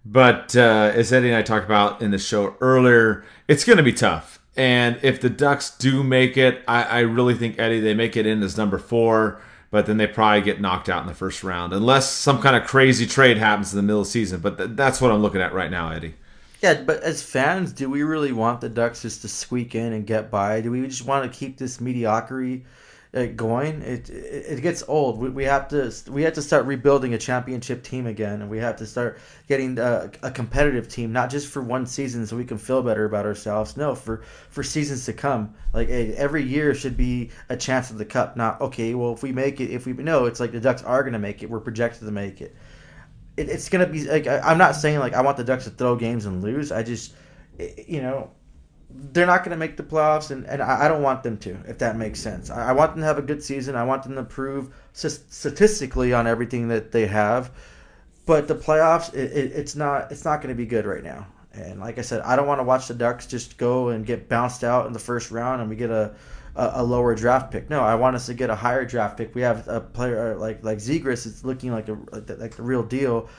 But 0.05 0.55
uh, 0.55 0.91
as 0.93 1.11
Eddie 1.11 1.29
and 1.29 1.37
I 1.37 1.41
talked 1.41 1.65
about 1.65 2.01
in 2.01 2.11
the 2.11 2.19
show 2.19 2.55
earlier, 2.61 3.25
it's 3.47 3.63
going 3.63 3.77
to 3.77 3.83
be 3.83 3.93
tough. 3.93 4.39
And 4.55 4.99
if 5.01 5.21
the 5.21 5.29
Ducks 5.29 5.75
do 5.75 6.03
make 6.03 6.37
it, 6.37 6.61
I, 6.67 6.83
I 6.83 6.99
really 6.99 7.33
think, 7.33 7.57
Eddie, 7.57 7.79
they 7.79 7.95
make 7.95 8.15
it 8.15 8.27
in 8.27 8.43
as 8.43 8.57
number 8.57 8.77
four 8.77 9.41
but 9.71 9.87
then 9.87 9.97
they 9.97 10.05
probably 10.05 10.41
get 10.41 10.61
knocked 10.61 10.87
out 10.87 11.01
in 11.01 11.07
the 11.07 11.15
first 11.15 11.43
round 11.43 11.73
unless 11.73 12.07
some 12.07 12.39
kind 12.39 12.55
of 12.55 12.63
crazy 12.63 13.07
trade 13.07 13.39
happens 13.39 13.73
in 13.73 13.77
the 13.77 13.81
middle 13.81 14.01
of 14.01 14.05
the 14.05 14.11
season. 14.11 14.39
But 14.39 14.55
th- 14.55 14.69
that's 14.73 15.01
what 15.01 15.11
I'm 15.11 15.23
looking 15.23 15.41
at 15.41 15.51
right 15.51 15.71
now, 15.71 15.89
Eddie. 15.89 16.13
Yeah, 16.61 16.83
but 16.83 17.01
as 17.01 17.23
fans, 17.23 17.73
do 17.73 17.89
we 17.89 18.03
really 18.03 18.31
want 18.31 18.61
the 18.61 18.69
Ducks 18.69 19.01
just 19.01 19.23
to 19.23 19.27
squeak 19.27 19.73
in 19.73 19.93
and 19.93 20.05
get 20.05 20.29
by? 20.29 20.61
Do 20.61 20.69
we 20.69 20.85
just 20.85 21.07
want 21.07 21.23
to 21.23 21.35
keep 21.35 21.57
this 21.57 21.81
mediocrity 21.81 22.65
going. 23.13 23.83
It, 23.83 24.09
it, 24.09 24.61
gets 24.61 24.83
old. 24.87 25.19
We, 25.19 25.29
we 25.29 25.43
have 25.43 25.67
to 25.67 25.93
we 26.11 26.23
have 26.23 26.33
to 26.33 26.41
start 26.41 26.65
rebuilding 26.65 27.13
a 27.13 27.17
championship 27.19 27.83
team 27.83 28.07
again, 28.07 28.41
and 28.41 28.49
we 28.49 28.57
have 28.57 28.75
to 28.77 28.87
start 28.87 29.19
getting 29.47 29.77
a, 29.77 30.09
a, 30.23 30.31
competitive 30.31 30.87
team, 30.87 31.13
not 31.13 31.29
just 31.29 31.47
for 31.47 31.61
one 31.61 31.85
season 31.85 32.25
so 32.25 32.35
we 32.35 32.43
can 32.43 32.57
feel 32.57 32.81
better 32.81 33.05
about 33.05 33.27
ourselves. 33.27 33.77
No, 33.77 33.93
for 33.93 34.23
for 34.49 34.63
seasons 34.63 35.05
to 35.05 35.13
come. 35.13 35.53
Like 35.73 35.89
eh, 35.89 36.13
every 36.17 36.41
year 36.41 36.73
should 36.73 36.97
be 36.97 37.29
a 37.49 37.55
chance 37.55 37.91
at 37.91 37.99
the 37.99 38.05
cup. 38.05 38.35
Not 38.35 38.59
okay. 38.61 38.95
Well, 38.95 39.13
if 39.13 39.21
we 39.21 39.31
make 39.31 39.61
it, 39.61 39.69
if 39.69 39.85
we 39.85 39.93
no, 39.93 40.25
it's 40.25 40.39
like 40.39 40.51
the 40.51 40.59
Ducks 40.59 40.81
are 40.81 41.03
going 41.03 41.13
to 41.13 41.19
make 41.19 41.43
it. 41.43 41.49
We're 41.51 41.59
projected 41.59 42.01
to 42.01 42.11
make 42.11 42.41
it. 42.41 42.55
it 43.37 43.47
it's 43.47 43.69
going 43.69 43.85
to 43.85 43.91
be 43.91 44.05
like 44.05 44.25
I, 44.25 44.39
I'm 44.39 44.57
not 44.57 44.75
saying 44.75 44.97
like 44.97 45.13
I 45.13 45.21
want 45.21 45.37
the 45.37 45.43
Ducks 45.43 45.65
to 45.65 45.69
throw 45.69 45.95
games 45.95 46.25
and 46.25 46.41
lose. 46.41 46.71
I 46.71 46.81
just 46.81 47.13
eh, 47.59 47.83
you 47.87 48.01
know 48.01 48.31
they're 48.95 49.25
not 49.25 49.43
going 49.43 49.51
to 49.51 49.57
make 49.57 49.77
the 49.77 49.83
playoffs, 49.83 50.31
and, 50.31 50.45
and 50.45 50.61
I, 50.61 50.87
don't 50.87 51.01
want 51.01 51.23
them 51.23 51.37
to, 51.39 51.57
if 51.67 51.79
that 51.79 51.97
makes 51.97 52.19
sense. 52.19 52.49
I, 52.49 52.69
I, 52.69 52.71
want 52.73 52.91
them 52.91 53.01
to 53.01 53.07
have 53.07 53.17
a 53.17 53.23
good 53.23 53.43
season. 53.43 53.75
I 53.75 53.83
want 53.83 54.03
them 54.03 54.13
to 54.13 54.19
improve 54.19 54.73
statistically 54.93 56.13
on 56.13 56.27
everything 56.27 56.67
that 56.67 56.91
they 56.91 57.07
have. 57.07 57.51
But 58.25 58.47
the 58.47 58.55
playoffs, 58.55 59.13
it, 59.13 59.31
it, 59.31 59.51
it's 59.53 59.75
not 59.75 60.11
it's 60.11 60.23
not 60.23 60.41
going 60.41 60.49
to 60.49 60.55
be 60.55 60.65
good 60.65 60.85
right 60.85 61.03
now. 61.03 61.27
And 61.53 61.79
like 61.79 61.97
I 61.97 62.01
said, 62.01 62.21
I 62.21 62.35
don't 62.35 62.47
want 62.47 62.59
to 62.59 62.63
watch 62.63 62.87
the 62.87 62.93
Ducks 62.93 63.27
just 63.27 63.57
go 63.57 63.89
and 63.89 64.05
get 64.05 64.29
bounced 64.29 64.63
out 64.63 64.87
in 64.87 64.93
the 64.93 64.99
first 64.99 65.29
round, 65.29 65.61
and 65.61 65.69
we 65.69 65.75
get 65.75 65.89
a 65.89 66.15
a, 66.55 66.71
a 66.75 66.83
lower 66.83 67.15
draft 67.15 67.51
pick. 67.51 67.69
No, 67.69 67.81
I 67.81 67.95
want 67.95 68.15
us 68.15 68.27
to 68.27 68.33
get 68.33 68.49
a 68.49 68.55
higher 68.55 68.85
draft 68.85 69.17
pick. 69.17 69.35
We 69.35 69.41
have 69.41 69.67
a 69.67 69.81
player 69.81 70.35
like 70.35 70.63
like 70.63 70.77
Zegras. 70.77 71.25
It's 71.25 71.43
looking 71.43 71.71
like 71.71 71.89
a 71.89 71.97
like 72.37 72.55
the 72.55 72.63
real 72.63 72.83
deal 72.83 73.29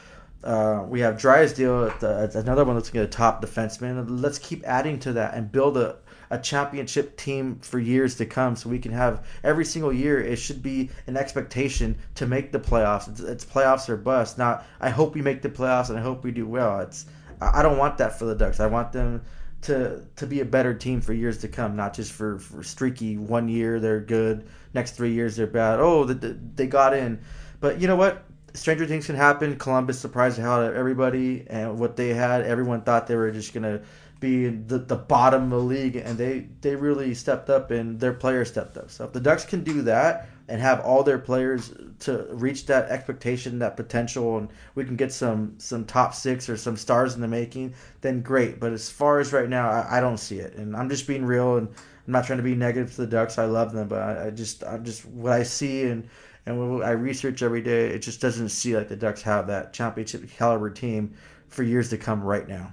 uh, 0.45 0.85
we 0.87 1.01
have 1.01 1.19
Drysdale, 1.19 1.87
at 1.87 2.35
another 2.35 2.65
one 2.65 2.77
that's 2.77 2.91
going 2.91 3.07
to 3.07 3.11
top 3.11 3.43
defenseman. 3.43 4.21
Let's 4.21 4.39
keep 4.39 4.63
adding 4.65 4.99
to 5.01 5.15
that 5.15 5.35
and 5.35 5.51
build 5.51 5.79
a, 5.79 5.97
a 6.29 6.39
championship 6.39 7.17
team 7.17 7.59
for 7.61 7.79
years 7.79 8.17
to 8.17 8.27
come 8.27 8.55
so 8.55 8.69
we 8.69 8.79
can 8.79 8.93
have 8.93 9.27
every 9.43 9.65
single 9.65 9.93
year 9.93 10.21
it 10.21 10.37
should 10.37 10.63
be 10.63 10.91
an 11.07 11.17
expectation 11.17 11.97
to 12.17 12.27
make 12.27 12.53
the 12.53 12.61
playoffs. 12.61 13.09
It's, 13.09 13.21
it's, 13.21 13.45
playoffs 13.45 13.89
or 13.89 13.97
bust 13.97 14.37
not 14.37 14.67
i 14.81 14.91
hope 14.91 15.15
we 15.15 15.23
make 15.23 15.43
the 15.43 15.49
playoffs 15.49 15.91
and 15.91 15.99
i 15.99 16.03
hope 16.03 16.25
we 16.25 16.31
do 16.31 16.47
well. 16.47 16.81
It's 16.81 17.07
i 17.41 17.63
don't 17.63 17.79
want 17.79 17.99
that 17.99 18.19
for 18.19 18.25
the 18.27 18.35
ducks. 18.35 18.61
I 18.61 18.67
want 18.67 18.93
them 18.93 19.23
to 19.63 20.03
to 20.17 20.27
be 20.27 20.41
a 20.41 20.45
better 20.45 20.75
team 20.75 21.01
for 21.01 21.15
years 21.15 21.39
to 21.39 21.49
come 21.49 21.75
not 21.77 21.95
just 21.95 22.13
for, 22.13 22.39
for 22.39 22.63
streaky 22.63 23.17
one 23.17 23.49
year 23.49 23.81
they're 23.81 24.01
good 24.01 24.47
next 24.75 24.93
three 24.93 25.13
years 25.13 25.37
they're 25.37 25.47
bad. 25.47 25.81
Oh 25.81 26.05
the, 26.05 26.15
the, 26.15 26.39
they 26.55 26.67
got 26.67 26.95
in. 26.95 27.21
But 27.61 27.81
you 27.81 27.87
know 27.87 27.97
what 27.97 28.25
stranger 28.55 28.87
things 28.87 29.07
can 29.07 29.17
happen. 29.17 29.57
Columbus 29.57 29.99
surprised 29.99 30.39
the 30.39 30.43
hell 30.43 30.55
out 30.55 30.71
of 30.71 30.77
everybody, 30.77 31.45
and 31.49 31.79
what 31.79 31.97
they 31.97 32.09
had, 32.09 32.43
everyone 32.43 32.83
thought 32.83 33.07
they 33.07 33.17
were 33.17 33.31
just 33.31 33.53
gonna 33.53 33.83
be 34.21 34.47
the, 34.49 34.79
the 34.79 34.97
bottom 34.97 35.45
of 35.45 35.51
the 35.51 35.59
league, 35.59 35.97
and 35.97 36.17
they 36.17 36.47
they 36.61 36.75
really 36.77 37.15
stepped 37.15 37.51
up, 37.51 37.71
and 37.71 38.01
their 38.01 38.13
players 38.13 38.49
stepped 38.49 38.77
up. 38.77 38.91
So 38.91 39.05
if 39.05 39.13
the 39.13 39.21
Ducks 39.21 39.45
can 39.45 39.65
do 39.65 39.83
that 39.83 40.29
and 40.49 40.61
have 40.61 40.81
all 40.81 41.03
their 41.03 41.19
players 41.19 41.73
to 42.01 42.27
reach 42.31 42.67
that 42.67 42.91
expectation, 42.91 43.59
that 43.59 43.77
potential, 43.77 44.39
and 44.39 44.49
we 44.75 44.85
can 44.85 44.97
get 44.97 45.13
some 45.13 45.55
some 45.59 45.85
top 45.85 46.15
six 46.15 46.49
or 46.49 46.57
some 46.57 46.77
stars 46.77 47.15
in 47.15 47.21
the 47.21 47.29
making, 47.29 47.75
then 48.01 48.23
great. 48.23 48.61
But 48.61 48.73
as 48.73 48.89
far 48.89 49.21
as 49.21 49.33
right 49.33 49.49
now, 49.49 49.69
I, 49.69 49.99
I 49.99 50.01
don't 50.01 50.19
see 50.19 50.39
it, 50.39 50.55
and 50.55 50.77
I'm 50.77 50.89
just 50.89 51.07
being 51.07 51.25
real 51.25 51.57
and. 51.57 51.69
I'm 52.07 52.13
not 52.13 52.27
trying 52.27 52.37
to 52.37 52.43
be 52.43 52.55
negative 52.55 52.91
to 52.91 53.01
the 53.01 53.07
Ducks. 53.07 53.39
I 53.39 53.47
love 53.47 53.73
them, 53.73 53.89
but 53.89 54.03
I, 54.03 54.27
I 54.27 54.31
just, 54.31 54.63
I'm 54.63 54.85
just 54.85 55.07
what 55.07 55.33
I 55.33 55.43
see 55.43 55.85
and 55.85 56.07
and 56.47 56.59
when 56.59 56.87
I 56.87 56.91
research 56.91 57.43
every 57.43 57.63
day, 57.63 57.89
it 57.89 58.01
just 58.01 58.21
doesn't 58.21 58.51
see 58.51 58.77
like 58.77 58.89
the 58.89 58.97
Ducks 58.97 59.23
have 59.23 59.47
that 59.47 59.73
championship 59.73 60.29
caliber 60.31 60.71
team 60.71 61.15
for 61.49 61.63
years 61.63 61.91
to 61.91 61.99
come 61.99 62.23
right 62.23 62.47
now. 62.47 62.73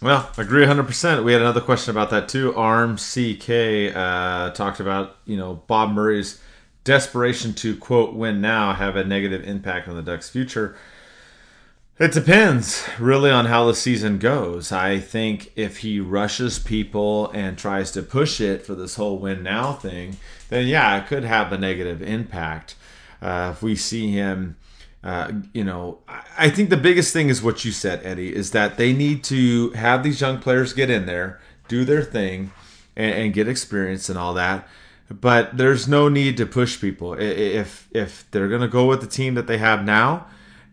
Well, 0.00 0.30
agree 0.36 0.64
100%. 0.64 1.24
We 1.24 1.32
had 1.32 1.40
another 1.40 1.60
question 1.60 1.92
about 1.92 2.10
that 2.10 2.28
too. 2.28 2.54
Arm 2.54 2.96
CK 2.96 3.94
uh, 3.94 4.50
talked 4.50 4.80
about, 4.80 5.16
you 5.24 5.36
know, 5.36 5.62
Bob 5.66 5.92
Murray's 5.92 6.40
desperation 6.84 7.54
to, 7.54 7.76
quote, 7.76 8.14
win 8.14 8.40
now 8.40 8.72
have 8.72 8.96
a 8.96 9.04
negative 9.04 9.44
impact 9.46 9.88
on 9.88 9.94
the 9.94 10.02
Ducks' 10.02 10.28
future. 10.28 10.76
It 11.98 12.12
depends 12.12 12.88
really 12.98 13.30
on 13.30 13.46
how 13.46 13.66
the 13.66 13.74
season 13.74 14.18
goes. 14.18 14.72
I 14.72 14.98
think 14.98 15.52
if 15.56 15.78
he 15.78 16.00
rushes 16.00 16.58
people 16.58 17.30
and 17.32 17.58
tries 17.58 17.90
to 17.92 18.02
push 18.02 18.40
it 18.40 18.64
for 18.64 18.74
this 18.74 18.94
whole 18.94 19.18
win 19.18 19.42
now 19.42 19.74
thing, 19.74 20.16
then 20.48 20.66
yeah, 20.66 20.96
it 20.96 21.06
could 21.06 21.24
have 21.24 21.52
a 21.52 21.58
negative 21.58 22.00
impact. 22.00 22.76
Uh, 23.20 23.50
if 23.52 23.62
we 23.62 23.76
see 23.76 24.10
him, 24.10 24.56
uh, 25.04 25.32
you 25.52 25.64
know, 25.64 25.98
I 26.38 26.48
think 26.48 26.70
the 26.70 26.78
biggest 26.78 27.12
thing 27.12 27.28
is 27.28 27.42
what 27.42 27.64
you 27.64 27.72
said, 27.72 28.00
Eddie, 28.04 28.34
is 28.34 28.52
that 28.52 28.78
they 28.78 28.94
need 28.94 29.22
to 29.24 29.70
have 29.72 30.02
these 30.02 30.20
young 30.20 30.38
players 30.38 30.72
get 30.72 30.88
in 30.88 31.04
there, 31.04 31.40
do 31.68 31.84
their 31.84 32.02
thing, 32.02 32.52
and, 32.96 33.14
and 33.14 33.34
get 33.34 33.48
experience 33.48 34.08
and 34.08 34.18
all 34.18 34.32
that. 34.34 34.66
But 35.10 35.58
there's 35.58 35.86
no 35.86 36.08
need 36.08 36.38
to 36.38 36.46
push 36.46 36.80
people. 36.80 37.12
If 37.14 37.86
if 37.92 38.24
they're 38.30 38.48
gonna 38.48 38.66
go 38.66 38.86
with 38.86 39.02
the 39.02 39.06
team 39.06 39.34
that 39.34 39.46
they 39.46 39.58
have 39.58 39.84
now 39.84 40.26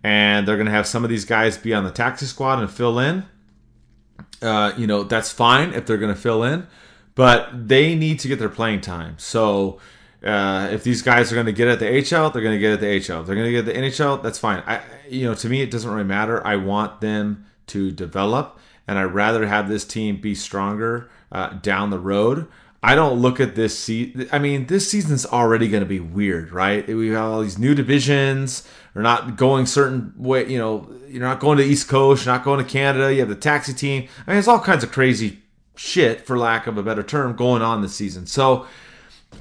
and 0.03 0.47
they're 0.47 0.55
going 0.55 0.67
to 0.67 0.71
have 0.71 0.87
some 0.87 1.03
of 1.03 1.09
these 1.09 1.25
guys 1.25 1.57
be 1.57 1.73
on 1.73 1.83
the 1.83 1.91
taxi 1.91 2.25
squad 2.25 2.59
and 2.59 2.71
fill 2.71 2.99
in. 2.99 3.25
Uh, 4.41 4.73
you 4.77 4.87
know, 4.87 5.03
that's 5.03 5.31
fine 5.31 5.73
if 5.73 5.85
they're 5.85 5.97
going 5.97 6.13
to 6.13 6.19
fill 6.19 6.43
in, 6.43 6.67
but 7.15 7.49
they 7.67 7.95
need 7.95 8.19
to 8.19 8.27
get 8.27 8.39
their 8.39 8.49
playing 8.49 8.81
time. 8.81 9.15
So 9.17 9.79
uh, 10.23 10.69
if 10.71 10.83
these 10.83 11.01
guys 11.01 11.31
are 11.31 11.35
going 11.35 11.47
to 11.47 11.53
get 11.53 11.67
at 11.67 11.79
the 11.79 11.87
AHL, 11.87 12.29
they're 12.29 12.41
going 12.41 12.55
to 12.55 12.59
get 12.59 12.73
at 12.73 12.79
the 12.79 12.87
AHL. 12.87 13.21
If 13.21 13.27
they're 13.27 13.35
going 13.35 13.47
to 13.47 13.51
get 13.51 13.67
at 13.67 13.73
the 13.73 13.73
NHL, 13.73 14.23
that's 14.23 14.39
fine. 14.39 14.63
I, 14.65 14.81
you 15.09 15.25
know, 15.25 15.33
to 15.35 15.49
me, 15.49 15.61
it 15.61 15.71
doesn't 15.71 15.89
really 15.89 16.03
matter. 16.03 16.45
I 16.45 16.55
want 16.55 17.01
them 17.01 17.45
to 17.67 17.91
develop, 17.91 18.59
and 18.87 18.97
I'd 18.97 19.13
rather 19.13 19.45
have 19.47 19.69
this 19.69 19.85
team 19.85 20.21
be 20.21 20.35
stronger 20.35 21.09
uh, 21.31 21.49
down 21.61 21.89
the 21.89 21.99
road 21.99 22.47
I 22.81 22.95
don't 22.95 23.19
look 23.19 23.39
at 23.39 23.55
this 23.55 23.77
season. 23.77 24.29
I 24.31 24.39
mean, 24.39 24.67
this 24.67 24.89
season's 24.89 25.25
already 25.25 25.67
going 25.67 25.83
to 25.83 25.89
be 25.89 25.99
weird, 25.99 26.51
right? 26.51 26.87
We 26.87 27.09
have 27.09 27.31
all 27.31 27.41
these 27.41 27.57
new 27.57 27.75
divisions. 27.75 28.67
We're 28.93 29.01
not 29.01 29.35
going 29.35 29.65
certain 29.65 30.13
way. 30.17 30.49
You 30.49 30.57
know, 30.57 30.93
you're 31.07 31.21
not 31.21 31.39
going 31.39 31.57
to 31.57 31.63
East 31.63 31.89
Coast. 31.89 32.25
You're 32.25 32.33
not 32.33 32.45
going 32.45 32.63
to 32.63 32.69
Canada. 32.69 33.13
You 33.13 33.19
have 33.19 33.29
the 33.29 33.35
taxi 33.35 33.73
team. 33.73 34.03
I 34.03 34.31
mean, 34.31 34.35
there's 34.35 34.47
all 34.47 34.59
kinds 34.59 34.83
of 34.83 34.91
crazy 34.91 35.39
shit, 35.75 36.25
for 36.25 36.37
lack 36.37 36.67
of 36.67 36.77
a 36.77 36.83
better 36.83 37.03
term, 37.03 37.35
going 37.35 37.61
on 37.61 37.81
this 37.81 37.95
season. 37.95 38.25
So, 38.25 38.65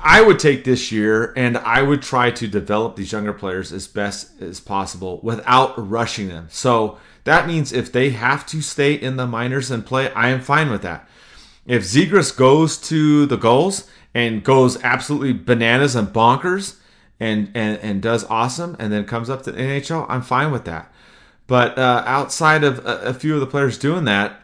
I 0.01 0.23
would 0.23 0.39
take 0.39 0.65
this 0.65 0.93
year 0.93 1.33
and 1.37 1.57
I 1.59 1.83
would 1.83 2.03
try 2.03 2.31
to 2.31 2.47
develop 2.47 2.97
these 2.97 3.11
younger 3.11 3.33
players 3.33 3.73
as 3.73 3.89
best 3.89 4.41
as 4.41 4.61
possible 4.61 5.21
without 5.23 5.75
rushing 5.77 6.29
them. 6.29 6.47
So 6.51 6.99
that 7.25 7.47
means 7.47 7.73
if 7.73 7.91
they 7.91 8.11
have 8.11 8.47
to 8.47 8.63
stay 8.63 8.95
in 8.95 9.17
the 9.17 9.27
minors 9.27 9.71
and 9.71 9.85
play, 9.85 10.13
I 10.13 10.29
am 10.29 10.41
fine 10.41 10.71
with 10.71 10.83
that. 10.83 11.09
If 11.69 11.85
Zegras 11.85 12.35
goes 12.35 12.79
to 12.89 13.27
the 13.27 13.37
Gulls 13.37 13.89
and 14.15 14.43
goes 14.43 14.83
absolutely 14.83 15.35
bananas 15.35 15.95
and 15.95 16.09
bonkers 16.09 16.77
and, 17.21 17.51
and, 17.55 17.79
and 17.81 18.03
does 18.03 18.25
awesome 18.25 18.75
and 18.79 18.91
then 18.91 19.05
comes 19.05 19.29
up 19.29 19.43
to 19.43 19.53
the 19.53 19.59
NHL, 19.59 20.07
I'm 20.09 20.23
fine 20.23 20.51
with 20.51 20.65
that. 20.65 20.91
But 21.47 21.79
uh, 21.79 22.03
outside 22.07 22.65
of 22.65 22.85
a, 22.87 23.01
a 23.01 23.15
few 23.15 23.35
of 23.35 23.41
the 23.41 23.47
players 23.47 23.79
doing 23.79 24.05
that, 24.07 24.43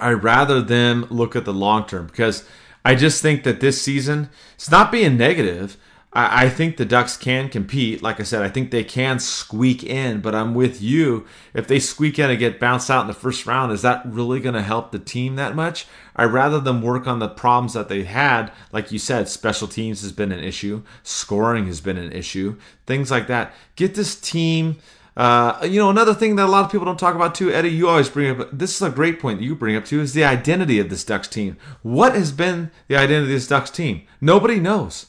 I'd 0.00 0.24
rather 0.24 0.62
them 0.62 1.06
look 1.10 1.36
at 1.36 1.44
the 1.44 1.52
long 1.52 1.86
term 1.86 2.06
because 2.06 2.48
I 2.84 2.94
just 2.94 3.20
think 3.20 3.44
that 3.44 3.60
this 3.60 3.80
season, 3.80 4.30
it's 4.54 4.70
not 4.70 4.90
being 4.90 5.18
negative. 5.18 5.76
I, 6.12 6.44
I 6.44 6.48
think 6.48 6.76
the 6.76 6.84
Ducks 6.84 7.16
can 7.16 7.48
compete. 7.48 8.02
Like 8.02 8.20
I 8.20 8.22
said, 8.22 8.42
I 8.42 8.48
think 8.48 8.70
they 8.70 8.84
can 8.84 9.18
squeak 9.18 9.84
in, 9.84 10.20
but 10.20 10.34
I'm 10.34 10.54
with 10.54 10.80
you. 10.80 11.26
If 11.54 11.68
they 11.68 11.78
squeak 11.78 12.18
in 12.18 12.30
and 12.30 12.38
get 12.38 12.60
bounced 12.60 12.90
out 12.90 13.02
in 13.02 13.06
the 13.06 13.14
first 13.14 13.46
round, 13.46 13.72
is 13.72 13.82
that 13.82 14.02
really 14.06 14.40
going 14.40 14.54
to 14.54 14.62
help 14.62 14.90
the 14.90 14.98
team 14.98 15.36
that 15.36 15.54
much? 15.54 15.86
I'd 16.16 16.26
rather 16.26 16.60
them 16.60 16.82
work 16.82 17.06
on 17.06 17.18
the 17.18 17.28
problems 17.28 17.74
that 17.74 17.88
they 17.88 18.04
had. 18.04 18.52
Like 18.72 18.90
you 18.90 18.98
said, 18.98 19.28
special 19.28 19.68
teams 19.68 20.02
has 20.02 20.12
been 20.12 20.32
an 20.32 20.42
issue, 20.42 20.82
scoring 21.02 21.66
has 21.66 21.80
been 21.80 21.98
an 21.98 22.12
issue, 22.12 22.56
things 22.86 23.10
like 23.10 23.26
that. 23.28 23.52
Get 23.76 23.94
this 23.94 24.18
team. 24.18 24.76
Uh, 25.16 25.58
you 25.64 25.80
know, 25.80 25.90
another 25.90 26.14
thing 26.14 26.36
that 26.36 26.46
a 26.46 26.50
lot 26.50 26.64
of 26.64 26.70
people 26.70 26.84
don't 26.84 26.98
talk 26.98 27.16
about 27.16 27.34
too, 27.34 27.50
Eddie, 27.50 27.70
you 27.70 27.88
always 27.88 28.08
bring 28.08 28.40
up, 28.40 28.48
this 28.52 28.76
is 28.76 28.82
a 28.82 28.88
great 28.88 29.18
point 29.18 29.40
that 29.40 29.44
you 29.44 29.56
bring 29.56 29.74
up 29.74 29.84
too, 29.84 30.00
is 30.00 30.14
the 30.14 30.22
identity 30.22 30.78
of 30.78 30.90
this 30.90 31.02
Ducks 31.02 31.26
team. 31.26 31.56
What 31.82 32.14
has 32.14 32.30
been 32.30 32.70
the 32.86 32.94
identity 32.94 33.24
of 33.24 33.28
this 33.28 33.48
Ducks 33.48 33.70
team? 33.70 34.06
Nobody 34.20 34.60
knows. 34.60 35.06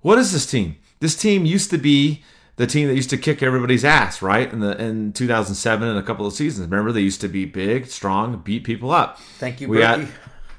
What 0.00 0.18
is 0.18 0.32
this 0.32 0.46
team? 0.46 0.76
This 1.00 1.16
team 1.16 1.44
used 1.44 1.70
to 1.70 1.78
be 1.78 2.22
the 2.56 2.66
team 2.66 2.88
that 2.88 2.94
used 2.94 3.10
to 3.10 3.16
kick 3.16 3.42
everybody's 3.42 3.84
ass, 3.84 4.20
right? 4.20 4.52
In 4.52 4.60
the 4.60 4.76
in 4.82 5.12
2007 5.12 5.88
and 5.88 5.98
a 5.98 6.02
couple 6.02 6.26
of 6.26 6.32
seasons. 6.32 6.68
Remember, 6.68 6.92
they 6.92 7.00
used 7.00 7.20
to 7.20 7.28
be 7.28 7.44
big, 7.44 7.86
strong, 7.86 8.36
beat 8.38 8.64
people 8.64 8.90
up. 8.90 9.18
Thank 9.38 9.60
you, 9.60 9.68
we 9.68 9.78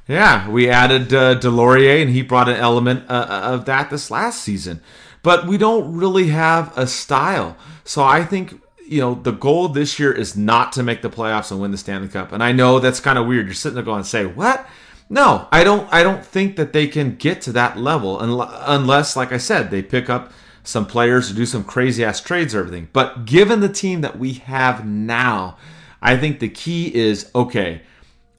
Yeah, 0.07 0.49
we 0.49 0.69
added 0.69 1.13
uh, 1.13 1.35
Deslauriers, 1.39 2.01
and 2.01 2.09
he 2.09 2.23
brought 2.23 2.49
an 2.49 2.55
element 2.55 3.03
uh, 3.09 3.27
uh, 3.29 3.41
of 3.53 3.65
that 3.65 3.91
this 3.91 4.09
last 4.09 4.41
season. 4.41 4.81
But 5.21 5.45
we 5.45 5.57
don't 5.57 5.95
really 5.95 6.29
have 6.29 6.75
a 6.75 6.87
style. 6.87 7.57
So 7.83 8.03
I 8.03 8.23
think 8.23 8.59
you 8.87 9.01
know 9.01 9.15
the 9.15 9.31
goal 9.31 9.67
this 9.67 9.99
year 9.99 10.11
is 10.11 10.35
not 10.35 10.71
to 10.73 10.83
make 10.83 11.01
the 11.01 11.09
playoffs 11.09 11.51
and 11.51 11.61
win 11.61 11.71
the 11.71 11.77
Stanley 11.77 12.07
Cup. 12.07 12.31
And 12.31 12.41
I 12.41 12.53
know 12.53 12.79
that's 12.79 12.99
kind 12.99 13.19
of 13.19 13.27
weird. 13.27 13.45
You're 13.45 13.53
sitting 13.53 13.75
there 13.75 13.83
going, 13.83 14.03
"Say 14.03 14.25
what?" 14.25 14.67
No, 15.09 15.47
I 15.51 15.63
don't. 15.63 15.91
I 15.91 16.03
don't 16.03 16.23
think 16.23 16.55
that 16.57 16.71
they 16.71 16.87
can 16.87 17.15
get 17.15 17.41
to 17.41 17.51
that 17.53 17.77
level 17.77 18.19
unless, 18.19 19.15
like 19.15 19.31
I 19.31 19.37
said, 19.37 19.71
they 19.71 19.81
pick 19.81 20.09
up 20.09 20.31
some 20.63 20.85
players 20.85 21.27
to 21.27 21.33
do 21.33 21.47
some 21.47 21.63
crazy 21.63 22.03
ass 22.05 22.21
trades 22.21 22.53
or 22.53 22.59
everything. 22.59 22.89
But 22.93 23.25
given 23.25 23.59
the 23.59 23.69
team 23.69 24.01
that 24.01 24.19
we 24.19 24.33
have 24.33 24.85
now, 24.85 25.57
I 26.01 26.15
think 26.15 26.39
the 26.39 26.49
key 26.49 26.93
is 26.93 27.31
okay. 27.33 27.81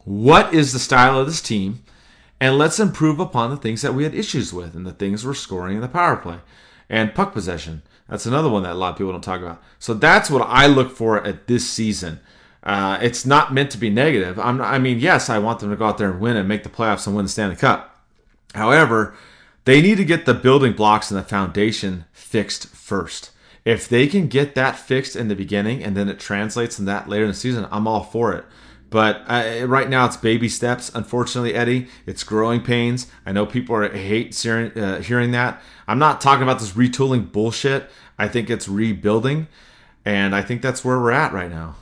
What 0.05 0.55
is 0.55 0.73
the 0.73 0.79
style 0.79 1.19
of 1.19 1.27
this 1.27 1.43
team? 1.43 1.83
And 2.41 2.57
let's 2.57 2.81
improve 2.81 3.19
upon 3.21 3.51
the 3.51 3.57
things 3.57 3.83
that 3.83 3.95
we 3.95 4.05
had 4.05 4.15
issues 4.15 4.53
with 4.53 4.75
and 4.75 4.87
the 4.87 4.93
things 4.93 5.27
we're 5.27 5.35
scoring 5.35 5.75
in 5.77 5.83
the 5.83 5.89
power 5.89 6.17
play 6.17 6.39
and 6.89 7.15
puck 7.15 7.33
possession. 7.33 7.83
That's 8.09 8.27
another 8.27 8.49
one 8.49 8.63
that 8.63 8.73
a 8.73 8.75
lot 8.75 8.93
of 8.93 8.97
people 8.97 9.13
don't 9.13 9.21
talk 9.23 9.43
about. 9.43 9.63
So 9.79 9.93
that's 9.93 10.31
what 10.31 10.43
I 10.49 10.67
look 10.67 10.91
for 10.91 11.25
at 11.25 11.47
this 11.47 11.69
season. 11.69 12.21
Uh, 12.63 12.99
it's 13.01 13.25
not 13.25 13.55
meant 13.55 13.71
to 13.71 13.79
be 13.79 13.91
negative. 13.91 14.39
I'm, 14.39 14.61
I 14.61 14.79
mean, 14.79 14.99
yes, 14.99 15.31
I 15.31 15.39
want 15.39 15.61
them 15.61 15.71
to 15.71 15.77
go 15.77 15.87
out 15.87 15.99
there 15.99 16.11
and 16.11 16.21
win 16.21 16.37
and 16.37 16.49
make 16.49 16.63
the 16.63 16.69
playoffs 16.69 17.07
and 17.07 17.17
win 17.17 17.25
the 17.25 17.31
Stanley 17.31 17.57
Cup. 17.57 18.05
However, 18.55 19.15
they 19.65 19.81
need 19.81 19.97
to 19.97 20.05
get 20.05 20.27
the 20.27 20.35
building 20.35 20.73
blocks 20.73 21.11
and 21.11 21.19
the 21.19 21.25
foundation 21.25 22.05
fixed 22.13 22.69
first. 22.69 23.31
If 23.65 23.89
they 23.89 24.07
can 24.07 24.27
get 24.27 24.55
that 24.55 24.79
fixed 24.79 25.17
in 25.17 25.29
the 25.29 25.35
beginning 25.35 25.83
and 25.85 25.97
then 25.97 26.09
it 26.09 26.19
translates 26.19 26.79
in 26.79 26.87
that 26.87 27.09
later 27.09 27.25
in 27.25 27.31
the 27.31 27.37
season, 27.37 27.67
I'm 27.71 27.87
all 27.87 28.03
for 28.03 28.33
it. 28.33 28.45
But 28.91 29.23
uh, 29.29 29.67
right 29.67 29.89
now, 29.89 30.07
it's 30.07 30.17
baby 30.17 30.49
steps. 30.49 30.91
Unfortunately, 30.95 31.55
Eddie, 31.55 31.87
it's 32.07 32.25
growing 32.25 32.61
pains. 32.61 33.07
I 33.25 33.33
know 33.33 33.47
people 33.47 33.77
are 33.77 33.89
hate 33.89 34.37
hearing, 34.37 34.77
uh, 34.77 35.01
hearing 35.01 35.31
that. 35.31 35.63
I'm 35.87 36.01
not 36.01 36.21
talking 36.21 36.43
about 36.43 36.59
this 36.59 36.73
retooling 36.73 37.31
bullshit. 37.31 37.89
I 38.19 38.27
think 38.27 38.51
it's 38.51 38.69
rebuilding, 38.69 39.47
and 40.05 40.35
I 40.35 40.43
think 40.43 40.61
that's 40.61 40.85
where 40.85 40.99
we're 40.99 41.13
at 41.13 41.33
right 41.33 41.51
now. 41.51 41.77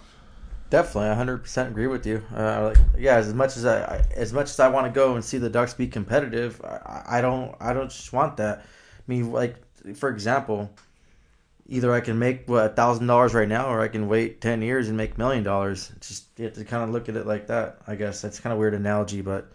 Definitely, 0.70 1.14
hundred 1.14 1.38
percent 1.38 1.70
agree 1.70 1.86
with 1.86 2.06
you. 2.06 2.22
Uh, 2.34 2.72
like, 2.74 2.78
yeah, 2.98 3.16
as 3.16 3.32
much 3.32 3.56
as 3.56 3.64
I, 3.64 4.04
as 4.14 4.34
much 4.34 4.50
as 4.50 4.60
I 4.60 4.68
want 4.68 4.86
to 4.86 4.92
go 4.92 5.14
and 5.14 5.24
see 5.24 5.38
the 5.38 5.48
Ducks 5.48 5.72
be 5.72 5.86
competitive, 5.86 6.60
I, 6.62 7.04
I 7.06 7.20
don't, 7.22 7.54
I 7.58 7.72
don't 7.72 7.90
just 7.90 8.12
want 8.12 8.36
that. 8.36 8.58
I 8.58 8.62
mean, 9.06 9.32
like 9.32 9.56
for 9.94 10.10
example, 10.10 10.70
either 11.68 11.92
I 11.92 12.00
can 12.00 12.18
make 12.18 12.48
what 12.48 12.76
thousand 12.76 13.06
dollars 13.06 13.32
right 13.32 13.48
now, 13.48 13.68
or 13.68 13.80
I 13.80 13.88
can 13.88 14.08
wait 14.08 14.42
ten 14.42 14.60
years 14.60 14.88
and 14.88 14.96
make 14.96 15.16
million 15.16 15.42
dollars. 15.42 15.90
Just 16.00 16.26
you 16.36 16.44
have 16.44 16.54
to 16.54 16.64
kind 16.64 16.82
of 16.82 16.90
look 16.90 17.08
at 17.08 17.16
it 17.16 17.26
like 17.26 17.46
that. 17.46 17.78
I 17.86 17.94
guess 17.94 18.20
that's 18.20 18.38
kind 18.38 18.52
of 18.52 18.58
weird 18.58 18.74
analogy, 18.74 19.22
but 19.22 19.50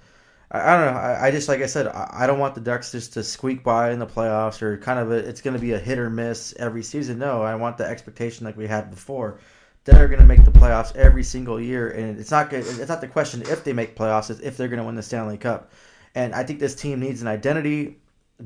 I, 0.50 0.62
I 0.62 0.78
don't 0.78 0.94
know. 0.94 1.00
I, 1.00 1.28
I, 1.28 1.32
just 1.32 1.48
like 1.48 1.62
I 1.62 1.68
said, 1.68 1.88
I, 1.88 2.10
I, 2.12 2.28
don't 2.28 2.40
want 2.40 2.56
the 2.56 2.62
Ducks 2.62 2.92
just 2.92 3.14
to 3.14 3.24
squeak 3.24 3.64
by 3.64 3.92
in 3.92 4.00
the 4.00 4.08
playoffs 4.08 4.64
or 4.64 4.78
kind 4.78 4.98
of 4.98 5.12
a, 5.12 5.16
it's 5.16 5.42
going 5.42 5.56
to 5.56 5.62
be 5.62 5.74
a 5.74 5.80
hit 5.80 6.00
or 6.00 6.10
miss 6.10 6.56
every 6.58 6.82
season. 6.82 7.20
No, 7.20 7.44
I 7.44 7.54
want 7.54 7.78
the 7.78 7.86
expectation 7.86 8.46
like 8.46 8.58
we 8.58 8.68
had 8.68 8.90
before 8.90 9.40
that 9.86 10.02
are 10.02 10.08
going 10.08 10.20
to 10.20 10.26
make 10.26 10.46
the 10.46 10.52
playoffs 10.52 10.96
every 10.96 11.24
single 11.24 11.60
year, 11.60 11.90
and 11.90 12.18
it's 12.20 12.32
not 12.32 12.50
good. 12.50 12.66
It's 12.66 12.90
not 12.90 13.02
the 13.02 13.08
question 13.08 13.42
if 13.44 13.64
they 13.64 13.74
make 13.74 13.96
playoffs; 13.96 14.30
it's 14.30 14.40
if 14.40 14.58
they're 14.58 14.68
going 14.68 14.80
to 14.80 14.86
win 14.86 14.96
the 14.96 15.04
Stanley 15.04 15.38
Cup. 15.38 15.72
And 16.16 16.34
I 16.34 16.44
think 16.44 16.60
this 16.60 16.76
team 16.76 17.00
needs 17.00 17.22
an 17.22 17.28
identity. 17.28 17.98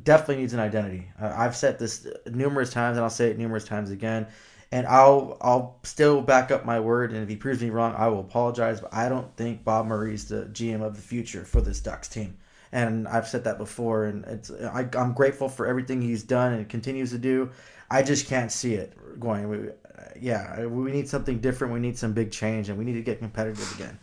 Definitely 0.03 0.37
needs 0.37 0.53
an 0.53 0.59
identity. 0.59 1.09
I've 1.19 1.55
said 1.55 1.79
this 1.79 2.07
numerous 2.25 2.71
times, 2.71 2.97
and 2.97 3.03
I'll 3.03 3.09
say 3.09 3.29
it 3.29 3.37
numerous 3.37 3.65
times 3.65 3.91
again. 3.91 4.27
And 4.71 4.85
I'll 4.87 5.37
I'll 5.41 5.79
still 5.83 6.21
back 6.21 6.51
up 6.51 6.65
my 6.65 6.79
word. 6.79 7.11
And 7.13 7.23
if 7.23 7.29
he 7.29 7.35
proves 7.35 7.61
me 7.61 7.69
wrong, 7.69 7.93
I 7.95 8.07
will 8.07 8.19
apologize. 8.19 8.81
But 8.81 8.93
I 8.93 9.07
don't 9.07 9.33
think 9.37 9.63
Bob 9.63 9.85
Murray's 9.85 10.27
the 10.27 10.45
GM 10.45 10.81
of 10.81 10.95
the 10.95 11.01
future 11.01 11.45
for 11.45 11.61
this 11.61 11.79
Ducks 11.79 12.07
team. 12.07 12.37
And 12.73 13.07
I've 13.07 13.27
said 13.27 13.45
that 13.45 13.57
before, 13.57 14.05
and 14.05 14.25
it's 14.25 14.51
I, 14.51 14.89
I'm 14.97 15.13
grateful 15.13 15.47
for 15.47 15.67
everything 15.67 16.01
he's 16.01 16.23
done 16.23 16.53
and 16.53 16.67
continues 16.67 17.11
to 17.11 17.17
do. 17.17 17.49
I 17.89 18.03
just 18.03 18.27
can't 18.27 18.51
see 18.51 18.73
it 18.73 18.93
going 19.19 19.71
yeah, 20.19 20.65
we 20.65 20.91
need 20.91 21.07
something 21.07 21.39
different. 21.39 21.73
We 21.73 21.79
need 21.79 21.97
some 21.97 22.13
big 22.13 22.31
change, 22.31 22.69
and 22.69 22.77
we 22.77 22.85
need 22.85 22.93
to 22.93 23.01
get 23.01 23.19
competitive 23.19 23.73
again. 23.75 23.99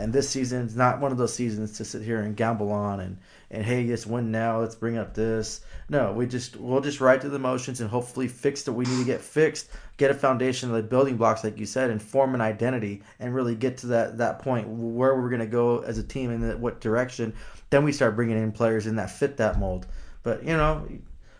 And 0.00 0.12
this 0.12 0.28
season 0.28 0.64
is 0.64 0.76
not 0.76 1.00
one 1.00 1.10
of 1.10 1.18
those 1.18 1.34
seasons 1.34 1.76
to 1.78 1.84
sit 1.84 2.02
here 2.02 2.20
and 2.20 2.36
gamble 2.36 2.70
on 2.70 3.00
and 3.00 3.18
and 3.50 3.64
hey, 3.64 3.84
let's 3.84 4.06
win 4.06 4.30
now. 4.30 4.60
Let's 4.60 4.74
bring 4.74 4.96
up 4.96 5.14
this. 5.14 5.62
No, 5.88 6.12
we 6.12 6.26
just 6.26 6.56
we'll 6.56 6.80
just 6.80 7.00
ride 7.00 7.20
through 7.20 7.30
the 7.30 7.38
motions 7.38 7.80
and 7.80 7.90
hopefully 7.90 8.28
fix 8.28 8.66
what 8.66 8.76
we 8.76 8.84
need 8.84 8.98
to 8.98 9.04
get 9.04 9.20
fixed. 9.20 9.70
Get 9.96 10.10
a 10.10 10.14
foundation 10.14 10.68
of 10.68 10.76
the 10.76 10.82
building 10.82 11.16
blocks, 11.16 11.42
like 11.42 11.58
you 11.58 11.66
said, 11.66 11.90
and 11.90 12.00
form 12.00 12.34
an 12.34 12.40
identity, 12.40 13.02
and 13.18 13.34
really 13.34 13.56
get 13.56 13.78
to 13.78 13.88
that 13.88 14.18
that 14.18 14.38
point 14.38 14.68
where 14.68 15.20
we're 15.20 15.30
gonna 15.30 15.46
go 15.46 15.80
as 15.80 15.98
a 15.98 16.04
team 16.04 16.30
and 16.30 16.60
what 16.60 16.80
direction. 16.80 17.34
Then 17.70 17.84
we 17.84 17.92
start 17.92 18.14
bringing 18.14 18.38
in 18.38 18.52
players 18.52 18.86
in 18.86 18.96
that 18.96 19.10
fit 19.10 19.36
that 19.38 19.58
mold. 19.58 19.86
But 20.22 20.44
you 20.44 20.56
know, 20.56 20.86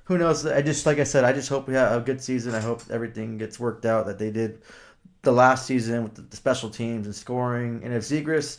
who 0.09 0.17
knows? 0.17 0.47
I 0.47 0.63
just 0.63 0.87
like 0.87 0.99
I 0.99 1.05
said, 1.05 1.25
I 1.25 1.35
just 1.35 1.51
hope 1.51 1.69
we 1.69 1.75
have 1.75 2.01
a 2.01 2.05
good 2.05 2.23
season. 2.23 2.55
I 2.55 2.61
hope 2.61 2.81
everything 2.91 3.37
gets 3.37 3.61
worked 3.61 3.85
out 3.85 4.07
that 4.07 4.19
they 4.19 4.31
did 4.31 4.63
the 5.21 5.33
last 5.33 5.67
season 5.67 6.03
with 6.03 6.31
the, 6.31 6.37
special 6.37 6.71
teams 6.71 7.05
and 7.05 7.15
scoring. 7.15 7.83
And 7.85 7.93
if 7.93 8.05
Zegras 8.05 8.59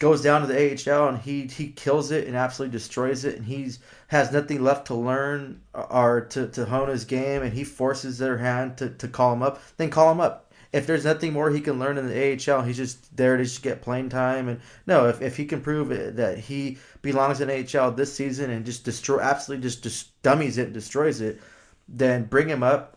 goes 0.00 0.20
down 0.20 0.40
to 0.40 0.48
the 0.48 0.56
AHL 0.56 1.10
and 1.10 1.18
he 1.18 1.46
he 1.46 1.68
kills 1.68 2.10
it 2.10 2.26
and 2.26 2.36
absolutely 2.36 2.76
destroys 2.76 3.24
it, 3.24 3.36
and 3.36 3.44
he's 3.44 3.78
has 4.08 4.32
nothing 4.32 4.64
left 4.64 4.88
to 4.88 4.96
learn 4.96 5.60
or 5.74 6.22
to, 6.30 6.48
to 6.48 6.64
hone 6.64 6.88
his 6.88 7.04
game, 7.04 7.42
and 7.42 7.52
he 7.52 7.62
forces 7.62 8.18
their 8.18 8.38
hand 8.38 8.76
to, 8.78 8.90
to 8.90 9.06
call 9.06 9.32
him 9.32 9.44
up, 9.44 9.62
then 9.76 9.90
call 9.90 10.10
him 10.10 10.20
up. 10.20 10.49
If 10.72 10.86
there's 10.86 11.04
nothing 11.04 11.32
more 11.32 11.50
he 11.50 11.60
can 11.60 11.78
learn 11.80 11.98
in 11.98 12.06
the 12.06 12.52
AHL, 12.52 12.62
he's 12.62 12.76
just 12.76 13.16
there 13.16 13.36
to 13.36 13.42
just 13.42 13.62
get 13.62 13.82
playing 13.82 14.08
time. 14.08 14.48
And 14.48 14.60
no, 14.86 15.08
if, 15.08 15.20
if 15.20 15.36
he 15.36 15.44
can 15.44 15.60
prove 15.60 15.88
that 16.16 16.38
he 16.38 16.78
belongs 17.02 17.40
in 17.40 17.50
AHL 17.50 17.90
this 17.92 18.14
season 18.14 18.50
and 18.50 18.64
just 18.64 18.84
destroy, 18.84 19.20
absolutely 19.20 19.64
just, 19.64 19.82
just 19.82 20.22
dummies 20.22 20.58
it, 20.58 20.72
destroys 20.72 21.20
it, 21.20 21.40
then 21.88 22.24
bring 22.24 22.48
him 22.48 22.62
up, 22.62 22.96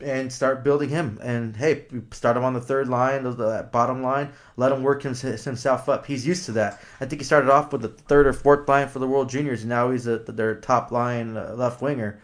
and 0.00 0.30
start 0.30 0.62
building 0.62 0.88
him. 0.88 1.18
And 1.22 1.56
hey, 1.56 1.86
start 2.12 2.36
him 2.36 2.44
on 2.44 2.54
the 2.54 2.60
third 2.60 2.88
line, 2.88 3.22
the 3.22 3.68
bottom 3.72 4.02
line. 4.02 4.32
Let 4.56 4.72
him 4.72 4.82
work 4.82 5.02
himself 5.02 5.88
up. 5.88 6.06
He's 6.06 6.26
used 6.26 6.44
to 6.46 6.52
that. 6.52 6.80
I 7.00 7.06
think 7.06 7.20
he 7.20 7.24
started 7.24 7.50
off 7.50 7.72
with 7.72 7.82
the 7.82 7.88
third 7.88 8.26
or 8.26 8.32
fourth 8.32 8.68
line 8.68 8.88
for 8.88 8.98
the 8.98 9.06
World 9.06 9.28
Juniors, 9.30 9.62
and 9.62 9.70
now 9.70 9.90
he's 9.90 10.06
a, 10.06 10.18
their 10.18 10.56
top 10.56 10.90
line 10.90 11.36
uh, 11.36 11.54
left 11.56 11.80
winger. 11.80 12.20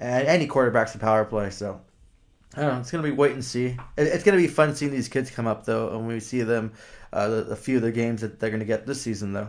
And 0.00 0.26
any 0.26 0.46
quarterback's 0.46 0.94
a 0.94 0.98
power 0.98 1.24
play, 1.24 1.50
so 1.50 1.80
Don't 2.56 2.74
know. 2.74 2.80
It's 2.80 2.90
gonna 2.90 3.02
be 3.02 3.10
wait 3.10 3.32
and 3.32 3.44
see. 3.44 3.76
It's 3.96 4.22
gonna 4.22 4.36
be 4.36 4.46
fun 4.46 4.74
seeing 4.74 4.92
these 4.92 5.08
kids 5.08 5.30
come 5.30 5.46
up 5.46 5.64
though, 5.64 5.96
and 5.96 6.06
we 6.06 6.20
see 6.20 6.42
them 6.42 6.72
uh, 7.12 7.44
a 7.50 7.56
few 7.56 7.76
of 7.76 7.82
the 7.82 7.92
games 7.92 8.20
that 8.20 8.38
they're 8.38 8.50
gonna 8.50 8.64
get 8.64 8.86
this 8.86 9.02
season 9.02 9.32
though. 9.32 9.48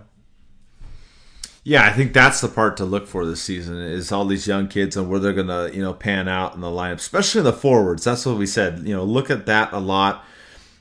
Yeah, 1.64 1.84
I 1.84 1.92
think 1.94 2.14
that's 2.14 2.42
the 2.42 2.48
part 2.48 2.78
to 2.78 2.86
look 2.86 3.08
for 3.08 3.26
this 3.26 3.42
season 3.42 3.80
is 3.80 4.12
all 4.12 4.26
these 4.26 4.48
young 4.48 4.68
kids 4.68 4.96
and 4.96 5.10
where 5.10 5.20
they're 5.20 5.34
gonna 5.34 5.70
you 5.72 5.82
know 5.82 5.94
pan 5.94 6.28
out 6.28 6.56
in 6.56 6.62
the 6.62 6.68
lineup, 6.68 6.96
especially 6.96 7.44
the 7.44 7.54
forwards. 7.54 8.04
That's 8.04 8.26
what 8.26 8.38
we 8.38 8.48
said. 8.48 8.80
You 8.80 8.96
know, 8.96 9.04
look 9.04 9.30
at 9.30 9.46
that 9.46 9.72
a 9.72 9.80
lot, 9.80 10.26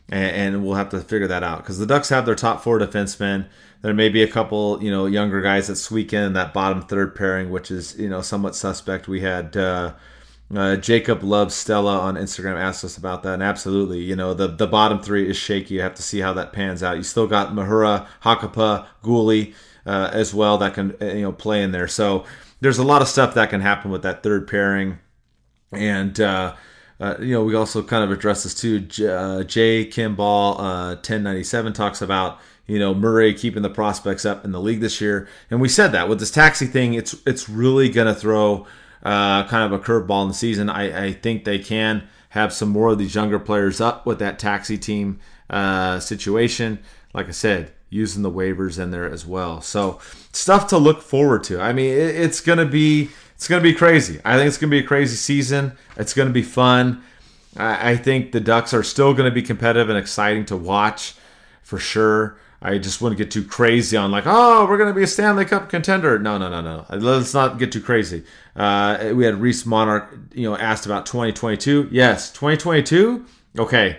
and, 0.08 0.54
and 0.54 0.64
we'll 0.64 0.74
have 0.76 0.90
to 0.90 1.00
figure 1.00 1.28
that 1.28 1.42
out 1.42 1.58
because 1.58 1.78
the 1.78 1.86
Ducks 1.86 2.08
have 2.08 2.24
their 2.24 2.34
top 2.34 2.62
four 2.62 2.78
defensemen. 2.78 3.46
There 3.82 3.92
may 3.92 4.08
be 4.08 4.22
a 4.22 4.28
couple 4.28 4.82
you 4.82 4.90
know 4.90 5.04
younger 5.04 5.42
guys 5.42 5.66
that 5.66 5.76
squeak 5.76 6.14
in 6.14 6.32
that 6.32 6.54
bottom 6.54 6.80
third 6.80 7.14
pairing, 7.14 7.50
which 7.50 7.70
is 7.70 7.98
you 7.98 8.08
know 8.08 8.22
somewhat 8.22 8.56
suspect. 8.56 9.08
We 9.08 9.20
had. 9.20 9.58
Uh, 9.58 9.92
uh, 10.54 10.76
Jacob 10.76 11.22
loves 11.22 11.54
Stella 11.54 11.98
on 11.98 12.16
Instagram 12.16 12.56
asked 12.56 12.84
us 12.84 12.96
about 12.96 13.22
that, 13.22 13.34
and 13.34 13.42
absolutely, 13.42 14.00
you 14.00 14.14
know 14.14 14.34
the 14.34 14.46
the 14.46 14.66
bottom 14.66 15.00
three 15.00 15.28
is 15.28 15.36
shaky. 15.36 15.74
You 15.74 15.80
have 15.80 15.94
to 15.94 16.02
see 16.02 16.20
how 16.20 16.32
that 16.34 16.52
pans 16.52 16.82
out. 16.82 16.96
You 16.96 17.02
still 17.02 17.26
got 17.26 17.52
Mahura, 17.52 18.06
Hakanpää, 18.22 18.86
Guhle, 19.02 19.54
uh, 19.86 20.10
as 20.12 20.32
well 20.34 20.58
that 20.58 20.74
can 20.74 20.94
uh, 21.00 21.06
you 21.06 21.22
know 21.22 21.32
play 21.32 21.62
in 21.62 21.72
there. 21.72 21.88
So 21.88 22.24
there's 22.60 22.78
a 22.78 22.84
lot 22.84 23.02
of 23.02 23.08
stuff 23.08 23.34
that 23.34 23.50
can 23.50 23.60
happen 23.60 23.90
with 23.90 24.02
that 24.02 24.22
third 24.22 24.46
pairing, 24.46 24.98
and 25.72 26.18
uh, 26.20 26.54
uh, 27.00 27.16
you 27.18 27.32
know 27.32 27.42
we 27.42 27.54
also 27.54 27.82
kind 27.82 28.04
of 28.04 28.10
address 28.10 28.44
this 28.44 28.54
too. 28.54 28.80
J- 28.80 29.08
uh, 29.08 29.42
Jay 29.44 29.84
Kimball, 29.84 30.56
1097 30.56 31.72
uh, 31.72 31.74
talks 31.74 32.00
about 32.00 32.38
you 32.66 32.78
know 32.78 32.94
Murray 32.94 33.34
keeping 33.34 33.62
the 33.62 33.70
prospects 33.70 34.24
up 34.24 34.44
in 34.44 34.52
the 34.52 34.60
league 34.60 34.80
this 34.80 35.00
year, 35.00 35.26
and 35.50 35.60
we 35.60 35.68
said 35.68 35.92
that 35.92 36.08
with 36.08 36.20
this 36.20 36.30
taxi 36.30 36.66
thing, 36.66 36.94
it's 36.94 37.16
it's 37.26 37.48
really 37.48 37.88
going 37.88 38.12
to 38.12 38.20
throw 39.04 39.44
kind 39.48 39.72
of 39.72 39.72
a 39.72 39.84
curveball 39.84 40.22
in 40.22 40.28
the 40.28 40.34
season. 40.34 40.68
I, 40.68 41.06
I 41.06 41.12
think 41.12 41.44
they 41.44 41.58
can 41.58 42.08
have 42.30 42.52
some 42.52 42.70
more 42.70 42.90
of 42.90 42.98
these 42.98 43.14
younger 43.14 43.38
players 43.38 43.80
up 43.80 44.06
with 44.06 44.18
that 44.18 44.38
taxi 44.38 44.76
team 44.76 45.20
uh, 45.50 46.00
situation. 46.00 46.80
Like 47.12 47.28
I 47.28 47.32
said, 47.32 47.72
using 47.90 48.22
the 48.22 48.30
waivers 48.30 48.78
in 48.82 48.90
there 48.90 49.08
as 49.08 49.24
well. 49.24 49.60
So 49.60 50.00
stuff 50.32 50.66
to 50.68 50.78
look 50.78 51.00
forward 51.00 51.44
to. 51.44 51.60
I 51.60 51.72
mean, 51.72 51.92
it, 51.92 52.16
it's 52.16 52.40
gonna 52.40 52.66
be 52.66 53.10
it's 53.36 53.46
gonna 53.46 53.62
be 53.62 53.74
crazy. 53.74 54.20
I 54.24 54.36
think 54.36 54.48
it's 54.48 54.58
gonna 54.58 54.70
be 54.70 54.80
a 54.80 54.84
crazy 54.84 55.16
season. 55.16 55.72
It's 55.96 56.12
gonna 56.12 56.30
be 56.30 56.42
fun. 56.42 57.04
I, 57.56 57.92
I 57.92 57.96
think 57.96 58.32
the 58.32 58.40
Ducks 58.40 58.74
are 58.74 58.82
still 58.82 59.14
gonna 59.14 59.30
be 59.30 59.42
competitive 59.42 59.88
and 59.88 59.98
exciting 59.98 60.44
to 60.46 60.56
watch 60.56 61.14
for 61.62 61.78
sure. 61.78 62.36
I 62.62 62.78
just 62.78 63.00
wouldn't 63.00 63.18
get 63.18 63.30
too 63.30 63.44
crazy 63.44 63.96
on 63.96 64.10
like, 64.10 64.24
oh, 64.26 64.66
we're 64.66 64.78
going 64.78 64.88
to 64.88 64.94
be 64.94 65.02
a 65.02 65.06
Stanley 65.06 65.44
Cup 65.44 65.68
contender. 65.68 66.18
No, 66.18 66.38
no, 66.38 66.48
no, 66.48 66.60
no. 66.60 66.86
Let's 66.96 67.34
not 67.34 67.58
get 67.58 67.72
too 67.72 67.80
crazy. 67.82 68.24
Uh, 68.56 69.12
we 69.14 69.24
had 69.24 69.40
Reese 69.40 69.66
Monarch, 69.66 70.16
you 70.32 70.48
know, 70.48 70.56
asked 70.56 70.86
about 70.86 71.04
2022. 71.06 71.88
Yes, 71.90 72.32
2022. 72.32 73.26
Okay, 73.58 73.98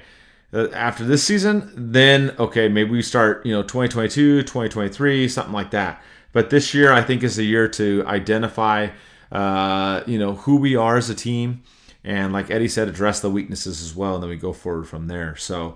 uh, 0.56 0.70
after 0.70 1.04
this 1.04 1.24
season, 1.24 1.72
then 1.76 2.34
okay, 2.40 2.68
maybe 2.70 2.92
we 2.92 3.02
start, 3.02 3.46
you 3.46 3.52
know, 3.52 3.62
2022, 3.62 4.42
2023, 4.44 5.28
something 5.28 5.54
like 5.54 5.72
that. 5.72 6.02
But 6.32 6.50
this 6.50 6.74
year, 6.74 6.92
I 6.92 7.02
think 7.02 7.24
is 7.24 7.38
a 7.38 7.44
year 7.44 7.68
to 7.70 8.04
identify, 8.08 8.90
uh, 9.32 10.02
you 10.06 10.18
know, 10.18 10.36
who 10.36 10.58
we 10.58 10.76
are 10.76 10.98
as 10.98 11.10
a 11.10 11.16
team, 11.16 11.64
and 12.04 12.34
like 12.34 12.52
Eddie 12.52 12.68
said, 12.68 12.88
address 12.88 13.20
the 13.20 13.30
weaknesses 13.30 13.82
as 13.82 13.96
well, 13.96 14.16
and 14.16 14.24
then 14.24 14.30
we 14.30 14.38
go 14.38 14.54
forward 14.54 14.88
from 14.88 15.08
there. 15.08 15.36
So, 15.36 15.76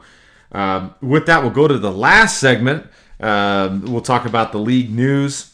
um, 0.52 0.96
with 1.02 1.26
that, 1.28 1.42
we'll 1.42 1.52
go 1.52 1.68
to 1.68 1.78
the 1.78 1.92
last 1.92 2.40
segment. 2.40 2.88
Um, 3.20 3.86
we'll 3.86 4.02
talk 4.02 4.26
about 4.26 4.52
the 4.52 4.60
league 4.60 4.90
news 4.90 5.54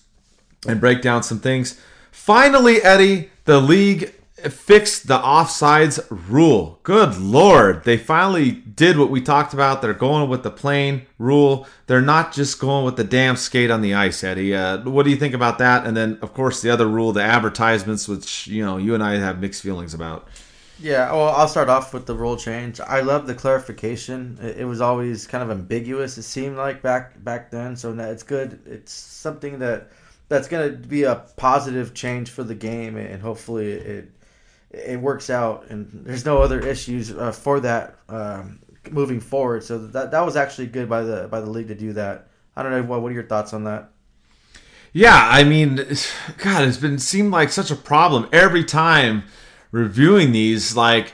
and 0.68 0.80
break 0.80 1.02
down 1.02 1.24
some 1.24 1.40
things. 1.40 1.80
Finally, 2.12 2.82
Eddie, 2.82 3.30
the 3.46 3.60
league 3.60 4.14
fixed 4.50 5.08
the 5.08 5.18
offsides 5.18 6.06
rule. 6.10 6.80
Good 6.84 7.18
lord, 7.18 7.84
they 7.84 7.98
finally 7.98 8.52
did 8.52 8.98
what 8.98 9.10
we 9.10 9.22
talked 9.22 9.54
about. 9.54 9.82
They're 9.82 9.94
going 9.94 10.30
with 10.30 10.44
the 10.44 10.52
plane 10.52 11.06
rule. 11.18 11.68
They're 11.88 12.02
not 12.02 12.34
just 12.34 12.60
going 12.60 12.86
with 12.86 12.96
the 12.96 13.04
damn 13.04 13.38
skate 13.38 13.72
on 13.72 13.82
the 13.82 13.94
ice, 13.94 14.24
Eddie. 14.24 14.56
Uh, 14.56 14.80
what 14.84 15.04
do 15.04 15.10
you 15.10 15.16
think 15.16 15.34
about 15.34 15.58
that? 15.60 15.86
And 15.86 15.96
then, 15.96 16.20
of 16.22 16.34
course, 16.34 16.62
the 16.62 16.70
other 16.70 16.88
rule, 16.88 17.12
the 17.12 17.24
advertisements, 17.24 18.08
which 18.08 18.48
you 18.48 18.64
know 18.64 18.78
you 18.78 18.94
and 18.94 19.04
I 19.04 19.18
have 19.18 19.40
mixed 19.40 19.64
feelings 19.64 19.94
about. 19.94 20.28
Yeah, 20.80 21.12
well, 21.14 21.30
I'll 21.30 21.48
start 21.48 21.70
off 21.70 21.94
with 21.94 22.06
the 22.06 22.16
rule 22.16 22.36
change. 22.36 22.82
I 22.82 23.00
love 23.00 23.28
the 23.28 23.34
clarification. 23.34 24.38
It, 24.42 24.66
was 24.66 24.82
always 24.82 25.26
kind 25.26 25.42
of 25.44 25.50
ambiguous. 25.50 26.18
It 26.18 26.24
seemed 26.24 26.58
like 26.58 26.82
back 26.82 27.24
back 27.24 27.50
then, 27.50 27.78
so 27.78 27.98
it's 27.98 28.24
good. 28.24 28.60
It's 28.66 28.92
something 28.92 29.60
that 29.60 29.90
that's 30.28 30.48
going 30.48 30.70
to 30.70 30.88
be 30.88 31.04
a 31.04 31.24
positive 31.38 31.94
change 31.94 32.30
for 32.30 32.44
the 32.44 32.56
game, 32.56 32.98
and 32.98 33.22
hopefully 33.22 33.72
it 33.72 34.12
it 34.72 35.00
works 35.00 35.30
out, 35.30 35.68
and 35.70 35.90
there's 36.06 36.26
no 36.26 36.42
other 36.42 36.60
issues 36.60 37.12
uh, 37.14 37.32
for 37.32 37.62
that 37.62 37.98
um, 38.10 38.60
moving 38.92 39.22
forward. 39.22 39.64
So 39.64 39.78
that 39.88 40.12
that 40.12 40.26
was 40.26 40.36
actually 40.36 40.68
good 40.68 40.90
by 40.90 41.04
the 41.04 41.30
by 41.30 41.40
the 41.40 41.50
league 41.50 41.70
to 41.70 41.76
do 41.76 41.94
that. 41.94 42.28
I 42.56 42.64
don't 42.64 42.72
know 42.74 42.84
what 42.84 43.02
what 43.02 43.12
are 43.12 43.16
your 43.16 43.28
thoughts 43.28 43.54
on 43.54 43.64
that? 43.64 43.92
Yeah, 44.92 45.28
I 45.30 45.46
mean, 45.46 45.76
God, 46.38 46.68
it's 46.68 46.78
been 46.78 47.00
seemed 47.00 47.32
like 47.32 47.50
such 47.50 47.72
a 47.72 47.76
problem 47.76 48.28
every 48.34 48.66
time 48.66 49.24
reviewing 49.76 50.32
these. 50.32 50.76
Like, 50.76 51.14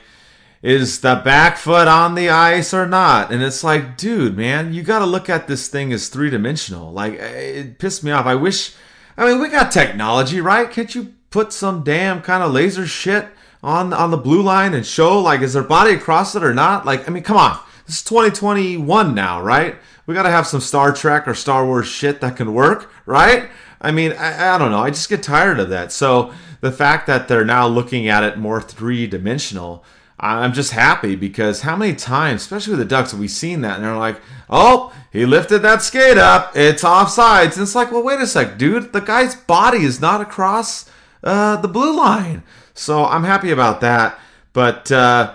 is 0.62 1.00
the 1.00 1.20
back 1.24 1.56
foot 1.56 1.88
on 1.88 2.14
the 2.14 2.30
ice 2.30 2.72
or 2.72 2.86
not? 2.86 3.32
And 3.32 3.42
it's 3.42 3.64
like, 3.64 3.96
dude, 3.96 4.36
man, 4.36 4.72
you 4.72 4.82
got 4.82 5.00
to 5.00 5.06
look 5.06 5.28
at 5.28 5.48
this 5.48 5.68
thing 5.68 5.92
as 5.92 6.08
three 6.08 6.30
dimensional. 6.30 6.92
Like, 6.92 7.14
eh, 7.14 7.60
it 7.60 7.78
pissed 7.78 8.04
me 8.04 8.12
off. 8.12 8.26
I 8.26 8.36
wish. 8.36 8.74
I 9.16 9.26
mean, 9.26 9.40
we 9.40 9.48
got 9.48 9.72
technology, 9.72 10.40
right? 10.40 10.70
Can't 10.70 10.94
you 10.94 11.14
put 11.30 11.52
some 11.52 11.82
damn 11.82 12.22
kind 12.22 12.42
of 12.42 12.52
laser 12.52 12.86
shit 12.86 13.26
on 13.62 13.92
on 13.92 14.10
the 14.10 14.16
blue 14.16 14.42
line 14.42 14.74
and 14.74 14.84
show 14.84 15.20
like 15.20 15.40
is 15.40 15.52
their 15.52 15.62
body 15.62 15.92
across 15.92 16.34
it 16.34 16.44
or 16.44 16.54
not? 16.54 16.86
Like, 16.86 17.08
I 17.08 17.12
mean, 17.12 17.22
come 17.22 17.36
on. 17.36 17.58
This 17.86 17.96
is 17.96 18.04
2021 18.04 19.14
now, 19.14 19.42
right? 19.42 19.76
We 20.06 20.14
got 20.14 20.22
to 20.22 20.30
have 20.30 20.46
some 20.46 20.60
Star 20.60 20.92
Trek 20.92 21.26
or 21.26 21.34
Star 21.34 21.66
Wars 21.66 21.88
shit 21.88 22.20
that 22.20 22.36
can 22.36 22.54
work, 22.54 22.92
right? 23.06 23.48
I 23.82 23.90
mean, 23.90 24.12
I, 24.12 24.54
I, 24.54 24.58
don't 24.58 24.70
know. 24.70 24.78
I 24.78 24.90
just 24.90 25.08
get 25.08 25.22
tired 25.22 25.58
of 25.58 25.68
that. 25.70 25.92
So 25.92 26.32
the 26.60 26.72
fact 26.72 27.06
that 27.08 27.28
they're 27.28 27.44
now 27.44 27.66
looking 27.66 28.08
at 28.08 28.22
it 28.22 28.38
more 28.38 28.62
three 28.62 29.06
dimensional, 29.06 29.84
I'm 30.20 30.52
just 30.52 30.70
happy 30.70 31.16
because 31.16 31.62
how 31.62 31.74
many 31.74 31.96
times, 31.96 32.42
especially 32.42 32.72
with 32.72 32.78
the 32.78 32.84
Ducks, 32.84 33.10
have 33.10 33.18
we 33.18 33.26
seen 33.26 33.60
that? 33.62 33.76
And 33.76 33.84
they're 33.84 33.96
like, 33.96 34.20
oh, 34.48 34.94
he 35.12 35.26
lifted 35.26 35.58
that 35.62 35.82
skate 35.82 36.16
up. 36.16 36.52
It's 36.56 36.84
offsides. 36.84 37.54
And 37.54 37.62
it's 37.62 37.74
like, 37.74 37.90
well, 37.90 38.04
wait 38.04 38.20
a 38.20 38.26
sec, 38.26 38.56
dude. 38.56 38.92
The 38.92 39.00
guy's 39.00 39.34
body 39.34 39.82
is 39.82 40.00
not 40.00 40.20
across 40.20 40.88
uh, 41.24 41.56
the 41.56 41.66
blue 41.66 41.96
line. 41.96 42.44
So 42.72 43.04
I'm 43.04 43.24
happy 43.24 43.50
about 43.50 43.80
that. 43.80 44.16
But 44.52 44.92
uh, 44.92 45.34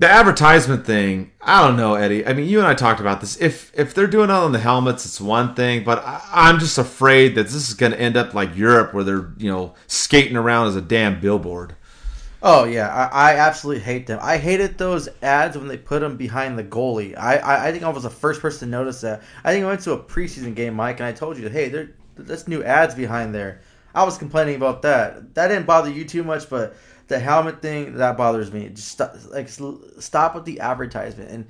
the 0.00 0.10
advertisement 0.10 0.86
thing, 0.86 1.30
I 1.42 1.60
don't 1.62 1.76
know, 1.76 1.94
Eddie. 1.94 2.26
I 2.26 2.32
mean, 2.32 2.48
you 2.48 2.58
and 2.58 2.66
I 2.66 2.72
talked 2.72 3.00
about 3.00 3.20
this. 3.20 3.38
If 3.38 3.70
if 3.78 3.92
they're 3.92 4.06
doing 4.06 4.30
it 4.30 4.32
on 4.32 4.52
the 4.52 4.58
helmets, 4.58 5.04
it's 5.04 5.20
one 5.20 5.54
thing. 5.54 5.84
But 5.84 6.02
I, 6.04 6.48
am 6.48 6.58
just 6.58 6.78
afraid 6.78 7.34
that 7.34 7.44
this 7.44 7.68
is 7.68 7.74
going 7.74 7.92
to 7.92 8.00
end 8.00 8.16
up 8.16 8.32
like 8.32 8.56
Europe, 8.56 8.94
where 8.94 9.04
they're 9.04 9.30
you 9.36 9.50
know 9.50 9.74
skating 9.86 10.36
around 10.36 10.68
as 10.68 10.76
a 10.76 10.80
damn 10.80 11.20
billboard. 11.20 11.76
Oh 12.42 12.64
yeah, 12.64 12.88
I, 12.88 13.32
I, 13.32 13.36
absolutely 13.36 13.82
hate 13.82 14.06
them. 14.06 14.18
I 14.22 14.38
hated 14.38 14.78
those 14.78 15.10
ads 15.20 15.58
when 15.58 15.68
they 15.68 15.76
put 15.76 16.00
them 16.00 16.16
behind 16.16 16.58
the 16.58 16.64
goalie. 16.64 17.14
I, 17.14 17.36
I, 17.36 17.68
I 17.68 17.72
think 17.72 17.84
I 17.84 17.90
was 17.90 18.04
the 18.04 18.10
first 18.10 18.40
person 18.40 18.68
to 18.68 18.70
notice 18.70 19.02
that. 19.02 19.22
I 19.44 19.52
think 19.52 19.66
I 19.66 19.68
went 19.68 19.82
to 19.82 19.92
a 19.92 20.02
preseason 20.02 20.54
game, 20.54 20.72
Mike, 20.72 21.00
and 21.00 21.06
I 21.06 21.12
told 21.12 21.36
you, 21.36 21.50
hey, 21.50 21.68
there, 21.68 21.90
there's 22.16 22.48
new 22.48 22.64
ads 22.64 22.94
behind 22.94 23.34
there. 23.34 23.60
I 23.94 24.04
was 24.04 24.16
complaining 24.16 24.54
about 24.54 24.80
that. 24.82 25.34
That 25.34 25.48
didn't 25.48 25.66
bother 25.66 25.90
you 25.90 26.06
too 26.06 26.24
much, 26.24 26.48
but 26.48 26.74
the 27.10 27.18
helmet 27.18 27.60
thing 27.60 27.96
that 27.96 28.16
bothers 28.16 28.50
me. 28.50 28.70
Just 28.70 28.98
like 29.30 29.48
stop 29.48 30.34
with 30.34 30.46
the 30.46 30.60
advertisement. 30.60 31.30
And 31.30 31.46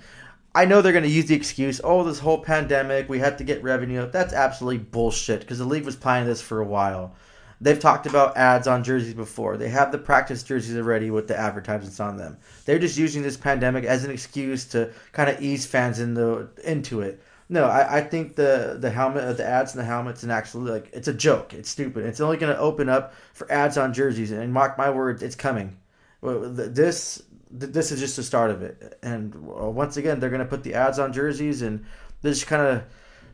I 0.55 0.65
know 0.65 0.83
they're 0.83 0.93
going 0.93 1.05
to 1.05 1.09
use 1.09 1.27
the 1.27 1.37
excuse, 1.37 1.81
oh, 1.85 2.03
this 2.03 2.19
whole 2.19 2.39
pandemic, 2.39 3.09
we 3.09 3.21
had 3.21 3.39
to 3.39 3.45
get 3.45 3.63
revenue. 3.63 4.11
That's 4.11 4.33
absolutely 4.33 4.79
bullshit 4.79 5.41
because 5.41 5.59
the 5.59 5.65
league 5.65 5.85
was 5.85 5.95
planning 5.95 6.29
this 6.29 6.43
for 6.43 6.61
a 6.61 6.65
while. 6.65 7.15
They've 7.61 7.79
talked 7.79 8.07
about 8.07 8.39
ads 8.39 8.67
on 8.67 8.83
jerseys 8.83 9.15
before. 9.15 9.59
They 9.59 9.69
have 9.69 9.93
the 9.93 9.99
practice 9.99 10.43
jerseys 10.43 10.77
already 10.77 11.11
with 11.11 11.29
the 11.29 11.39
advertisements 11.39 12.01
on 12.01 12.17
them. 12.17 12.39
They're 12.65 12.79
just 12.79 12.97
using 12.97 13.23
this 13.23 13.37
pandemic 13.37 13.85
as 13.85 14.03
an 14.03 14.11
excuse 14.11 14.65
to 14.67 14.91
kind 15.13 15.29
of 15.29 15.41
ease 15.43 15.67
fans 15.67 16.01
in 16.01 16.15
the, 16.15 16.49
into 16.65 17.03
it. 17.03 17.23
No, 17.53 17.65
I, 17.65 17.99
I 17.99 18.01
think 18.03 18.37
the 18.37 18.77
the 18.79 18.91
helmet, 18.91 19.25
uh, 19.25 19.33
the 19.33 19.45
ads 19.45 19.75
and 19.75 19.81
the 19.81 19.85
helmets, 19.85 20.23
and 20.23 20.31
actually 20.31 20.71
like 20.71 20.89
it's 20.93 21.09
a 21.09 21.13
joke. 21.13 21.53
It's 21.53 21.69
stupid. 21.69 22.07
It's 22.07 22.21
only 22.21 22.37
going 22.37 22.55
to 22.55 22.61
open 22.61 22.89
up 22.89 23.13
for 23.33 23.51
ads 23.51 23.77
on 23.77 23.93
jerseys, 23.93 24.31
and 24.31 24.53
mark 24.53 24.79
my 24.79 24.89
words, 24.89 25.21
it's 25.21 25.35
coming. 25.35 25.77
This 26.23 27.21
this 27.51 27.91
is 27.91 27.99
just 27.99 28.15
the 28.15 28.23
start 28.23 28.53
of 28.53 28.63
it, 28.63 28.97
and 29.03 29.35
uh, 29.35 29.69
once 29.69 29.97
again, 29.97 30.21
they're 30.21 30.31
going 30.31 30.39
to 30.39 30.49
put 30.49 30.63
the 30.63 30.75
ads 30.75 31.01
on 31.01 31.13
jerseys, 31.13 31.63
and 31.63 31.85
they're 32.23 32.35
kind 32.35 32.63
of 32.63 32.85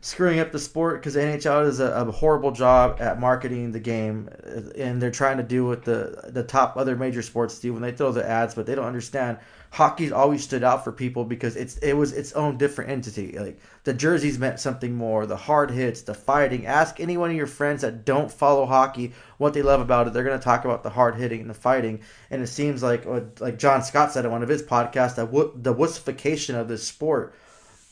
screwing 0.01 0.39
up 0.39 0.51
the 0.51 0.59
sport 0.59 1.01
because 1.01 1.15
NHL 1.15 1.63
does 1.63 1.79
a, 1.79 1.91
a, 1.91 2.11
horrible 2.11 2.51
job 2.51 2.97
at 2.99 3.19
marketing 3.19 3.71
the 3.71 3.79
game, 3.79 4.29
and 4.75 5.01
they're 5.01 5.11
trying 5.11 5.37
to 5.37 5.43
do 5.43 5.65
what 5.65 5.83
the 5.83 6.29
the 6.29 6.43
top 6.43 6.77
other 6.77 6.95
major 6.95 7.21
sports 7.21 7.59
do 7.59 7.73
when 7.73 7.81
they 7.81 7.91
throw 7.91 8.11
the 8.11 8.27
ads, 8.27 8.55
but 8.55 8.65
they 8.65 8.75
don't 8.75 8.85
understand. 8.85 9.37
Hockey's 9.69 10.13
always 10.13 10.43
stood 10.43 10.63
out 10.63 10.83
for 10.83 10.91
people 10.91 11.25
because 11.25 11.55
it's 11.55 11.77
it 11.79 11.93
was 11.93 12.13
its 12.13 12.31
own 12.33 12.57
different 12.57 12.89
entity. 12.89 13.37
Like 13.37 13.59
the 13.83 13.93
jerseys 13.93 14.39
meant 14.39 14.59
something 14.59 14.95
more, 14.95 15.25
the 15.25 15.35
hard 15.35 15.71
hits, 15.71 16.01
the 16.01 16.13
fighting. 16.13 16.65
Ask 16.65 16.99
any 16.99 17.17
one 17.17 17.29
of 17.29 17.35
your 17.35 17.47
friends 17.47 17.81
that 17.81 18.05
don't 18.05 18.31
follow 18.31 18.65
hockey 18.65 19.13
what 19.37 19.53
they 19.53 19.61
love 19.61 19.81
about 19.81 20.07
it. 20.07 20.13
They're 20.13 20.23
going 20.23 20.39
to 20.39 20.43
talk 20.43 20.63
about 20.63 20.83
the 20.83 20.89
hard 20.89 21.15
hitting 21.15 21.41
and 21.41 21.49
the 21.49 21.53
fighting. 21.53 21.99
And 22.31 22.41
it 22.41 22.47
seems 22.47 22.81
like 22.81 23.05
like 23.39 23.59
John 23.59 23.83
Scott 23.83 24.13
said 24.13 24.25
in 24.25 24.31
one 24.31 24.43
of 24.43 24.49
his 24.49 24.63
podcasts 24.63 25.15
that 25.15 25.31
the 25.61 25.75
wussification 25.75 26.55
of 26.55 26.69
this 26.69 26.87
sport 26.87 27.35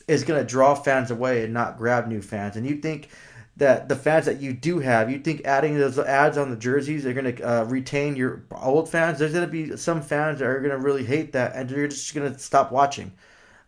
is 0.08 0.24
going 0.24 0.40
to 0.40 0.46
draw 0.46 0.74
fans 0.74 1.10
away 1.10 1.44
and 1.44 1.52
not 1.52 1.78
grab 1.78 2.06
new 2.06 2.22
fans. 2.22 2.56
And 2.56 2.66
you 2.66 2.76
think 2.76 3.08
that 3.56 3.88
the 3.88 3.96
fans 3.96 4.26
that 4.26 4.40
you 4.40 4.52
do 4.52 4.78
have, 4.78 5.10
you 5.10 5.18
think 5.18 5.44
adding 5.44 5.78
those 5.78 5.98
ads 5.98 6.36
on 6.36 6.50
the 6.50 6.56
jerseys 6.56 7.06
are 7.06 7.12
going 7.12 7.36
to 7.36 7.42
uh, 7.42 7.64
retain 7.64 8.14
your 8.14 8.44
old 8.52 8.88
fans? 8.88 9.18
There's 9.18 9.32
going 9.32 9.46
to 9.46 9.50
be 9.50 9.76
some 9.76 10.02
fans 10.02 10.38
that 10.38 10.46
are 10.46 10.60
going 10.60 10.70
to 10.70 10.78
really 10.78 11.04
hate 11.04 11.32
that, 11.32 11.54
and 11.54 11.70
you're 11.70 11.88
just 11.88 12.14
going 12.14 12.32
to 12.32 12.38
stop 12.38 12.70
watching. 12.70 13.12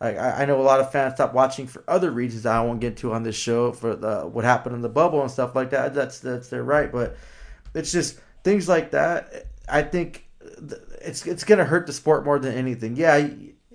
Like 0.00 0.16
I, 0.16 0.44
know 0.44 0.60
a 0.60 0.62
lot 0.62 0.78
of 0.78 0.92
fans 0.92 1.14
stop 1.14 1.34
watching 1.34 1.66
for 1.66 1.82
other 1.88 2.12
reasons 2.12 2.46
I 2.46 2.60
won't 2.60 2.78
get 2.78 2.98
to 2.98 3.12
on 3.12 3.24
this 3.24 3.34
show 3.34 3.72
for 3.72 3.96
the 3.96 4.20
what 4.20 4.44
happened 4.44 4.76
in 4.76 4.80
the 4.80 4.88
bubble 4.88 5.22
and 5.22 5.30
stuff 5.30 5.56
like 5.56 5.70
that. 5.70 5.92
That's 5.92 6.20
that's 6.20 6.48
their 6.48 6.62
right, 6.62 6.92
but 6.92 7.16
it's 7.74 7.90
just 7.90 8.20
things 8.44 8.68
like 8.68 8.92
that. 8.92 9.46
I 9.68 9.82
think 9.82 10.28
it's 11.02 11.26
it's 11.26 11.42
going 11.42 11.58
to 11.58 11.64
hurt 11.64 11.88
the 11.88 11.92
sport 11.92 12.24
more 12.24 12.38
than 12.38 12.54
anything. 12.54 12.94
Yeah, 12.94 13.28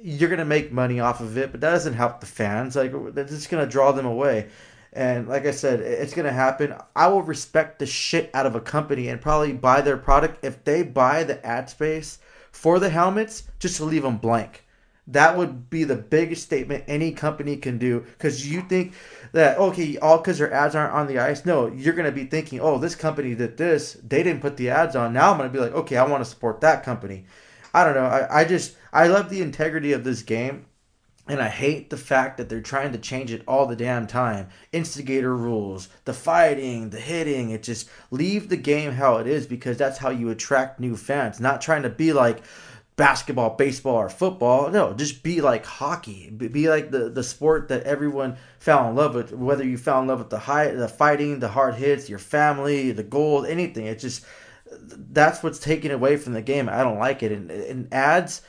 you're 0.04 0.30
gonna 0.30 0.44
make 0.44 0.72
money 0.72 1.00
off 1.00 1.22
of 1.22 1.38
it, 1.38 1.52
but 1.52 1.62
that 1.62 1.72
doesn't 1.72 1.94
help 1.94 2.20
the 2.20 2.26
fans. 2.26 2.76
Like 2.76 2.92
that's 3.16 3.32
just 3.32 3.50
gonna 3.50 3.66
draw 3.66 3.94
them 3.94 4.06
away. 4.06 4.50
And 4.92 5.30
like 5.30 5.46
I 5.46 5.52
said, 5.52 5.80
it's 5.80 6.14
gonna 6.14 6.34
happen. 6.34 6.76
I 6.94 7.08
will 7.08 7.22
respect 7.22 7.80
the 7.80 7.86
shit 7.86 8.30
out 8.34 8.46
of 8.46 8.54
a 8.54 8.60
company 8.60 9.08
and 9.08 9.22
probably 9.22 9.54
buy 9.54 9.80
their 9.80 9.98
product 9.98 10.44
if 10.44 10.64
they 10.66 10.84
buy 10.84 11.24
the 11.24 11.44
ad 11.46 11.70
space 11.70 12.20
for 12.52 12.80
the 12.80 12.90
helmets 12.90 13.44
just 13.60 13.78
to 13.78 13.86
leave 13.86 14.04
them 14.04 14.18
blank. 14.18 14.66
That 15.08 15.38
would 15.38 15.70
be 15.70 15.86
the 15.86 15.96
biggest 15.96 16.44
statement 16.44 16.84
any 16.88 17.12
company 17.14 17.56
can 17.56 17.78
do 17.78 18.02
because 18.02 18.50
you 18.50 18.62
think 18.62 18.94
that 19.32 19.58
okay, 19.58 19.98
all 20.00 20.18
because 20.18 20.38
their 20.38 20.52
ads 20.52 20.76
aren't 20.76 20.94
on 20.94 21.08
the 21.08 21.20
ice. 21.20 21.46
No, 21.46 21.68
you're 21.68 21.94
gonna 21.94 22.12
be 22.12 22.26
thinking, 22.26 22.60
oh, 22.60 22.78
this 22.78 22.96
company 22.96 23.36
did 23.36 23.56
this. 23.56 23.98
They 24.06 24.22
didn't 24.22 24.42
put 24.42 24.58
the 24.58 24.70
ads 24.70 24.98
on. 24.98 25.14
Now 25.14 25.32
I'm 25.32 25.38
gonna 25.38 25.50
be 25.50 25.60
like, 25.60 25.74
okay, 25.74 25.96
I 25.96 26.06
want 26.06 26.22
to 26.26 26.30
support 26.30 26.60
that 26.60 26.84
company. 26.84 27.24
I 27.74 27.86
don't 27.86 27.96
know. 27.96 28.06
I, 28.06 28.42
I 28.42 28.46
just 28.46 28.76
I 28.94 29.08
love 29.08 29.30
the 29.30 29.42
integrity 29.42 29.92
of 29.92 30.04
this 30.04 30.22
game. 30.22 30.68
And 31.26 31.42
I 31.42 31.48
hate 31.48 31.90
the 31.90 31.96
fact 31.96 32.38
that 32.38 32.50
they're 32.50 32.60
trying 32.60 32.92
to 32.92 32.98
change 32.98 33.32
it 33.32 33.44
all 33.48 33.66
the 33.66 33.78
damn 33.78 34.08
time. 34.08 34.50
Instigator 34.74 35.34
rules, 35.34 35.88
the 36.04 36.14
fighting, 36.14 36.90
the 36.90 37.00
hitting. 37.00 37.50
It 37.50 37.64
just 37.64 37.90
leave 38.12 38.50
the 38.50 38.58
game 38.58 38.92
how 38.92 39.18
it 39.18 39.28
is 39.28 39.48
because 39.48 39.78
that's 39.78 40.00
how 40.00 40.10
you 40.10 40.30
attract 40.30 40.82
new 40.82 40.98
fans. 40.98 41.40
Not 41.40 41.62
trying 41.62 41.84
to 41.84 41.90
be 41.90 42.12
like 42.12 42.44
basketball, 42.98 43.52
baseball, 43.52 43.96
or 43.96 44.10
football. 44.10 44.70
No, 44.70 44.94
just 44.94 45.24
be 45.24 45.40
like 45.40 45.66
hockey. 45.66 46.30
Be 46.30 46.68
like 46.68 46.92
the, 46.92 47.10
the 47.10 47.24
sport 47.24 47.70
that 47.70 47.84
everyone 47.84 48.36
fell 48.60 48.90
in 48.90 48.96
love 48.96 49.16
with. 49.16 49.32
Whether 49.32 49.64
you 49.64 49.78
fell 49.78 50.02
in 50.02 50.08
love 50.08 50.20
with 50.20 50.30
the 50.30 50.40
high, 50.40 50.72
the 50.72 50.90
fighting, 50.90 51.40
the 51.40 51.48
hard 51.48 51.76
hits, 51.76 52.10
your 52.10 52.20
family, 52.20 52.92
the 52.92 53.02
gold, 53.02 53.46
anything. 53.46 53.86
It's 53.86 54.04
just 54.04 54.26
that's 54.78 55.42
what's 55.42 55.60
taken 55.60 55.92
away 55.92 56.18
from 56.18 56.34
the 56.34 56.42
game. 56.42 56.68
I 56.68 56.84
don't 56.84 57.00
like 57.00 57.24
it. 57.24 57.32
And, 57.32 57.50
and 57.50 57.94
ads 57.94 58.42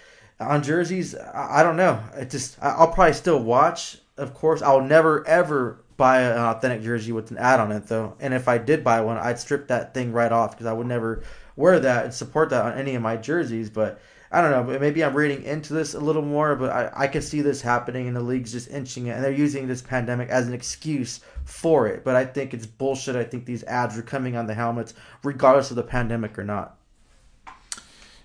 on 0.45 0.62
jerseys, 0.62 1.15
I, 1.15 1.61
I 1.61 1.62
don't 1.62 1.77
know. 1.77 2.01
It 2.16 2.31
just 2.31 2.59
I'll 2.62 2.93
probably 2.93 3.15
still 3.15 3.43
watch. 3.43 3.99
Of 4.16 4.35
course, 4.35 4.62
I'll 4.62 4.83
never 4.83 5.27
ever 5.27 5.85
buy 5.97 6.23
an 6.23 6.39
authentic 6.39 6.83
jersey 6.83 7.12
with 7.12 7.31
an 7.31 7.39
ad 7.39 7.61
on 7.61 7.73
it 7.73 7.87
though. 7.87 8.16
And 8.21 8.35
if 8.35 8.49
I 8.49 8.59
did 8.59 8.85
buy 8.85 9.01
one, 9.01 9.16
I'd 9.16 9.39
strip 9.39 9.69
that 9.69 9.95
thing 9.95 10.12
right 10.12 10.33
off 10.33 10.53
because 10.53 10.66
I 10.66 10.73
would 10.73 10.87
never 10.87 11.23
wear 11.57 11.81
that 11.81 12.05
and 12.05 12.15
support 12.15 12.51
that 12.51 12.65
on 12.65 12.79
any 12.79 12.95
of 12.95 13.03
my 13.03 13.16
jerseys. 13.16 13.71
But 13.71 14.01
I 14.35 14.41
don't 14.41 14.51
know. 14.51 14.79
Maybe 14.81 15.05
I'm 15.05 15.15
reading 15.15 15.45
into 15.45 15.75
this 15.75 15.95
a 15.95 16.01
little 16.01 16.23
more, 16.23 16.57
but 16.57 16.71
I, 16.71 16.91
I 17.05 17.07
can 17.07 17.23
see 17.23 17.41
this 17.41 17.61
happening, 17.61 18.09
and 18.09 18.16
the 18.16 18.21
league's 18.21 18.51
just 18.51 18.69
inching 18.69 19.07
it, 19.07 19.12
and 19.12 19.23
they're 19.23 19.31
using 19.31 19.69
this 19.69 19.81
pandemic 19.81 20.29
as 20.29 20.49
an 20.49 20.55
excuse 20.55 21.21
for 21.45 21.87
it. 21.87 22.03
But 22.03 22.16
I 22.16 22.25
think 22.25 22.53
it's 22.53 22.66
bullshit. 22.66 23.15
I 23.15 23.23
think 23.23 23.47
these 23.47 23.62
ads 23.65 23.97
are 23.97 24.03
coming 24.03 24.37
on 24.37 24.49
the 24.49 24.55
helmets, 24.55 24.95
regardless 25.23 25.71
of 25.71 25.77
the 25.77 25.85
pandemic 25.85 26.37
or 26.37 26.43
not. 26.45 26.77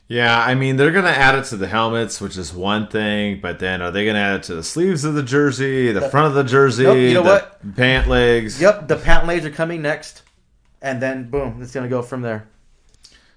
Yeah, 0.10 0.42
I 0.42 0.56
mean 0.56 0.76
they're 0.76 0.92
gonna 0.92 1.10
add 1.10 1.36
it 1.36 1.46
to 1.46 1.56
the 1.56 1.68
helmets, 1.68 2.20
which 2.20 2.36
is 2.36 2.52
one 2.52 2.88
thing, 2.88 3.40
but 3.40 3.60
then 3.60 3.82
are 3.84 3.92
they 3.92 4.06
gonna 4.08 4.18
add 4.18 4.38
it 4.38 4.44
to 4.44 4.56
the 4.56 4.64
sleeves 4.64 5.06
of 5.06 5.14
the 5.14 5.22
jersey, 5.22 5.92
the, 5.92 6.00
the 6.00 6.10
front 6.10 6.28
of 6.28 6.34
the 6.34 6.44
jersey, 6.44 6.84
nope, 6.84 6.98
you 6.98 7.14
know 7.14 7.22
what? 7.22 7.60
pant 7.76 8.08
legs? 8.08 8.60
Yep, 8.60 8.88
the 8.88 8.96
pant 8.96 9.28
legs 9.28 9.46
are 9.46 9.52
coming 9.52 9.84
next, 9.84 10.24
and 10.82 11.00
then 11.00 11.30
boom, 11.30 11.62
it's 11.62 11.72
gonna 11.72 11.88
go 11.88 12.02
from 12.02 12.24
there. 12.24 12.48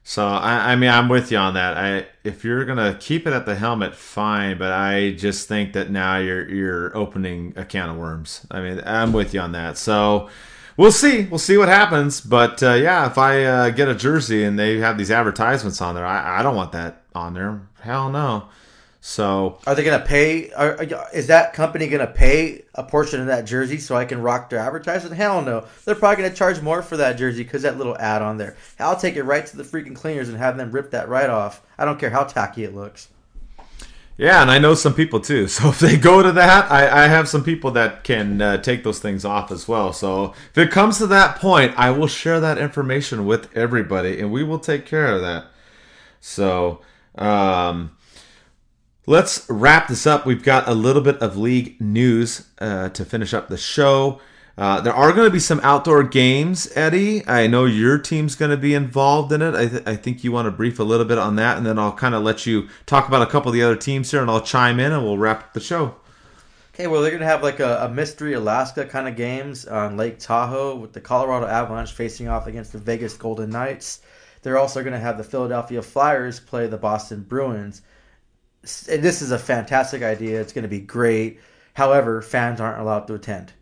So 0.03 0.27
I, 0.27 0.73
I 0.73 0.77
mean, 0.77 0.91
I'm 0.91 1.09
with 1.09 1.31
you 1.31 1.39
on 1.39 1.55
that. 1.55 1.77
I 1.77 2.07
if 2.25 2.43
you're 2.43 2.65
gonna 2.65 2.97
keep 2.99 3.27
it 3.27 3.33
at 3.33 3.47
the 3.47 3.55
helmet, 3.55 3.95
fine. 3.95 4.59
But 4.59 4.73
I 4.73 5.13
just 5.13 5.49
think 5.49 5.75
that 5.75 5.91
now 5.91 6.17
you're 6.19 6.49
you're 6.49 6.97
opening 6.97 7.53
a 7.55 7.65
can 7.65 7.91
of 7.91 7.97
worms. 7.97 8.47
I 8.51 8.63
mean, 8.63 8.81
I'm 8.85 9.13
with 9.13 9.35
you 9.35 9.41
on 9.41 9.53
that. 9.53 9.79
So 9.79 10.29
we'll 10.83 10.93
see. 10.93 11.25
We'll 11.27 11.39
see 11.39 11.57
what 11.57 11.69
happens. 11.69 12.21
But 12.21 12.63
uh, 12.63 12.75
yeah, 12.75 13.07
if 13.07 13.17
I 13.17 13.45
uh, 13.45 13.71
get 13.71 13.89
a 13.89 13.95
jersey 13.95 14.45
and 14.45 14.59
they 14.59 14.79
have 14.79 14.99
these 14.99 15.11
advertisements 15.11 15.81
on 15.81 15.95
there, 15.95 16.05
I, 16.05 16.41
I 16.41 16.43
don't 16.43 16.57
want 16.57 16.73
that 16.73 17.03
on 17.15 17.35
there. 17.35 17.63
Hell 17.81 18.11
no. 18.11 18.49
So, 19.05 19.59
are 19.67 19.75
they 19.75 19.83
going 19.83 19.99
to 19.99 20.07
pay? 20.07 20.53
Are, 20.53 20.81
is 21.13 21.27
that 21.27 21.55
company 21.55 21.89
going 21.89 22.07
to 22.07 22.13
pay 22.13 22.63
a 22.75 22.85
portion 22.85 23.21
of 23.21 23.27
that 23.27 23.47
jersey 23.47 23.79
so 23.79 23.97
I 23.97 24.05
can 24.05 24.23
rock 24.23 24.49
their 24.49 24.61
advertising? 24.61 25.11
Hell 25.11 25.43
no. 25.43 25.67
They're 25.85 25.97
probably 25.97 26.23
going 26.23 26.31
to 26.31 26.37
charge 26.37 26.61
more 26.61 26.83
for 26.83 26.97
that 26.99 27.17
jersey 27.17 27.43
because 27.43 27.63
that 27.63 27.79
little 27.79 27.99
ad 27.99 28.23
on 28.23 28.39
there. 28.39 28.57
I'll 28.79 28.97
take 28.97 29.17
it 29.17 29.25
right 29.25 29.45
to 29.45 29.57
the 29.57 29.65
freaking 29.65 29.97
cleaners 29.97 30.29
and 30.29 30.39
have 30.39 30.57
them 30.57 30.71
rip 30.71 30.93
that 30.93 31.09
right 31.09 31.29
off. 31.29 31.63
I 31.79 31.85
don't 31.85 31.99
care 31.99 32.11
how 32.11 32.25
tacky 32.25 32.63
it 32.63 32.77
looks. 32.77 33.09
Yeah, 34.17 34.43
and 34.43 34.51
I 34.51 34.59
know 34.59 34.75
some 34.75 34.95
people 34.95 35.21
too. 35.21 35.47
So 35.49 35.69
if 35.69 35.79
they 35.79 35.97
go 35.97 36.23
to 36.23 36.33
that, 36.33 36.71
I, 36.71 37.05
I 37.05 37.09
have 37.09 37.29
some 37.29 37.43
people 37.43 37.71
that 37.73 38.05
can 38.05 38.41
uh, 38.41 38.59
take 38.59 38.85
those 38.85 38.99
things 38.99 39.25
off 39.25 39.51
as 39.51 39.67
well. 39.67 39.93
So 39.93 40.35
if 40.51 40.59
it 40.59 40.71
comes 40.71 40.99
to 40.99 41.07
that 41.09 41.37
point, 41.37 41.75
I 41.77 41.91
will 41.91 42.07
share 42.07 42.41
that 42.41 42.59
information 42.59 43.27
with 43.27 43.55
everybody, 43.57 44.21
and 44.21 44.31
we 44.31 44.45
will 44.45 44.59
take 44.59 44.87
care 44.87 45.15
of 45.15 45.23
that. 45.23 45.47
So. 46.21 46.81
Um, 47.15 47.97
Let's 49.07 49.45
wrap 49.51 49.89
this 49.89 50.07
up. 50.07 50.25
We've 50.27 50.45
got 50.45 50.69
a 50.69 50.75
little 50.75 51.03
bit 51.03 51.17
of 51.19 51.37
league 51.37 51.81
news 51.81 52.47
uh, 52.61 52.89
to 52.91 53.05
finish 53.05 53.35
up 53.35 53.49
the 53.49 53.57
show. 53.57 54.21
Uh, 54.57 54.81
there 54.81 54.93
are 54.93 55.13
going 55.13 55.27
to 55.27 55.33
be 55.33 55.39
some 55.39 55.61
outdoor 55.63 56.03
games, 56.03 56.71
Eddie. 56.75 57.27
I 57.27 57.47
know 57.47 57.65
your 57.65 57.99
team's 57.99 58.35
going 58.35 58.51
to 58.51 58.57
be 58.57 58.75
involved 58.75 59.33
in 59.33 59.41
it. 59.41 59.55
I, 59.55 59.67
th- 59.67 59.83
I 59.87 59.97
think 59.97 60.23
you 60.23 60.33
want 60.33 60.47
to 60.47 60.51
brief 60.51 60.79
a 60.79 60.85
little 60.85 61.07
bit 61.07 61.19
on 61.19 61.37
that, 61.37 61.57
and 61.57 61.65
then 61.65 61.79
I'll 61.79 61.93
kind 61.93 62.15
of 62.15 62.23
let 62.23 62.45
you 62.47 62.69
talk 62.85 63.09
about 63.09 63.23
a 63.23 63.27
couple 63.27 63.49
of 63.49 63.55
the 63.55 63.63
other 63.63 63.77
teams 63.77 64.11
here, 64.11 64.21
and 64.21 64.31
I'll 64.31 64.43
chime 64.43 64.79
in, 64.79 64.93
and 64.93 65.03
we'll 65.03 65.19
wrap 65.19 65.41
up 65.41 65.53
the 65.55 65.61
show. 65.61 65.97
Okay, 66.75 66.87
well, 66.87 67.01
they're 67.01 67.11
going 67.11 67.21
to 67.21 67.27
have 67.27 67.43
like 67.43 67.61
a, 67.61 67.85
a 67.85 67.89
mystery 67.89 68.35
Alaska 68.35 68.85
kind 68.85 69.09
of 69.09 69.17
games 69.17 69.67
on 69.67 69.97
Lake 69.97 70.19
Tahoe 70.19 70.77
with 70.77 70.93
the 70.93 71.01
Colorado 71.01 71.47
Avalanche 71.47 71.93
facing 71.93 72.29
off 72.29 72.47
against 72.47 72.73
the 72.73 72.79
Vegas 72.79 73.17
Golden 73.17 73.51
Knights. 73.51 74.01
They're 74.43 74.59
also 74.59 74.83
going 74.83 74.95
to 74.95 74.99
have 74.99 75.19
the 75.19 75.25
Philadelphia 75.25 75.83
Flyers 75.83 76.41
play 76.41 76.67
the 76.67 76.79
Boston 76.79 77.23
Bruins 77.23 77.83
this 78.63 79.23
is 79.23 79.33
a 79.33 79.39
fantastic 79.39 80.03
idea. 80.03 80.41
It's 80.41 80.53
going 80.53 80.63
to 80.63 80.69
be 80.69 80.81
great. 80.81 81.41
However, 81.75 82.23
fans 82.23 82.61
aren't 82.61 82.81
allowed 82.81 83.07
to 83.09 83.15
attend. 83.15 83.53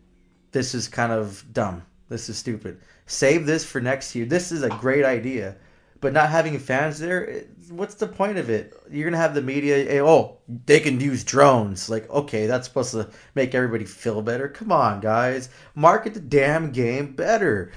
This 0.51 0.75
is 0.75 0.87
kind 0.87 1.11
of 1.11 1.43
dumb. 1.53 1.83
This 2.09 2.29
is 2.29 2.37
stupid. 2.37 2.79
Save 3.05 3.45
this 3.45 3.63
for 3.65 3.79
next 3.79 4.13
year. 4.15 4.25
This 4.25 4.51
is 4.51 4.63
a 4.63 4.69
great 4.69 5.05
idea, 5.05 5.55
but 6.01 6.13
not 6.13 6.29
having 6.29 6.57
fans 6.59 6.99
there, 6.99 7.45
what's 7.71 7.95
the 7.95 8.07
point 8.07 8.37
of 8.37 8.49
it? 8.49 8.73
You're 8.89 9.09
gonna 9.09 9.21
have 9.21 9.33
the 9.33 9.41
media. 9.41 9.75
Hey, 9.75 10.01
oh, 10.01 10.37
they 10.65 10.79
can 10.79 10.99
use 10.99 11.23
drones. 11.23 11.89
Like, 11.89 12.09
okay, 12.09 12.45
that's 12.45 12.67
supposed 12.67 12.91
to 12.91 13.09
make 13.35 13.55
everybody 13.55 13.85
feel 13.85 14.21
better. 14.21 14.47
Come 14.47 14.71
on, 14.71 14.99
guys, 14.99 15.49
market 15.75 16.13
the 16.13 16.19
damn 16.19 16.71
game 16.71 17.13
better. 17.13 17.71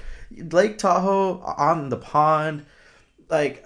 Lake 0.51 0.77
Tahoe 0.77 1.39
on 1.57 1.89
the 1.89 1.97
pond, 1.97 2.65
like 3.29 3.65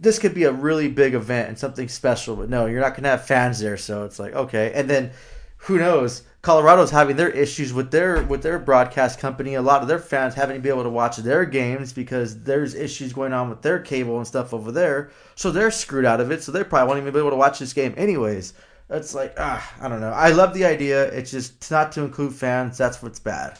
this 0.00 0.18
could 0.18 0.34
be 0.34 0.44
a 0.44 0.52
really 0.52 0.88
big 0.88 1.14
event 1.14 1.48
and 1.48 1.58
something 1.58 1.88
special, 1.88 2.36
but 2.36 2.48
no, 2.48 2.66
you're 2.66 2.80
not 2.80 2.94
gonna 2.96 3.08
have 3.08 3.26
fans 3.26 3.60
there, 3.60 3.76
so 3.76 4.04
it's 4.04 4.18
like 4.18 4.34
okay. 4.34 4.72
And 4.74 4.88
then 4.88 5.10
who 5.58 5.78
knows? 5.78 6.22
Colorado's 6.40 6.90
having 6.90 7.16
their 7.16 7.30
issues 7.30 7.72
with 7.72 7.90
their 7.90 8.22
with 8.22 8.42
their 8.42 8.58
broadcast 8.58 9.18
company. 9.18 9.54
A 9.54 9.62
lot 9.62 9.82
of 9.82 9.88
their 9.88 9.98
fans 9.98 10.34
having 10.34 10.56
to 10.56 10.62
be 10.62 10.68
able 10.68 10.84
to 10.84 10.88
watch 10.88 11.16
their 11.16 11.44
games 11.44 11.92
because 11.92 12.44
there's 12.44 12.74
issues 12.74 13.12
going 13.12 13.32
on 13.32 13.50
with 13.50 13.62
their 13.62 13.80
cable 13.80 14.18
and 14.18 14.26
stuff 14.26 14.54
over 14.54 14.70
there. 14.70 15.10
So 15.34 15.50
they're 15.50 15.72
screwed 15.72 16.04
out 16.04 16.20
of 16.20 16.30
it. 16.30 16.42
So 16.42 16.52
they 16.52 16.62
probably 16.62 16.86
won't 16.86 17.00
even 17.00 17.12
be 17.12 17.18
able 17.18 17.30
to 17.30 17.36
watch 17.36 17.58
this 17.58 17.72
game 17.72 17.92
anyways. 17.96 18.54
It's 18.88 19.14
like 19.14 19.34
ah, 19.36 19.74
I 19.80 19.88
don't 19.88 20.00
know. 20.00 20.12
I 20.12 20.30
love 20.30 20.54
the 20.54 20.64
idea. 20.64 21.06
It's 21.06 21.32
just 21.32 21.70
not 21.72 21.90
to 21.92 22.02
include 22.02 22.34
fans. 22.34 22.78
That's 22.78 23.02
what's 23.02 23.18
bad. 23.18 23.58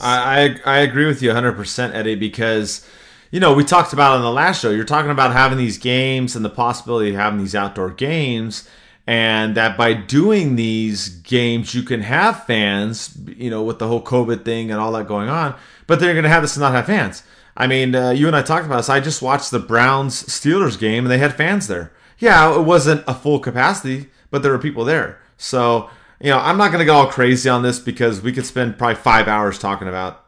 I 0.00 0.56
I, 0.64 0.76
I 0.76 0.78
agree 0.78 1.06
with 1.06 1.20
you 1.20 1.28
100, 1.28 1.52
percent 1.52 1.94
Eddie, 1.94 2.14
because 2.14 2.86
you 3.30 3.38
know 3.38 3.52
we 3.52 3.64
talked 3.64 3.92
about 3.92 4.16
on 4.16 4.22
the 4.22 4.32
last 4.32 4.62
show. 4.62 4.70
You're 4.70 4.84
talking 4.86 5.10
about 5.10 5.34
having 5.34 5.58
these 5.58 5.76
games 5.76 6.34
and 6.34 6.44
the 6.44 6.50
possibility 6.50 7.10
of 7.10 7.16
having 7.16 7.38
these 7.38 7.54
outdoor 7.54 7.90
games 7.90 8.66
and 9.12 9.56
that 9.56 9.76
by 9.76 9.92
doing 9.92 10.56
these 10.56 11.10
games 11.10 11.74
you 11.74 11.82
can 11.82 12.00
have 12.00 12.46
fans 12.46 13.14
you 13.36 13.50
know 13.50 13.62
with 13.62 13.78
the 13.78 13.86
whole 13.86 14.02
covid 14.02 14.42
thing 14.42 14.70
and 14.70 14.80
all 14.80 14.90
that 14.90 15.06
going 15.06 15.28
on 15.28 15.54
but 15.86 16.00
they're 16.00 16.14
going 16.14 16.22
to 16.22 16.30
have 16.30 16.42
this 16.42 16.56
and 16.56 16.62
not 16.62 16.72
have 16.72 16.86
fans. 16.86 17.22
I 17.54 17.66
mean 17.66 17.94
uh, 17.94 18.10
you 18.10 18.26
and 18.26 18.34
i 18.34 18.40
talked 18.40 18.64
about 18.64 18.78
this. 18.78 18.88
I 18.88 19.00
just 19.00 19.20
watched 19.20 19.50
the 19.50 19.58
browns 19.58 20.22
steelers 20.22 20.78
game 20.78 21.04
and 21.04 21.10
they 21.10 21.18
had 21.18 21.34
fans 21.34 21.66
there. 21.66 21.92
Yeah 22.18 22.58
it 22.58 22.62
wasn't 22.62 23.04
a 23.06 23.14
full 23.14 23.38
capacity 23.38 24.08
but 24.30 24.42
there 24.42 24.52
were 24.52 24.58
people 24.58 24.86
there. 24.86 25.20
So 25.36 25.90
you 26.18 26.30
know 26.30 26.38
i'm 26.38 26.56
not 26.56 26.68
going 26.68 26.78
to 26.78 26.86
go 26.86 26.94
all 26.94 27.08
crazy 27.08 27.50
on 27.50 27.62
this 27.62 27.78
because 27.78 28.22
we 28.22 28.32
could 28.32 28.46
spend 28.46 28.78
probably 28.78 28.94
five 28.94 29.28
hours 29.28 29.58
talking 29.58 29.88
about 29.88 30.24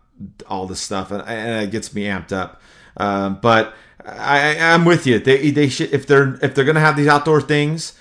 all 0.47 0.67
this 0.67 0.81
stuff 0.81 1.11
and, 1.11 1.23
and 1.27 1.65
it 1.65 1.71
gets 1.71 1.95
me 1.95 2.05
amped 2.05 2.33
up. 2.33 2.61
Um, 2.99 3.39
but 3.41 3.75
I, 4.05 4.59
i'm 4.59 4.85
with 4.85 5.07
you. 5.07 5.21
They, 5.21 5.51
they 5.51 5.71
should 5.71 5.95
if 5.95 6.07
they're 6.07 6.39
if 6.43 6.55
they're 6.55 6.67
going 6.67 6.75
to 6.75 6.83
have 6.83 6.99
these 6.99 7.09
outdoor 7.09 7.41
things 7.41 7.95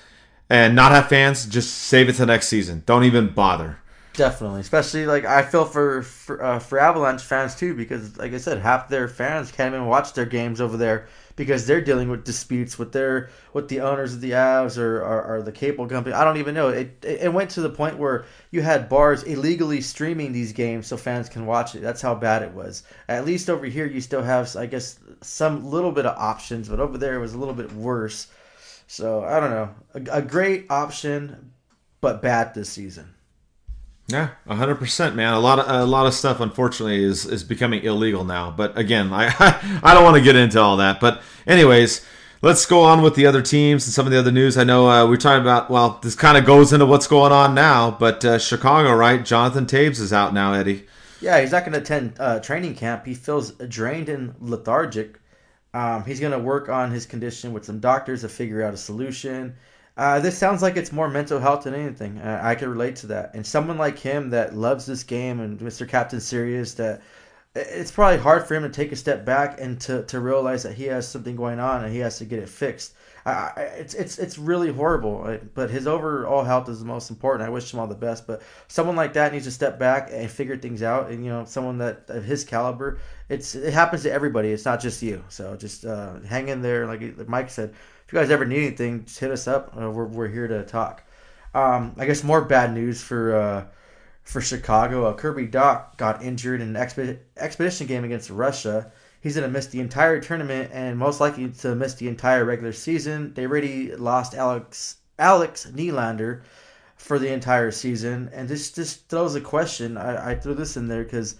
and 0.49 0.75
not 0.75 0.91
have 0.91 1.09
fans, 1.09 1.45
just 1.45 1.73
save 1.73 2.09
it 2.09 2.13
to 2.13 2.25
next 2.25 2.47
season. 2.47 2.83
Don't 2.85 3.03
even 3.03 3.29
bother. 3.29 3.77
Definitely, 4.13 4.61
especially 4.61 5.07
like 5.07 5.25
I 5.25 5.41
feel 5.41 5.65
for 5.65 6.03
for, 6.03 6.43
uh, 6.43 6.59
for 6.59 6.79
Avalanche 6.79 7.23
fans 7.23 7.55
too, 7.55 7.73
because 7.73 8.15
like 8.17 8.31
I 8.31 8.37
said, 8.37 8.59
half 8.59 8.87
their 8.87 9.07
fans 9.07 9.51
can't 9.51 9.73
even 9.73 9.87
watch 9.87 10.13
their 10.13 10.27
games 10.27 10.61
over 10.61 10.77
there 10.77 11.07
because 11.35 11.65
they're 11.65 11.81
dealing 11.81 12.09
with 12.09 12.23
disputes 12.23 12.77
with 12.77 12.91
their 12.91 13.31
with 13.53 13.69
the 13.69 13.81
owners 13.81 14.13
of 14.13 14.21
the 14.21 14.31
Avs 14.31 14.77
or, 14.77 15.01
or, 15.01 15.23
or 15.23 15.41
the 15.41 15.51
cable 15.51 15.87
company. 15.87 16.13
I 16.13 16.23
don't 16.23 16.37
even 16.37 16.53
know. 16.53 16.69
It, 16.69 17.03
it 17.03 17.21
it 17.23 17.33
went 17.33 17.49
to 17.51 17.61
the 17.61 17.71
point 17.71 17.97
where 17.97 18.25
you 18.51 18.61
had 18.61 18.87
bars 18.87 19.23
illegally 19.23 19.81
streaming 19.81 20.31
these 20.31 20.53
games 20.53 20.85
so 20.85 20.95
fans 20.95 21.27
can 21.27 21.47
watch 21.47 21.73
it. 21.73 21.81
That's 21.81 22.01
how 22.01 22.13
bad 22.13 22.43
it 22.43 22.51
was. 22.51 22.83
At 23.09 23.25
least 23.25 23.49
over 23.49 23.65
here, 23.65 23.87
you 23.87 23.99
still 23.99 24.21
have 24.21 24.55
I 24.55 24.67
guess 24.67 24.99
some 25.21 25.65
little 25.65 25.91
bit 25.91 26.05
of 26.05 26.15
options, 26.19 26.69
but 26.69 26.79
over 26.79 26.99
there 26.99 27.15
it 27.15 27.19
was 27.19 27.33
a 27.33 27.39
little 27.39 27.55
bit 27.55 27.71
worse. 27.73 28.27
So 28.93 29.23
I 29.23 29.39
don't 29.39 29.49
know. 29.49 29.69
A, 29.95 30.17
a 30.17 30.21
great 30.21 30.67
option, 30.69 31.51
but 31.99 32.21
bad 32.21 32.53
this 32.53 32.69
season. 32.69 33.15
Yeah, 34.05 34.29
hundred 34.47 34.75
percent, 34.75 35.15
man. 35.15 35.33
A 35.33 35.39
lot 35.39 35.57
of 35.57 35.67
a 35.67 35.83
lot 35.83 36.05
of 36.05 36.13
stuff, 36.13 36.39
unfortunately, 36.39 37.03
is 37.03 37.25
is 37.25 37.43
becoming 37.43 37.81
illegal 37.83 38.23
now. 38.23 38.51
But 38.51 38.77
again, 38.77 39.11
I 39.11 39.33
I 39.83 39.95
don't 39.95 40.03
want 40.03 40.17
to 40.17 40.21
get 40.21 40.35
into 40.35 40.61
all 40.61 40.77
that. 40.77 40.99
But 40.99 41.23
anyways, 41.47 42.05
let's 42.43 42.67
go 42.67 42.81
on 42.83 43.01
with 43.01 43.15
the 43.15 43.25
other 43.25 43.41
teams 43.41 43.87
and 43.87 43.93
some 43.95 44.05
of 44.05 44.11
the 44.11 44.19
other 44.19 44.31
news. 44.31 44.57
I 44.57 44.63
know 44.63 44.87
uh, 44.87 45.07
we're 45.07 45.17
talking 45.17 45.41
about. 45.41 45.71
Well, 45.71 45.97
this 46.03 46.13
kind 46.13 46.37
of 46.37 46.45
goes 46.45 46.71
into 46.71 46.85
what's 46.85 47.07
going 47.07 47.31
on 47.31 47.55
now. 47.55 47.89
But 47.89 48.23
uh, 48.23 48.37
Chicago, 48.37 48.93
right? 48.93 49.25
Jonathan 49.25 49.65
Toews 49.65 49.99
is 49.99 50.13
out 50.13 50.35
now, 50.35 50.53
Eddie. 50.53 50.85
Yeah, 51.19 51.41
he's 51.41 51.51
not 51.51 51.65
going 51.65 51.73
to 51.73 51.79
attend 51.79 52.17
uh, 52.19 52.41
training 52.41 52.75
camp. 52.75 53.07
He 53.07 53.15
feels 53.15 53.53
drained 53.53 54.07
and 54.09 54.35
lethargic. 54.39 55.19
Um, 55.73 56.03
he's 56.05 56.19
going 56.19 56.31
to 56.31 56.39
work 56.39 56.69
on 56.69 56.91
his 56.91 57.05
condition 57.05 57.53
with 57.53 57.65
some 57.65 57.79
doctors 57.79 58.21
to 58.21 58.29
figure 58.29 58.63
out 58.63 58.73
a 58.73 58.77
solution. 58.77 59.55
Uh, 59.95 60.19
this 60.19 60.37
sounds 60.37 60.61
like 60.61 60.75
it's 60.75 60.91
more 60.91 61.09
mental 61.09 61.39
health 61.39 61.63
than 61.63 61.73
anything. 61.73 62.17
Uh, 62.19 62.39
I 62.41 62.55
can 62.55 62.69
relate 62.69 62.95
to 62.97 63.07
that. 63.07 63.33
And 63.33 63.45
someone 63.45 63.77
like 63.77 63.99
him 63.99 64.29
that 64.31 64.55
loves 64.55 64.85
this 64.85 65.03
game 65.03 65.39
and 65.39 65.59
Mr. 65.59 65.87
Captain 65.87 66.19
Serious, 66.19 66.73
that 66.75 67.01
it's 67.55 67.91
probably 67.91 68.17
hard 68.17 68.47
for 68.47 68.55
him 68.55 68.63
to 68.63 68.69
take 68.69 68.91
a 68.91 68.95
step 68.95 69.25
back 69.25 69.59
and 69.61 69.79
to, 69.81 70.03
to 70.03 70.19
realize 70.19 70.63
that 70.63 70.73
he 70.73 70.85
has 70.85 71.07
something 71.07 71.35
going 71.35 71.59
on 71.59 71.83
and 71.83 71.93
he 71.93 71.99
has 71.99 72.17
to 72.17 72.25
get 72.25 72.39
it 72.39 72.49
fixed. 72.49 72.93
I, 73.25 73.61
it's 73.77 73.93
it's 73.93 74.17
it's 74.17 74.37
really 74.37 74.71
horrible. 74.71 75.39
But 75.53 75.69
his 75.69 75.87
overall 75.87 76.43
health 76.43 76.67
is 76.67 76.79
the 76.79 76.85
most 76.85 77.09
important. 77.09 77.47
I 77.47 77.51
wish 77.51 77.73
him 77.73 77.79
all 77.79 77.87
the 77.87 77.95
best. 77.95 78.27
But 78.27 78.41
someone 78.67 78.95
like 78.95 79.13
that 79.13 79.31
needs 79.31 79.45
to 79.45 79.51
step 79.51 79.79
back 79.79 80.09
and 80.11 80.29
figure 80.29 80.57
things 80.57 80.83
out. 80.83 81.09
And 81.09 81.23
you 81.23 81.31
know, 81.31 81.45
someone 81.45 81.77
that 81.77 82.05
of 82.09 82.25
his 82.25 82.43
caliber, 82.43 82.99
it's 83.29 83.55
it 83.55 83.73
happens 83.73 84.03
to 84.03 84.11
everybody. 84.11 84.51
It's 84.51 84.65
not 84.65 84.81
just 84.81 85.01
you. 85.01 85.23
So 85.29 85.55
just 85.55 85.85
uh, 85.85 86.19
hang 86.21 86.49
in 86.49 86.61
there. 86.61 86.85
Like 86.85 87.27
Mike 87.27 87.49
said, 87.49 87.69
if 88.05 88.11
you 88.11 88.19
guys 88.19 88.29
ever 88.29 88.45
need 88.45 88.67
anything, 88.67 89.05
just 89.05 89.19
hit 89.19 89.31
us 89.31 89.47
up. 89.47 89.73
Uh, 89.79 89.89
we're 89.89 90.05
we're 90.05 90.27
here 90.27 90.47
to 90.47 90.63
talk. 90.63 91.03
Um, 91.53 91.95
I 91.97 92.05
guess 92.05 92.23
more 92.23 92.41
bad 92.41 92.73
news 92.73 93.01
for. 93.01 93.35
Uh, 93.35 93.65
for 94.23 94.39
Chicago, 94.39 95.03
uh, 95.05 95.13
Kirby 95.13 95.47
Dach 95.47 95.97
got 95.97 96.23
injured 96.23 96.61
in 96.61 96.73
an 96.73 96.77
expedition 96.77 97.87
game 97.87 98.05
against 98.05 98.29
Russia 98.29 98.89
he's 99.23 99.35
going 99.35 99.47
to 99.47 99.51
miss 99.51 99.67
the 99.67 99.79
entire 99.79 100.19
tournament 100.19 100.69
and 100.73 100.99
most 100.99 101.21
likely 101.21 101.47
to 101.49 101.73
miss 101.73 101.95
the 101.95 102.09
entire 102.09 102.43
regular 102.43 102.73
season. 102.73 103.33
They 103.33 103.47
already 103.47 103.95
lost 103.95 104.35
Alex 104.35 104.97
Alex 105.17 105.65
Nylander 105.73 106.41
for 106.97 107.17
the 107.17 107.31
entire 107.31 107.71
season, 107.71 108.29
and 108.33 108.47
this 108.47 108.71
just 108.71 109.07
throws 109.09 109.35
a 109.35 109.41
question. 109.41 109.97
I, 109.97 110.31
I 110.31 110.35
threw 110.35 110.53
this 110.53 110.75
in 110.75 110.87
there 110.87 111.03
because 111.03 111.35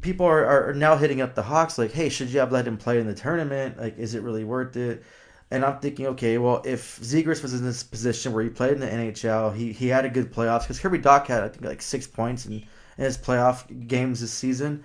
people 0.00 0.26
are, 0.26 0.68
are 0.68 0.74
now 0.74 0.96
hitting 0.96 1.20
up 1.20 1.34
the 1.34 1.42
Hawks 1.42 1.78
like, 1.78 1.92
hey, 1.92 2.08
should 2.08 2.28
you 2.28 2.40
have 2.40 2.52
let 2.52 2.66
him 2.66 2.76
play 2.76 2.98
in 2.98 3.06
the 3.06 3.14
tournament? 3.14 3.78
Like, 3.78 3.98
is 3.98 4.14
it 4.14 4.22
really 4.22 4.44
worth 4.44 4.76
it? 4.76 5.04
And 5.50 5.64
I'm 5.64 5.78
thinking, 5.78 6.06
okay, 6.08 6.38
well, 6.38 6.60
if 6.64 6.98
Zegras 7.00 7.42
was 7.42 7.54
in 7.54 7.64
this 7.64 7.84
position 7.84 8.32
where 8.32 8.42
he 8.42 8.50
played 8.50 8.72
in 8.72 8.80
the 8.80 8.86
NHL, 8.86 9.54
he, 9.54 9.72
he 9.72 9.86
had 9.86 10.04
a 10.04 10.10
good 10.10 10.32
playoffs 10.32 10.62
because 10.62 10.80
Kirby 10.80 10.98
Dach 10.98 11.26
had 11.26 11.44
I 11.44 11.48
think 11.48 11.64
like 11.64 11.82
six 11.82 12.06
points 12.06 12.46
in, 12.46 12.54
in 12.54 13.04
his 13.04 13.16
playoff 13.16 13.86
games 13.86 14.20
this 14.20 14.32
season. 14.32 14.82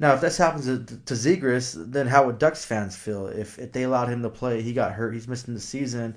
Now, 0.00 0.14
if 0.14 0.22
this 0.22 0.38
happens 0.38 0.64
to, 0.64 0.78
to 0.78 1.84
then 1.84 2.06
how 2.06 2.24
would 2.24 2.38
Ducks 2.38 2.64
fans 2.64 2.96
feel 2.96 3.26
if, 3.26 3.58
if 3.58 3.70
they 3.72 3.82
allowed 3.82 4.08
him 4.08 4.22
to 4.22 4.30
play? 4.30 4.62
He 4.62 4.72
got 4.72 4.92
hurt. 4.92 5.12
He's 5.12 5.28
missing 5.28 5.52
the 5.52 5.60
season. 5.60 6.16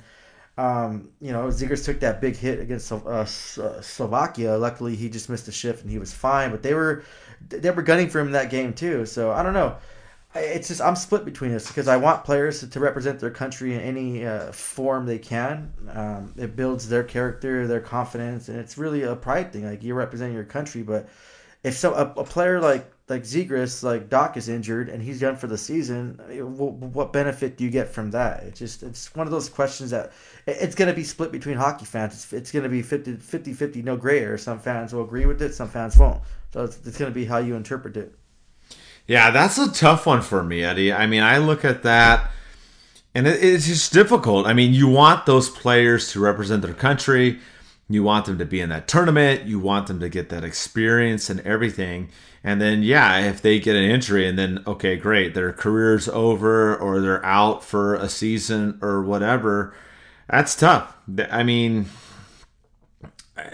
Um, 0.57 1.09
you 1.19 1.33
know, 1.33 1.47
Zegras 1.47 1.83
took 1.83 1.99
that 1.99 2.21
big 2.21 2.37
hit 2.37 2.61
against 2.61 2.91
uh, 2.91 2.95
uh, 2.95 3.25
Slovakia. 3.25 4.57
Luckily, 4.57 4.95
he 4.95 5.09
just 5.09 5.29
missed 5.29 5.49
a 5.49 5.51
shift 5.51 5.81
and 5.81 5.91
he 5.91 5.97
was 5.97 6.13
fine. 6.13 6.51
But 6.51 6.63
they 6.63 6.73
were 6.73 7.03
they 7.49 7.71
were 7.71 7.81
gunning 7.81 8.07
for 8.07 8.21
him 8.21 8.31
that 8.31 8.49
game 8.49 8.73
too. 8.73 9.05
So 9.05 9.31
I 9.31 9.43
don't 9.43 9.53
know. 9.53 9.75
It's 10.35 10.69
just 10.69 10.81
I'm 10.81 10.95
split 10.95 11.25
between 11.25 11.51
this 11.51 11.67
because 11.67 11.87
I 11.87 11.97
want 11.97 12.23
players 12.23 12.61
to, 12.61 12.69
to 12.69 12.79
represent 12.79 13.19
their 13.19 13.31
country 13.31 13.73
in 13.73 13.81
any 13.81 14.25
uh, 14.25 14.51
form 14.51 15.05
they 15.05 15.19
can. 15.19 15.73
Um, 15.91 16.33
it 16.37 16.55
builds 16.55 16.87
their 16.87 17.03
character, 17.03 17.67
their 17.67 17.81
confidence, 17.81 18.47
and 18.47 18.59
it's 18.59 18.77
really 18.77 19.03
a 19.03 19.15
pride 19.15 19.51
thing. 19.51 19.65
Like 19.65 19.83
you're 19.83 19.95
representing 19.95 20.35
your 20.35 20.45
country, 20.45 20.83
but 20.83 21.09
if 21.63 21.75
so, 21.77 21.93
a, 21.93 22.21
a 22.21 22.23
player 22.23 22.61
like 22.61 22.92
like 23.09 23.23
Zegras, 23.23 23.83
like 23.83 24.09
Dach 24.09 24.37
is 24.37 24.47
injured 24.47 24.87
and 24.89 25.03
he's 25.03 25.19
done 25.19 25.35
for 25.35 25.47
the 25.47 25.57
season. 25.57 26.19
What 26.39 27.11
benefit 27.11 27.57
do 27.57 27.63
you 27.63 27.69
get 27.69 27.89
from 27.89 28.11
that? 28.11 28.43
It's 28.43 28.59
just 28.59 28.83
it's 28.83 29.13
one 29.13 29.27
of 29.27 29.31
those 29.31 29.49
questions 29.49 29.91
that 29.91 30.13
it's 30.47 30.75
going 30.75 30.87
to 30.87 30.95
be 30.95 31.03
split 31.03 31.31
between 31.31 31.57
hockey 31.57 31.85
fans. 31.85 32.13
It's, 32.13 32.33
it's 32.33 32.51
going 32.51 32.63
to 32.63 32.69
be 32.69 32.81
50, 32.81 33.17
50 33.17 33.53
50, 33.53 33.81
no 33.81 33.97
gray 33.97 34.19
area. 34.19 34.37
Some 34.37 34.59
fans 34.59 34.93
will 34.93 35.03
agree 35.03 35.25
with 35.25 35.41
it, 35.41 35.53
some 35.53 35.67
fans 35.67 35.97
won't. 35.97 36.21
So 36.53 36.63
it's, 36.63 36.77
it's 36.85 36.97
going 36.97 37.11
to 37.11 37.15
be 37.15 37.25
how 37.25 37.39
you 37.39 37.55
interpret 37.55 37.97
it. 37.97 38.15
Yeah, 39.05 39.31
that's 39.31 39.57
a 39.57 39.69
tough 39.71 40.05
one 40.05 40.21
for 40.21 40.41
me, 40.41 40.63
Eddie. 40.63 40.93
I 40.93 41.07
mean, 41.07 41.23
I 41.23 41.37
look 41.37 41.65
at 41.65 41.83
that 41.83 42.31
and 43.13 43.27
it, 43.27 43.43
it's 43.43 43.67
just 43.67 43.91
difficult. 43.93 44.47
I 44.47 44.53
mean, 44.53 44.73
you 44.73 44.87
want 44.87 45.25
those 45.25 45.49
players 45.49 46.11
to 46.13 46.19
represent 46.19 46.61
their 46.61 46.73
country. 46.73 47.39
You 47.89 48.03
want 48.03 48.25
them 48.25 48.37
to 48.37 48.45
be 48.45 48.61
in 48.61 48.69
that 48.69 48.87
tournament. 48.87 49.43
You 49.43 49.59
want 49.59 49.87
them 49.87 49.99
to 49.99 50.09
get 50.09 50.29
that 50.29 50.43
experience 50.43 51.29
and 51.29 51.39
everything. 51.41 52.09
And 52.43 52.61
then, 52.61 52.83
yeah, 52.83 53.19
if 53.19 53.41
they 53.41 53.59
get 53.59 53.75
an 53.75 53.83
injury 53.83 54.27
and 54.27 54.37
then, 54.37 54.63
okay, 54.65 54.95
great, 54.95 55.33
their 55.33 55.53
career's 55.53 56.07
over 56.09 56.75
or 56.75 56.99
they're 56.99 57.25
out 57.25 57.63
for 57.63 57.95
a 57.95 58.09
season 58.09 58.79
or 58.81 59.01
whatever, 59.01 59.75
that's 60.29 60.55
tough. 60.55 60.95
I 61.29 61.43
mean, 61.43 61.85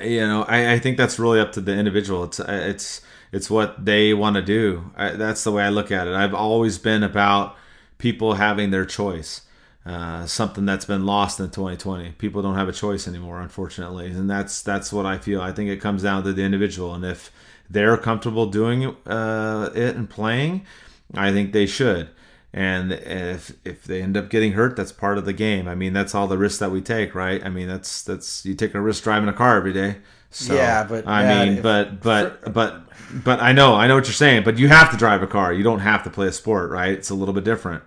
you 0.02 0.22
know, 0.22 0.44
I, 0.44 0.74
I 0.74 0.80
think 0.80 0.98
that's 0.98 1.20
really 1.20 1.40
up 1.40 1.52
to 1.54 1.62
the 1.62 1.74
individual. 1.74 2.24
It's, 2.24 2.40
uh, 2.40 2.46
it's, 2.48 3.02
it's 3.32 3.50
what 3.50 3.86
they 3.86 4.14
want 4.14 4.36
to 4.38 4.42
do. 4.42 4.92
I, 4.96 5.12
that's 5.12 5.44
the 5.44 5.52
way 5.52 5.64
I 5.64 5.70
look 5.70 5.92
at 5.92 6.08
it. 6.08 6.14
I've 6.14 6.34
always 6.34 6.78
been 6.78 7.04
about 7.04 7.56
people 7.98 8.36
having 8.36 8.72
their 8.72 8.86
choice. 8.86 9.42
Uh, 9.86 10.26
something 10.26 10.66
that's 10.66 10.86
been 10.86 11.06
lost 11.06 11.40
in 11.40 11.50
2020. 11.50 12.12
People 12.12 12.42
don't 12.42 12.56
have 12.56 12.68
a 12.68 12.74
choice 12.74 13.08
anymore, 13.08 13.42
unfortunately, 13.42 14.08
and 14.08 14.30
that's 14.30 14.62
that's 14.62 14.92
what 14.92 15.06
I 15.06 15.18
feel. 15.18 15.42
I 15.42 15.52
think 15.52 15.70
it 15.70 15.78
comes 15.78 16.04
down 16.04 16.24
to 16.24 16.34
the 16.34 16.44
individual, 16.44 16.94
and 16.94 17.04
if 17.06 17.32
they're 17.70 17.98
comfortable 17.98 18.46
doing 18.46 18.96
uh, 19.08 19.70
it 19.74 19.96
and 19.96 20.10
playing, 20.10 20.66
I 21.14 21.32
think 21.32 21.54
they 21.54 21.66
should. 21.66 22.10
And 22.52 22.92
if 22.92 23.54
if 23.64 23.84
they 23.84 24.02
end 24.02 24.18
up 24.18 24.30
getting 24.30 24.54
hurt, 24.54 24.76
that's 24.76 24.92
part 24.92 25.18
of 25.18 25.26
the 25.26 25.34
game. 25.34 25.68
I 25.68 25.76
mean, 25.76 25.94
that's 25.94 26.16
all 26.16 26.28
the 26.28 26.38
risks 26.38 26.60
that 26.60 26.72
we 26.72 26.82
take, 26.82 27.14
right? 27.14 27.44
I 27.46 27.50
mean, 27.50 27.68
that's 27.68 28.04
that's 28.04 28.46
you 28.46 28.56
take 28.56 28.74
a 28.74 28.82
risk 28.82 29.04
driving 29.04 29.30
a 29.30 29.34
car 29.34 29.56
every 29.56 29.74
day. 29.74 29.98
So, 30.32 30.56
yeah, 30.56 30.84
but 30.84 31.08
I 31.08 31.24
yeah, 31.24 31.46
mean, 31.46 31.58
if, 31.58 31.64
but 31.64 32.02
but 32.02 32.44
for, 32.44 32.50
but 32.50 32.82
but 33.24 33.40
I 33.40 33.52
know 33.52 33.76
I 33.76 33.88
know 33.88 33.96
what 33.96 34.06
you're 34.06 34.14
saying. 34.14 34.44
But 34.44 34.58
you 34.58 34.68
have 34.68 34.90
to 34.92 34.98
drive 34.98 35.22
a 35.22 35.28
car. 35.28 35.54
You 35.54 35.64
don't 35.64 35.80
have 35.80 36.04
to 36.04 36.10
play 36.10 36.28
a 36.28 36.32
sport, 36.32 36.72
right? 36.72 36.92
It's 36.92 37.12
a 37.12 37.16
little 37.16 37.34
bit 37.34 37.44
different. 37.44 37.84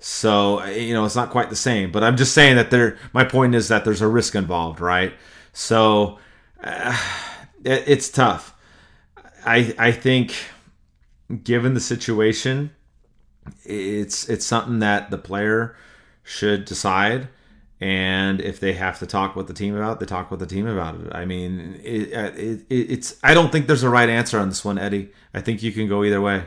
So 0.00 0.64
you 0.64 0.94
know, 0.94 1.04
it's 1.04 1.16
not 1.16 1.30
quite 1.30 1.50
the 1.50 1.56
same. 1.56 1.92
But 1.92 2.02
I'm 2.02 2.16
just 2.16 2.34
saying 2.34 2.56
that 2.56 2.70
there. 2.70 2.98
My 3.12 3.24
point 3.24 3.54
is 3.54 3.68
that 3.68 3.84
there's 3.84 4.02
a 4.02 4.08
risk 4.08 4.34
involved, 4.34 4.80
right? 4.80 5.12
So. 5.52 6.18
Uh, 6.62 6.96
it, 7.64 7.84
it's 7.86 8.08
tough. 8.08 8.54
I 9.44 9.74
I 9.78 9.92
think, 9.92 10.34
given 11.42 11.74
the 11.74 11.80
situation, 11.80 12.70
it's 13.64 14.28
it's 14.28 14.44
something 14.44 14.80
that 14.80 15.10
the 15.10 15.18
player 15.18 15.76
should 16.22 16.64
decide. 16.64 17.28
And 17.82 18.42
if 18.42 18.60
they 18.60 18.74
have 18.74 18.98
to 18.98 19.06
talk 19.06 19.34
with 19.34 19.46
the 19.46 19.54
team 19.54 19.74
about 19.74 19.92
it, 19.92 20.00
they 20.00 20.06
talk 20.06 20.30
with 20.30 20.38
the 20.38 20.46
team 20.46 20.66
about 20.66 20.96
it. 20.96 21.14
I 21.14 21.24
mean, 21.24 21.80
it, 21.82 22.12
it, 22.12 22.66
it's. 22.68 23.16
I 23.22 23.32
don't 23.32 23.50
think 23.50 23.68
there's 23.68 23.82
a 23.82 23.88
right 23.88 24.10
answer 24.10 24.38
on 24.38 24.50
this 24.50 24.62
one, 24.62 24.76
Eddie. 24.76 25.12
I 25.32 25.40
think 25.40 25.62
you 25.62 25.72
can 25.72 25.88
go 25.88 26.04
either 26.04 26.20
way. 26.20 26.44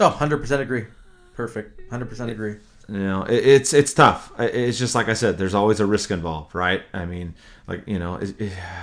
Oh, 0.00 0.16
100% 0.18 0.60
agree. 0.60 0.86
Perfect. 1.34 1.90
100% 1.90 2.30
agree. 2.30 2.56
You 2.88 2.98
know, 2.98 3.22
it, 3.22 3.46
it's 3.46 3.72
it's 3.72 3.94
tough. 3.94 4.32
It's 4.38 4.78
just 4.78 4.94
like 4.94 5.08
I 5.08 5.14
said. 5.14 5.38
There's 5.38 5.54
always 5.54 5.80
a 5.80 5.86
risk 5.86 6.10
involved, 6.10 6.54
right? 6.54 6.82
I 6.92 7.04
mean, 7.06 7.34
like 7.66 7.86
you 7.86 7.98
know, 7.98 8.16
it, 8.16 8.34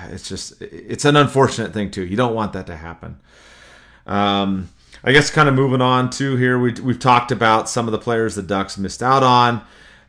it's 0.10 0.28
just 0.28 0.62
it's 0.62 1.06
an 1.06 1.16
unfortunate 1.16 1.74
thing 1.74 1.92
too. 1.92 2.06
You 2.06 2.16
don't 2.16 2.34
want 2.34 2.54
that 2.54 2.68
to 2.68 2.76
happen. 2.76 3.20
Um, 4.08 4.70
I 5.04 5.12
guess 5.12 5.30
kind 5.30 5.48
of 5.48 5.56
moving 5.56 5.82
on 5.82 6.10
to 6.12 6.36
here, 6.36 6.60
we, 6.60 6.74
we've 6.74 7.00
talked 7.00 7.32
about 7.32 7.70
some 7.70 7.88
of 7.88 7.92
the 7.92 8.00
players 8.00 8.36
the 8.36 8.42
Ducks 8.42 8.78
missed 8.78 9.04
out 9.04 9.24
on. 9.24 9.62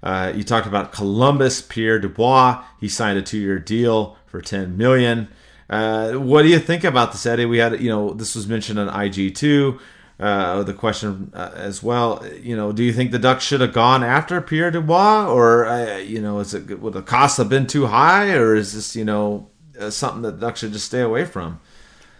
Uh, 0.02 0.32
you 0.34 0.42
talked 0.42 0.66
about 0.66 0.92
Columbus, 0.92 1.60
Pierre 1.60 1.98
Dubois. 1.98 2.64
He 2.80 2.88
signed 2.88 3.18
a 3.18 3.22
two-year 3.22 3.58
deal 3.58 4.16
for 4.26 4.40
ten 4.40 4.76
million. 4.76 5.28
Uh, 5.68 6.14
what 6.14 6.42
do 6.42 6.48
you 6.48 6.58
think 6.58 6.82
about 6.82 7.12
this, 7.12 7.24
Eddie? 7.26 7.44
We 7.44 7.58
had, 7.58 7.80
you 7.80 7.90
know, 7.90 8.12
this 8.12 8.34
was 8.34 8.48
mentioned 8.48 8.78
on 8.78 8.88
IG 8.88 9.34
too. 9.36 9.78
Uh, 10.20 10.62
the 10.62 10.74
question 10.74 11.32
uh, 11.34 11.50
as 11.54 11.82
well, 11.82 12.22
you 12.42 12.54
know, 12.54 12.72
do 12.72 12.84
you 12.84 12.92
think 12.92 13.10
the 13.10 13.18
Ducks 13.18 13.42
should 13.42 13.62
have 13.62 13.72
gone 13.72 14.04
after 14.04 14.38
Pierre 14.42 14.70
Dubois, 14.70 15.26
or 15.26 15.64
uh, 15.64 15.96
you 15.96 16.20
know, 16.20 16.40
is 16.40 16.52
it 16.52 16.78
would 16.78 16.92
the 16.92 17.00
cost 17.00 17.38
have 17.38 17.48
been 17.48 17.66
too 17.66 17.86
high, 17.86 18.34
or 18.34 18.54
is 18.54 18.74
this 18.74 18.94
you 18.94 19.04
know 19.04 19.48
uh, 19.80 19.88
something 19.88 20.20
that 20.22 20.32
the 20.32 20.46
Ducks 20.46 20.60
should 20.60 20.72
just 20.72 20.84
stay 20.84 21.00
away 21.00 21.24
from? 21.24 21.58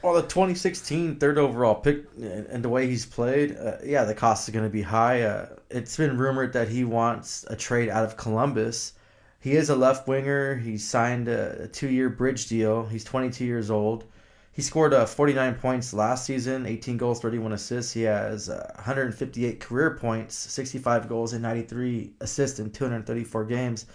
Well, 0.02 0.14
the 0.14 0.22
2016 0.22 1.16
third 1.16 1.36
overall 1.36 1.74
pick 1.74 2.06
and 2.16 2.64
the 2.64 2.70
way 2.70 2.86
he's 2.86 3.04
played, 3.04 3.54
uh, 3.58 3.76
yeah, 3.84 4.04
the 4.04 4.14
cost 4.14 4.48
is 4.48 4.54
going 4.54 4.64
to 4.64 4.70
be 4.70 4.80
high. 4.80 5.20
Uh, 5.20 5.48
it's 5.68 5.98
been 5.98 6.16
rumored 6.16 6.54
that 6.54 6.68
he 6.68 6.84
wants 6.84 7.44
a 7.50 7.56
trade 7.56 7.90
out 7.90 8.04
of 8.04 8.16
Columbus. 8.16 8.94
He 9.40 9.52
is 9.52 9.68
a 9.68 9.76
left 9.76 10.08
winger. 10.08 10.56
He 10.56 10.78
signed 10.78 11.28
a, 11.28 11.68
two 11.68 11.88
year 11.88 12.08
bridge 12.08 12.46
deal. 12.46 12.86
He's 12.86 13.04
22 13.04 13.44
years 13.44 13.70
old. 13.70 14.04
He 14.52 14.62
scored 14.62 14.92
uh, 14.92 15.06
49 15.06 15.54
points 15.54 15.94
last 15.94 16.26
season, 16.26 16.66
18 16.66 16.96
goals, 16.96 17.20
31 17.20 17.52
assists. 17.52 17.92
He 17.92 18.02
has 18.02 18.48
uh, 18.48 18.72
158 18.76 19.60
career 19.60 19.96
points, 19.96 20.34
65 20.34 21.08
goals, 21.08 21.32
and 21.32 21.42
93 21.42 22.12
assists 22.20 22.58
in 22.58 22.70
234 22.70 23.44
games. 23.44 23.86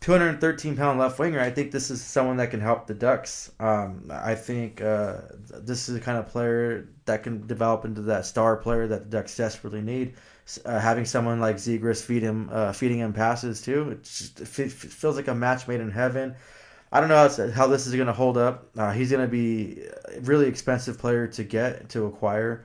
213 0.00 0.76
pound 0.76 0.98
left 0.98 1.18
winger. 1.18 1.40
I 1.40 1.50
think 1.50 1.72
this 1.72 1.90
is 1.90 2.02
someone 2.02 2.38
that 2.38 2.50
can 2.50 2.60
help 2.60 2.86
the 2.86 2.94
Ducks. 2.94 3.52
Um, 3.60 4.10
I 4.10 4.34
think 4.34 4.80
uh, 4.80 5.18
this 5.48 5.88
is 5.88 5.94
the 5.94 6.00
kind 6.00 6.18
of 6.18 6.26
player 6.26 6.88
that 7.04 7.22
can 7.22 7.46
develop 7.46 7.84
into 7.84 8.00
that 8.02 8.24
star 8.24 8.56
player 8.56 8.86
that 8.86 9.04
the 9.04 9.18
Ducks 9.18 9.36
desperately 9.36 9.82
need. 9.82 10.14
Uh, 10.64 10.78
having 10.78 11.04
someone 11.04 11.38
like 11.38 11.56
Zegras 11.56 12.02
feed 12.02 12.22
him, 12.22 12.48
uh, 12.50 12.72
feeding 12.72 12.98
him 12.98 13.12
passes 13.12 13.60
too, 13.60 13.90
it, 13.90 14.04
just, 14.04 14.40
it 14.40 14.46
feels 14.46 15.16
like 15.16 15.28
a 15.28 15.34
match 15.34 15.68
made 15.68 15.80
in 15.80 15.90
heaven. 15.90 16.34
I 16.92 17.00
don't 17.00 17.08
know 17.08 17.50
how 17.52 17.66
this 17.68 17.86
is 17.86 17.94
going 17.94 18.08
to 18.08 18.12
hold 18.12 18.36
up. 18.36 18.70
Uh, 18.76 18.90
he's 18.90 19.10
going 19.10 19.24
to 19.24 19.30
be 19.30 19.82
a 20.16 20.20
really 20.20 20.46
expensive 20.46 20.98
player 20.98 21.26
to 21.28 21.44
get 21.44 21.88
to 21.90 22.06
acquire. 22.06 22.64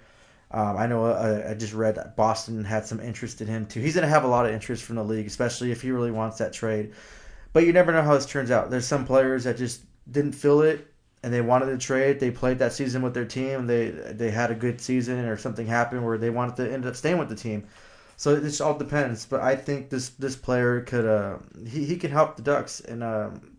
Um, 0.49 0.77
I 0.77 0.88
know 0.88 1.06
uh, 1.06 1.47
I 1.49 1.53
just 1.53 1.73
read 1.73 1.95
that 1.95 2.15
Boston 2.15 2.64
had 2.64 2.85
some 2.85 2.99
interest 2.99 3.41
in 3.41 3.47
him 3.47 3.65
too. 3.65 3.81
He's 3.81 3.93
going 3.93 4.03
to 4.03 4.10
have 4.10 4.23
a 4.23 4.27
lot 4.27 4.45
of 4.45 4.52
interest 4.52 4.84
from 4.84 4.95
the 4.95 5.03
league, 5.03 5.27
especially 5.27 5.72
if 5.72 5.81
he 5.81 5.91
really 5.91 6.11
wants 6.11 6.38
that 6.39 6.53
trade. 6.53 6.93
But 7.53 7.65
you 7.65 7.73
never 7.73 7.91
know 7.91 8.02
how 8.02 8.15
this 8.15 8.26
turns 8.26 8.52
out. 8.52 8.69
There's 8.69 8.88
some 8.88 9.06
players 9.06 9.43
that 9.43 9.57
just 9.57 9.81
didn't 10.11 10.34
feel 10.34 10.61
it 10.61 10.88
and 11.23 11.34
they 11.34 11.41
wanted 11.41 11.68
to 11.68 11.77
trade. 11.77 12.19
They 12.19 12.30
played 12.31 12.60
that 12.60 12.73
season 12.73 13.02
with 13.02 13.14
their 13.14 13.26
team. 13.26 13.65
They 13.65 13.89
they 13.89 14.30
had 14.31 14.52
a 14.52 14.56
good 14.56 14.80
season 14.80 15.26
or 15.26 15.38
something 15.38 15.65
happened 15.65 16.06
where 16.06 16.18
they 16.18 16.30
wanted 16.30 16.56
to 16.57 16.72
end 16.72 16.85
up 16.85 16.95
staying 16.95 17.18
with 17.18 17.30
the 17.30 17.35
team. 17.35 17.65
So 18.18 18.35
it 18.35 18.41
just 18.41 18.61
all 18.61 18.77
depends. 18.77 19.26
But 19.26 19.41
I 19.41 19.56
think 19.56 19.89
this 19.89 20.10
this 20.10 20.35
player 20.35 20.81
could 20.81 21.06
uh, 21.06 21.38
he 21.68 21.85
he 21.85 21.97
can 21.97 22.11
help 22.11 22.38
the 22.38 22.43
Ducks 22.43 22.80
and. 22.80 23.03
Um, 23.03 23.55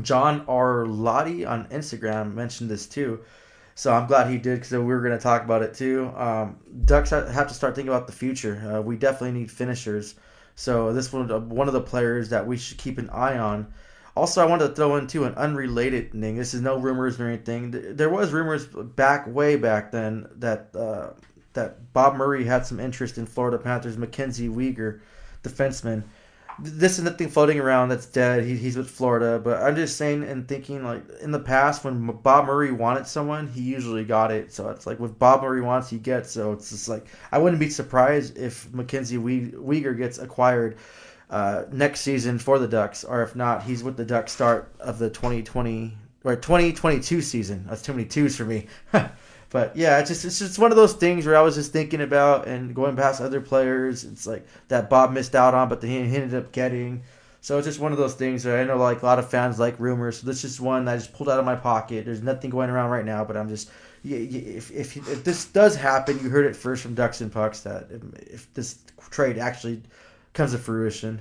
John 0.00 0.44
R. 0.48 0.86
Lottie 0.86 1.44
on 1.44 1.66
Instagram 1.68 2.34
mentioned 2.34 2.70
this 2.70 2.86
too. 2.86 3.20
So 3.74 3.92
I'm 3.92 4.06
glad 4.06 4.30
he 4.30 4.38
did 4.38 4.56
because 4.56 4.72
we 4.72 4.78
were 4.78 5.00
going 5.00 5.16
to 5.16 5.22
talk 5.22 5.44
about 5.44 5.62
it 5.62 5.74
too. 5.74 6.12
Um, 6.16 6.56
Ducks 6.84 7.10
have 7.10 7.48
to 7.48 7.54
start 7.54 7.74
thinking 7.74 7.92
about 7.92 8.06
the 8.06 8.12
future. 8.12 8.76
Uh, 8.76 8.80
we 8.82 8.96
definitely 8.96 9.38
need 9.38 9.50
finishers. 9.50 10.14
So 10.54 10.92
this 10.92 11.12
one 11.12 11.48
one 11.48 11.68
of 11.68 11.74
the 11.74 11.80
players 11.80 12.28
that 12.30 12.46
we 12.46 12.56
should 12.56 12.78
keep 12.78 12.98
an 12.98 13.10
eye 13.10 13.38
on. 13.38 13.72
Also, 14.14 14.42
I 14.42 14.46
wanted 14.46 14.68
to 14.68 14.74
throw 14.74 14.96
in 14.96 15.06
too 15.06 15.24
an 15.24 15.34
unrelated 15.34 16.12
thing. 16.12 16.36
This 16.36 16.52
is 16.52 16.60
no 16.60 16.76
rumors 16.78 17.18
or 17.18 17.26
anything. 17.26 17.96
There 17.96 18.10
was 18.10 18.30
rumors 18.32 18.66
back 18.66 19.26
way 19.26 19.56
back 19.56 19.90
then 19.90 20.28
that 20.36 20.68
uh, 20.76 21.10
that 21.54 21.92
Bob 21.94 22.16
Murray 22.16 22.44
had 22.44 22.66
some 22.66 22.78
interest 22.78 23.16
in 23.16 23.24
Florida 23.24 23.58
Panthers 23.58 23.96
Mackenzie 23.96 24.48
Weegar, 24.48 25.00
defenseman 25.42 26.04
this 26.62 26.98
is 26.98 27.04
nothing 27.04 27.28
floating 27.28 27.58
around 27.58 27.88
that's 27.88 28.06
dead. 28.06 28.44
He, 28.44 28.56
he's 28.56 28.76
with 28.76 28.88
Florida, 28.88 29.38
but 29.38 29.62
I'm 29.62 29.76
just 29.76 29.96
saying 29.96 30.22
and 30.22 30.46
thinking 30.46 30.84
like 30.84 31.02
in 31.20 31.30
the 31.30 31.38
past 31.38 31.84
when 31.84 32.06
Bob 32.06 32.46
Murray 32.46 32.72
wanted 32.72 33.06
someone, 33.06 33.48
he 33.48 33.60
usually 33.60 34.04
got 34.04 34.30
it. 34.30 34.52
So 34.52 34.68
it's 34.68 34.86
like 34.86 35.00
with 35.00 35.18
Bob 35.18 35.42
Murray 35.42 35.60
wants, 35.60 35.90
he 35.90 35.98
gets. 35.98 36.30
So 36.30 36.52
it's 36.52 36.70
just 36.70 36.88
like 36.88 37.06
I 37.30 37.38
wouldn't 37.38 37.60
be 37.60 37.70
surprised 37.70 38.38
if 38.38 38.72
Mackenzie 38.72 39.18
Weegar 39.18 39.96
gets 39.96 40.18
acquired 40.18 40.76
uh, 41.30 41.64
next 41.72 42.00
season 42.00 42.38
for 42.38 42.58
the 42.58 42.68
Ducks, 42.68 43.04
or 43.04 43.22
if 43.22 43.34
not, 43.34 43.62
he's 43.62 43.82
with 43.82 43.96
the 43.96 44.04
Ducks 44.04 44.32
start 44.32 44.72
of 44.78 44.98
the 44.98 45.08
2020 45.10 45.96
or 46.24 46.36
2022 46.36 47.22
season. 47.22 47.64
That's 47.68 47.82
too 47.82 47.92
many 47.92 48.04
twos 48.04 48.36
for 48.36 48.44
me. 48.44 48.66
But 49.52 49.76
yeah, 49.76 49.98
it's 49.98 50.08
just 50.08 50.24
it's 50.24 50.38
just 50.38 50.58
one 50.58 50.70
of 50.70 50.78
those 50.78 50.94
things 50.94 51.26
where 51.26 51.36
I 51.36 51.42
was 51.42 51.56
just 51.56 51.74
thinking 51.74 52.00
about 52.00 52.48
and 52.48 52.74
going 52.74 52.96
past 52.96 53.20
other 53.20 53.42
players. 53.42 54.02
It's 54.02 54.26
like 54.26 54.46
that 54.68 54.88
Bob 54.88 55.12
missed 55.12 55.34
out 55.34 55.52
on, 55.52 55.68
but 55.68 55.82
he 55.82 55.98
ended 55.98 56.34
up 56.34 56.52
getting. 56.52 57.02
So 57.42 57.58
it's 57.58 57.66
just 57.66 57.78
one 57.78 57.92
of 57.92 57.98
those 57.98 58.14
things 58.14 58.44
that 58.44 58.58
I 58.58 58.64
know 58.64 58.78
like 58.78 59.02
a 59.02 59.06
lot 59.06 59.18
of 59.18 59.28
fans 59.28 59.58
like 59.58 59.78
rumors. 59.78 60.20
So 60.20 60.26
this 60.26 60.42
is 60.44 60.58
one 60.58 60.88
I 60.88 60.96
just 60.96 61.12
pulled 61.12 61.28
out 61.28 61.38
of 61.38 61.44
my 61.44 61.54
pocket. 61.54 62.06
There's 62.06 62.22
nothing 62.22 62.48
going 62.48 62.70
around 62.70 62.88
right 62.88 63.04
now, 63.04 63.24
but 63.24 63.36
I'm 63.36 63.50
just 63.50 63.70
if 64.02 64.70
if, 64.70 64.96
if 64.96 65.22
this 65.22 65.44
does 65.44 65.76
happen, 65.76 66.18
you 66.22 66.30
heard 66.30 66.46
it 66.46 66.56
first 66.56 66.82
from 66.82 66.94
Ducks 66.94 67.20
and 67.20 67.30
Pucks 67.30 67.60
that 67.60 67.88
if, 67.90 68.32
if 68.32 68.54
this 68.54 68.78
trade 69.10 69.36
actually 69.36 69.82
comes 70.32 70.52
to 70.52 70.58
fruition. 70.58 71.20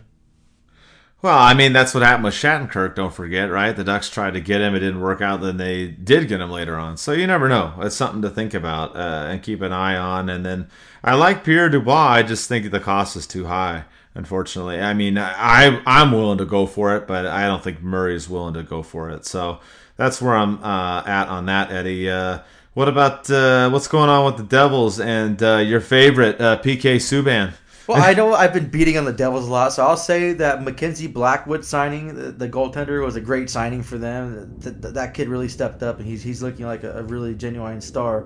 Well, 1.22 1.38
I 1.38 1.54
mean, 1.54 1.72
that's 1.72 1.94
what 1.94 2.02
happened 2.02 2.24
with 2.24 2.34
Shattenkirk, 2.34 2.96
don't 2.96 3.14
forget, 3.14 3.52
right? 3.52 3.76
The 3.76 3.84
Ducks 3.84 4.10
tried 4.10 4.34
to 4.34 4.42
get 4.42 4.60
him, 4.60 4.74
it 4.74 4.80
didn't 4.80 5.02
work 5.02 5.22
out, 5.22 5.42
then 5.42 5.58
they 5.58 5.86
did 5.88 6.28
get 6.28 6.42
him 6.42 6.50
later 6.50 6.76
on. 6.78 6.98
So 6.98 7.12
you 7.12 7.28
never 7.28 7.48
know. 7.48 7.76
It's 7.80 7.96
something 7.96 8.24
to 8.24 8.30
think 8.30 8.56
about 8.56 8.96
uh, 8.96 9.28
and 9.30 9.44
keep 9.44 9.62
an 9.62 9.72
eye 9.72 9.96
on. 9.96 10.30
And 10.30 10.44
then 10.44 10.68
I 11.04 11.14
like 11.14 11.44
Pierre 11.44 11.70
Dubois, 11.70 12.08
I 12.08 12.24
just 12.24 12.50
think 12.50 12.72
the 12.72 12.80
cost 12.80 13.16
is 13.16 13.28
too 13.28 13.46
high, 13.46 13.84
unfortunately. 14.16 14.82
I 14.82 14.96
mean, 14.96 15.20
I, 15.20 15.80
I'm 15.86 16.12
willing 16.12 16.40
to 16.40 16.46
go 16.46 16.66
for 16.66 16.98
it, 16.98 17.06
but 17.08 17.28
I 17.28 17.46
don't 17.46 17.64
think 17.64 17.84
Murray's 17.84 18.28
willing 18.28 18.56
to 18.56 18.64
go 18.64 18.82
for 18.82 19.12
it. 19.12 19.24
So 19.28 19.60
that's 19.98 20.24
where 20.24 20.34
I'm 20.34 20.64
uh, 20.64 21.04
at 21.06 21.28
on 21.28 21.46
that, 21.46 21.72
Eddie. 21.72 22.10
Uh, 22.10 22.40
what 22.74 22.88
about 22.88 23.30
uh, 23.30 23.70
what's 23.70 23.88
going 23.88 24.10
on 24.10 24.26
with 24.26 24.38
the 24.38 24.44
Devils 24.44 25.00
and 25.00 25.44
uh, 25.44 25.58
your 25.58 25.82
favorite, 25.82 26.42
uh, 26.42 26.60
PK 26.64 26.96
Subban? 26.96 27.54
Well, 27.92 28.02
I 28.02 28.14
know 28.14 28.34
I've 28.34 28.54
been 28.54 28.70
beating 28.70 28.98
on 28.98 29.04
the 29.04 29.12
Devils 29.12 29.48
a 29.48 29.52
lot, 29.52 29.74
so 29.74 29.86
I'll 29.86 29.98
say 29.98 30.32
that 30.34 30.64
Mackenzie 30.64 31.08
Blackwood 31.08 31.66
signing 31.66 32.16
the, 32.16 32.32
the 32.32 32.48
goaltender 32.48 33.04
was 33.04 33.18
a 33.18 33.22
great 33.22 33.50
signing 33.50 33.84
for 33.84 33.98
them. 33.98 34.56
That, 34.60 35.14
kid 35.14 35.28
really 35.28 35.50
stepped 35.50 35.84
up, 35.84 35.98
and 35.98 36.08
he's 36.08 36.24
he's 36.24 36.42
looking 36.42 36.66
like 36.66 36.84
a, 36.84 37.00
a 37.00 37.04
really 37.04 37.36
genuine 37.36 37.82
star. 37.82 38.26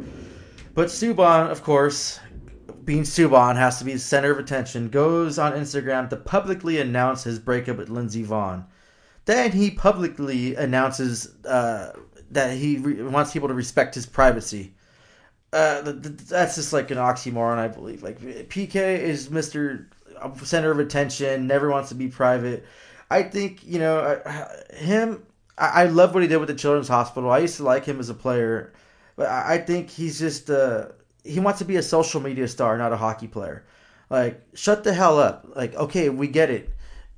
But 0.75 0.89
Subban, 0.89 1.49
of 1.49 1.63
course, 1.63 2.19
being 2.83 3.01
Subban, 3.03 3.55
has 3.55 3.79
to 3.79 3.85
be 3.85 3.93
the 3.93 3.99
center 3.99 4.31
of 4.31 4.37
attention. 4.37 4.89
Goes 4.89 5.39
on 5.39 5.53
Instagram 5.53 6.09
to 6.11 6.17
publicly 6.17 6.79
announce 6.79 7.23
his 7.23 7.39
breakup 7.39 7.77
with 7.77 7.89
Lindsey 7.89 8.23
Vonn. 8.23 8.65
Then 9.25 9.51
he 9.51 9.71
publicly 9.71 10.53
announces 10.55 11.43
uh, 11.45 11.93
that 12.29 12.55
he 12.55 12.77
re- 12.77 13.01
wants 13.01 13.33
people 13.33 13.47
to 13.47 13.55
respect 13.55 13.95
his 13.95 14.05
privacy. 14.05 14.74
Uh, 15.55 15.81
that's 15.85 16.55
just 16.55 16.73
like 16.73 16.91
an 16.91 16.97
oxymoron, 16.97 17.57
I 17.57 17.69
believe. 17.69 18.03
Like 18.03 18.19
PK 18.19 18.99
is 18.99 19.29
Mister 19.29 19.87
Center 20.43 20.71
of 20.71 20.79
Attention, 20.79 21.47
never 21.47 21.69
wants 21.69 21.89
to 21.89 21.95
be 21.95 22.09
private. 22.09 22.65
I 23.09 23.23
think 23.23 23.63
you 23.63 23.79
know 23.79 24.21
him. 24.73 25.23
I 25.57 25.85
love 25.85 26.13
what 26.13 26.23
he 26.23 26.27
did 26.27 26.37
with 26.37 26.49
the 26.49 26.55
Children's 26.55 26.89
Hospital. 26.89 27.31
I 27.31 27.39
used 27.39 27.55
to 27.57 27.63
like 27.63 27.85
him 27.85 28.01
as 28.01 28.09
a 28.09 28.13
player, 28.13 28.73
but 29.15 29.27
I 29.27 29.57
think 29.57 29.89
he's 29.89 30.19
just 30.19 30.49
uh, 30.49 30.87
he 31.23 31.39
wants 31.39 31.59
to 31.59 31.65
be 31.65 31.77
a 31.77 31.81
social 31.81 32.19
media 32.19 32.49
star, 32.49 32.77
not 32.77 32.91
a 32.91 32.97
hockey 32.97 33.27
player. 33.27 33.63
Like, 34.09 34.41
shut 34.55 34.83
the 34.83 34.93
hell 34.93 35.17
up. 35.17 35.47
Like, 35.55 35.73
okay, 35.75 36.09
we 36.09 36.27
get 36.27 36.49
it. 36.49 36.69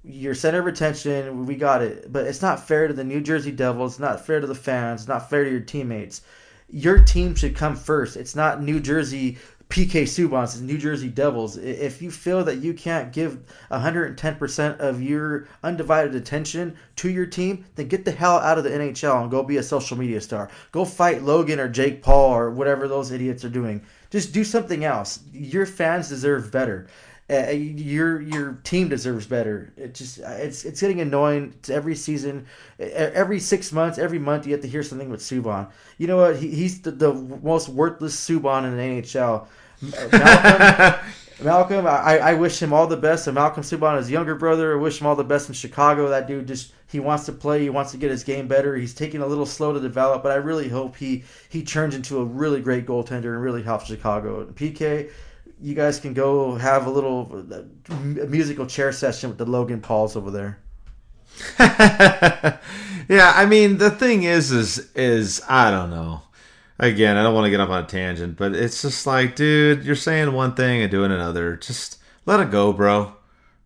You're 0.03 0.35
center 0.35 0.59
of 0.59 0.67
attention. 0.67 1.47
We 1.47 1.55
got 1.55 1.81
it. 1.81 2.13
But 2.13 2.27
it's 2.27 2.43
not 2.43 2.67
fair 2.67 2.87
to 2.87 2.93
the 2.93 3.03
New 3.03 3.19
Jersey 3.19 3.51
Devils. 3.51 3.99
Not 3.99 4.23
fair 4.23 4.39
to 4.39 4.47
the 4.47 4.53
fans. 4.53 5.07
Not 5.07 5.27
fair 5.27 5.43
to 5.43 5.49
your 5.49 5.59
teammates 5.59 6.21
your 6.69 6.99
team 6.99 7.35
should 7.35 7.55
come 7.55 7.75
first. 7.75 8.17
It's 8.17 8.35
not 8.35 8.61
New 8.61 8.79
Jersey 8.79 9.37
PK 9.69 10.03
Subban 10.03 10.45
it's 10.45 10.59
New 10.59 10.77
Jersey 10.77 11.09
Devils. 11.09 11.57
If 11.57 12.01
you 12.01 12.09
feel 12.09 12.43
that 12.45 12.59
you 12.59 12.73
can't 12.73 13.11
give 13.11 13.39
110% 13.69 14.79
of 14.79 15.01
your 15.01 15.47
undivided 15.61 16.15
attention 16.15 16.77
to 16.97 17.09
your 17.09 17.25
team, 17.25 17.65
then 17.75 17.89
get 17.89 18.05
the 18.05 18.11
hell 18.11 18.37
out 18.37 18.57
of 18.57 18.63
the 18.63 18.69
NHL 18.69 19.21
and 19.21 19.31
go 19.31 19.43
be 19.43 19.57
a 19.57 19.63
social 19.63 19.97
media 19.97 20.21
star. 20.21 20.49
Go 20.71 20.85
fight 20.85 21.23
Logan 21.23 21.59
or 21.59 21.67
Jake 21.67 22.01
Paul 22.01 22.31
or 22.31 22.49
whatever 22.49 22.87
those 22.87 23.11
idiots 23.11 23.43
are 23.43 23.49
doing. 23.49 23.83
Just 24.09 24.33
do 24.33 24.45
something 24.45 24.85
else. 24.85 25.19
Your 25.33 25.65
fans 25.65 26.07
deserve 26.07 26.49
better. 26.49 26.87
Uh, 27.29 27.47
uh 27.47 27.51
your 27.51 28.21
your 28.21 28.53
team 28.63 28.87
deserves 28.87 29.25
better. 29.25 29.73
It 29.77 29.93
just 29.93 30.19
uh, 30.19 30.29
it's 30.29 30.65
it's 30.65 30.81
getting 30.81 31.01
annoying 31.01 31.53
it's 31.59 31.69
every 31.69 31.95
season, 31.95 32.45
every 32.79 33.39
six 33.39 33.71
months, 33.71 33.97
every 33.97 34.19
month 34.19 34.45
you 34.45 34.53
have 34.53 34.61
to 34.61 34.67
hear 34.67 34.83
something 34.83 35.09
with 35.09 35.19
Subban. 35.19 35.69
You 35.97 36.07
know 36.07 36.17
what? 36.17 36.37
He, 36.37 36.49
he's 36.49 36.81
the, 36.81 36.91
the 36.91 37.13
most 37.13 37.69
worthless 37.69 38.15
Subban 38.15 38.63
in 38.63 38.77
the 38.77 39.01
NHL. 39.01 39.47
Uh, 39.83 40.17
Malcolm, 40.17 41.05
Malcolm, 41.43 41.87
I, 41.87 42.19
I 42.19 42.33
wish 42.33 42.61
him 42.61 42.73
all 42.73 42.87
the 42.87 42.97
best. 42.97 43.27
And 43.27 43.35
Malcolm 43.35 43.63
Subban, 43.63 43.97
his 43.97 44.09
younger 44.09 44.35
brother, 44.35 44.73
I 44.73 44.81
wish 44.81 44.99
him 44.99 45.07
all 45.07 45.15
the 45.15 45.23
best 45.23 45.49
in 45.49 45.53
Chicago. 45.53 46.09
That 46.09 46.27
dude 46.27 46.47
just 46.47 46.73
he 46.87 46.99
wants 46.99 47.25
to 47.25 47.33
play. 47.33 47.61
He 47.61 47.69
wants 47.69 47.91
to 47.91 47.97
get 47.97 48.09
his 48.09 48.23
game 48.23 48.47
better. 48.47 48.75
He's 48.75 48.93
taking 48.93 49.21
a 49.21 49.27
little 49.27 49.45
slow 49.45 49.73
to 49.73 49.79
develop, 49.79 50.23
but 50.23 50.31
I 50.31 50.35
really 50.35 50.69
hope 50.69 50.95
he 50.95 51.23
he 51.49 51.63
turns 51.63 51.93
into 51.93 52.19
a 52.19 52.23
really 52.23 52.61
great 52.61 52.85
goaltender 52.85 53.33
and 53.33 53.41
really 53.41 53.63
helps 53.63 53.85
Chicago. 53.85 54.45
PK, 54.45 55.11
you 55.61 55.73
guys 55.73 55.99
can 55.99 56.13
go 56.13 56.55
have 56.55 56.85
a 56.85 56.89
little 56.89 57.45
uh, 57.51 57.95
musical 58.25 58.65
chair 58.65 58.91
session 58.91 59.29
with 59.29 59.37
the 59.37 59.45
Logan 59.45 59.81
Pauls 59.81 60.15
over 60.15 60.31
there. 60.31 60.59
yeah, 61.59 63.33
I 63.35 63.45
mean 63.45 63.77
the 63.77 63.91
thing 63.91 64.23
is, 64.23 64.51
is 64.51 64.91
is 64.95 65.41
I 65.47 65.71
don't 65.71 65.89
know. 65.89 66.21
Again, 66.79 67.17
I 67.17 67.23
don't 67.23 67.33
want 67.33 67.45
to 67.45 67.51
get 67.51 67.59
up 67.59 67.69
on 67.69 67.83
a 67.83 67.87
tangent, 67.87 68.37
but 68.37 68.53
it's 68.53 68.83
just 68.83 69.07
like, 69.07 69.35
dude, 69.35 69.83
you're 69.83 69.95
saying 69.95 70.31
one 70.33 70.53
thing 70.53 70.81
and 70.81 70.91
doing 70.91 71.11
another. 71.11 71.55
Just 71.55 71.97
let 72.27 72.39
it 72.39 72.51
go, 72.51 72.71
bro. 72.71 73.13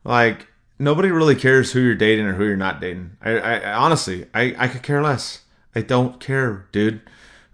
Like 0.04 0.48
nobody 0.80 1.12
really 1.12 1.36
cares 1.36 1.72
who 1.72 1.82
you're 1.82 1.96
dating 1.96 2.26
or 2.26 2.34
who 2.34 2.46
you're 2.46 2.58
not 2.58 2.82
dating. 2.82 3.18
I, 3.22 3.32
I, 3.38 3.58
I 3.58 3.74
honestly, 3.74 4.28
I, 4.34 4.56
I 4.58 4.68
could 4.68 4.84
care 4.84 5.02
less. 5.02 5.42
I 5.76 5.82
don't 5.82 6.20
care, 6.20 6.68
dude. 6.72 7.02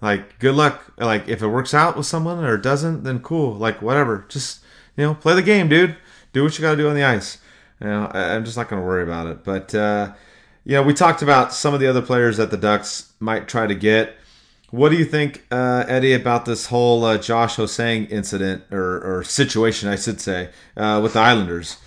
Like, 0.02 0.40
good 0.40 0.56
luck. 0.56 0.94
Like, 0.98 1.28
if 1.28 1.41
it 1.41 1.48
works 1.48 1.74
out 1.74 1.98
with 1.98 2.06
someone 2.06 2.44
or 2.44 2.56
it 2.56 2.61
doesn't, 2.61 3.03
then 3.03 3.19
cool. 3.19 3.53
Like, 3.53 3.82
whatever. 3.82 4.26
Just, 4.30 4.61
you 4.95 5.03
know, 5.03 5.15
play 5.15 5.34
the 5.34 5.41
game, 5.41 5.69
dude. 5.69 5.95
Do 6.34 6.44
what 6.44 6.57
you 6.57 6.61
got 6.61 6.72
to 6.72 6.78
do 6.78 6.90
on 6.90 6.95
the 6.95 7.03
ice. 7.03 7.40
You 7.82 7.88
know, 7.88 8.11
I, 8.14 8.36
am 8.36 8.45
just 8.45 8.57
not 8.57 8.69
going 8.69 8.82
to 8.82 8.86
worry 8.86 9.03
about 9.03 9.28
it. 9.28 9.44
But, 9.44 9.74
uh, 9.74 10.14
you 10.64 10.74
know, 10.74 10.84
we 10.84 10.94
talked 10.94 11.22
about 11.22 11.53
some 11.53 11.74
of 11.74 11.80
the 11.80 11.88
other 11.88 12.02
players 12.02 12.38
that 12.38 12.52
the 12.52 12.57
Ducks 12.57 13.14
might 13.19 13.48
try 13.48 13.65
to 13.68 13.76
get. 13.76 14.15
What 14.69 14.90
do 14.90 14.98
you 14.98 15.06
think, 15.06 15.45
uh, 15.49 15.86
Eddie, 15.88 16.14
about 16.14 16.45
this 16.45 16.65
whole 16.65 17.06
uh, 17.06 17.18
Josh 17.18 17.56
Ho-Sang 17.56 18.06
incident 18.07 18.64
or, 18.69 19.19
or, 19.19 19.24
situation, 19.24 19.88
I 19.88 19.95
should 19.95 20.19
say, 20.19 20.49
uh, 20.76 20.99
with 21.02 21.14
the 21.14 21.19
Islanders? 21.19 21.78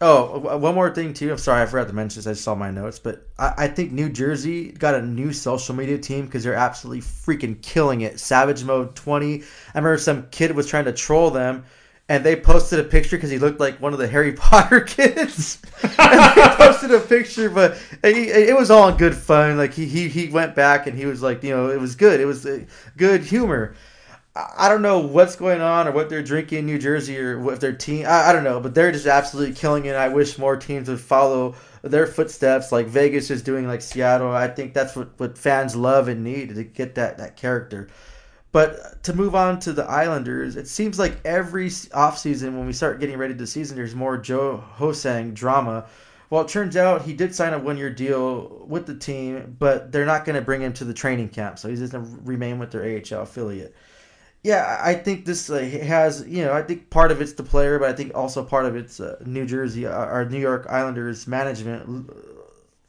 Oh, 0.00 0.58
one 0.58 0.76
more 0.76 0.94
thing 0.94 1.12
too. 1.12 1.32
I'm 1.32 1.38
sorry, 1.38 1.62
I 1.62 1.66
forgot 1.66 1.88
to 1.88 1.92
mention 1.92 2.20
this. 2.20 2.26
I 2.28 2.32
saw 2.40 2.54
my 2.54 2.70
notes, 2.70 3.00
but 3.00 3.26
I, 3.36 3.54
I 3.58 3.68
think 3.68 3.90
New 3.90 4.08
Jersey 4.08 4.70
got 4.70 4.94
a 4.94 5.02
new 5.02 5.32
social 5.32 5.74
media 5.74 5.98
team 5.98 6.26
because 6.26 6.44
they're 6.44 6.54
absolutely 6.54 7.00
freaking 7.02 7.60
killing 7.62 8.02
it. 8.02 8.20
Savage 8.20 8.62
Mode 8.62 8.94
20. 8.94 9.42
I 9.42 9.44
remember 9.74 9.98
some 9.98 10.28
kid 10.30 10.52
was 10.52 10.68
trying 10.68 10.84
to 10.84 10.92
troll 10.92 11.30
them, 11.32 11.64
and 12.08 12.24
they 12.24 12.36
posted 12.36 12.78
a 12.78 12.84
picture 12.84 13.16
because 13.16 13.30
he 13.30 13.40
looked 13.40 13.58
like 13.58 13.80
one 13.80 13.92
of 13.92 13.98
the 13.98 14.06
Harry 14.14 14.34
Potter 14.34 14.82
kids. 14.82 15.60
and 15.82 16.36
they 16.36 16.46
posted 16.56 16.92
a 16.92 17.00
picture, 17.00 17.50
but 17.50 17.76
he, 18.04 18.28
it 18.28 18.56
was 18.56 18.70
all 18.70 18.88
in 18.88 18.96
good 18.96 19.16
fun. 19.16 19.56
Like 19.56 19.74
he, 19.74 19.86
he 19.86 20.08
he 20.08 20.28
went 20.28 20.54
back 20.54 20.86
and 20.86 20.96
he 20.96 21.06
was 21.06 21.22
like, 21.22 21.42
you 21.42 21.50
know, 21.50 21.70
it 21.70 21.80
was 21.80 21.96
good. 21.96 22.20
It 22.20 22.26
was 22.26 22.46
uh, 22.46 22.60
good 22.96 23.24
humor. 23.24 23.74
I 24.56 24.68
don't 24.68 24.82
know 24.82 25.00
what's 25.00 25.34
going 25.34 25.60
on 25.60 25.88
or 25.88 25.92
what 25.92 26.08
they're 26.08 26.22
drinking 26.22 26.60
in 26.60 26.66
New 26.66 26.78
Jersey 26.78 27.18
or 27.18 27.40
what 27.40 27.60
their 27.60 27.72
team. 27.72 28.06
I, 28.06 28.28
I, 28.28 28.32
don't 28.32 28.44
know, 28.44 28.60
but 28.60 28.72
they're 28.72 28.92
just 28.92 29.06
absolutely 29.06 29.54
killing 29.54 29.86
it. 29.86 29.96
I 29.96 30.08
wish 30.08 30.38
more 30.38 30.56
teams 30.56 30.88
would 30.88 31.00
follow 31.00 31.56
their 31.82 32.06
footsteps, 32.06 32.70
like 32.70 32.86
Vegas 32.86 33.30
is 33.30 33.42
doing, 33.42 33.66
like 33.66 33.82
Seattle. 33.82 34.30
I 34.30 34.46
think 34.46 34.74
that's 34.74 34.94
what, 34.94 35.18
what 35.18 35.36
fans 35.36 35.74
love 35.74 36.06
and 36.06 36.22
need 36.22 36.54
to 36.54 36.62
get 36.62 36.94
that 36.94 37.18
that 37.18 37.36
character. 37.36 37.88
But 38.52 39.02
to 39.04 39.12
move 39.12 39.34
on 39.34 39.58
to 39.60 39.72
the 39.72 39.84
Islanders, 39.84 40.54
it 40.56 40.68
seems 40.68 40.98
like 40.98 41.20
every 41.24 41.66
offseason 41.68 42.56
when 42.56 42.66
we 42.66 42.72
start 42.72 43.00
getting 43.00 43.18
ready 43.18 43.34
to 43.34 43.46
season, 43.46 43.76
there's 43.76 43.94
more 43.94 44.16
Joe 44.16 44.56
Ho-Sang 44.56 45.34
drama. 45.34 45.86
Well, 46.30 46.42
it 46.42 46.48
turns 46.48 46.76
out 46.76 47.02
he 47.02 47.12
did 47.12 47.34
sign 47.34 47.54
a 47.54 47.58
one 47.58 47.76
year 47.76 47.90
deal 47.90 48.64
with 48.68 48.86
the 48.86 48.94
team, 48.94 49.56
but 49.58 49.90
they're 49.90 50.06
not 50.06 50.24
going 50.24 50.36
to 50.36 50.42
bring 50.42 50.62
him 50.62 50.72
to 50.74 50.84
the 50.84 50.94
training 50.94 51.30
camp, 51.30 51.58
so 51.58 51.68
he's 51.68 51.80
just 51.80 51.92
going 51.92 52.04
to 52.04 52.20
remain 52.22 52.58
with 52.58 52.70
their 52.70 52.84
AHL 52.84 53.22
affiliate 53.22 53.74
yeah, 54.42 54.80
I 54.80 54.94
think 54.94 55.24
this 55.24 55.50
uh, 55.50 55.58
has 55.58 56.26
you 56.26 56.44
know 56.44 56.52
I 56.52 56.62
think 56.62 56.90
part 56.90 57.10
of 57.10 57.20
it's 57.20 57.32
the 57.32 57.42
player, 57.42 57.78
but 57.78 57.90
I 57.90 57.92
think 57.92 58.14
also 58.14 58.44
part 58.44 58.66
of 58.66 58.76
it's 58.76 59.00
uh, 59.00 59.20
New 59.26 59.46
Jersey 59.46 59.86
uh, 59.86 60.06
or 60.06 60.24
New 60.28 60.38
York 60.38 60.66
Islanders 60.68 61.26
management 61.26 62.10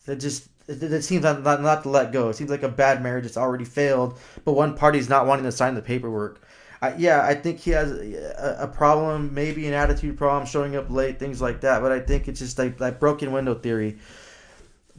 that 0.06 0.18
just 0.18 0.48
it, 0.68 0.84
it 0.84 1.04
seems 1.04 1.24
not, 1.24 1.44
not, 1.44 1.84
to 1.84 1.90
let 1.90 2.12
go. 2.12 2.30
It 2.30 2.36
seems 2.36 2.50
like 2.52 2.64
a 2.64 2.70
bad 2.70 3.02
marriage 3.02 3.24
that's 3.24 3.38
already 3.38 3.66
failed, 3.66 4.20
but 4.46 4.54
one 4.54 4.76
party's 4.76 5.10
not 5.10 5.26
wanting 5.26 5.46
to 5.46 5.52
sign 5.52 5.74
the 5.74 5.82
paperwork. 5.82 6.42
I, 6.82 6.96
yeah, 6.96 7.26
I 7.26 7.36
think 7.36 7.60
he 7.60 7.72
has 7.72 7.92
a, 7.92 8.58
a, 8.62 8.68
problem, 8.68 9.34
maybe 9.34 9.68
an 9.68 9.74
attitude 9.74 10.18
problem, 10.18 10.46
showing 10.46 10.78
up 10.78 10.90
late, 10.90 11.20
things 11.20 11.42
like 11.42 11.62
that. 11.62 11.82
But 11.82 11.92
I 11.92 12.00
think 12.00 12.28
it's 12.28 12.40
just 12.40 12.58
like 12.58 12.78
that 12.78 13.00
broken 13.00 13.34
window 13.34 13.56
theory 13.56 13.98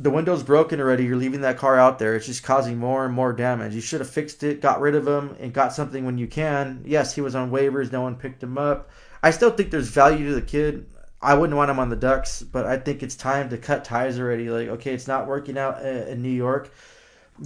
the 0.01 0.11
window's 0.11 0.43
broken 0.43 0.81
already. 0.81 1.05
You're 1.05 1.17
leaving 1.17 1.43
that 1.43 1.59
car 1.59 1.79
out 1.79 1.99
there. 1.99 2.17
It's 2.17 2.25
just 2.25 2.43
causing 2.43 2.79
more 2.79 3.05
and 3.05 3.13
more 3.13 3.35
damage. 3.35 3.75
You 3.75 3.83
should 3.83 4.01
have 4.01 4.09
fixed 4.09 4.43
it, 4.43 4.63
got 4.63 4.81
rid 4.81 4.95
of 4.95 5.07
him, 5.07 5.37
and 5.39 5.53
got 5.53 5.75
something 5.75 6.07
when 6.07 6.17
you 6.17 6.27
can. 6.27 6.83
Yes, 6.87 7.15
he 7.15 7.21
was 7.21 7.35
on 7.35 7.51
waivers. 7.51 7.93
No 7.93 8.01
one 8.01 8.17
picked 8.17 8.43
him 8.43 8.57
up. 8.57 8.89
I 9.23 9.31
still 9.31 9.51
think 9.51 9.71
there's 9.71 9.91
value 9.91 10.29
to 10.29 10.35
the 10.35 10.43
kid. 10.43 10.87
I 11.21 11.35
wouldn't 11.35 11.57
want 11.57 11.71
him 11.71 11.79
on 11.79 11.91
the 11.91 11.97
Ducks, 11.97 12.43
but 12.43 12.65
I 12.65 12.79
think 12.79 13.03
it's 13.03 13.15
time 13.15 13.51
to 13.51 13.59
cut 13.59 13.85
ties 13.85 14.19
already. 14.19 14.49
Like, 14.49 14.69
okay, 14.69 14.95
it's 14.95 15.07
not 15.07 15.27
working 15.27 15.59
out 15.59 15.85
in 15.85 16.23
New 16.23 16.31
York. 16.31 16.73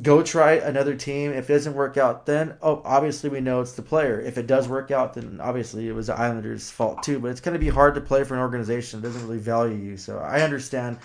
Go 0.00 0.22
try 0.22 0.52
another 0.52 0.94
team. 0.94 1.32
If 1.32 1.50
it 1.50 1.54
doesn't 1.54 1.74
work 1.74 1.96
out, 1.96 2.24
then 2.24 2.54
oh, 2.62 2.82
obviously 2.84 3.30
we 3.30 3.40
know 3.40 3.62
it's 3.62 3.72
the 3.72 3.82
player. 3.82 4.20
If 4.20 4.38
it 4.38 4.46
does 4.46 4.68
work 4.68 4.92
out, 4.92 5.14
then 5.14 5.40
obviously 5.40 5.88
it 5.88 5.92
was 5.92 6.06
the 6.06 6.14
Islanders' 6.14 6.70
fault 6.70 7.02
too. 7.02 7.18
But 7.18 7.32
it's 7.32 7.40
going 7.40 7.54
to 7.54 7.58
be 7.58 7.68
hard 7.68 7.96
to 7.96 8.00
play 8.00 8.22
for 8.22 8.34
an 8.34 8.40
organization 8.40 9.00
that 9.00 9.08
doesn't 9.08 9.26
really 9.26 9.38
value 9.38 9.76
you. 9.76 9.96
So 9.96 10.18
I 10.18 10.42
understand 10.42 10.98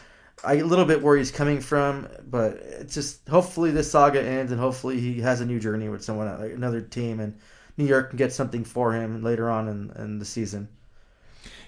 I 0.44 0.56
a 0.56 0.66
little 0.66 0.86
bit 0.86 1.02
where 1.02 1.18
he's 1.18 1.32
coming 1.32 1.60
from, 1.60 2.08
but 2.30 2.54
it's 2.54 2.94
just 2.94 3.28
hopefully 3.28 3.72
this 3.72 3.92
saga 3.92 4.22
ends 4.22 4.52
and 4.52 4.60
hopefully 4.60 5.00
he 5.00 5.22
has 5.22 5.42
a 5.42 5.46
new 5.46 5.60
journey 5.60 5.90
with 5.90 6.04
someone 6.04 6.28
like 6.40 6.54
another 6.54 6.82
team 6.82 7.20
and 7.20 7.38
New 7.78 7.86
York 7.86 8.10
can 8.10 8.18
get 8.18 8.34
something 8.34 8.64
for 8.64 8.94
him 8.94 9.24
later 9.24 9.50
on 9.50 9.68
in, 9.68 9.92
in 10.02 10.20
the 10.20 10.26
season. 10.26 10.68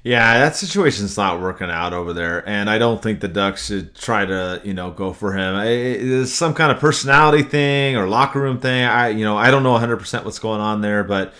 Yeah, 0.03 0.39
that 0.39 0.55
situation's 0.55 1.15
not 1.15 1.39
working 1.39 1.69
out 1.69 1.93
over 1.93 2.11
there, 2.11 2.47
and 2.49 2.71
I 2.71 2.79
don't 2.79 3.03
think 3.03 3.19
the 3.19 3.27
Ducks 3.27 3.67
should 3.67 3.93
try 3.95 4.25
to, 4.25 4.59
you 4.63 4.73
know, 4.73 4.89
go 4.89 5.13
for 5.13 5.33
him. 5.33 5.55
It's 5.57 6.31
some 6.31 6.55
kind 6.55 6.71
of 6.71 6.79
personality 6.79 7.43
thing 7.43 7.95
or 7.95 8.07
locker 8.07 8.41
room 8.41 8.59
thing. 8.59 8.83
I, 8.83 9.09
you 9.09 9.23
know, 9.23 9.37
I 9.37 9.51
don't 9.51 9.61
know 9.61 9.77
100% 9.77 10.25
what's 10.25 10.39
going 10.39 10.59
on 10.59 10.81
there, 10.81 11.03
but 11.03 11.35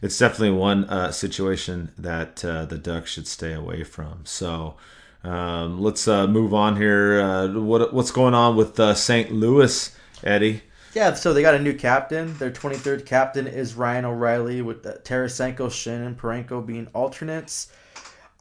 it's 0.00 0.18
definitely 0.18 0.56
one 0.56 0.84
uh, 0.84 1.12
situation 1.12 1.92
that 1.98 2.42
uh, 2.42 2.64
the 2.64 2.78
Ducks 2.78 3.10
should 3.10 3.26
stay 3.26 3.52
away 3.52 3.84
from. 3.84 4.22
So, 4.24 4.76
um, 5.24 5.80
let's 5.80 6.08
uh, 6.08 6.26
move 6.26 6.54
on 6.54 6.76
here. 6.76 7.20
Uh, 7.20 7.48
what 7.48 7.92
what's 7.92 8.10
going 8.10 8.34
on 8.34 8.56
with 8.56 8.80
uh, 8.80 8.94
St. 8.94 9.32
Louis, 9.32 9.94
Eddie? 10.24 10.62
Yeah, 10.94 11.14
so 11.14 11.32
they 11.32 11.42
got 11.42 11.54
a 11.54 11.60
new 11.60 11.74
captain. 11.74 12.36
Their 12.38 12.50
23rd 12.50 13.06
captain 13.06 13.46
is 13.46 13.74
Ryan 13.74 14.06
O'Reilly, 14.06 14.60
with 14.60 14.84
uh, 14.84 14.94
Tarasenko, 15.04 15.68
Schenn, 15.68 16.04
and 16.04 16.18
Parayko 16.18 16.66
being 16.66 16.88
alternates. 16.94 17.72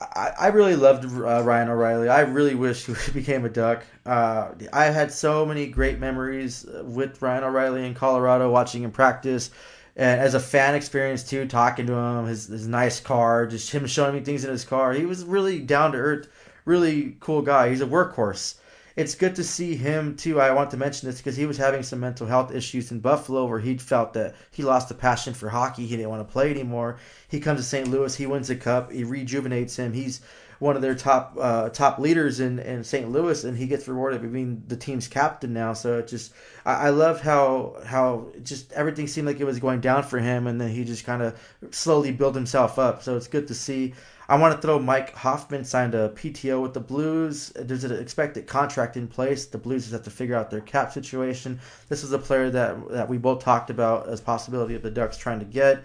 I, 0.01 0.31
I 0.39 0.47
really 0.47 0.76
loved 0.76 1.06
uh, 1.06 1.43
Ryan 1.43 1.69
O'Reilly. 1.69 2.10
I 2.10 2.22
really 2.22 2.56
wish 2.56 2.85
he 3.06 3.11
became 3.11 3.45
a 3.45 3.49
Duck. 3.49 3.84
Uh, 4.06 4.53
I 4.73 4.85
had 4.85 5.11
so 5.11 5.45
many 5.45 5.68
great 5.68 5.99
memories 5.99 6.65
with 6.84 7.22
Ryan 7.22 7.43
O'Reilly 7.43 7.85
in 7.85 7.93
Colorado, 7.93 8.49
watching 8.49 8.84
him 8.84 8.91
practice 8.91 9.51
and 9.99 10.22
as 10.22 10.34
a 10.34 10.39
fan 10.39 10.76
experience 10.76 11.23
too, 11.23 11.45
talking 11.45 11.85
to 11.88 11.93
him, 11.93 12.26
his, 12.26 12.47
his 12.47 12.65
nice 12.65 13.01
car, 13.01 13.45
just 13.45 13.69
him 13.72 13.85
showing 13.85 14.15
me 14.15 14.22
things 14.22 14.45
in 14.45 14.49
his 14.49 14.64
car. 14.64 14.93
He 14.93 15.06
was 15.06 15.26
really 15.26 15.60
down 15.60 15.91
to 15.91 15.97
earth 15.97 16.30
really 16.69 17.17
cool 17.19 17.41
guy. 17.41 17.69
He's 17.69 17.81
a 17.81 17.85
workhorse. 17.85 18.55
It's 18.95 19.15
good 19.15 19.35
to 19.35 19.43
see 19.43 19.75
him 19.75 20.15
too. 20.15 20.39
I 20.39 20.51
want 20.51 20.71
to 20.71 20.77
mention 20.77 21.09
this 21.09 21.17
because 21.17 21.35
he 21.35 21.45
was 21.45 21.57
having 21.57 21.83
some 21.83 21.99
mental 21.99 22.27
health 22.27 22.53
issues 22.53 22.91
in 22.91 22.99
Buffalo 22.99 23.45
where 23.45 23.59
he 23.59 23.77
felt 23.77 24.13
that 24.13 24.35
he 24.51 24.61
lost 24.61 24.89
the 24.89 24.93
passion 24.93 25.33
for 25.33 25.49
hockey. 25.49 25.85
He 25.85 25.95
didn't 25.95 26.09
want 26.09 26.27
to 26.27 26.31
play 26.31 26.51
anymore. 26.51 26.97
He 27.27 27.39
comes 27.39 27.59
to 27.59 27.65
St. 27.65 27.87
Louis. 27.87 28.13
He 28.15 28.25
wins 28.25 28.49
a 28.49 28.55
cup. 28.55 28.91
He 28.91 29.03
rejuvenates 29.03 29.77
him. 29.77 29.93
He's 29.93 30.21
one 30.59 30.75
of 30.75 30.81
their 30.81 30.95
top 30.95 31.37
uh, 31.39 31.69
top 31.69 31.97
leaders 31.99 32.41
in, 32.41 32.59
in 32.59 32.83
St. 32.83 33.09
Louis, 33.09 33.43
and 33.45 33.57
he 33.57 33.65
gets 33.65 33.87
rewarded 33.87 34.21
for 34.21 34.27
being 34.27 34.61
the 34.67 34.75
team's 34.75 35.07
captain 35.07 35.53
now. 35.53 35.73
So 35.73 35.99
it 35.99 36.07
just 36.07 36.33
I, 36.65 36.87
I 36.87 36.89
love 36.89 37.21
how 37.21 37.77
how 37.85 38.27
just 38.43 38.71
everything 38.73 39.07
seemed 39.07 39.27
like 39.27 39.39
it 39.39 39.45
was 39.45 39.59
going 39.59 39.79
down 39.79 40.03
for 40.03 40.19
him, 40.19 40.45
and 40.45 40.59
then 40.59 40.69
he 40.69 40.83
just 40.83 41.05
kind 41.05 41.21
of 41.21 41.39
slowly 41.71 42.11
built 42.11 42.35
himself 42.35 42.77
up. 42.77 43.01
So 43.01 43.15
it's 43.15 43.27
good 43.27 43.47
to 43.47 43.55
see. 43.55 43.93
I 44.30 44.38
want 44.38 44.56
to 44.56 44.61
throw 44.61 44.77
Mike 44.77 45.15
Hoffman 45.15 45.65
signed 45.65 45.95
a 45.95 46.10
PTO 46.10 46.61
with 46.61 46.76
the 46.76 46.80
Blues. 46.80 47.51
There's 47.56 47.84
an 47.84 47.99
expected 47.99 48.45
contract 48.45 48.95
in 48.95 49.07
place. 49.07 49.47
The 49.47 49.57
Blues 49.57 49.85
just 49.85 49.93
have 49.93 50.03
to 50.03 50.11
figure 50.11 50.35
out 50.35 50.51
their 50.51 50.61
cap 50.61 50.93
situation. 50.93 51.60
This 51.88 52.03
is 52.03 52.11
a 52.11 52.19
player 52.19 52.51
that 52.51 52.89
that 52.89 53.10
we 53.10 53.18
both 53.18 53.43
talked 53.43 53.72
about 53.72 54.07
as 54.07 54.22
possibility 54.22 54.76
of 54.76 54.84
the 54.84 54.91
Ducks 54.91 55.18
trying 55.18 55.39
to 55.39 55.45
get. 55.45 55.77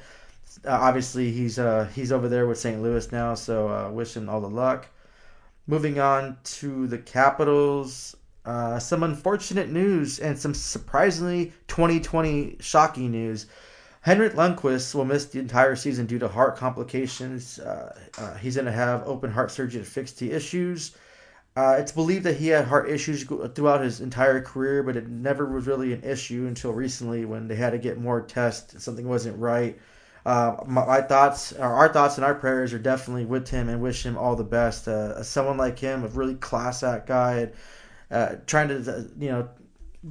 Uh, 0.62 0.79
obviously, 0.79 1.33
he's 1.33 1.59
uh, 1.59 1.89
he's 1.95 2.12
over 2.12 2.29
there 2.29 2.47
with 2.47 2.59
St. 2.59 2.83
Louis 2.83 3.11
now, 3.11 3.35
so 3.35 3.69
uh, 3.71 3.91
wish 3.91 4.15
him 4.15 4.29
all 4.29 4.43
the 4.43 4.51
luck. 4.51 4.89
Moving 5.66 5.99
on 5.99 6.37
to 6.45 6.87
the 6.87 6.99
Capitals, 6.99 8.15
uh, 8.45 8.79
some 8.79 9.05
unfortunate 9.05 9.71
news 9.71 10.19
and 10.19 10.39
some 10.39 10.53
surprisingly 10.53 11.55
2020 11.69 12.59
shocking 12.61 13.11
news. 13.11 13.47
Henrik 14.05 14.35
Lundqvist 14.35 14.94
will 14.94 15.06
miss 15.06 15.24
the 15.24 15.39
entire 15.39 15.74
season 15.74 16.05
due 16.05 16.18
to 16.18 16.28
heart 16.28 16.56
complications. 16.56 17.59
Uh, 17.59 17.98
uh, 18.18 18.35
he's 18.35 18.56
going 18.56 18.66
to 18.66 18.72
have 18.72 19.02
open 19.06 19.31
heart 19.31 19.51
surgery 19.51 19.81
to 19.81 19.86
fix 19.86 20.12
the 20.12 20.31
issues. 20.31 20.94
Uh, 21.56 21.76
it's 21.78 21.90
believed 21.90 22.22
that 22.24 22.36
he 22.36 22.48
had 22.48 22.66
heart 22.66 22.90
issues 22.90 23.24
throughout 23.24 23.81
his 23.81 24.02
entire 24.02 24.43
career, 24.43 24.82
but 24.82 24.94
it 24.94 25.09
never 25.09 25.47
was 25.47 25.66
really 25.66 25.94
an 25.94 26.05
issue 26.05 26.44
until 26.47 26.74
recently 26.74 27.24
when 27.24 27.48
they 27.48 27.55
had 27.55 27.70
to 27.70 27.78
get 27.78 27.98
more 27.98 28.20
tests. 28.20 28.85
Something 28.85 29.09
wasn't 29.09 29.39
right. 29.39 29.78
Uh, 30.26 30.56
my, 30.66 30.85
my, 30.85 31.01
thoughts, 31.01 31.55
our 31.55 31.90
thoughts, 31.90 32.16
and 32.16 32.26
our 32.26 32.35
prayers 32.35 32.74
are 32.74 32.78
definitely 32.78 33.24
with 33.24 33.48
him 33.48 33.70
and 33.70 33.81
wish 33.81 34.05
him 34.05 34.18
all 34.18 34.36
the 34.36 34.44
best. 34.44 34.86
Uh, 34.86 35.22
someone 35.22 35.56
like 35.56 35.78
him, 35.78 36.05
a 36.05 36.09
really 36.09 36.35
class 36.35 36.82
act 36.82 37.06
guy, 37.06 37.48
uh, 38.10 38.35
trying 38.47 38.68
to 38.68 39.09
you 39.18 39.31
know 39.31 39.48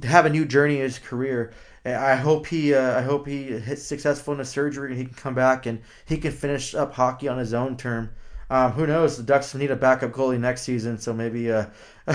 have 0.02 0.26
a 0.26 0.30
new 0.30 0.44
journey 0.44 0.76
in 0.78 0.82
his 0.82 0.98
career. 0.98 1.52
I 1.84 2.16
hope 2.16 2.46
he 2.46 2.74
uh, 2.74 2.98
I 2.98 3.02
hope 3.02 3.26
he 3.26 3.44
hits 3.44 3.82
successful 3.82 4.32
in 4.32 4.38
the 4.38 4.44
surgery 4.44 4.90
and 4.90 4.98
he 4.98 5.04
can 5.04 5.14
come 5.14 5.34
back 5.34 5.66
and 5.66 5.82
he 6.06 6.16
can 6.16 6.32
finish 6.32 6.74
up 6.74 6.94
hockey 6.94 7.28
on 7.28 7.38
his 7.38 7.52
own 7.52 7.76
term. 7.76 8.10
Um, 8.50 8.72
who 8.72 8.86
knows? 8.86 9.16
The 9.16 9.22
Ducks 9.22 9.54
need 9.54 9.70
a 9.70 9.76
backup 9.76 10.12
goalie 10.12 10.38
next 10.38 10.62
season, 10.62 10.98
so 10.98 11.12
maybe 11.12 11.50
uh, 11.50 11.66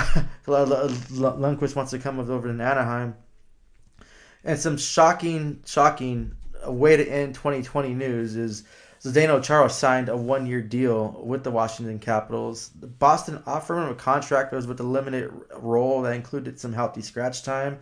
Lundqvist 0.47 1.75
wants 1.75 1.91
to 1.91 1.99
come 1.99 2.19
over 2.19 2.47
to 2.47 2.63
Anaheim. 2.63 3.15
And 4.43 4.57
some 4.57 4.77
shocking, 4.77 5.61
shocking 5.65 6.35
way 6.65 6.97
to 6.97 7.07
end 7.07 7.35
2020 7.35 7.93
news 7.93 8.35
is 8.35 8.63
Zdeno 9.01 9.43
Chara 9.43 9.69
signed 9.69 10.09
a 10.09 10.17
one-year 10.17 10.61
deal 10.61 11.21
with 11.25 11.43
the 11.43 11.51
Washington 11.51 11.99
Capitals. 11.99 12.69
Boston 12.69 13.41
offered 13.45 13.77
him 13.77 13.89
a 13.89 13.95
contract 13.95 14.51
that 14.51 14.57
was 14.57 14.67
with 14.67 14.79
a 14.79 14.83
limited 14.83 15.31
role 15.55 16.01
that 16.01 16.15
included 16.15 16.59
some 16.59 16.73
healthy 16.73 17.01
scratch 17.01 17.43
time. 17.43 17.79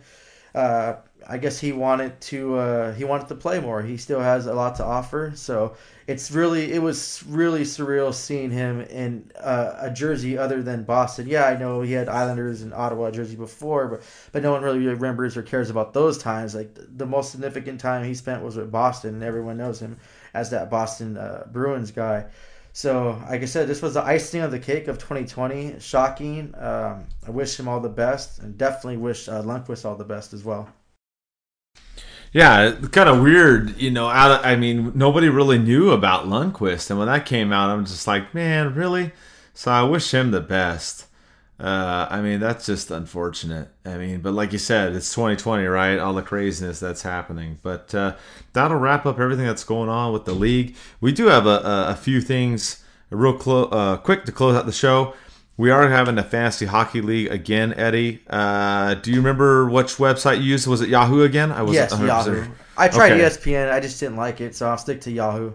Uh, 0.54 0.94
I 1.26 1.38
guess 1.38 1.58
he 1.58 1.72
wanted 1.72 2.20
to 2.22 2.56
uh, 2.56 2.94
he 2.94 3.04
wanted 3.04 3.28
to 3.28 3.34
play 3.34 3.60
more. 3.60 3.82
He 3.82 3.96
still 3.96 4.20
has 4.20 4.46
a 4.46 4.54
lot 4.54 4.76
to 4.76 4.84
offer, 4.84 5.32
so 5.34 5.76
it's 6.06 6.30
really 6.30 6.72
it 6.72 6.80
was 6.80 7.22
really 7.26 7.62
surreal 7.62 8.14
seeing 8.14 8.50
him 8.50 8.80
in 8.82 9.30
uh, 9.38 9.74
a 9.78 9.90
jersey 9.90 10.38
other 10.38 10.62
than 10.62 10.84
Boston. 10.84 11.26
Yeah, 11.26 11.44
I 11.44 11.56
know 11.56 11.82
he 11.82 11.92
had 11.92 12.08
Islanders 12.08 12.62
and 12.62 12.72
Ottawa 12.72 13.10
jersey 13.10 13.36
before, 13.36 13.88
but 13.88 14.02
but 14.32 14.42
no 14.42 14.52
one 14.52 14.62
really 14.62 14.86
remembers 14.86 15.36
or 15.36 15.42
cares 15.42 15.70
about 15.70 15.92
those 15.92 16.18
times. 16.18 16.54
Like 16.54 16.70
the 16.74 17.06
most 17.06 17.32
significant 17.32 17.80
time 17.80 18.04
he 18.04 18.14
spent 18.14 18.42
was 18.42 18.56
with 18.56 18.70
Boston, 18.70 19.14
and 19.14 19.22
everyone 19.22 19.58
knows 19.58 19.80
him 19.80 19.98
as 20.34 20.50
that 20.50 20.70
Boston 20.70 21.16
uh, 21.18 21.46
Bruins 21.50 21.90
guy. 21.90 22.26
So, 22.78 23.20
like 23.28 23.42
I 23.42 23.46
said, 23.46 23.66
this 23.66 23.82
was 23.82 23.94
the 23.94 24.04
icing 24.04 24.40
on 24.40 24.50
the 24.50 24.58
cake 24.60 24.86
of 24.86 24.98
2020. 24.98 25.80
Shocking. 25.80 26.54
Um, 26.56 27.06
I 27.26 27.30
wish 27.32 27.58
him 27.58 27.66
all 27.66 27.80
the 27.80 27.88
best, 27.88 28.38
and 28.38 28.56
definitely 28.56 28.98
wish 28.98 29.28
uh, 29.28 29.42
Lundqvist 29.42 29.84
all 29.84 29.96
the 29.96 30.04
best 30.04 30.32
as 30.32 30.44
well. 30.44 30.68
Yeah, 32.32 32.70
kind 32.92 33.08
of 33.08 33.20
weird, 33.20 33.76
you 33.78 33.90
know. 33.90 34.06
Out, 34.06 34.30
of, 34.30 34.46
I 34.46 34.54
mean, 34.54 34.92
nobody 34.94 35.28
really 35.28 35.58
knew 35.58 35.90
about 35.90 36.26
Lundqvist, 36.26 36.88
and 36.88 37.00
when 37.00 37.08
that 37.08 37.26
came 37.26 37.52
out, 37.52 37.68
I'm 37.68 37.84
just 37.84 38.06
like, 38.06 38.32
man, 38.32 38.72
really? 38.76 39.10
So 39.54 39.72
I 39.72 39.82
wish 39.82 40.14
him 40.14 40.30
the 40.30 40.40
best. 40.40 41.07
Uh, 41.60 42.06
I 42.08 42.20
mean, 42.20 42.38
that's 42.38 42.66
just 42.66 42.90
unfortunate. 42.90 43.68
I 43.84 43.96
mean, 43.96 44.20
but 44.20 44.32
like 44.32 44.52
you 44.52 44.58
said, 44.58 44.94
it's 44.94 45.12
2020, 45.12 45.64
right? 45.64 45.98
All 45.98 46.14
the 46.14 46.22
craziness 46.22 46.78
that's 46.78 47.02
happening. 47.02 47.58
But 47.62 47.92
uh, 47.94 48.14
that'll 48.52 48.76
wrap 48.76 49.06
up 49.06 49.18
everything 49.18 49.44
that's 49.44 49.64
going 49.64 49.88
on 49.88 50.12
with 50.12 50.24
the 50.24 50.34
league. 50.34 50.76
We 51.00 51.10
do 51.10 51.26
have 51.26 51.46
a, 51.46 51.58
a, 51.58 51.86
a 51.90 51.96
few 51.96 52.20
things 52.20 52.84
real 53.10 53.32
clo- 53.32 53.64
uh, 53.64 53.96
quick 53.96 54.24
to 54.26 54.32
close 54.32 54.56
out 54.56 54.66
the 54.66 54.72
show. 54.72 55.14
We 55.56 55.70
are 55.70 55.88
having 55.88 56.18
a 56.18 56.22
fantasy 56.22 56.66
hockey 56.66 57.00
league 57.00 57.32
again, 57.32 57.74
Eddie. 57.74 58.22
Uh, 58.30 58.94
do 58.94 59.10
you 59.10 59.16
remember 59.16 59.68
which 59.68 59.96
website 59.96 60.36
you 60.36 60.44
used? 60.44 60.68
Was 60.68 60.80
it 60.80 60.88
Yahoo 60.88 61.22
again? 61.22 61.50
I 61.50 61.62
was 61.62 61.74
yes, 61.74 61.90
Yahoo. 61.90 62.46
I 62.76 62.86
tried 62.86 63.12
okay. 63.12 63.22
ESPN. 63.22 63.72
I 63.72 63.80
just 63.80 63.98
didn't 63.98 64.16
like 64.16 64.40
it, 64.40 64.54
so 64.54 64.68
I'll 64.68 64.78
stick 64.78 65.00
to 65.02 65.10
Yahoo. 65.10 65.52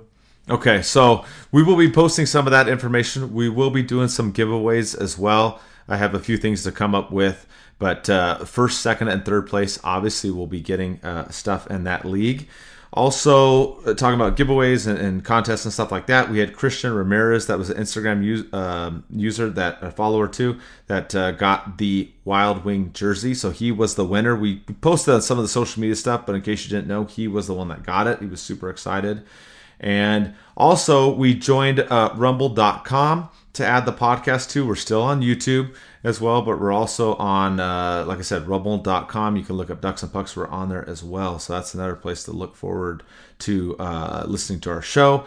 Okay, 0.49 0.81
so 0.81 1.23
we 1.53 1.63
will 1.63 1.77
be 1.77 1.89
posting 1.89 2.25
some 2.25 2.45
of 2.45 2.51
that 2.51 2.67
information. 2.67 3.33
We 3.33 3.47
will 3.47 3.69
be 3.69 3.81
doing 3.81 4.09
some 4.09 4.33
giveaways 4.33 4.99
as 4.99 5.17
well. 5.17 5.61
I 5.87 5.97
have 5.97 6.13
a 6.13 6.19
few 6.19 6.37
things 6.37 6.63
to 6.63 6.71
come 6.71 6.95
up 6.95 7.11
with, 7.11 7.45
but 7.79 8.09
uh, 8.09 8.45
first, 8.45 8.81
second, 8.81 9.09
and 9.09 9.25
third 9.25 9.47
place 9.47 9.79
obviously 9.83 10.31
will 10.31 10.47
be 10.47 10.61
getting 10.61 11.03
uh, 11.03 11.29
stuff 11.29 11.69
in 11.69 11.83
that 11.83 12.05
league. 12.05 12.47
Also, 12.93 13.79
uh, 13.81 13.93
talking 13.95 14.19
about 14.19 14.37
giveaways 14.37 14.85
and, 14.85 14.99
and, 14.99 15.25
contests 15.25 15.65
and 15.65 15.73
stuff 15.73 15.91
like 15.91 16.05
that, 16.05 16.29
we 16.29 16.37
had 16.37 16.55
Christian 16.55 16.93
Ramirez, 16.93 17.47
that 17.47 17.57
was 17.57 17.71
an 17.71 17.77
Instagram 17.77 18.53
um, 18.53 19.03
user, 19.09 19.49
that 19.49 19.79
a 19.81 19.89
follower 19.89 20.27
too, 20.27 20.59
that 20.85 21.15
uh, 21.15 21.31
got 21.31 21.79
the 21.79 22.11
Wild 22.23 22.63
Wing 22.63 22.91
jersey. 22.93 23.33
So 23.33 23.49
he 23.49 23.71
was 23.71 23.95
the 23.95 24.05
winner. 24.05 24.35
We 24.35 24.57
posted 24.81 25.15
on 25.15 25.23
some 25.23 25.39
of 25.39 25.43
the 25.43 25.49
social 25.49 25.81
media 25.81 25.95
stuff, 25.95 26.27
but 26.27 26.35
in 26.35 26.43
case 26.43 26.65
you 26.65 26.69
didn't 26.69 26.87
know, 26.87 27.05
he 27.05 27.27
was 27.27 27.47
the 27.47 27.55
one 27.55 27.69
that 27.69 27.81
got 27.81 28.05
it. 28.05 28.19
He 28.19 28.27
was 28.27 28.41
super 28.41 28.69
excited. 28.69 29.23
And 29.79 30.35
also, 30.55 31.11
we 31.11 31.33
joined 31.33 31.79
uh, 31.79 32.13
rumble.com 32.15 33.29
to 33.53 33.65
add 33.65 33.85
the 33.85 33.93
podcast 33.93 34.49
to. 34.51 34.65
We're 34.65 34.75
still 34.75 35.01
on 35.01 35.21
YouTube 35.21 35.73
as 36.03 36.19
well, 36.19 36.41
but 36.41 36.59
we're 36.59 36.71
also 36.71 37.15
on, 37.15 37.59
uh, 37.59 38.03
like 38.07 38.19
I 38.19 38.23
said, 38.23 38.47
rumble.com. 38.47 39.37
You 39.37 39.43
can 39.43 39.55
look 39.55 39.69
up 39.69 39.81
Ducks 39.81 40.03
and 40.03 40.11
Pucks. 40.11 40.35
We're 40.35 40.47
on 40.47 40.69
there 40.69 40.87
as 40.87 41.03
well. 41.03 41.39
So 41.39 41.53
that's 41.53 41.73
another 41.73 41.95
place 41.95 42.23
to 42.25 42.31
look 42.31 42.55
forward 42.55 43.03
to 43.39 43.75
uh, 43.77 44.25
listening 44.27 44.59
to 44.61 44.71
our 44.71 44.81
show. 44.81 45.25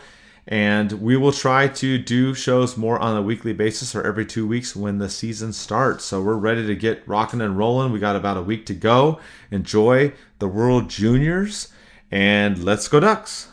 And 0.48 0.92
we 0.92 1.16
will 1.16 1.32
try 1.32 1.66
to 1.66 1.98
do 1.98 2.32
shows 2.32 2.76
more 2.76 3.00
on 3.00 3.16
a 3.16 3.22
weekly 3.22 3.52
basis 3.52 3.96
or 3.96 4.04
every 4.04 4.24
two 4.24 4.46
weeks 4.46 4.76
when 4.76 4.98
the 4.98 5.08
season 5.08 5.52
starts. 5.52 6.04
So 6.04 6.22
we're 6.22 6.34
ready 6.34 6.64
to 6.66 6.76
get 6.76 7.06
rocking 7.06 7.40
and 7.40 7.58
rolling. 7.58 7.90
We 7.90 7.98
got 7.98 8.14
about 8.14 8.36
a 8.36 8.42
week 8.42 8.64
to 8.66 8.74
go. 8.74 9.18
Enjoy 9.50 10.12
the 10.38 10.46
World 10.46 10.88
Juniors 10.88 11.72
and 12.10 12.62
let's 12.62 12.86
go, 12.86 13.00
Ducks. 13.00 13.48